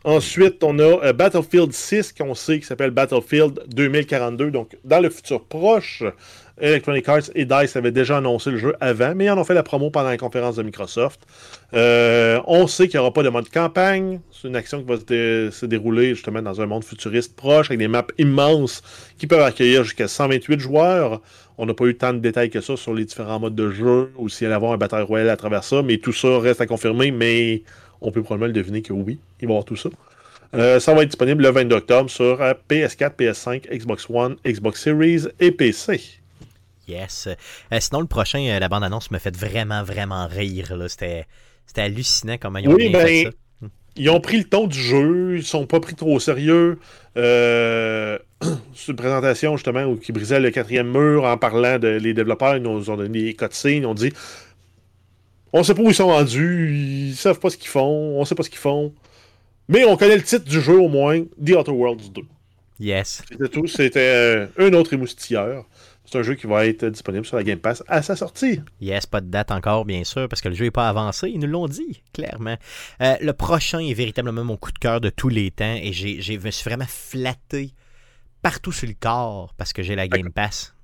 Ensuite, 0.04 0.64
on 0.64 0.78
a 0.80 1.12
Battlefield 1.12 1.72
6 1.72 2.12
qu'on 2.12 2.34
sait 2.34 2.58
qui 2.58 2.66
s'appelle 2.66 2.90
Battlefield 2.90 3.62
2042. 3.68 4.50
Donc, 4.50 4.76
dans 4.84 4.98
le 4.98 5.08
futur 5.10 5.44
proche, 5.44 6.02
Electronic 6.60 7.08
Arts 7.08 7.30
et 7.34 7.44
DICE 7.44 7.76
avaient 7.76 7.92
déjà 7.92 8.18
annoncé 8.18 8.50
le 8.50 8.58
jeu 8.58 8.74
avant, 8.80 9.14
mais 9.14 9.26
ils 9.26 9.30
en 9.30 9.38
ont 9.38 9.44
fait 9.44 9.54
la 9.54 9.62
promo 9.62 9.90
pendant 9.90 10.10
la 10.10 10.16
conférence 10.18 10.56
de 10.56 10.62
Microsoft. 10.62 11.20
Euh, 11.72 12.40
on 12.46 12.66
sait 12.66 12.88
qu'il 12.88 12.98
n'y 12.98 13.00
aura 13.00 13.12
pas 13.12 13.22
de 13.22 13.28
mode 13.28 13.48
campagne. 13.48 14.20
C'est 14.30 14.48
une 14.48 14.56
action 14.56 14.80
qui 14.80 14.88
va 14.88 14.96
se, 14.96 15.66
dérouler 15.66 16.14
justement 16.14 16.42
dans 16.42 16.60
un 16.60 16.66
monde 16.66 16.84
futuriste 16.84 17.36
proche, 17.36 17.68
avec 17.68 17.78
des 17.78 17.88
maps 17.88 18.06
immenses 18.18 18.82
qui 19.18 19.26
peuvent 19.26 19.42
accueillir 19.42 19.84
jusqu'à 19.84 20.08
128 20.08 20.60
joueurs. 20.60 21.20
On 21.62 21.66
n'a 21.66 21.74
pas 21.74 21.84
eu 21.84 21.94
tant 21.94 22.12
de 22.12 22.18
détails 22.18 22.50
que 22.50 22.60
ça 22.60 22.76
sur 22.76 22.92
les 22.92 23.04
différents 23.04 23.38
modes 23.38 23.54
de 23.54 23.70
jeu, 23.70 24.12
ou 24.16 24.28
s'il 24.28 24.48
allait 24.48 24.56
avoir 24.56 24.72
un 24.72 24.78
bataille 24.78 25.04
royale 25.04 25.28
à 25.28 25.36
travers 25.36 25.62
ça, 25.62 25.80
mais 25.80 25.98
tout 25.98 26.12
ça 26.12 26.40
reste 26.40 26.60
à 26.60 26.66
confirmer, 26.66 27.12
mais 27.12 27.62
on 28.00 28.10
peut 28.10 28.20
probablement 28.20 28.48
le 28.48 28.52
deviner 28.52 28.82
que 28.82 28.92
oui, 28.92 29.20
il 29.40 29.46
va 29.46 29.52
y 29.52 29.54
avoir 29.54 29.64
tout 29.64 29.76
ça. 29.76 29.88
Euh, 30.56 30.80
ça 30.80 30.92
va 30.92 31.02
être 31.02 31.10
disponible 31.10 31.40
le 31.40 31.50
22 31.50 31.76
octobre 31.76 32.10
sur 32.10 32.38
PS4, 32.68 33.14
PS5, 33.16 33.78
Xbox 33.78 34.08
One, 34.10 34.34
Xbox 34.44 34.82
Series 34.82 35.28
et 35.38 35.52
PC. 35.52 36.00
Yes. 36.88 37.28
Euh, 37.28 37.78
sinon, 37.78 38.00
le 38.00 38.08
prochain, 38.08 38.40
euh, 38.40 38.58
la 38.58 38.68
bande-annonce 38.68 39.12
me 39.12 39.18
fait 39.18 39.36
vraiment, 39.36 39.84
vraiment 39.84 40.26
rire. 40.26 40.74
C'était, 40.88 41.26
hallucinant 41.76 42.38
comment 42.40 42.58
ils 42.58 42.68
ont 42.68 42.74
oui, 42.74 42.90
ben, 42.90 43.06
fait 43.06 43.24
ça. 43.26 43.30
Ils 43.96 44.08
ont 44.10 44.20
pris 44.20 44.38
le 44.38 44.44
ton 44.44 44.66
du 44.66 44.78
jeu, 44.78 45.36
ils 45.36 45.44
sont 45.44 45.66
pas 45.66 45.80
pris 45.80 45.94
trop 45.94 46.14
au 46.14 46.20
sérieux. 46.20 46.78
Euh, 47.16 48.18
c'est 48.74 48.92
une 48.92 48.96
présentation 48.96 49.56
justement 49.56 49.84
où 49.84 49.96
qui 49.96 50.12
brisait 50.12 50.40
le 50.40 50.50
quatrième 50.50 50.90
mur 50.90 51.24
en 51.24 51.36
parlant 51.36 51.78
de 51.78 51.88
les 51.88 52.14
développeurs, 52.14 52.56
ils 52.56 52.62
nous 52.62 52.90
ont 52.90 52.96
donné 52.96 53.22
des 53.24 53.34
cutscenes, 53.34 53.82
ils 53.82 53.86
ont 53.86 53.94
dit 53.94 54.12
on 55.52 55.62
sait 55.62 55.74
pas 55.74 55.82
où 55.82 55.88
ils 55.88 55.94
sont 55.94 56.06
rendus, 56.06 57.10
ils 57.10 57.14
savent 57.14 57.38
pas 57.38 57.50
ce 57.50 57.58
qu'ils 57.58 57.68
font, 57.68 58.18
on 58.18 58.24
sait 58.24 58.34
pas 58.34 58.42
ce 58.42 58.50
qu'ils 58.50 58.58
font. 58.58 58.94
Mais 59.68 59.84
on 59.84 59.96
connaît 59.96 60.16
le 60.16 60.22
titre 60.22 60.44
du 60.44 60.60
jeu 60.60 60.78
au 60.78 60.88
moins, 60.88 61.22
The 61.44 61.50
Outer 61.50 61.72
Worlds 61.72 62.10
2. 62.12 62.22
Yes. 62.80 63.22
C'était 63.28 63.48
tout, 63.48 63.66
c'était 63.66 64.48
un 64.58 64.72
autre 64.72 64.94
émoustilleur. 64.94 65.66
C'est 66.12 66.18
un 66.18 66.22
jeu 66.22 66.34
qui 66.34 66.46
va 66.46 66.66
être 66.66 66.84
disponible 66.84 67.24
sur 67.24 67.38
la 67.38 67.42
Game 67.42 67.58
Pass 67.58 67.82
à 67.88 68.02
sa 68.02 68.16
sortie. 68.16 68.60
Yes, 68.82 69.06
pas 69.06 69.22
de 69.22 69.28
date 69.28 69.50
encore, 69.50 69.86
bien 69.86 70.04
sûr, 70.04 70.28
parce 70.28 70.42
que 70.42 70.50
le 70.50 70.54
jeu 70.54 70.66
n'est 70.66 70.70
pas 70.70 70.86
avancé. 70.86 71.30
Ils 71.30 71.38
nous 71.38 71.46
l'ont 71.46 71.68
dit, 71.68 72.02
clairement. 72.12 72.56
Euh, 73.00 73.16
le 73.22 73.32
prochain 73.32 73.78
est 73.78 73.94
véritablement 73.94 74.44
mon 74.44 74.58
coup 74.58 74.72
de 74.72 74.78
cœur 74.78 75.00
de 75.00 75.08
tous 75.08 75.30
les 75.30 75.50
temps 75.50 75.74
et 75.74 75.94
je 75.94 76.38
me 76.38 76.50
suis 76.50 76.64
vraiment 76.68 76.84
flatté 76.86 77.72
partout 78.42 78.72
sur 78.72 78.88
le 78.88 78.94
corps 79.00 79.54
parce 79.56 79.72
que 79.72 79.82
j'ai 79.82 79.96
la 79.96 80.06
Game 80.06 80.30
Pass. 80.30 80.74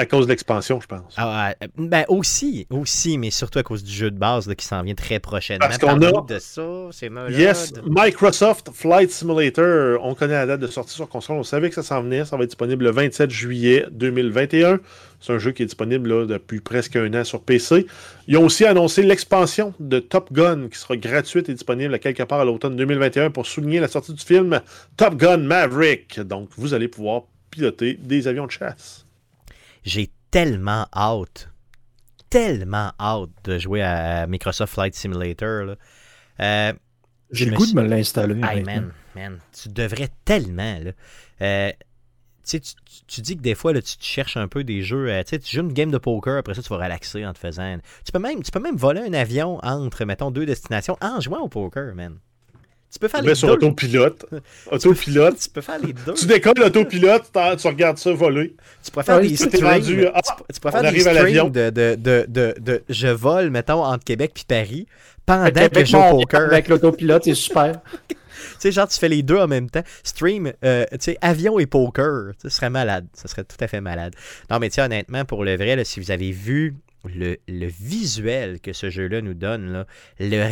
À 0.00 0.06
cause 0.06 0.24
de 0.24 0.30
l'expansion, 0.30 0.80
je 0.80 0.86
pense. 0.86 1.12
Ah, 1.18 1.52
euh, 1.62 1.66
ben 1.76 2.06
aussi, 2.08 2.66
aussi, 2.70 3.18
mais 3.18 3.30
surtout 3.30 3.58
à 3.58 3.62
cause 3.62 3.84
du 3.84 3.92
jeu 3.92 4.10
de 4.10 4.18
base 4.18 4.50
qui 4.56 4.64
s'en 4.64 4.82
vient 4.82 4.94
très 4.94 5.20
prochainement. 5.20 5.66
Parce 5.66 5.76
qu'on 5.76 6.00
a 6.00 6.24
de 6.26 6.38
ça, 6.38 6.62
c'est 6.90 7.10
Yes, 7.28 7.74
Microsoft 7.84 8.70
Flight 8.72 9.10
Simulator, 9.10 10.00
on 10.02 10.14
connaît 10.14 10.32
la 10.32 10.46
date 10.46 10.60
de 10.60 10.68
sortie 10.68 10.94
sur 10.94 11.06
console, 11.06 11.36
on 11.36 11.42
savait 11.42 11.68
que 11.68 11.74
ça 11.74 11.82
s'en 11.82 12.00
venait, 12.00 12.24
ça 12.24 12.38
va 12.38 12.44
être 12.44 12.48
disponible 12.48 12.84
le 12.84 12.92
27 12.92 13.30
juillet 13.30 13.84
2021. 13.90 14.80
C'est 15.20 15.34
un 15.34 15.38
jeu 15.38 15.50
qui 15.52 15.64
est 15.64 15.66
disponible 15.66 16.26
depuis 16.26 16.60
presque 16.60 16.96
un 16.96 17.12
an 17.12 17.24
sur 17.24 17.42
PC. 17.42 17.86
Ils 18.26 18.38
ont 18.38 18.44
aussi 18.44 18.64
annoncé 18.64 19.02
l'expansion 19.02 19.74
de 19.80 19.98
Top 19.98 20.32
Gun 20.32 20.68
qui 20.70 20.78
sera 20.78 20.96
gratuite 20.96 21.50
et 21.50 21.52
disponible 21.52 21.92
à 21.92 21.98
quelque 21.98 22.22
part 22.22 22.40
à 22.40 22.46
l'automne 22.46 22.74
2021 22.74 23.30
pour 23.30 23.44
souligner 23.44 23.80
la 23.80 23.88
sortie 23.88 24.14
du 24.14 24.24
film 24.24 24.62
Top 24.96 25.16
Gun 25.16 25.38
Maverick. 25.38 26.20
Donc, 26.20 26.48
vous 26.56 26.72
allez 26.72 26.88
pouvoir 26.88 27.24
piloter 27.50 27.98
des 28.00 28.28
avions 28.28 28.46
de 28.46 28.50
chasse. 28.50 29.04
J'ai 29.84 30.10
tellement 30.30 30.86
hâte, 30.94 31.50
tellement 32.28 32.92
hâte 33.00 33.30
de 33.44 33.58
jouer 33.58 33.82
à 33.82 34.26
Microsoft 34.26 34.74
Flight 34.74 34.94
Simulator. 34.94 35.76
Euh, 36.40 36.72
J'ai 37.30 37.46
le 37.46 37.56
goût 37.56 37.66
de 37.66 37.74
me 37.74 37.86
l'installer. 37.86 38.40
Hey, 38.42 38.62
man, 38.62 38.92
man, 39.14 39.38
tu 39.52 39.68
devrais 39.68 40.08
tellement. 40.24 40.78
Là. 40.80 40.92
Euh, 41.42 41.72
tu, 42.46 42.60
tu, 43.06 43.20
dis 43.20 43.36
que 43.36 43.42
des 43.42 43.54
fois, 43.54 43.72
là, 43.72 43.82
tu, 43.82 43.96
cherches 44.00 44.36
un 44.36 44.48
peu 44.48 44.64
des 44.64 44.82
jeux. 44.82 45.10
Euh, 45.10 45.22
tu 45.24 45.38
joues 45.44 45.62
une 45.62 45.72
game 45.72 45.90
de 45.90 45.98
poker, 45.98 46.38
après 46.38 46.54
ça, 46.54 46.62
tu 46.62 46.68
vas 46.68 46.76
relaxer 46.76 47.24
en 47.26 47.32
te 47.32 47.38
faisant. 47.38 47.78
Tu 48.04 48.12
peux 48.12 48.18
même, 48.18 48.42
tu 48.42 48.50
peux 48.50 48.60
même 48.60 48.76
voler 48.76 49.00
un 49.00 49.12
avion 49.12 49.58
entre, 49.62 50.04
mettons, 50.04 50.30
deux 50.30 50.46
destinations 50.46 50.96
en 51.00 51.20
jouant 51.20 51.40
au 51.40 51.48
poker, 51.48 51.94
man. 51.94 52.18
Tu 52.92 52.98
peux 52.98 53.08
faire 53.08 53.22
les 53.22 53.34
sur 53.36 53.48
autopilote. 53.50 54.26
Autopilote. 54.70 55.38
tu 55.38 55.48
peux 55.48 55.60
faire 55.60 55.78
les 55.78 55.92
deux. 55.92 56.14
Tu 56.14 56.26
décolles 56.26 56.54
l'autopilote, 56.56 57.30
tu 57.32 57.66
regardes 57.68 57.98
ça 57.98 58.12
voler. 58.12 58.56
Tu 58.82 58.90
peux 58.90 59.02
faire 59.02 59.20
des 59.20 59.36
streams. 59.36 59.64
Rendu, 59.64 60.06
ah, 60.12 60.20
tu, 60.52 60.60
peux 60.60 60.70
faire 60.70 60.92
des 60.92 61.00
streams 61.00 61.50
de, 61.50 61.70
de, 61.70 61.94
de, 61.94 62.24
de, 62.28 62.54
de, 62.58 62.82
je 62.88 63.06
vole, 63.06 63.50
mettons, 63.50 63.84
entre 63.84 64.04
Québec 64.04 64.32
et 64.40 64.44
Paris 64.46 64.86
pendant 65.24 65.68
que 65.68 65.80
je 65.80 65.84
joue 65.84 65.98
au 65.98 66.18
poker. 66.20 66.52
Avec 66.52 66.68
l'autopilote, 66.68 67.24
c'est 67.24 67.34
super. 67.34 67.80
tu 68.08 68.16
sais, 68.58 68.72
genre, 68.72 68.88
tu 68.88 68.98
fais 68.98 69.08
les 69.08 69.22
deux 69.22 69.38
en 69.38 69.46
même 69.46 69.70
temps. 69.70 69.82
Stream, 70.02 70.52
euh, 70.64 70.84
tu 70.92 70.98
sais, 71.00 71.18
avion 71.20 71.58
et 71.58 71.66
poker. 71.66 72.32
Ce 72.42 72.48
serait 72.48 72.70
malade. 72.70 73.06
Ce 73.14 73.28
serait 73.28 73.44
tout 73.44 73.56
à 73.60 73.68
fait 73.68 73.80
malade. 73.80 74.14
Non, 74.50 74.58
mais 74.58 74.70
tu 74.70 74.80
honnêtement, 74.80 75.24
pour 75.24 75.44
le 75.44 75.56
vrai, 75.56 75.76
là, 75.76 75.84
si 75.84 76.00
vous 76.00 76.10
avez 76.10 76.32
vu 76.32 76.74
le, 77.04 77.66
visuel 77.66 78.60
que 78.60 78.72
ce 78.72 78.90
jeu-là 78.90 79.20
nous 79.22 79.34
donne, 79.34 79.72
là, 79.72 79.86
le 80.18 80.42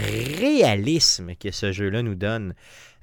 réalisme 0.41 1.35
que 1.35 1.51
ce 1.51 1.73
jeu-là 1.73 2.03
nous 2.03 2.15
donne, 2.15 2.55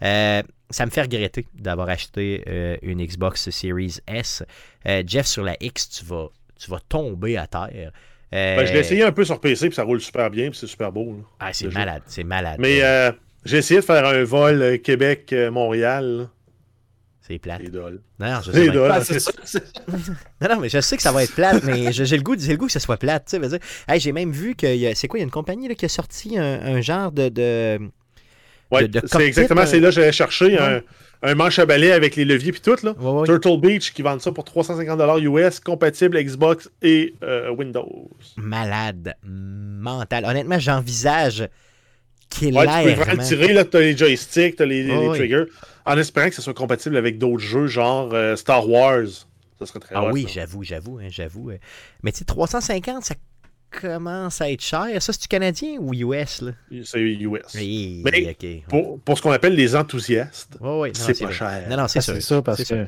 euh, 0.02 0.42
ça 0.70 0.86
me 0.86 0.92
fait 0.92 1.04
regretter 1.04 1.46
d'avoir 1.54 1.90
acheté 1.90 2.44
euh, 2.48 2.78
une 2.82 3.06
Xbox 3.06 3.50
Series 3.50 3.98
S. 4.08 4.44
Euh, 4.88 5.04
Jeff, 5.06 5.26
sur 5.26 5.44
la 5.44 5.56
X, 5.60 5.90
tu 5.90 6.06
vas, 6.06 6.30
tu 6.60 6.70
vas 6.70 6.80
tomber 6.88 7.38
à 7.38 7.48
terre. 7.48 7.92
Ben, 8.32 8.66
je 8.66 8.74
l'ai 8.74 8.80
essayé 8.80 9.04
un 9.04 9.14
peu 9.14 9.24
sur 9.24 9.40
PC, 9.40 9.68
puis 9.68 9.76
ça 9.76 9.84
roule 9.84 10.02
super 10.02 10.30
bien, 10.30 10.50
puis 10.50 10.60
c'est 10.60 10.68
super 10.68 10.92
beau. 10.92 11.24
ah, 11.40 11.54
c'est 11.54 11.74
malade, 11.74 12.02
c'est 12.06 12.26
malade. 12.26 12.58
Mais 12.60 12.82
j'ai 13.46 13.58
essayé 13.58 13.80
de 13.80 13.86
faire 13.86 14.06
un 14.06 14.24
vol 14.24 14.80
Québec-Montréal. 14.82 16.28
C'est 17.28 17.40
plate. 17.40 17.62
Non, 17.74 17.90
non, 18.20 18.40
je 18.46 18.52
sais 18.52 18.68
non, 20.42 20.48
non, 20.48 20.60
mais 20.60 20.70
je 20.70 20.80
sais 20.80 20.96
que 20.96 21.02
ça 21.02 21.12
va 21.12 21.24
être 21.24 21.34
plate, 21.34 21.64
mais 21.64 21.92
j'ai 21.92 22.18
le 22.18 22.22
goût, 22.22 22.36
le 22.36 22.56
goût 22.56 22.68
que 22.68 22.72
ce 22.72 22.80
soit 22.80 22.98
plate. 22.98 23.26
Tu 23.28 23.40
sais, 23.40 23.60
hey, 23.88 24.00
j'ai 24.00 24.12
même 24.12 24.32
vu 24.32 24.54
que 24.54 24.68
c'est 24.94 25.08
quoi, 25.08 25.18
il 25.18 25.22
y 25.22 25.24
a 25.24 25.26
une 25.26 25.32
compagnie 25.32 25.68
là, 25.68 25.74
qui 25.74 25.86
a 25.86 25.90
sorti 25.90 26.38
un, 26.38 26.82
genre 26.82 27.12
de, 27.12 27.30
de 27.30 27.80
Ouais, 28.72 28.88
c'est 29.06 29.26
exactement, 29.26 29.66
c'est 29.66 29.80
là 29.80 29.90
que 29.90 29.96
j'allais 29.96 30.12
chercher 30.12 30.58
un, 30.60 30.82
un, 31.24 31.36
manche 31.36 31.58
à 31.58 31.66
balai 31.66 31.92
avec 31.92 32.16
les 32.16 32.26
leviers 32.26 32.52
puis 32.52 32.62
tout 32.62 32.78
là. 32.84 32.94
Turtle 33.26 33.60
Beach 33.60 33.92
qui 33.94 34.04
vendent 34.04 34.22
ça 34.22 34.32
pour 34.32 34.44
350$ 34.44 35.22
US, 35.22 35.60
compatible 35.60 36.22
Xbox 36.22 36.70
et 36.84 37.16
euh, 37.24 37.50
Windows. 37.52 38.10
Malade, 38.38 39.16
mental. 39.24 40.26
Honnêtement, 40.26 40.60
j'envisage 40.60 41.48
qu'il 42.30 42.56
ouais, 42.56 42.66
Tu 42.66 42.90
peux 42.96 43.02
vraiment 43.02 43.24
tirer 43.24 43.54
là, 43.54 43.66
t'as 43.66 43.80
les 43.80 43.98
joysticks, 43.98 44.58
t'as 44.58 44.66
les, 44.66 44.84
les 44.84 45.08
triggers 45.10 45.46
en 45.86 45.98
espérant 45.98 46.30
que 46.30 46.36
ce 46.36 46.42
soit 46.42 46.54
compatible 46.54 46.98
avec 46.98 47.18
d'autres 47.18 47.40
jeux, 47.40 47.68
genre 47.68 48.10
euh, 48.14 48.36
Star 48.36 48.68
Wars. 48.68 49.06
Ça 49.60 49.66
serait 49.66 49.80
très 49.80 49.96
Ah 49.96 50.12
oui, 50.12 50.28
j'avoue, 50.28 50.64
j'avoue, 50.64 51.00
hein, 51.00 51.08
j'avoue. 51.10 51.52
Euh. 51.52 51.58
Mais 52.04 52.12
tu 52.12 52.20
sais, 52.20 52.26
350, 52.26 53.06
ça 53.06 53.16
commence 53.72 54.42
à 54.42 54.52
être 54.52 54.62
cher. 54.62 54.88
Ça, 55.02 55.14
c'est-tu 55.14 55.28
canadien 55.28 55.78
ou 55.80 55.94
US? 55.94 56.42
Là? 56.42 56.52
C'est 56.84 57.00
US. 57.00 57.56
Mais 57.56 58.36
pour, 58.68 59.00
pour, 59.00 59.18
ce 59.18 59.22
qu'on 59.22 59.32
appelle 59.32 59.56
les 59.56 59.76
enthousiastes, 59.76 60.58
c'est 60.94 61.20
pas 61.20 61.32
cher. 61.32 61.68
Non, 61.70 61.78
non, 61.78 61.88
c'est 61.88 62.00
ah, 62.00 62.20
ça. 62.22 62.42
parce 62.42 62.64
que 62.64 62.88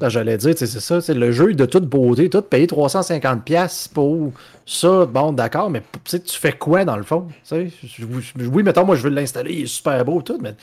ben, 0.00 0.08
j'allais 0.08 0.36
dire, 0.36 0.54
c'est 0.56 0.66
ça, 0.66 1.00
c'est 1.00 1.14
le 1.14 1.30
jeu 1.30 1.54
de 1.54 1.66
toute 1.66 1.84
beauté, 1.84 2.28
tout 2.28 2.42
payer 2.42 2.66
350$ 2.66 3.92
pour 3.92 4.32
ça, 4.66 5.06
bon, 5.06 5.32
d'accord, 5.32 5.70
mais 5.70 5.82
tu 6.04 6.18
fais 6.26 6.52
quoi 6.52 6.84
dans 6.84 6.96
le 6.96 7.04
fond? 7.04 7.28
Oui, 7.52 8.62
mettons, 8.64 8.84
moi 8.84 8.96
je 8.96 9.02
veux 9.02 9.10
l'installer, 9.10 9.52
il 9.52 9.62
est 9.62 9.66
super 9.66 10.04
beau, 10.04 10.20
tout, 10.20 10.38
mais 10.42 10.54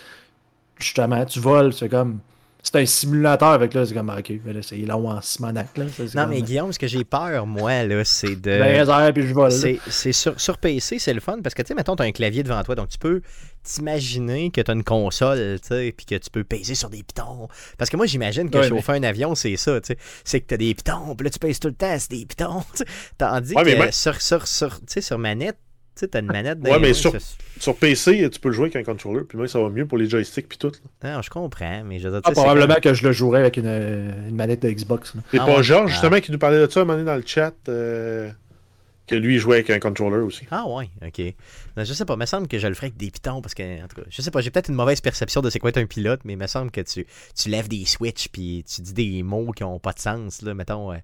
justement, 0.81 1.23
tu 1.25 1.39
voles, 1.39 1.73
c'est 1.73 1.89
comme. 1.89 2.19
c'est 2.63 2.75
un 2.75 2.85
simulateur 2.85 3.49
avec 3.49 3.73
là, 3.73 3.85
c'est 3.85 3.93
comme 3.93 4.09
ok, 4.09 4.33
c'est 4.61 4.77
long 4.77 5.09
en 5.09 5.21
simonac 5.21 5.77
là. 5.77 5.85
Non 6.15 6.27
mais 6.27 6.41
Guillaume, 6.41 6.71
ce 6.71 6.79
que 6.79 6.87
j'ai 6.87 7.03
peur 7.03 7.45
moi 7.45 7.83
là, 7.83 8.03
c'est 8.03 8.35
de. 8.35 8.59
Ben, 8.59 9.13
puis 9.13 9.27
je 9.27 9.33
vole. 9.33 9.51
C'est 9.51 10.11
sur, 10.11 10.39
sur, 10.39 10.57
PC, 10.57 10.99
c'est 10.99 11.13
le 11.13 11.21
fun 11.21 11.39
parce 11.43 11.55
que 11.55 11.61
tu 11.61 11.69
sais, 11.69 11.73
mettons, 11.73 11.95
tu 11.95 12.03
as 12.03 12.05
un 12.05 12.11
clavier 12.11 12.43
devant 12.43 12.61
toi, 12.63 12.75
donc 12.75 12.89
tu 12.89 12.97
peux 12.97 13.21
t'imaginer 13.63 14.49
que 14.49 14.61
tu 14.61 14.71
as 14.71 14.73
une 14.73 14.83
console, 14.83 15.59
tu 15.61 15.67
sais, 15.67 15.93
puis 15.95 16.05
que 16.05 16.15
tu 16.15 16.29
peux 16.29 16.43
peser 16.43 16.75
sur 16.75 16.89
des 16.89 17.03
pitons. 17.03 17.47
Parce 17.77 17.89
que 17.89 17.97
moi, 17.97 18.05
j'imagine 18.05 18.49
que 18.49 18.61
chauffer 18.63 18.93
un 18.93 19.03
avion, 19.03 19.35
c'est 19.35 19.55
ça, 19.57 19.79
tu 19.81 19.87
sais. 19.87 19.97
C'est 20.23 20.41
que 20.41 20.47
tu 20.47 20.53
as 20.55 20.57
des 20.57 20.73
pitons, 20.73 21.15
puis 21.15 21.25
là, 21.25 21.29
tu 21.29 21.39
pèses 21.39 21.59
tout 21.59 21.67
le 21.67 21.73
temps, 21.73 21.95
c'est 21.97 22.11
des 22.11 22.25
pitons. 22.25 22.63
Tandis 23.17 23.53
que 23.53 23.91
sur, 23.91 24.21
sur, 24.21 24.47
sur, 24.47 24.79
sur 24.87 25.17
manette, 25.17 25.57
tu 25.93 25.99
sais, 25.99 26.07
t'as 26.07 26.19
une 26.19 26.27
manette 26.27 26.59
Ouais, 26.61 26.79
mais 26.79 26.93
sur, 26.93 27.13
sur, 27.59 27.75
PC, 27.75 28.29
tu 28.29 28.39
peux 28.39 28.49
le 28.49 28.55
jouer 28.55 28.65
avec 28.65 28.77
un 28.77 28.83
controller, 28.83 29.25
puis 29.27 29.37
moi, 29.37 29.47
ça 29.47 29.59
va 29.59 29.69
mieux 29.69 29.85
pour 29.85 29.97
les 29.97 30.09
joysticks 30.09 30.47
puis 30.47 30.57
tout. 30.57 30.71
Non, 31.03 31.21
je 31.21 31.29
comprends, 31.29 31.83
mais 31.83 31.99
je 31.99 32.07
veux 32.07 32.21
ah, 32.23 32.31
Probablement 32.31 32.75
que 32.75 32.93
je 32.93 33.05
le 33.05 33.11
jouerais 33.11 33.41
avec 33.41 33.57
une, 33.57 33.67
une 33.67 34.35
manette 34.35 34.61
de 34.61 34.69
Xbox. 34.69 35.13
C'est 35.31 35.37
pas 35.37 35.57
ah 35.57 35.61
Georges, 35.61 35.91
justement, 35.91 36.15
ah. 36.15 36.21
qui 36.21 36.31
nous 36.31 36.37
parlait 36.37 36.65
de 36.65 36.71
ça 36.71 36.79
à 36.79 36.83
un 36.83 36.85
moment 36.85 36.97
donné 36.97 37.09
dans 37.11 37.17
le 37.17 37.23
chat, 37.25 37.53
euh, 37.67 38.31
que 39.05 39.15
lui, 39.15 39.35
il 39.35 39.39
jouait 39.39 39.57
avec 39.57 39.69
un 39.69 39.79
controller 39.79 40.23
aussi. 40.23 40.45
Ah 40.49 40.65
ouais, 40.65 40.89
ok. 41.05 41.21
je 41.75 41.93
sais 41.93 42.05
pas, 42.05 42.13
il 42.13 42.19
me 42.19 42.25
semble 42.25 42.47
que 42.47 42.57
je 42.57 42.67
le 42.67 42.73
ferais 42.73 42.87
avec 42.87 42.97
des 42.97 43.11
pitons, 43.11 43.41
parce 43.41 43.53
que, 43.53 43.83
en 43.83 43.87
tout 43.89 43.97
cas, 43.97 44.07
je 44.09 44.21
sais 44.21 44.31
pas, 44.31 44.39
j'ai 44.39 44.49
peut-être 44.49 44.69
une 44.69 44.75
mauvaise 44.75 45.01
perception 45.01 45.41
de 45.41 45.49
c'est 45.49 45.59
quoi 45.59 45.71
être 45.71 45.77
un 45.77 45.85
pilote, 45.85 46.21
mais 46.23 46.33
il 46.33 46.39
me 46.39 46.47
semble 46.47 46.71
que 46.71 46.81
tu, 46.81 47.05
tu 47.35 47.49
lèves 47.49 47.67
des 47.67 47.83
switches, 47.83 48.29
puis 48.29 48.63
tu 48.63 48.81
dis 48.81 48.93
des 48.93 49.23
mots 49.23 49.51
qui 49.51 49.65
ont 49.65 49.79
pas 49.79 49.91
de 49.91 49.99
sens, 49.99 50.41
là, 50.41 50.53
mettons... 50.53 50.93
Euh, 50.93 50.97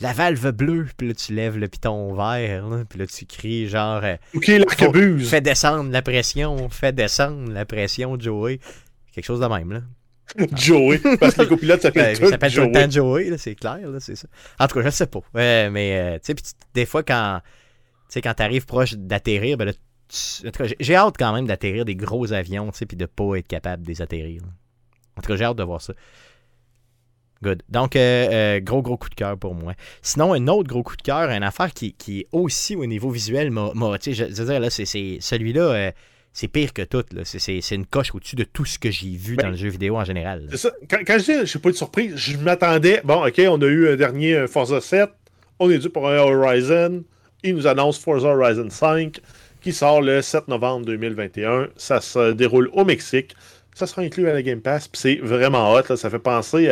la 0.00 0.12
valve 0.12 0.50
bleue, 0.52 0.86
puis 0.96 1.08
là 1.08 1.14
tu 1.14 1.34
lèves 1.34 1.56
le 1.58 1.68
piton 1.68 2.14
vert, 2.14 2.68
là, 2.68 2.84
puis 2.88 2.98
là 2.98 3.06
tu 3.06 3.24
cries 3.26 3.68
genre 3.68 4.02
euh, 4.04 4.16
OK, 4.34 4.46
l'arquebuse. 4.46 5.28
Fais 5.28 5.40
descendre 5.40 5.90
la 5.90 6.02
pression, 6.02 6.68
fais 6.68 6.92
descendre 6.92 7.50
la 7.52 7.64
pression, 7.64 8.18
Joey. 8.18 8.60
Quelque 9.12 9.24
chose 9.24 9.40
de 9.40 9.46
même 9.46 9.72
là. 9.72 9.80
Joey, 10.56 10.98
parce 11.20 11.34
que 11.34 11.42
les 11.42 11.48
copilotes 11.48 11.82
s'appellent 11.82 12.18
tout, 12.18 12.26
Joey. 12.26 12.38
tout 12.38 12.60
le 12.60 12.72
temps 12.72 12.90
Joey, 12.90 13.38
c'est 13.38 13.54
clair, 13.54 13.88
là, 13.88 14.00
c'est 14.00 14.16
ça. 14.16 14.26
En 14.58 14.66
tout 14.66 14.74
cas, 14.74 14.84
je 14.84 14.90
sais 14.90 15.06
pas. 15.06 15.20
Ouais, 15.34 15.70
mais 15.70 15.98
euh, 15.98 16.18
tu 16.18 16.34
sais, 16.36 16.54
des 16.74 16.84
fois 16.84 17.02
quand 17.02 17.40
tu 18.08 18.14
sais 18.14 18.22
quand 18.22 18.34
t'arrives 18.34 18.66
proche 18.66 18.94
d'atterrir, 18.94 19.56
ben 19.56 19.66
là, 19.66 19.72
en 19.72 20.50
tout 20.50 20.62
cas, 20.62 20.70
j'ai 20.78 20.94
hâte 20.94 21.14
quand 21.18 21.32
même 21.32 21.46
d'atterrir 21.46 21.84
des 21.84 21.96
gros 21.96 22.32
avions, 22.32 22.70
tu 22.70 22.78
sais, 22.78 22.86
puis 22.86 22.96
de 22.96 23.06
pas 23.06 23.36
être 23.36 23.48
capable 23.48 23.84
de 23.84 23.88
les 23.88 24.02
atterrir. 24.02 24.42
En 25.16 25.22
tout 25.22 25.28
cas, 25.28 25.36
j'ai 25.36 25.44
hâte 25.44 25.56
de 25.56 25.62
voir 25.62 25.80
ça. 25.80 25.94
Good. 27.42 27.62
Donc, 27.68 27.96
euh, 27.96 28.28
euh, 28.30 28.60
gros, 28.60 28.82
gros 28.82 28.96
coup 28.96 29.10
de 29.10 29.14
cœur 29.14 29.36
pour 29.36 29.54
moi. 29.54 29.74
Sinon, 30.02 30.32
un 30.32 30.48
autre 30.48 30.68
gros 30.68 30.82
coup 30.82 30.96
de 30.96 31.02
cœur, 31.02 31.30
une 31.30 31.42
affaire 31.42 31.72
qui, 31.72 31.92
qui 31.92 32.20
est 32.20 32.26
aussi 32.32 32.76
au 32.76 32.86
niveau 32.86 33.10
visuel, 33.10 33.50
m'a, 33.50 33.72
je, 34.04 34.12
je 34.12 34.24
veux 34.24 34.44
dire, 34.46 34.60
là, 34.60 34.70
c'est, 34.70 34.86
celui-là, 35.20 35.60
euh, 35.60 35.90
c'est 36.32 36.48
pire 36.48 36.72
que 36.72 36.82
tout. 36.82 37.04
C'est, 37.24 37.60
une 37.72 37.86
coche 37.86 38.14
au-dessus 38.14 38.36
de 38.36 38.44
tout 38.44 38.64
ce 38.64 38.78
que 38.78 38.90
j'ai 38.90 39.10
vu 39.10 39.36
dans 39.36 39.44
ben, 39.44 39.50
le 39.50 39.56
jeu 39.56 39.68
vidéo 39.68 39.96
en 39.96 40.04
général. 40.04 40.48
Ça. 40.54 40.70
Quand, 40.88 41.18
je 41.18 41.24
dis, 41.24 41.38
je 41.40 41.44
suis 41.44 41.58
pas 41.58 41.70
de 41.70 41.76
surprise, 41.76 42.14
je 42.16 42.36
m'attendais. 42.38 43.00
Bon, 43.04 43.26
OK, 43.26 43.40
on 43.48 43.60
a 43.60 43.66
eu 43.66 43.90
un 43.90 43.96
dernier 43.96 44.46
Forza 44.46 44.80
7, 44.80 45.10
on 45.58 45.70
est 45.70 45.78
dû 45.78 45.90
pour 45.90 46.08
un 46.08 46.18
Horizon. 46.18 47.04
Il 47.42 47.54
nous 47.54 47.66
annonce 47.66 47.98
Forza 47.98 48.28
Horizon 48.28 48.68
5 48.70 49.20
qui 49.60 49.72
sort 49.72 50.00
le 50.00 50.22
7 50.22 50.48
novembre 50.48 50.86
2021. 50.86 51.68
Ça 51.76 52.00
se 52.00 52.32
déroule 52.32 52.70
au 52.72 52.84
Mexique 52.84 53.34
ça 53.76 53.86
sera 53.86 54.00
inclus 54.00 54.26
à 54.28 54.32
la 54.32 54.42
Game 54.42 54.62
Pass. 54.62 54.88
Puis 54.88 55.00
c'est 55.00 55.16
vraiment 55.16 55.72
hot. 55.72 55.82
Là. 55.88 55.96
Ça 55.96 56.08
fait 56.08 56.18
penser 56.18 56.68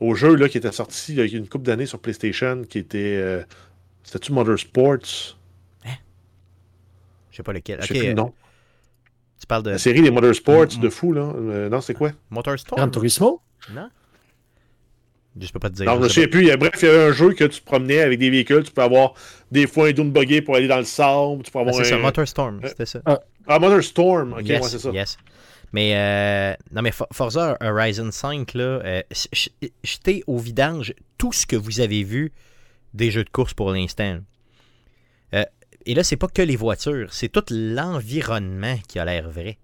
au 0.00 0.14
jeu 0.14 0.36
là, 0.36 0.48
qui 0.48 0.58
était 0.58 0.72
sorti 0.72 1.12
il 1.12 1.16
y 1.16 1.34
a 1.34 1.38
une 1.38 1.48
couple 1.48 1.64
d'années 1.64 1.86
sur 1.86 1.98
PlayStation 1.98 2.62
qui 2.62 2.78
était. 2.78 3.16
Euh, 3.18 3.42
C'était-tu 4.04 4.32
Motorsports 4.32 5.36
Hein? 5.84 5.96
Je 7.30 7.36
sais 7.36 7.42
pas 7.42 7.52
lequel. 7.52 7.80
Je 7.82 7.88
sais 7.88 7.94
plus 7.94 8.06
le 8.08 8.14
nom. 8.14 8.32
Tu 9.40 9.46
parles 9.46 9.64
de. 9.64 9.70
La 9.70 9.78
série 9.78 10.02
des 10.02 10.12
Motorsports 10.12 10.66
de 10.66 10.88
fou, 10.88 11.12
là. 11.12 11.32
Euh, 11.34 11.68
non, 11.68 11.80
c'est 11.80 11.94
quoi? 11.94 12.12
Motorsport 12.30 12.78
Gran 12.78 12.88
Turismo? 12.90 13.42
Non. 13.72 13.88
Je 15.40 15.50
peux 15.50 15.58
pas 15.58 15.68
te 15.68 15.74
dire. 15.74 15.86
Non, 15.86 16.00
je 16.00 16.08
sais 16.08 16.28
plus. 16.28 16.56
Bref, 16.56 16.74
il 16.80 16.86
y 16.86 16.88
avait 16.88 17.06
un 17.08 17.12
jeu 17.12 17.32
que 17.32 17.42
tu 17.42 17.60
te 17.60 17.64
promenais 17.64 18.02
avec 18.02 18.20
des 18.20 18.30
véhicules. 18.30 18.62
Tu 18.62 18.70
peux 18.70 18.82
avoir 18.82 19.14
des 19.50 19.66
fois 19.66 19.88
un 19.88 19.92
dune 19.92 20.12
buggy 20.12 20.42
pour 20.42 20.54
aller 20.54 20.68
dans 20.68 20.78
le 20.78 20.84
sable. 20.84 21.42
Tu 21.42 21.50
peux 21.50 21.58
avoir 21.58 21.74
ah, 21.76 21.82
c'est 21.82 21.90
ça, 21.90 21.98
Motorstorm. 21.98 22.60
C'était 22.64 22.86
ça. 22.86 23.00
Ah, 23.04 23.20
ah 23.48 23.58
Motorstorm. 23.58 24.34
Ok, 24.34 24.46
yes, 24.46 24.68
c'est 24.68 24.78
ça. 24.78 24.90
Yes. 24.90 25.18
Mais 25.74 25.96
euh, 25.96 26.54
non, 26.70 26.82
mais 26.82 26.92
Forza 26.92 27.58
Horizon 27.60 28.12
5, 28.12 28.54
là, 28.54 28.62
euh, 28.62 29.02
jetez 29.82 30.22
au 30.28 30.38
vidange 30.38 30.94
tout 31.18 31.32
ce 31.32 31.46
que 31.46 31.56
vous 31.56 31.80
avez 31.80 32.04
vu 32.04 32.32
des 32.92 33.10
jeux 33.10 33.24
de 33.24 33.30
course 33.30 33.54
pour 33.54 33.72
l'instant. 33.72 34.20
Euh, 35.34 35.44
et 35.84 35.94
là, 35.96 36.04
c'est 36.04 36.16
pas 36.16 36.28
que 36.28 36.42
les 36.42 36.54
voitures, 36.54 37.12
c'est 37.12 37.28
tout 37.28 37.42
l'environnement 37.50 38.76
qui 38.86 39.00
a 39.00 39.04
l'air 39.04 39.28
vrai. 39.28 39.58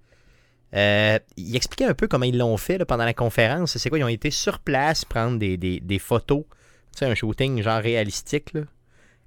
Euh, 0.74 1.20
il 1.36 1.54
expliquait 1.54 1.84
un 1.84 1.94
peu 1.94 2.08
comment 2.08 2.24
ils 2.24 2.36
l'ont 2.36 2.56
fait 2.56 2.84
pendant 2.84 3.04
la 3.04 3.14
conférence. 3.14 3.78
C'est 3.78 3.88
quoi 3.88 4.00
Ils 4.00 4.04
ont 4.04 4.08
été 4.08 4.32
sur 4.32 4.58
place 4.58 5.04
prendre 5.04 5.38
des, 5.38 5.56
des, 5.56 5.98
photos, 6.00 6.42
tu 6.90 6.98
sais, 6.98 7.04
un 7.04 7.14
shooting 7.14 7.62
genre 7.62 7.80
réalistique, 7.80 8.52
là, 8.54 8.62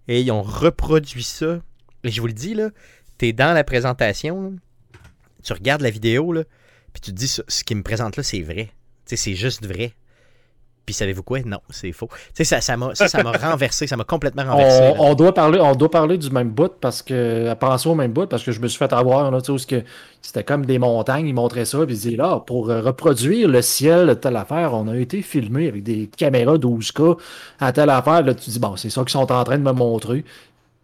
et 0.09 0.19
ils 0.19 0.31
ont 0.33 0.41
reproduit 0.41 1.23
ça. 1.23 1.61
Et 2.03 2.11
je 2.11 2.19
vous 2.19 2.27
le 2.27 2.33
dis, 2.33 2.55
là, 2.55 2.71
t'es 3.17 3.31
dans 3.31 3.53
la 3.53 3.63
présentation, 3.63 4.57
tu 5.45 5.53
regardes 5.53 5.81
la 5.81 5.89
vidéo, 5.89 6.33
là, 6.33 6.43
puis 6.93 7.01
tu 7.01 7.11
te 7.11 7.17
dis, 7.17 7.27
ce 7.27 7.63
qui 7.63 7.75
me 7.75 7.83
présente 7.83 8.15
là, 8.17 8.23
c'est 8.23 8.41
vrai. 8.41 8.71
c'est 9.05 9.35
juste 9.35 9.65
vrai. 9.65 9.93
Puis 10.85 10.93
savez-vous 10.93 11.23
quoi? 11.23 11.39
Non, 11.45 11.59
c'est 11.69 11.93
faux. 11.93 12.09
Tu 12.11 12.17
sais, 12.33 12.43
ça, 12.43 12.59
ça 12.59 12.75
m'a 12.75 12.93
ça, 12.93 13.07
renversé, 13.41 13.87
ça 13.87 13.95
m'a 13.95 14.03
complètement 14.03 14.43
renversé. 14.43 14.93
On, 14.99 15.13
doit 15.13 15.33
parler, 15.33 15.59
on 15.61 15.73
doit 15.75 15.89
parler 15.89 16.17
du 16.17 16.29
même 16.29 16.49
bout 16.49 16.73
parce 16.81 17.01
que, 17.01 17.53
penser 17.53 17.87
au 17.87 17.95
même 17.95 18.11
bout 18.11 18.27
parce 18.27 18.43
que 18.43 18.51
je 18.51 18.59
me 18.59 18.67
suis 18.67 18.77
fait 18.77 18.91
avoir, 18.91 19.31
là, 19.31 19.41
tu 19.41 19.57
sais, 19.57 19.85
c'était 20.21 20.43
comme 20.43 20.65
des 20.65 20.79
montagnes, 20.79 21.27
ils 21.27 21.33
montraient 21.33 21.63
ça, 21.63 21.85
puis 21.85 21.95
ils 21.95 21.99
disaient 21.99 22.17
là, 22.17 22.43
pour 22.45 22.67
reproduire 22.67 23.47
le 23.47 23.61
ciel 23.61 24.07
de 24.07 24.13
telle 24.13 24.35
affaire, 24.35 24.73
on 24.73 24.89
a 24.89 24.97
été 24.97 25.21
filmé 25.21 25.69
avec 25.69 25.83
des 25.83 26.09
caméras 26.17 26.57
12K 26.57 27.17
à 27.61 27.71
telle 27.71 27.89
affaire. 27.89 28.23
Là, 28.23 28.33
tu 28.33 28.49
dis, 28.49 28.59
bon, 28.59 28.75
c'est 28.75 28.89
ça 28.89 29.01
qu'ils 29.01 29.11
sont 29.11 29.31
en 29.31 29.43
train 29.45 29.57
de 29.57 29.63
me 29.63 29.71
montrer. 29.71 30.25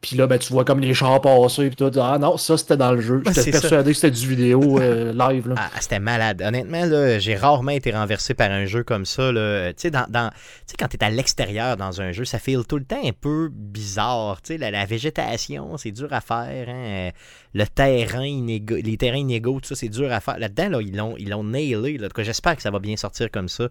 Puis 0.02 0.16
là, 0.16 0.28
ben, 0.28 0.40
tu 0.40 0.54
vois 0.54 0.64
comme 0.64 0.80
les 0.80 0.94
chars 0.94 1.20
passer. 1.22 1.68
Puis 1.70 1.76
toi, 1.76 1.92
ah 2.02 2.18
non, 2.18 2.38
ça 2.38 2.58
c'était 2.58 2.78
dans 2.78 2.92
le 2.92 3.02
jeu. 3.02 3.22
J'étais 3.26 3.52
persuadé 3.52 3.92
que 3.92 3.98
c'était 3.98 4.12
du 4.12 4.28
vidéo 4.28 4.80
euh, 4.80 5.12
live. 5.30 5.50
Là. 5.50 5.56
Ah, 5.58 5.70
c'était 5.80 6.00
malade. 6.00 6.42
Honnêtement, 6.42 6.86
là, 6.86 7.20
j'ai 7.20 7.36
rarement 7.36 7.72
été 7.72 7.92
renversé 7.92 8.34
par 8.34 8.52
un 8.52 8.66
jeu 8.66 8.84
comme 8.84 9.06
ça. 9.06 9.30
Tu 9.32 9.74
sais, 9.78 9.92
dans, 9.92 10.06
dans, 10.10 10.32
quand 10.78 10.88
tu 10.88 10.98
es 10.98 11.04
à 11.04 11.10
l'extérieur 11.10 11.76
dans 11.76 12.02
un 12.02 12.12
jeu, 12.12 12.26
ça 12.26 12.40
fait 12.40 12.56
tout 12.68 12.78
le 12.78 12.86
temps 12.86 13.02
un 13.04 13.12
peu 13.12 13.50
bizarre. 13.52 14.42
Tu 14.42 14.54
sais, 14.54 14.58
la, 14.58 14.72
la, 14.72 14.86
végétation, 14.86 15.78
c'est 15.78 15.92
dur 15.92 16.12
à 16.12 16.22
faire. 16.22 16.70
Hein? 16.70 17.12
Le 17.54 17.66
terrain 17.66 18.26
inégaux, 18.26 18.76
les 18.76 18.98
terrains 18.98 19.18
inégaux, 19.18 19.60
tout 19.60 19.70
ça, 19.70 19.76
c'est 19.76 19.90
dur 19.90 20.12
à 20.12 20.20
faire. 20.20 20.40
Là-dedans, 20.40 20.70
là, 20.70 20.82
ils 20.82 20.96
l'ont 20.96 21.16
ils 21.18 21.30
l'ont 21.30 21.44
nailé. 21.44 21.98
Là. 21.98 22.08
J'espère 22.18 22.56
que 22.56 22.62
ça 22.62 22.72
va 22.72 22.80
bien 22.80 22.96
sortir 22.96 23.30
comme 23.32 23.50
ça 23.50 23.68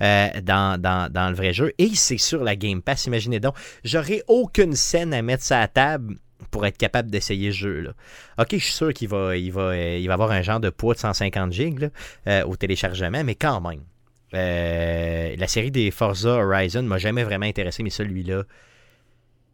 euh, 0.00 0.28
dans, 0.42 0.80
dans, 0.80 1.10
dans 1.10 1.28
le 1.28 1.34
vrai 1.34 1.52
jeu. 1.52 1.72
Et 1.78 1.90
c'est 1.94 2.18
sur 2.18 2.44
la 2.44 2.56
Game 2.56 2.82
Pass, 2.82 3.06
imaginez 3.06 3.40
donc. 3.40 3.54
J'aurais 3.84 4.22
aucune 4.28 4.74
scène 4.74 5.14
à 5.14 5.22
mettre 5.22 5.42
ça 5.42 5.60
à 5.60 5.68
table 5.72 6.16
pour 6.50 6.66
être 6.66 6.76
capable 6.76 7.10
d'essayer 7.10 7.52
ce 7.52 7.56
jeu-là. 7.56 7.92
Ok, 8.38 8.48
je 8.52 8.56
suis 8.58 8.72
sûr 8.72 8.92
qu'il 8.92 9.08
va, 9.08 9.36
il 9.36 9.52
va, 9.52 9.76
il 9.76 10.06
va 10.06 10.14
avoir 10.14 10.30
un 10.30 10.42
genre 10.42 10.60
de 10.60 10.70
poids 10.70 10.94
de 10.94 10.98
150 10.98 11.52
gigs 11.52 11.90
euh, 12.26 12.44
au 12.44 12.56
téléchargement, 12.56 13.24
mais 13.24 13.34
quand 13.34 13.60
même. 13.60 13.82
Euh, 14.34 15.36
la 15.36 15.46
série 15.46 15.70
des 15.70 15.90
Forza 15.90 16.30
Horizon 16.30 16.82
m'a 16.82 16.98
jamais 16.98 17.22
vraiment 17.22 17.46
intéressé, 17.46 17.82
mais 17.82 17.90
celui-là, 17.90 18.44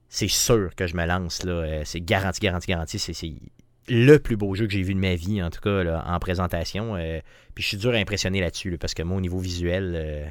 c'est 0.08 0.28
sûr 0.28 0.74
que 0.76 0.86
je 0.86 0.96
me 0.96 1.04
lance. 1.04 1.42
là. 1.44 1.52
Euh, 1.52 1.82
c'est 1.84 2.00
garanti, 2.00 2.40
garanti, 2.40 2.68
garanti. 2.68 2.98
C'est 2.98 3.32
le 3.88 4.18
plus 4.18 4.36
beau 4.36 4.54
jeu 4.54 4.66
que 4.66 4.72
j'ai 4.72 4.82
vu 4.82 4.94
de 4.94 5.00
ma 5.00 5.14
vie, 5.14 5.42
en 5.42 5.50
tout 5.50 5.60
cas, 5.60 6.02
en 6.06 6.18
présentation. 6.18 6.94
puis 7.54 7.62
je 7.62 7.68
suis 7.68 7.76
dur 7.76 7.92
à 7.92 7.96
impressionner 7.96 8.40
là-dessus, 8.40 8.76
parce 8.78 8.94
que 8.94 9.02
moi, 9.02 9.16
au 9.16 9.20
niveau 9.20 9.38
visuel, 9.38 10.30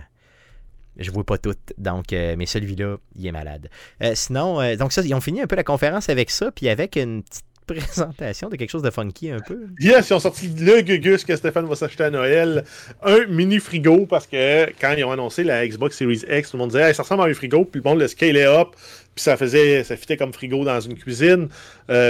je 0.99 1.11
vois 1.11 1.24
pas 1.24 1.38
tout. 1.38 1.56
Donc, 1.78 2.14
euh, 2.14 2.36
mais 2.38 2.45
celui-là, 2.45 2.98
il 3.15 3.28
est 3.28 3.32
malade. 3.32 3.69
Euh, 4.02 4.11
sinon, 4.15 4.61
euh, 4.61 4.76
donc 4.76 4.91
ça, 4.91 5.02
ils 5.02 5.14
ont 5.14 5.22
fini 5.22 5.41
un 5.41 5.48
peu 5.48 5.56
la 5.56 5.64
conférence 5.64 6.10
avec 6.10 6.30
ça, 6.30 6.52
puis 6.52 6.69
avec 6.69 6.95
une 6.95 7.24
petite 7.24 7.44
présentation 7.68 8.48
de 8.48 8.56
quelque 8.56 8.69
chose 8.69 8.82
de 8.82 8.90
funky 8.90 9.30
un 9.30 9.40
peu. 9.40 9.68
Yes, 9.80 10.10
ils 10.10 10.14
ont 10.14 10.19
sorti 10.19 10.48
le 10.48 10.82
gugus 10.82 11.26
que 11.26 11.36
Stéphane 11.36 11.65
va 11.65 11.76
s'acheter 11.76 12.06
à 12.06 12.10
Noël. 12.10 12.64
Un 13.03 13.26
mini 13.28 13.60
frigo, 13.60 14.06
parce 14.06 14.26
que 14.26 14.68
quand 14.80 14.94
ils 14.98 15.03
ont 15.03 15.11
annoncé 15.11 15.44
la 15.44 15.68
Xbox 15.68 15.98
Series 15.98 16.24
X, 16.30 16.52
tout 16.52 16.57
le 16.57 16.60
monde 16.61 16.72
disait 16.72 16.94
ça 16.94 17.03
ressemble 17.03 17.24
à 17.24 17.26
un 17.26 17.34
frigo, 17.34 17.65
puis 17.65 17.82
bon, 17.82 17.95
le 17.95 18.07
scale 18.07 18.38
up, 18.38 18.69
puis 19.15 19.24
ça 19.24 19.36
faisait, 19.36 19.84
ça 19.84 19.98
fitait 19.98 20.15
comme 20.15 20.32
frigo 20.32 20.64
dans 20.64 20.80
une 20.80 20.95
cuisine. 20.95 21.49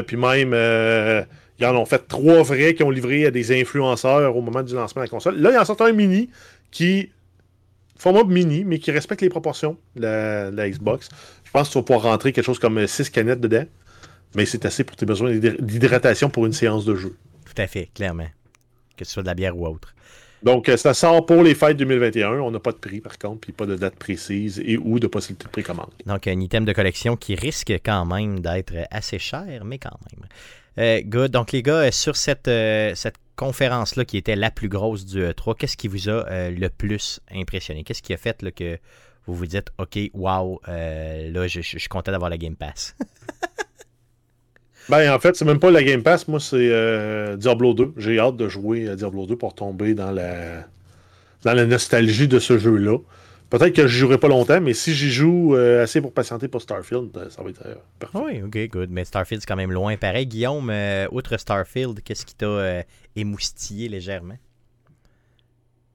puis 0.05 0.15
même, 0.15 0.53
ils 1.59 1.65
en 1.65 1.75
ont 1.75 1.85
fait 1.85 2.07
trois 2.07 2.43
vrais 2.43 2.75
qui 2.75 2.83
ont 2.83 2.91
livré 2.91 3.25
à 3.25 3.31
des 3.31 3.59
influenceurs 3.59 4.37
au 4.37 4.41
moment 4.41 4.61
du 4.61 4.75
lancement 4.75 5.01
de 5.01 5.07
la 5.07 5.09
console. 5.09 5.39
Là, 5.39 5.51
ils 5.53 5.57
en 5.57 5.65
sortent 5.65 5.81
un 5.81 5.91
mini 5.91 6.29
qui 6.69 7.09
format 7.97 8.23
mini, 8.23 8.63
mais 8.63 8.79
qui 8.79 8.91
respecte 8.91 9.21
les 9.21 9.29
proportions 9.29 9.77
de 9.95 10.01
la, 10.01 10.69
Xbox. 10.69 11.09
Je 11.43 11.51
pense 11.51 11.67
que 11.67 11.73
tu 11.73 11.79
vas 11.79 11.83
pouvoir 11.83 12.03
rentrer 12.03 12.31
quelque 12.31 12.45
chose 12.45 12.59
comme 12.59 12.85
6 12.85 13.09
canettes 13.09 13.41
dedans, 13.41 13.65
mais 14.35 14.45
c'est 14.45 14.65
assez 14.65 14.83
pour 14.83 14.95
tes 14.95 15.05
besoins 15.05 15.35
d'hydratation 15.35 16.29
pour 16.29 16.45
une 16.45 16.53
séance 16.53 16.85
de 16.85 16.95
jeu. 16.95 17.15
Tout 17.45 17.61
à 17.61 17.67
fait, 17.67 17.89
clairement. 17.93 18.27
Que 18.95 19.05
ce 19.05 19.11
soit 19.11 19.23
de 19.23 19.27
la 19.27 19.35
bière 19.35 19.57
ou 19.57 19.67
autre. 19.67 19.93
Donc, 20.43 20.69
euh, 20.69 20.77
ça 20.77 20.93
sort 20.93 21.25
pour 21.25 21.41
les 21.41 21.55
fêtes 21.55 21.77
2021. 21.77 22.39
On 22.39 22.51
n'a 22.51 22.59
pas 22.59 22.71
de 22.71 22.77
prix, 22.77 23.01
par 23.01 23.17
contre, 23.17 23.41
puis 23.41 23.51
pas 23.51 23.65
de 23.65 23.75
date 23.75 23.95
précise 23.95 24.61
et 24.63 24.77
ou 24.77 24.99
de 24.99 25.07
possibilité 25.07 25.45
de 25.45 25.49
précommande. 25.49 25.91
Donc, 26.05 26.27
un 26.27 26.39
item 26.39 26.63
de 26.65 26.73
collection 26.73 27.15
qui 27.15 27.35
risque 27.35 27.73
quand 27.83 28.05
même 28.05 28.39
d'être 28.39 28.73
assez 28.91 29.17
cher, 29.17 29.63
mais 29.65 29.79
quand 29.79 29.97
même. 30.11 30.27
Good. 30.77 31.31
Donc, 31.31 31.51
les 31.51 31.63
gars, 31.63 31.91
sur 31.91 32.15
cette, 32.15 32.49
cette 32.95 33.15
conférence-là 33.35 34.05
qui 34.05 34.17
était 34.17 34.35
la 34.35 34.51
plus 34.51 34.69
grosse 34.69 35.05
du 35.05 35.23
E3, 35.23 35.55
qu'est-ce 35.57 35.77
qui 35.77 35.87
vous 35.87 36.09
a 36.09 36.49
le 36.49 36.67
plus 36.69 37.19
impressionné? 37.31 37.83
Qu'est-ce 37.83 38.01
qui 38.01 38.13
a 38.13 38.17
fait 38.17 38.43
que 38.51 38.77
vous 39.25 39.35
vous 39.35 39.47
dites, 39.47 39.69
OK, 39.77 39.99
wow, 40.13 40.61
là, 40.67 41.47
je, 41.47 41.61
suis 41.61 41.87
content 41.89 42.11
d'avoir 42.11 42.29
la 42.29 42.37
Game 42.37 42.55
Pass? 42.55 42.95
Ben, 44.89 45.13
en 45.13 45.19
fait, 45.19 45.35
c'est 45.35 45.43
même 45.43 45.59
pas 45.59 45.69
la 45.69 45.83
Game 45.83 46.01
Pass. 46.01 46.27
Moi, 46.27 46.39
c'est 46.39 46.69
euh, 46.71 47.35
Diablo 47.35 47.73
2. 47.73 47.93
J'ai 47.97 48.19
hâte 48.19 48.37
de 48.37 48.47
jouer 48.47 48.87
à 48.87 48.95
Diablo 48.95 49.25
2 49.25 49.35
pour 49.35 49.53
tomber 49.53 49.93
dans 49.93 50.11
la, 50.11 50.65
dans 51.43 51.53
la 51.53 51.65
nostalgie 51.65 52.27
de 52.27 52.39
ce 52.39 52.57
jeu-là. 52.57 52.97
Peut-être 53.49 53.73
que 53.73 53.87
je 53.87 53.99
jouerai 53.99 54.17
pas 54.17 54.27
longtemps, 54.27 54.59
mais 54.59 54.73
si 54.73 54.93
j'y 54.93 55.09
joue 55.09 55.55
euh, 55.55 55.83
assez 55.83 56.01
pour 56.01 56.11
patienter 56.11 56.47
pour 56.47 56.61
Starfield, 56.61 57.15
euh, 57.15 57.29
ça 57.29 57.41
va 57.41 57.49
être 57.49 57.63
parfait. 57.99 58.17
Oui, 58.17 58.41
ok, 58.43 58.69
good. 58.69 58.89
Mais 58.91 59.05
Starfield, 59.05 59.41
c'est 59.41 59.47
quand 59.47 59.55
même 59.55 59.71
loin. 59.71 59.95
Pareil, 59.95 60.25
Guillaume, 60.25 60.71
outre 61.11 61.37
Starfield, 61.37 62.01
qu'est-ce 62.03 62.25
qui 62.25 62.35
t'a 62.35 62.83
émoustillé 63.15 63.87
légèrement? 63.87 64.37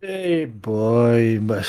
Hey 0.03 0.47
boy, 0.47 1.39
ben, 1.39 1.63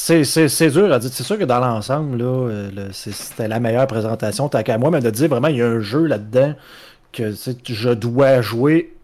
c'est 0.00 0.70
dur 0.70 0.92
à 0.92 0.98
dire. 0.98 1.10
C'est 1.12 1.22
sûr 1.22 1.38
que 1.38 1.44
dans 1.44 1.60
l'ensemble, 1.60 2.22
euh, 2.22 2.88
c'était 2.92 3.48
la 3.48 3.60
meilleure 3.60 3.86
présentation. 3.86 4.48
T'as 4.48 4.62
qu'à 4.62 4.78
moi, 4.78 4.90
mais 4.90 5.00
de 5.00 5.10
dire 5.10 5.28
vraiment, 5.28 5.48
il 5.48 5.56
y 5.56 5.62
a 5.62 5.66
un 5.66 5.80
jeu 5.80 6.06
là-dedans 6.06 6.54
que 7.12 7.32
je 7.32 7.90
dois 7.90 8.40
jouer 8.40 8.94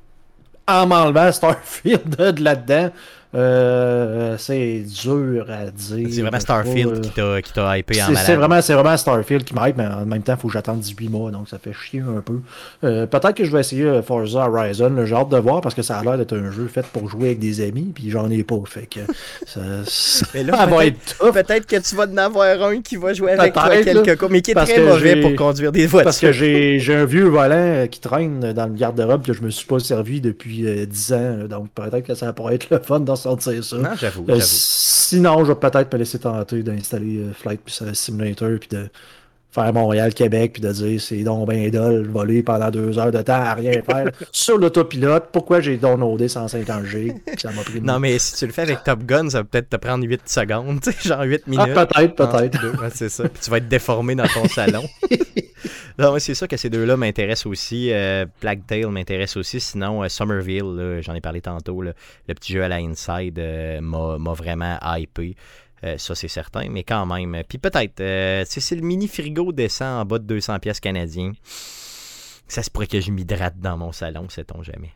en 0.67 0.87
m'enlevant 0.87 1.31
Starfield 1.33 2.17
de 2.35 2.43
là-dedans. 2.43 2.91
Euh, 3.35 4.37
c'est 4.39 4.85
dur 5.03 5.47
à 5.51 5.71
dire. 5.71 6.09
C'est 6.11 6.23
vraiment 6.23 6.41
Starfield 6.41 7.01
qui 7.01 7.53
t'a 7.53 7.79
hypé 7.79 8.03
en 8.03 8.07
malade. 8.07 8.23
C'est 8.25 8.35
vraiment, 8.37 8.61
vraiment 8.61 8.97
Starfield 8.97 9.45
qui 9.45 9.55
m'hype, 9.55 9.77
mais 9.77 9.87
en 9.87 10.07
même 10.07 10.23
temps, 10.23 10.35
il 10.35 10.41
faut 10.41 10.49
que 10.49 10.55
j'attende 10.55 10.81
18 10.81 11.09
mois, 11.09 11.31
donc 11.31 11.49
ça 11.49 11.59
fait 11.59 11.73
chier 11.73 12.01
un 12.01 12.21
peu. 12.21 12.41
Euh, 12.85 13.07
peut-être 13.07 13.35
que 13.35 13.45
je 13.45 13.51
vais 13.51 13.61
essayer 13.61 13.85
euh, 13.85 14.03
Forza 14.03 14.49
Horizon. 14.49 15.05
J'ai 15.05 15.15
hâte 15.15 15.29
de 15.29 15.39
voir 15.39 15.61
parce 15.61 15.75
que 15.75 15.83
ça 15.83 15.99
a 15.99 16.05
l'air 16.05 16.19
d'être 16.19 16.37
un 16.37 16.51
jeu 16.51 16.69
fait 16.69 16.87
pour 16.87 17.09
jouer 17.09 17.27
avec 17.27 17.39
des 17.41 17.61
amis, 17.61 17.93
puis 17.95 18.11
j'en 18.11 18.31
ai 18.31 18.45
pas. 18.45 18.61
Fait 18.67 18.87
que 18.87 19.01
ça, 19.47 19.61
mais 20.33 20.45
là, 20.45 20.67
peut-être 20.67 21.67
que 21.67 21.77
tu 21.77 21.97
vas 21.97 22.07
en 22.07 22.17
avoir 22.17 22.63
un 22.63 22.81
qui 22.81 22.97
va 22.97 23.13
jouer 23.13 23.33
avec 23.33 23.53
toi 23.53 23.69
quelques 23.83 24.23
mais 24.31 24.41
qui 24.41 24.53
est 24.53 24.55
très 24.55 24.81
mauvais 24.81 25.21
pour 25.21 25.35
conduire 25.35 25.73
des 25.73 25.87
voitures. 25.87 26.05
Parce 26.05 26.21
que 26.21 26.33
j'ai 26.33 26.95
un 26.95 27.05
vieux 27.05 27.27
volant 27.27 27.87
qui 27.91 28.01
traîne 28.01 28.53
dans 28.53 28.67
le 28.67 28.75
garde-robe 28.75 29.25
que 29.25 29.33
je 29.33 29.43
me 29.43 29.51
suis 29.51 29.67
pas 29.67 29.79
servi 29.79 30.21
depuis 30.21 30.65
10 30.87 31.13
ans, 31.13 31.37
donc 31.51 31.69
peut-être 31.71 32.07
que 32.07 32.15
ça 32.15 32.33
pourrait 32.33 32.55
être 32.55 32.71
le 32.71 32.79
fun 32.79 33.01
dans 33.01 33.16
sortir 33.17 33.65
ça. 33.65 33.77
Non, 33.77 33.95
j'avoue. 33.95 34.27
Euh, 34.29 34.39
sinon, 34.41 35.45
je 35.45 35.53
vais 35.53 35.59
peut-être 35.59 35.93
me 35.93 35.99
laisser 35.99 36.19
tenter 36.19 36.63
d'installer 36.63 37.19
euh, 37.19 37.33
Flight 37.33 37.61
Simulator 37.93 38.59
puis 38.59 38.69
de 38.69 38.89
faire 39.57 39.73
Montréal-Québec 39.73 40.53
puis 40.55 40.63
de 40.63 40.71
dire 40.71 41.01
c'est 41.01 41.23
donc 41.23 41.49
ben 41.49 41.71
dol 41.71 42.07
voler 42.07 42.43
pendant 42.43 42.71
deux 42.71 42.99
heures 42.99 43.11
de 43.11 43.23
temps 43.23 43.41
à 43.41 43.55
rien 43.55 43.83
faire 43.83 44.11
sur 44.33 44.59
l'autopilote. 44.59 45.31
Pourquoi 45.33 45.61
j'ai 45.61 45.77
downloadé 45.77 46.27
150G 46.27 47.15
ça 47.39 47.51
m'a 47.53 47.63
pris 47.63 47.81
Non, 47.81 47.99
mais 47.99 48.19
si 48.19 48.35
tu 48.37 48.47
le 48.47 48.53
fais 48.53 48.63
avec 48.63 48.85
Top 48.85 49.03
Gun, 49.05 49.31
ça 49.31 49.39
va 49.39 49.45
peut-être 49.45 49.71
te 49.71 49.77
prendre 49.77 50.05
8 50.07 50.29
secondes, 50.29 50.81
genre 51.05 51.23
8 51.23 51.43
ah, 51.47 51.51
minutes. 51.51 51.77
Ah, 51.77 51.87
peut-être, 51.87 52.15
peut-être. 52.15 52.59
c'est 52.95 53.09
ça. 53.09 53.29
Puis 53.29 53.41
tu 53.43 53.51
vas 53.51 53.59
être 53.59 53.69
déformé 53.69 54.15
dans 54.15 54.27
ton 54.27 54.47
salon. 54.49 54.85
non, 55.99 56.19
c'est 56.19 56.35
sûr 56.35 56.49
que 56.49 56.57
ces 56.57 56.71
deux-là 56.71 56.97
m'intéressent 56.97 57.47
aussi. 57.47 57.93
Euh, 57.93 58.27
Black 58.41 58.67
Tail 58.67 58.87
m'intéresse 58.87 59.37
aussi. 59.37 59.61
Sinon, 59.61 60.03
euh, 60.03 60.09
Somerville, 60.09 61.01
j'en 61.01 61.15
ai 61.15 61.21
parlé 61.21 61.41
tantôt, 61.41 61.83
le 61.83 61.95
petit 62.29 62.53
jeu 62.53 62.63
à 62.63 62.69
la 62.69 62.77
Inside 62.77 63.39
euh, 63.39 63.81
m'a 63.81 64.33
vraiment 64.33 64.79
hypé. 64.97 65.37
Ça, 65.83 66.15
c'est 66.15 66.29
certain, 66.29 66.69
mais 66.71 66.83
quand 66.83 67.07
même. 67.07 67.43
Puis 67.49 67.59
peut-être, 67.59 68.03
si 68.49 68.75
le 68.75 68.83
mini 68.83 69.09
frigo 69.09 69.53
descend 69.53 70.03
en 70.03 70.05
bas 70.05 70.19
de 70.19 70.25
200 70.25 70.59
pièces 70.59 70.81
canadiens, 70.81 71.33
ça 72.49 72.63
se 72.63 72.71
pourrait 72.71 72.87
que 72.87 73.01
je 73.01 73.11
m'hydrate 73.11 73.59
dans 73.61 73.77
mon 73.77 73.93
salon, 73.93 74.29
sait-on 74.29 74.63
jamais. 74.63 74.91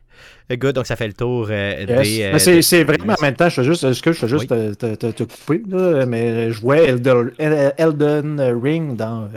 Good, 0.50 0.74
donc 0.74 0.86
ça 0.86 0.96
fait 0.96 1.06
le 1.06 1.14
tour 1.14 1.46
des. 1.48 2.62
c'est 2.62 2.84
vraiment 2.84 3.14
en 3.18 3.22
même 3.22 3.34
temps, 3.34 3.48
je 3.48 3.62
juste, 3.62 3.84
est-ce 3.84 4.02
que 4.02 4.12
je 4.12 4.26
veux 4.26 4.38
juste 4.38 4.48
te, 4.48 5.22
couper, 5.22 5.62
mais 6.06 6.52
je 6.52 6.60
vois 6.60 6.78
Elden 6.78 8.40
Ring 8.62 8.96
dans 8.96 9.28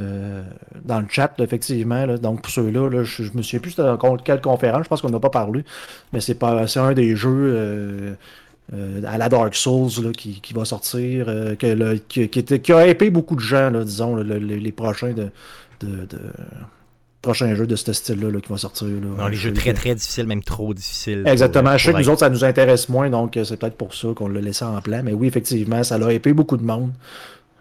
euh, 0.00 0.42
dans 0.84 1.00
le 1.00 1.06
chat, 1.10 1.34
effectivement. 1.40 2.06
donc, 2.16 2.42
pour 2.42 2.50
ceux-là, 2.50 3.02
je, 3.02 3.22
me 3.34 3.42
souviens 3.42 3.60
plus 3.60 3.76
de 3.76 4.22
quelle 4.24 4.40
conférence, 4.40 4.84
je 4.84 4.88
pense 4.88 5.02
qu'on 5.02 5.10
n'a 5.10 5.20
pas 5.20 5.30
parlé, 5.30 5.62
mais 6.12 6.20
c'est 6.20 6.42
un 6.42 6.92
des 6.92 7.16
jeux 7.16 7.52
euh, 7.54 8.14
euh, 8.72 9.02
à 9.06 9.18
la 9.18 9.28
Dark 9.28 9.54
Souls 9.54 10.12
qui, 10.12 10.40
va 10.54 10.64
sortir, 10.64 11.26
que, 11.58 11.96
qui, 11.96 12.72
a 12.72 12.86
épé 12.86 13.10
beaucoup 13.10 13.34
de 13.34 13.40
gens, 13.40 13.70
disons, 13.82 14.16
les 14.16 14.72
prochains 14.72 15.12
de, 15.12 15.30
jeux 17.54 17.66
de 17.66 17.76
ce 17.76 17.92
style-là 17.92 18.40
qui 18.40 18.48
vont 18.48 18.56
sortir. 18.56 18.88
non, 18.88 19.26
les 19.26 19.36
jeux 19.36 19.52
très 19.52 19.74
très 19.74 19.94
difficiles, 19.94 20.26
même 20.26 20.42
trop 20.42 20.72
difficiles. 20.74 21.24
Exactement. 21.26 21.76
je 21.76 21.86
sais 21.86 21.92
que 21.92 21.98
nous 21.98 22.08
autres, 22.08 22.20
ça 22.20 22.30
nous 22.30 22.44
intéresse 22.44 22.88
moins, 22.88 23.10
donc 23.10 23.38
c'est 23.42 23.56
peut-être 23.56 23.76
pour 23.76 23.94
ça 23.94 24.08
qu'on 24.14 24.28
l'a 24.28 24.40
laissé 24.40 24.64
en 24.64 24.80
plan. 24.80 25.02
Mais 25.04 25.12
oui, 25.12 25.26
effectivement, 25.26 25.82
ça 25.82 25.96
a 25.96 26.12
épé 26.12 26.32
beaucoup 26.32 26.56
de 26.56 26.64
monde. 26.64 26.92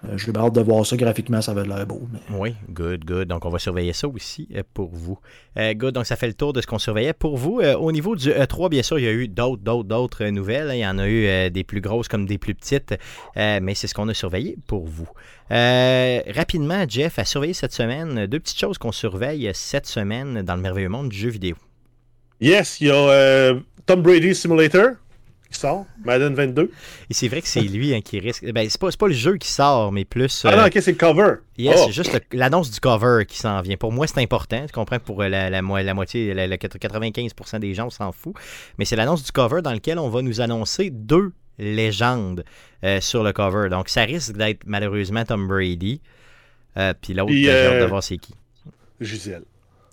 Euh, 0.06 0.18
je 0.18 0.26
J'ai 0.26 0.38
hâte 0.38 0.54
de 0.54 0.62
voir 0.62 0.86
ça 0.86 0.96
graphiquement, 0.96 1.42
ça 1.42 1.54
va 1.54 1.64
l'air 1.64 1.86
beau. 1.86 2.08
Oui, 2.32 2.56
good, 2.70 3.04
good. 3.04 3.28
Donc, 3.28 3.46
on 3.46 3.50
va 3.50 3.60
surveiller 3.60 3.94
ça 3.94 4.08
aussi 4.08 4.48
euh, 4.56 4.64
pour 4.74 4.90
vous. 4.94 5.20
Euh, 5.58 5.74
good, 5.74 5.94
donc 5.94 6.06
ça 6.06 6.16
fait 6.16 6.28
le 6.28 6.34
tour 6.34 6.54
de 6.54 6.62
ce 6.62 6.68
qu'on 6.68 6.80
surveillait. 6.80 7.14
Pour 7.14 7.38
vous, 7.38 7.62
au 7.62 7.92
niveau 7.92 8.16
du 8.16 8.30
E3, 8.30 8.70
bien 8.70 8.84
sûr, 8.84 9.00
il 9.00 9.06
y 9.06 9.08
a 9.08 9.12
eu 9.12 9.28
d'autres, 9.28 9.62
d'autres, 9.62 9.88
d'autres 9.88 10.26
nouvelles. 10.26 10.72
Il 10.74 10.80
y 10.80 10.88
en 10.88 10.98
a 11.00 11.08
eu 11.08 11.50
des 11.52 11.64
plus 11.64 11.82
grosses 11.82 12.08
comme 12.08 12.26
des 12.26 12.38
plus 12.38 12.56
petites, 12.56 12.96
mais 13.36 13.74
c'est 13.76 13.88
ce 13.88 13.94
qu'on 13.94 14.08
a 14.08 14.14
surveillé 14.14 14.58
pour 14.68 14.86
vous. 14.86 15.08
rapidement, 15.50 16.86
Jeff 16.88 17.20
a 17.20 17.26
surveillé 17.26 17.54
cette 17.54 17.74
semaine 17.74 18.28
deux 18.28 18.40
petites 18.40 18.60
choses 18.60 18.78
qu'on 18.78 18.92
surveille 18.92 19.50
cette 19.54 19.88
semaine 19.88 20.42
dans 20.44 20.56
le 20.56 20.62
merveilleux 20.62 20.90
monde 20.90 21.10
du 21.10 21.18
jeu 21.18 21.30
vidéo. 21.30 21.56
Yes, 22.40 22.80
il 22.80 22.88
y 22.88 22.92
a 22.92 23.54
Tom 23.86 24.02
Brady 24.02 24.34
Simulator 24.34 24.92
qui 25.52 25.60
sort, 25.60 25.86
Madden 26.04 26.34
22. 26.34 26.72
Et 27.10 27.14
c'est 27.14 27.28
vrai 27.28 27.42
que 27.42 27.48
c'est 27.48 27.62
lui 27.62 27.94
hein, 27.94 28.02
qui 28.02 28.20
risque. 28.20 28.46
Ben, 28.52 28.70
c'est 28.70 28.80
pas, 28.80 28.90
pas 28.92 29.08
le 29.08 29.14
jeu 29.14 29.38
qui 29.38 29.50
sort, 29.50 29.92
mais 29.92 30.06
plus. 30.06 30.46
Ah 30.46 30.56
non, 30.56 30.64
euh, 30.64 30.68
ok, 30.68 30.78
c'est 30.82 30.92
le 30.92 30.98
cover. 30.98 31.36
Yes, 31.58 31.76
oh. 31.78 31.84
c'est 31.88 31.92
juste 31.92 32.22
l'annonce 32.32 32.72
du 32.72 32.80
cover 32.80 33.26
qui 33.28 33.38
s'en 33.38 33.62
vient. 33.62 33.78
Pour 33.78 33.92
moi, 33.92 34.08
c'est 34.08 34.22
important. 34.22 34.66
Tu 34.66 34.72
comprends 34.72 34.98
que 34.98 35.04
pour 35.04 35.24
la, 35.24 35.50
la, 35.50 35.62
moitié, 35.62 36.34
la, 36.34 36.48
95% 36.48 37.60
des 37.60 37.74
gens, 37.74 37.90
s'en 37.90 38.12
fout. 38.12 38.34
Mais 38.78 38.86
c'est 38.86 38.96
l'annonce 38.96 39.24
du 39.24 39.32
cover 39.32 39.62
dans 39.62 39.74
lequel 39.74 39.98
on 40.00 40.10
va 40.10 40.22
nous 40.22 40.42
annoncer 40.42 40.90
deux 40.92 41.32
légendes 41.58 42.46
euh, 42.84 43.02
sur 43.02 43.24
le 43.24 43.34
cover. 43.34 43.70
Donc, 43.70 43.90
ça 43.90 44.04
risque 44.04 44.34
d'être 44.34 44.62
malheureusement 44.66 45.26
Tom 45.26 45.48
Brady. 45.48 46.02
Euh, 46.78 46.94
puis 47.00 47.14
l'autre, 47.14 47.34
j'ai 47.34 47.52
hâte 47.52 47.82
de 47.82 47.86
voir 47.86 48.04
c'est 48.04 48.18
qui. 48.18 48.34
Gisèle. 49.02 49.44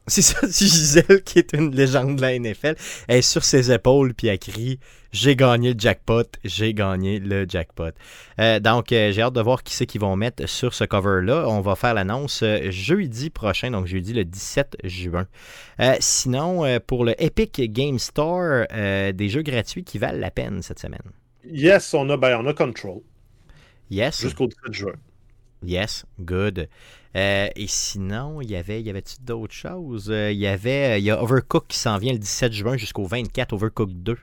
C'est 0.08 0.22
ça, 0.22 0.46
Gisèle, 0.46 1.24
qui 1.24 1.40
est 1.40 1.52
une 1.52 1.74
légende 1.74 2.14
de 2.16 2.22
la 2.22 2.38
NFL. 2.38 2.76
Elle 3.08 3.18
est 3.18 3.22
sur 3.22 3.42
ses 3.42 3.72
épaules, 3.72 4.14
puis 4.14 4.28
elle 4.28 4.38
crie 4.38 4.78
J'ai 5.10 5.34
gagné 5.34 5.72
le 5.72 5.80
jackpot, 5.80 6.22
j'ai 6.44 6.74
gagné 6.74 7.18
le 7.18 7.44
jackpot. 7.48 7.90
Euh, 8.38 8.60
donc, 8.60 8.92
euh, 8.92 9.10
j'ai 9.10 9.22
hâte 9.22 9.34
de 9.34 9.40
voir 9.40 9.64
qui 9.64 9.74
c'est 9.74 9.86
qu'ils 9.86 10.00
vont 10.00 10.14
mettre 10.14 10.48
sur 10.48 10.74
ce 10.74 10.84
cover-là. 10.84 11.48
On 11.48 11.60
va 11.60 11.74
faire 11.74 11.92
l'annonce 11.92 12.44
euh, 12.44 12.70
jeudi 12.70 13.30
prochain, 13.30 13.72
donc 13.72 13.86
jeudi 13.86 14.12
le 14.12 14.24
17 14.24 14.76
juin. 14.84 15.26
sinon, 15.98 16.78
pour 16.86 17.04
le 17.04 17.20
Epic 17.20 17.60
Game 17.72 17.98
Store, 17.98 18.64
des 18.70 19.28
jeux 19.28 19.42
gratuits 19.42 19.82
qui 19.82 19.98
valent 19.98 20.20
la 20.20 20.30
peine 20.30 20.62
cette 20.62 20.78
semaine. 20.78 21.02
Yes, 21.44 21.92
on 21.94 22.08
a, 22.10 22.16
ben, 22.16 22.38
on 22.40 22.46
a 22.46 22.54
Control. 22.54 23.00
Yes. 23.90 24.20
Jusqu'au 24.20 24.46
17 24.46 24.72
juin. 24.72 24.92
Yes, 25.62 26.04
good. 26.20 26.68
Euh, 27.16 27.48
et 27.56 27.66
sinon, 27.66 28.42
il 28.42 28.50
y 28.50 28.56
avait, 28.56 28.82
y 28.82 28.90
avait-tu 28.90 29.16
d'autres 29.22 29.54
choses? 29.54 30.10
Euh, 30.10 30.30
il 30.30 30.38
y 30.38 30.46
avait, 30.46 30.96
euh, 30.96 30.98
y 30.98 31.10
a 31.10 31.22
Overcook 31.22 31.66
qui 31.66 31.78
s'en 31.78 31.96
vient 31.96 32.12
le 32.12 32.18
17 32.18 32.52
juin 32.52 32.76
jusqu'au 32.76 33.06
24, 33.06 33.54
Overcook 33.54 33.90
2, 33.92 34.18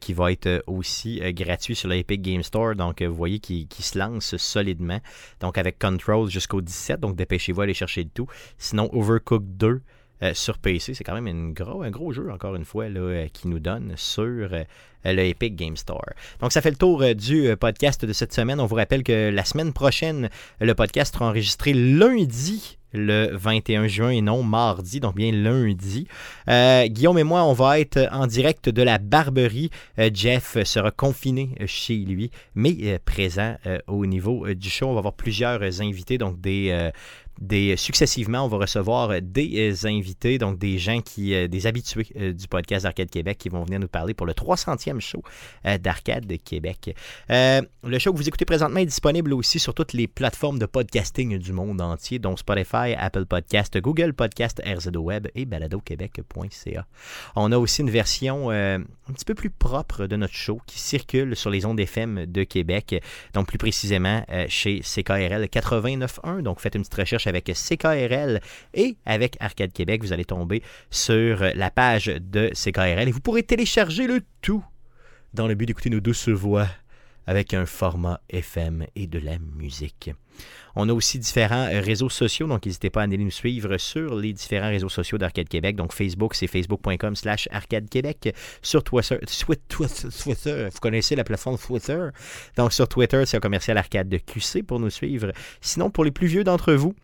qui 0.00 0.12
va 0.12 0.32
être 0.32 0.64
aussi 0.66 1.20
gratuit 1.32 1.76
sur 1.76 1.88
l'Epic 1.88 2.20
Game 2.20 2.42
Store. 2.42 2.74
Donc, 2.74 3.00
vous 3.00 3.14
voyez 3.14 3.38
qu'il 3.38 3.66
se 3.78 3.96
lance 3.96 4.36
solidement. 4.36 5.00
Donc, 5.40 5.56
avec 5.56 5.78
Control 5.78 6.28
jusqu'au 6.28 6.60
17. 6.60 7.00
Donc, 7.00 7.16
dépêchez-vous 7.16 7.62
à 7.62 7.72
chercher 7.72 8.02
le 8.02 8.10
tout. 8.10 8.26
Sinon, 8.58 8.90
Overcook 8.92 9.44
2 9.46 9.80
sur 10.32 10.58
PC, 10.58 10.94
c'est 10.94 11.04
quand 11.04 11.20
même 11.20 11.52
gros, 11.52 11.82
un 11.82 11.90
gros 11.90 12.12
jeu, 12.12 12.30
encore 12.30 12.56
une 12.56 12.64
fois, 12.64 12.88
là, 12.88 13.28
qui 13.32 13.48
nous 13.48 13.60
donne 13.60 13.94
sur 13.96 14.48
le 15.04 15.22
Epic 15.24 15.56
Game 15.56 15.76
Store. 15.76 16.10
Donc, 16.40 16.52
ça 16.52 16.60
fait 16.60 16.70
le 16.70 16.76
tour 16.76 17.02
euh, 17.02 17.14
du 17.14 17.48
euh, 17.48 17.56
podcast 17.56 18.04
de 18.04 18.12
cette 18.12 18.32
semaine. 18.32 18.60
On 18.60 18.66
vous 18.66 18.76
rappelle 18.76 19.02
que 19.02 19.30
la 19.30 19.44
semaine 19.44 19.72
prochaine, 19.72 20.28
le 20.60 20.74
podcast 20.74 21.14
sera 21.14 21.26
enregistré 21.26 21.72
lundi 21.72 22.78
le 22.94 23.36
21 23.36 23.86
juin 23.86 24.10
et 24.10 24.22
non 24.22 24.42
mardi, 24.42 24.98
donc 24.98 25.14
bien 25.14 25.30
lundi. 25.30 26.06
Euh, 26.48 26.86
Guillaume 26.86 27.18
et 27.18 27.24
moi, 27.24 27.44
on 27.44 27.52
va 27.52 27.80
être 27.80 28.08
en 28.12 28.26
direct 28.26 28.70
de 28.70 28.82
la 28.82 28.96
Barberie. 28.96 29.68
Jeff 30.14 30.56
sera 30.64 30.90
confiné 30.90 31.50
chez 31.66 31.96
lui, 31.96 32.30
mais 32.54 32.98
présent 33.04 33.56
au 33.88 34.06
niveau 34.06 34.46
du 34.54 34.70
show. 34.70 34.86
On 34.86 34.94
va 34.94 35.00
avoir 35.00 35.12
plusieurs 35.12 35.82
invités, 35.82 36.16
donc 36.16 36.40
des 36.40 36.90
des, 37.40 37.76
successivement, 37.76 38.44
on 38.44 38.48
va 38.48 38.58
recevoir 38.58 39.20
des 39.22 39.86
invités, 39.86 40.38
donc 40.38 40.58
des 40.58 40.78
gens 40.78 41.00
qui, 41.00 41.34
euh, 41.34 41.48
des 41.48 41.66
habitués 41.66 42.06
euh, 42.16 42.32
du 42.32 42.48
podcast 42.48 42.84
d'Arcade 42.84 43.10
Québec 43.10 43.38
qui 43.38 43.48
vont 43.48 43.64
venir 43.64 43.80
nous 43.80 43.88
parler 43.88 44.14
pour 44.14 44.26
le 44.26 44.32
300e 44.32 45.00
show 45.00 45.22
euh, 45.66 45.78
d'Arcade 45.78 46.32
Québec. 46.44 46.94
le 47.28 47.98
show 47.98 48.12
que 48.12 48.18
vous 48.18 48.28
écoutez 48.28 48.44
présentement 48.44 48.80
est 48.80 48.86
disponible 48.86 49.32
aussi 49.32 49.58
sur 49.58 49.74
toutes 49.74 49.92
les 49.92 50.08
plateformes 50.08 50.58
de 50.58 50.66
podcasting 50.66 51.38
du 51.38 51.52
monde 51.52 51.80
entier, 51.80 52.18
dont 52.18 52.36
Spotify, 52.36 52.94
Apple 52.96 53.26
Podcast, 53.26 53.78
Google 53.78 54.12
Podcast, 54.12 54.60
RZO 54.64 55.00
Web 55.00 55.28
et 55.34 55.44
baladoquebec.ca. 55.44 56.86
On 57.36 57.52
a 57.52 57.58
aussi 57.58 57.82
une 57.82 57.90
version 57.90 58.50
euh, 58.50 58.78
un 58.78 59.12
petit 59.12 59.24
peu 59.24 59.34
plus 59.34 59.50
propre 59.50 60.06
de 60.06 60.16
notre 60.16 60.34
show 60.34 60.60
qui 60.66 60.78
circule 60.78 61.36
sur 61.36 61.50
les 61.50 61.64
ondes 61.64 61.80
FM 61.80 62.26
de 62.26 62.44
Québec, 62.44 63.02
donc 63.34 63.46
plus 63.46 63.58
précisément 63.58 64.24
euh, 64.30 64.46
chez 64.48 64.80
CKRL 64.80 65.44
89.1. 65.44 66.42
Donc 66.42 66.60
faites 66.60 66.74
une 66.74 66.82
petite 66.82 66.94
recherche 66.94 67.26
avec 67.28 67.52
CKRL 67.52 68.40
et 68.74 68.96
avec 69.06 69.36
Arcade 69.40 69.72
Québec, 69.72 70.02
vous 70.02 70.12
allez 70.12 70.24
tomber 70.24 70.62
sur 70.90 71.44
la 71.54 71.70
page 71.70 72.06
de 72.06 72.50
CKRL 72.54 73.08
et 73.08 73.12
vous 73.12 73.20
pourrez 73.20 73.42
télécharger 73.42 74.06
le 74.06 74.22
tout 74.42 74.64
dans 75.34 75.46
le 75.46 75.54
but 75.54 75.66
d'écouter 75.66 75.90
nos 75.90 76.00
douces 76.00 76.28
voix 76.28 76.66
avec 77.28 77.52
un 77.52 77.66
format 77.66 78.22
FM 78.30 78.86
et 78.96 79.06
de 79.06 79.18
la 79.18 79.38
musique. 79.38 80.10
On 80.74 80.88
a 80.88 80.94
aussi 80.94 81.18
différents 81.18 81.66
réseaux 81.66 82.08
sociaux, 82.08 82.46
donc 82.46 82.64
n'hésitez 82.64 82.88
pas 82.88 83.00
à 83.00 83.04
aller 83.04 83.18
nous 83.18 83.30
suivre 83.30 83.76
sur 83.76 84.14
les 84.14 84.32
différents 84.32 84.68
réseaux 84.68 84.88
sociaux 84.88 85.18
d'Arcade 85.18 85.48
Québec. 85.48 85.76
Donc 85.76 85.92
Facebook, 85.92 86.34
c'est 86.34 86.46
facebook.com 86.46 87.16
slash 87.16 87.46
Arcade 87.50 87.90
Québec. 87.90 88.34
Sur 88.62 88.82
Twitter, 88.82 89.18
Twitter, 90.22 90.68
vous 90.72 90.78
connaissez 90.80 91.16
la 91.16 91.24
plateforme 91.24 91.58
Twitter. 91.58 92.08
Donc 92.56 92.72
sur 92.72 92.88
Twitter, 92.88 93.24
c'est 93.26 93.36
un 93.36 93.40
commercial 93.40 93.76
Arcade 93.76 94.08
de 94.08 94.16
QC 94.16 94.62
pour 94.62 94.80
nous 94.80 94.90
suivre. 94.90 95.32
Sinon, 95.60 95.90
pour 95.90 96.04
les 96.04 96.10
plus 96.10 96.28
vieux 96.28 96.44
d'entre 96.44 96.72
vous, 96.72 96.94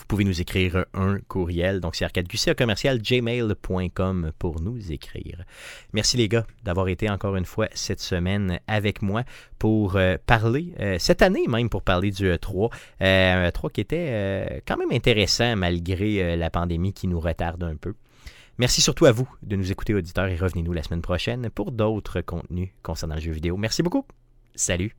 vous 0.00 0.06
pouvez 0.06 0.24
nous 0.24 0.40
écrire 0.40 0.86
un 0.94 1.18
courriel. 1.28 1.80
Donc, 1.80 1.94
c'est 1.94 2.10
gmail.com 2.10 4.32
pour 4.38 4.60
nous 4.60 4.92
écrire. 4.92 5.44
Merci 5.92 6.16
les 6.16 6.28
gars 6.28 6.46
d'avoir 6.64 6.88
été 6.88 7.10
encore 7.10 7.36
une 7.36 7.44
fois 7.44 7.68
cette 7.74 8.00
semaine 8.00 8.58
avec 8.66 9.02
moi 9.02 9.24
pour 9.58 9.96
euh, 9.96 10.16
parler, 10.24 10.72
euh, 10.80 10.96
cette 10.98 11.20
année 11.20 11.46
même 11.48 11.68
pour 11.68 11.82
parler 11.82 12.10
du 12.10 12.30
E3. 12.30 12.72
Euh, 13.02 13.46
un 13.46 13.50
E3 13.50 13.70
qui 13.70 13.80
était 13.82 14.62
quand 14.66 14.78
même 14.78 14.92
intéressant 14.92 15.56
malgré 15.56 16.36
la 16.36 16.50
pandémie 16.50 16.92
qui 16.92 17.06
nous 17.06 17.20
retarde 17.20 17.62
un 17.62 17.76
peu. 17.76 17.94
Merci 18.58 18.80
surtout 18.80 19.06
à 19.06 19.12
vous 19.12 19.28
de 19.42 19.56
nous 19.56 19.70
écouter, 19.70 19.94
auditeurs, 19.94 20.26
et 20.26 20.36
revenez-nous 20.36 20.72
la 20.72 20.82
semaine 20.82 21.02
prochaine 21.02 21.50
pour 21.50 21.72
d'autres 21.72 22.20
contenus 22.20 22.70
concernant 22.82 23.16
le 23.16 23.20
jeu 23.20 23.32
vidéo. 23.32 23.56
Merci 23.56 23.82
beaucoup. 23.82 24.04
Salut. 24.54 24.94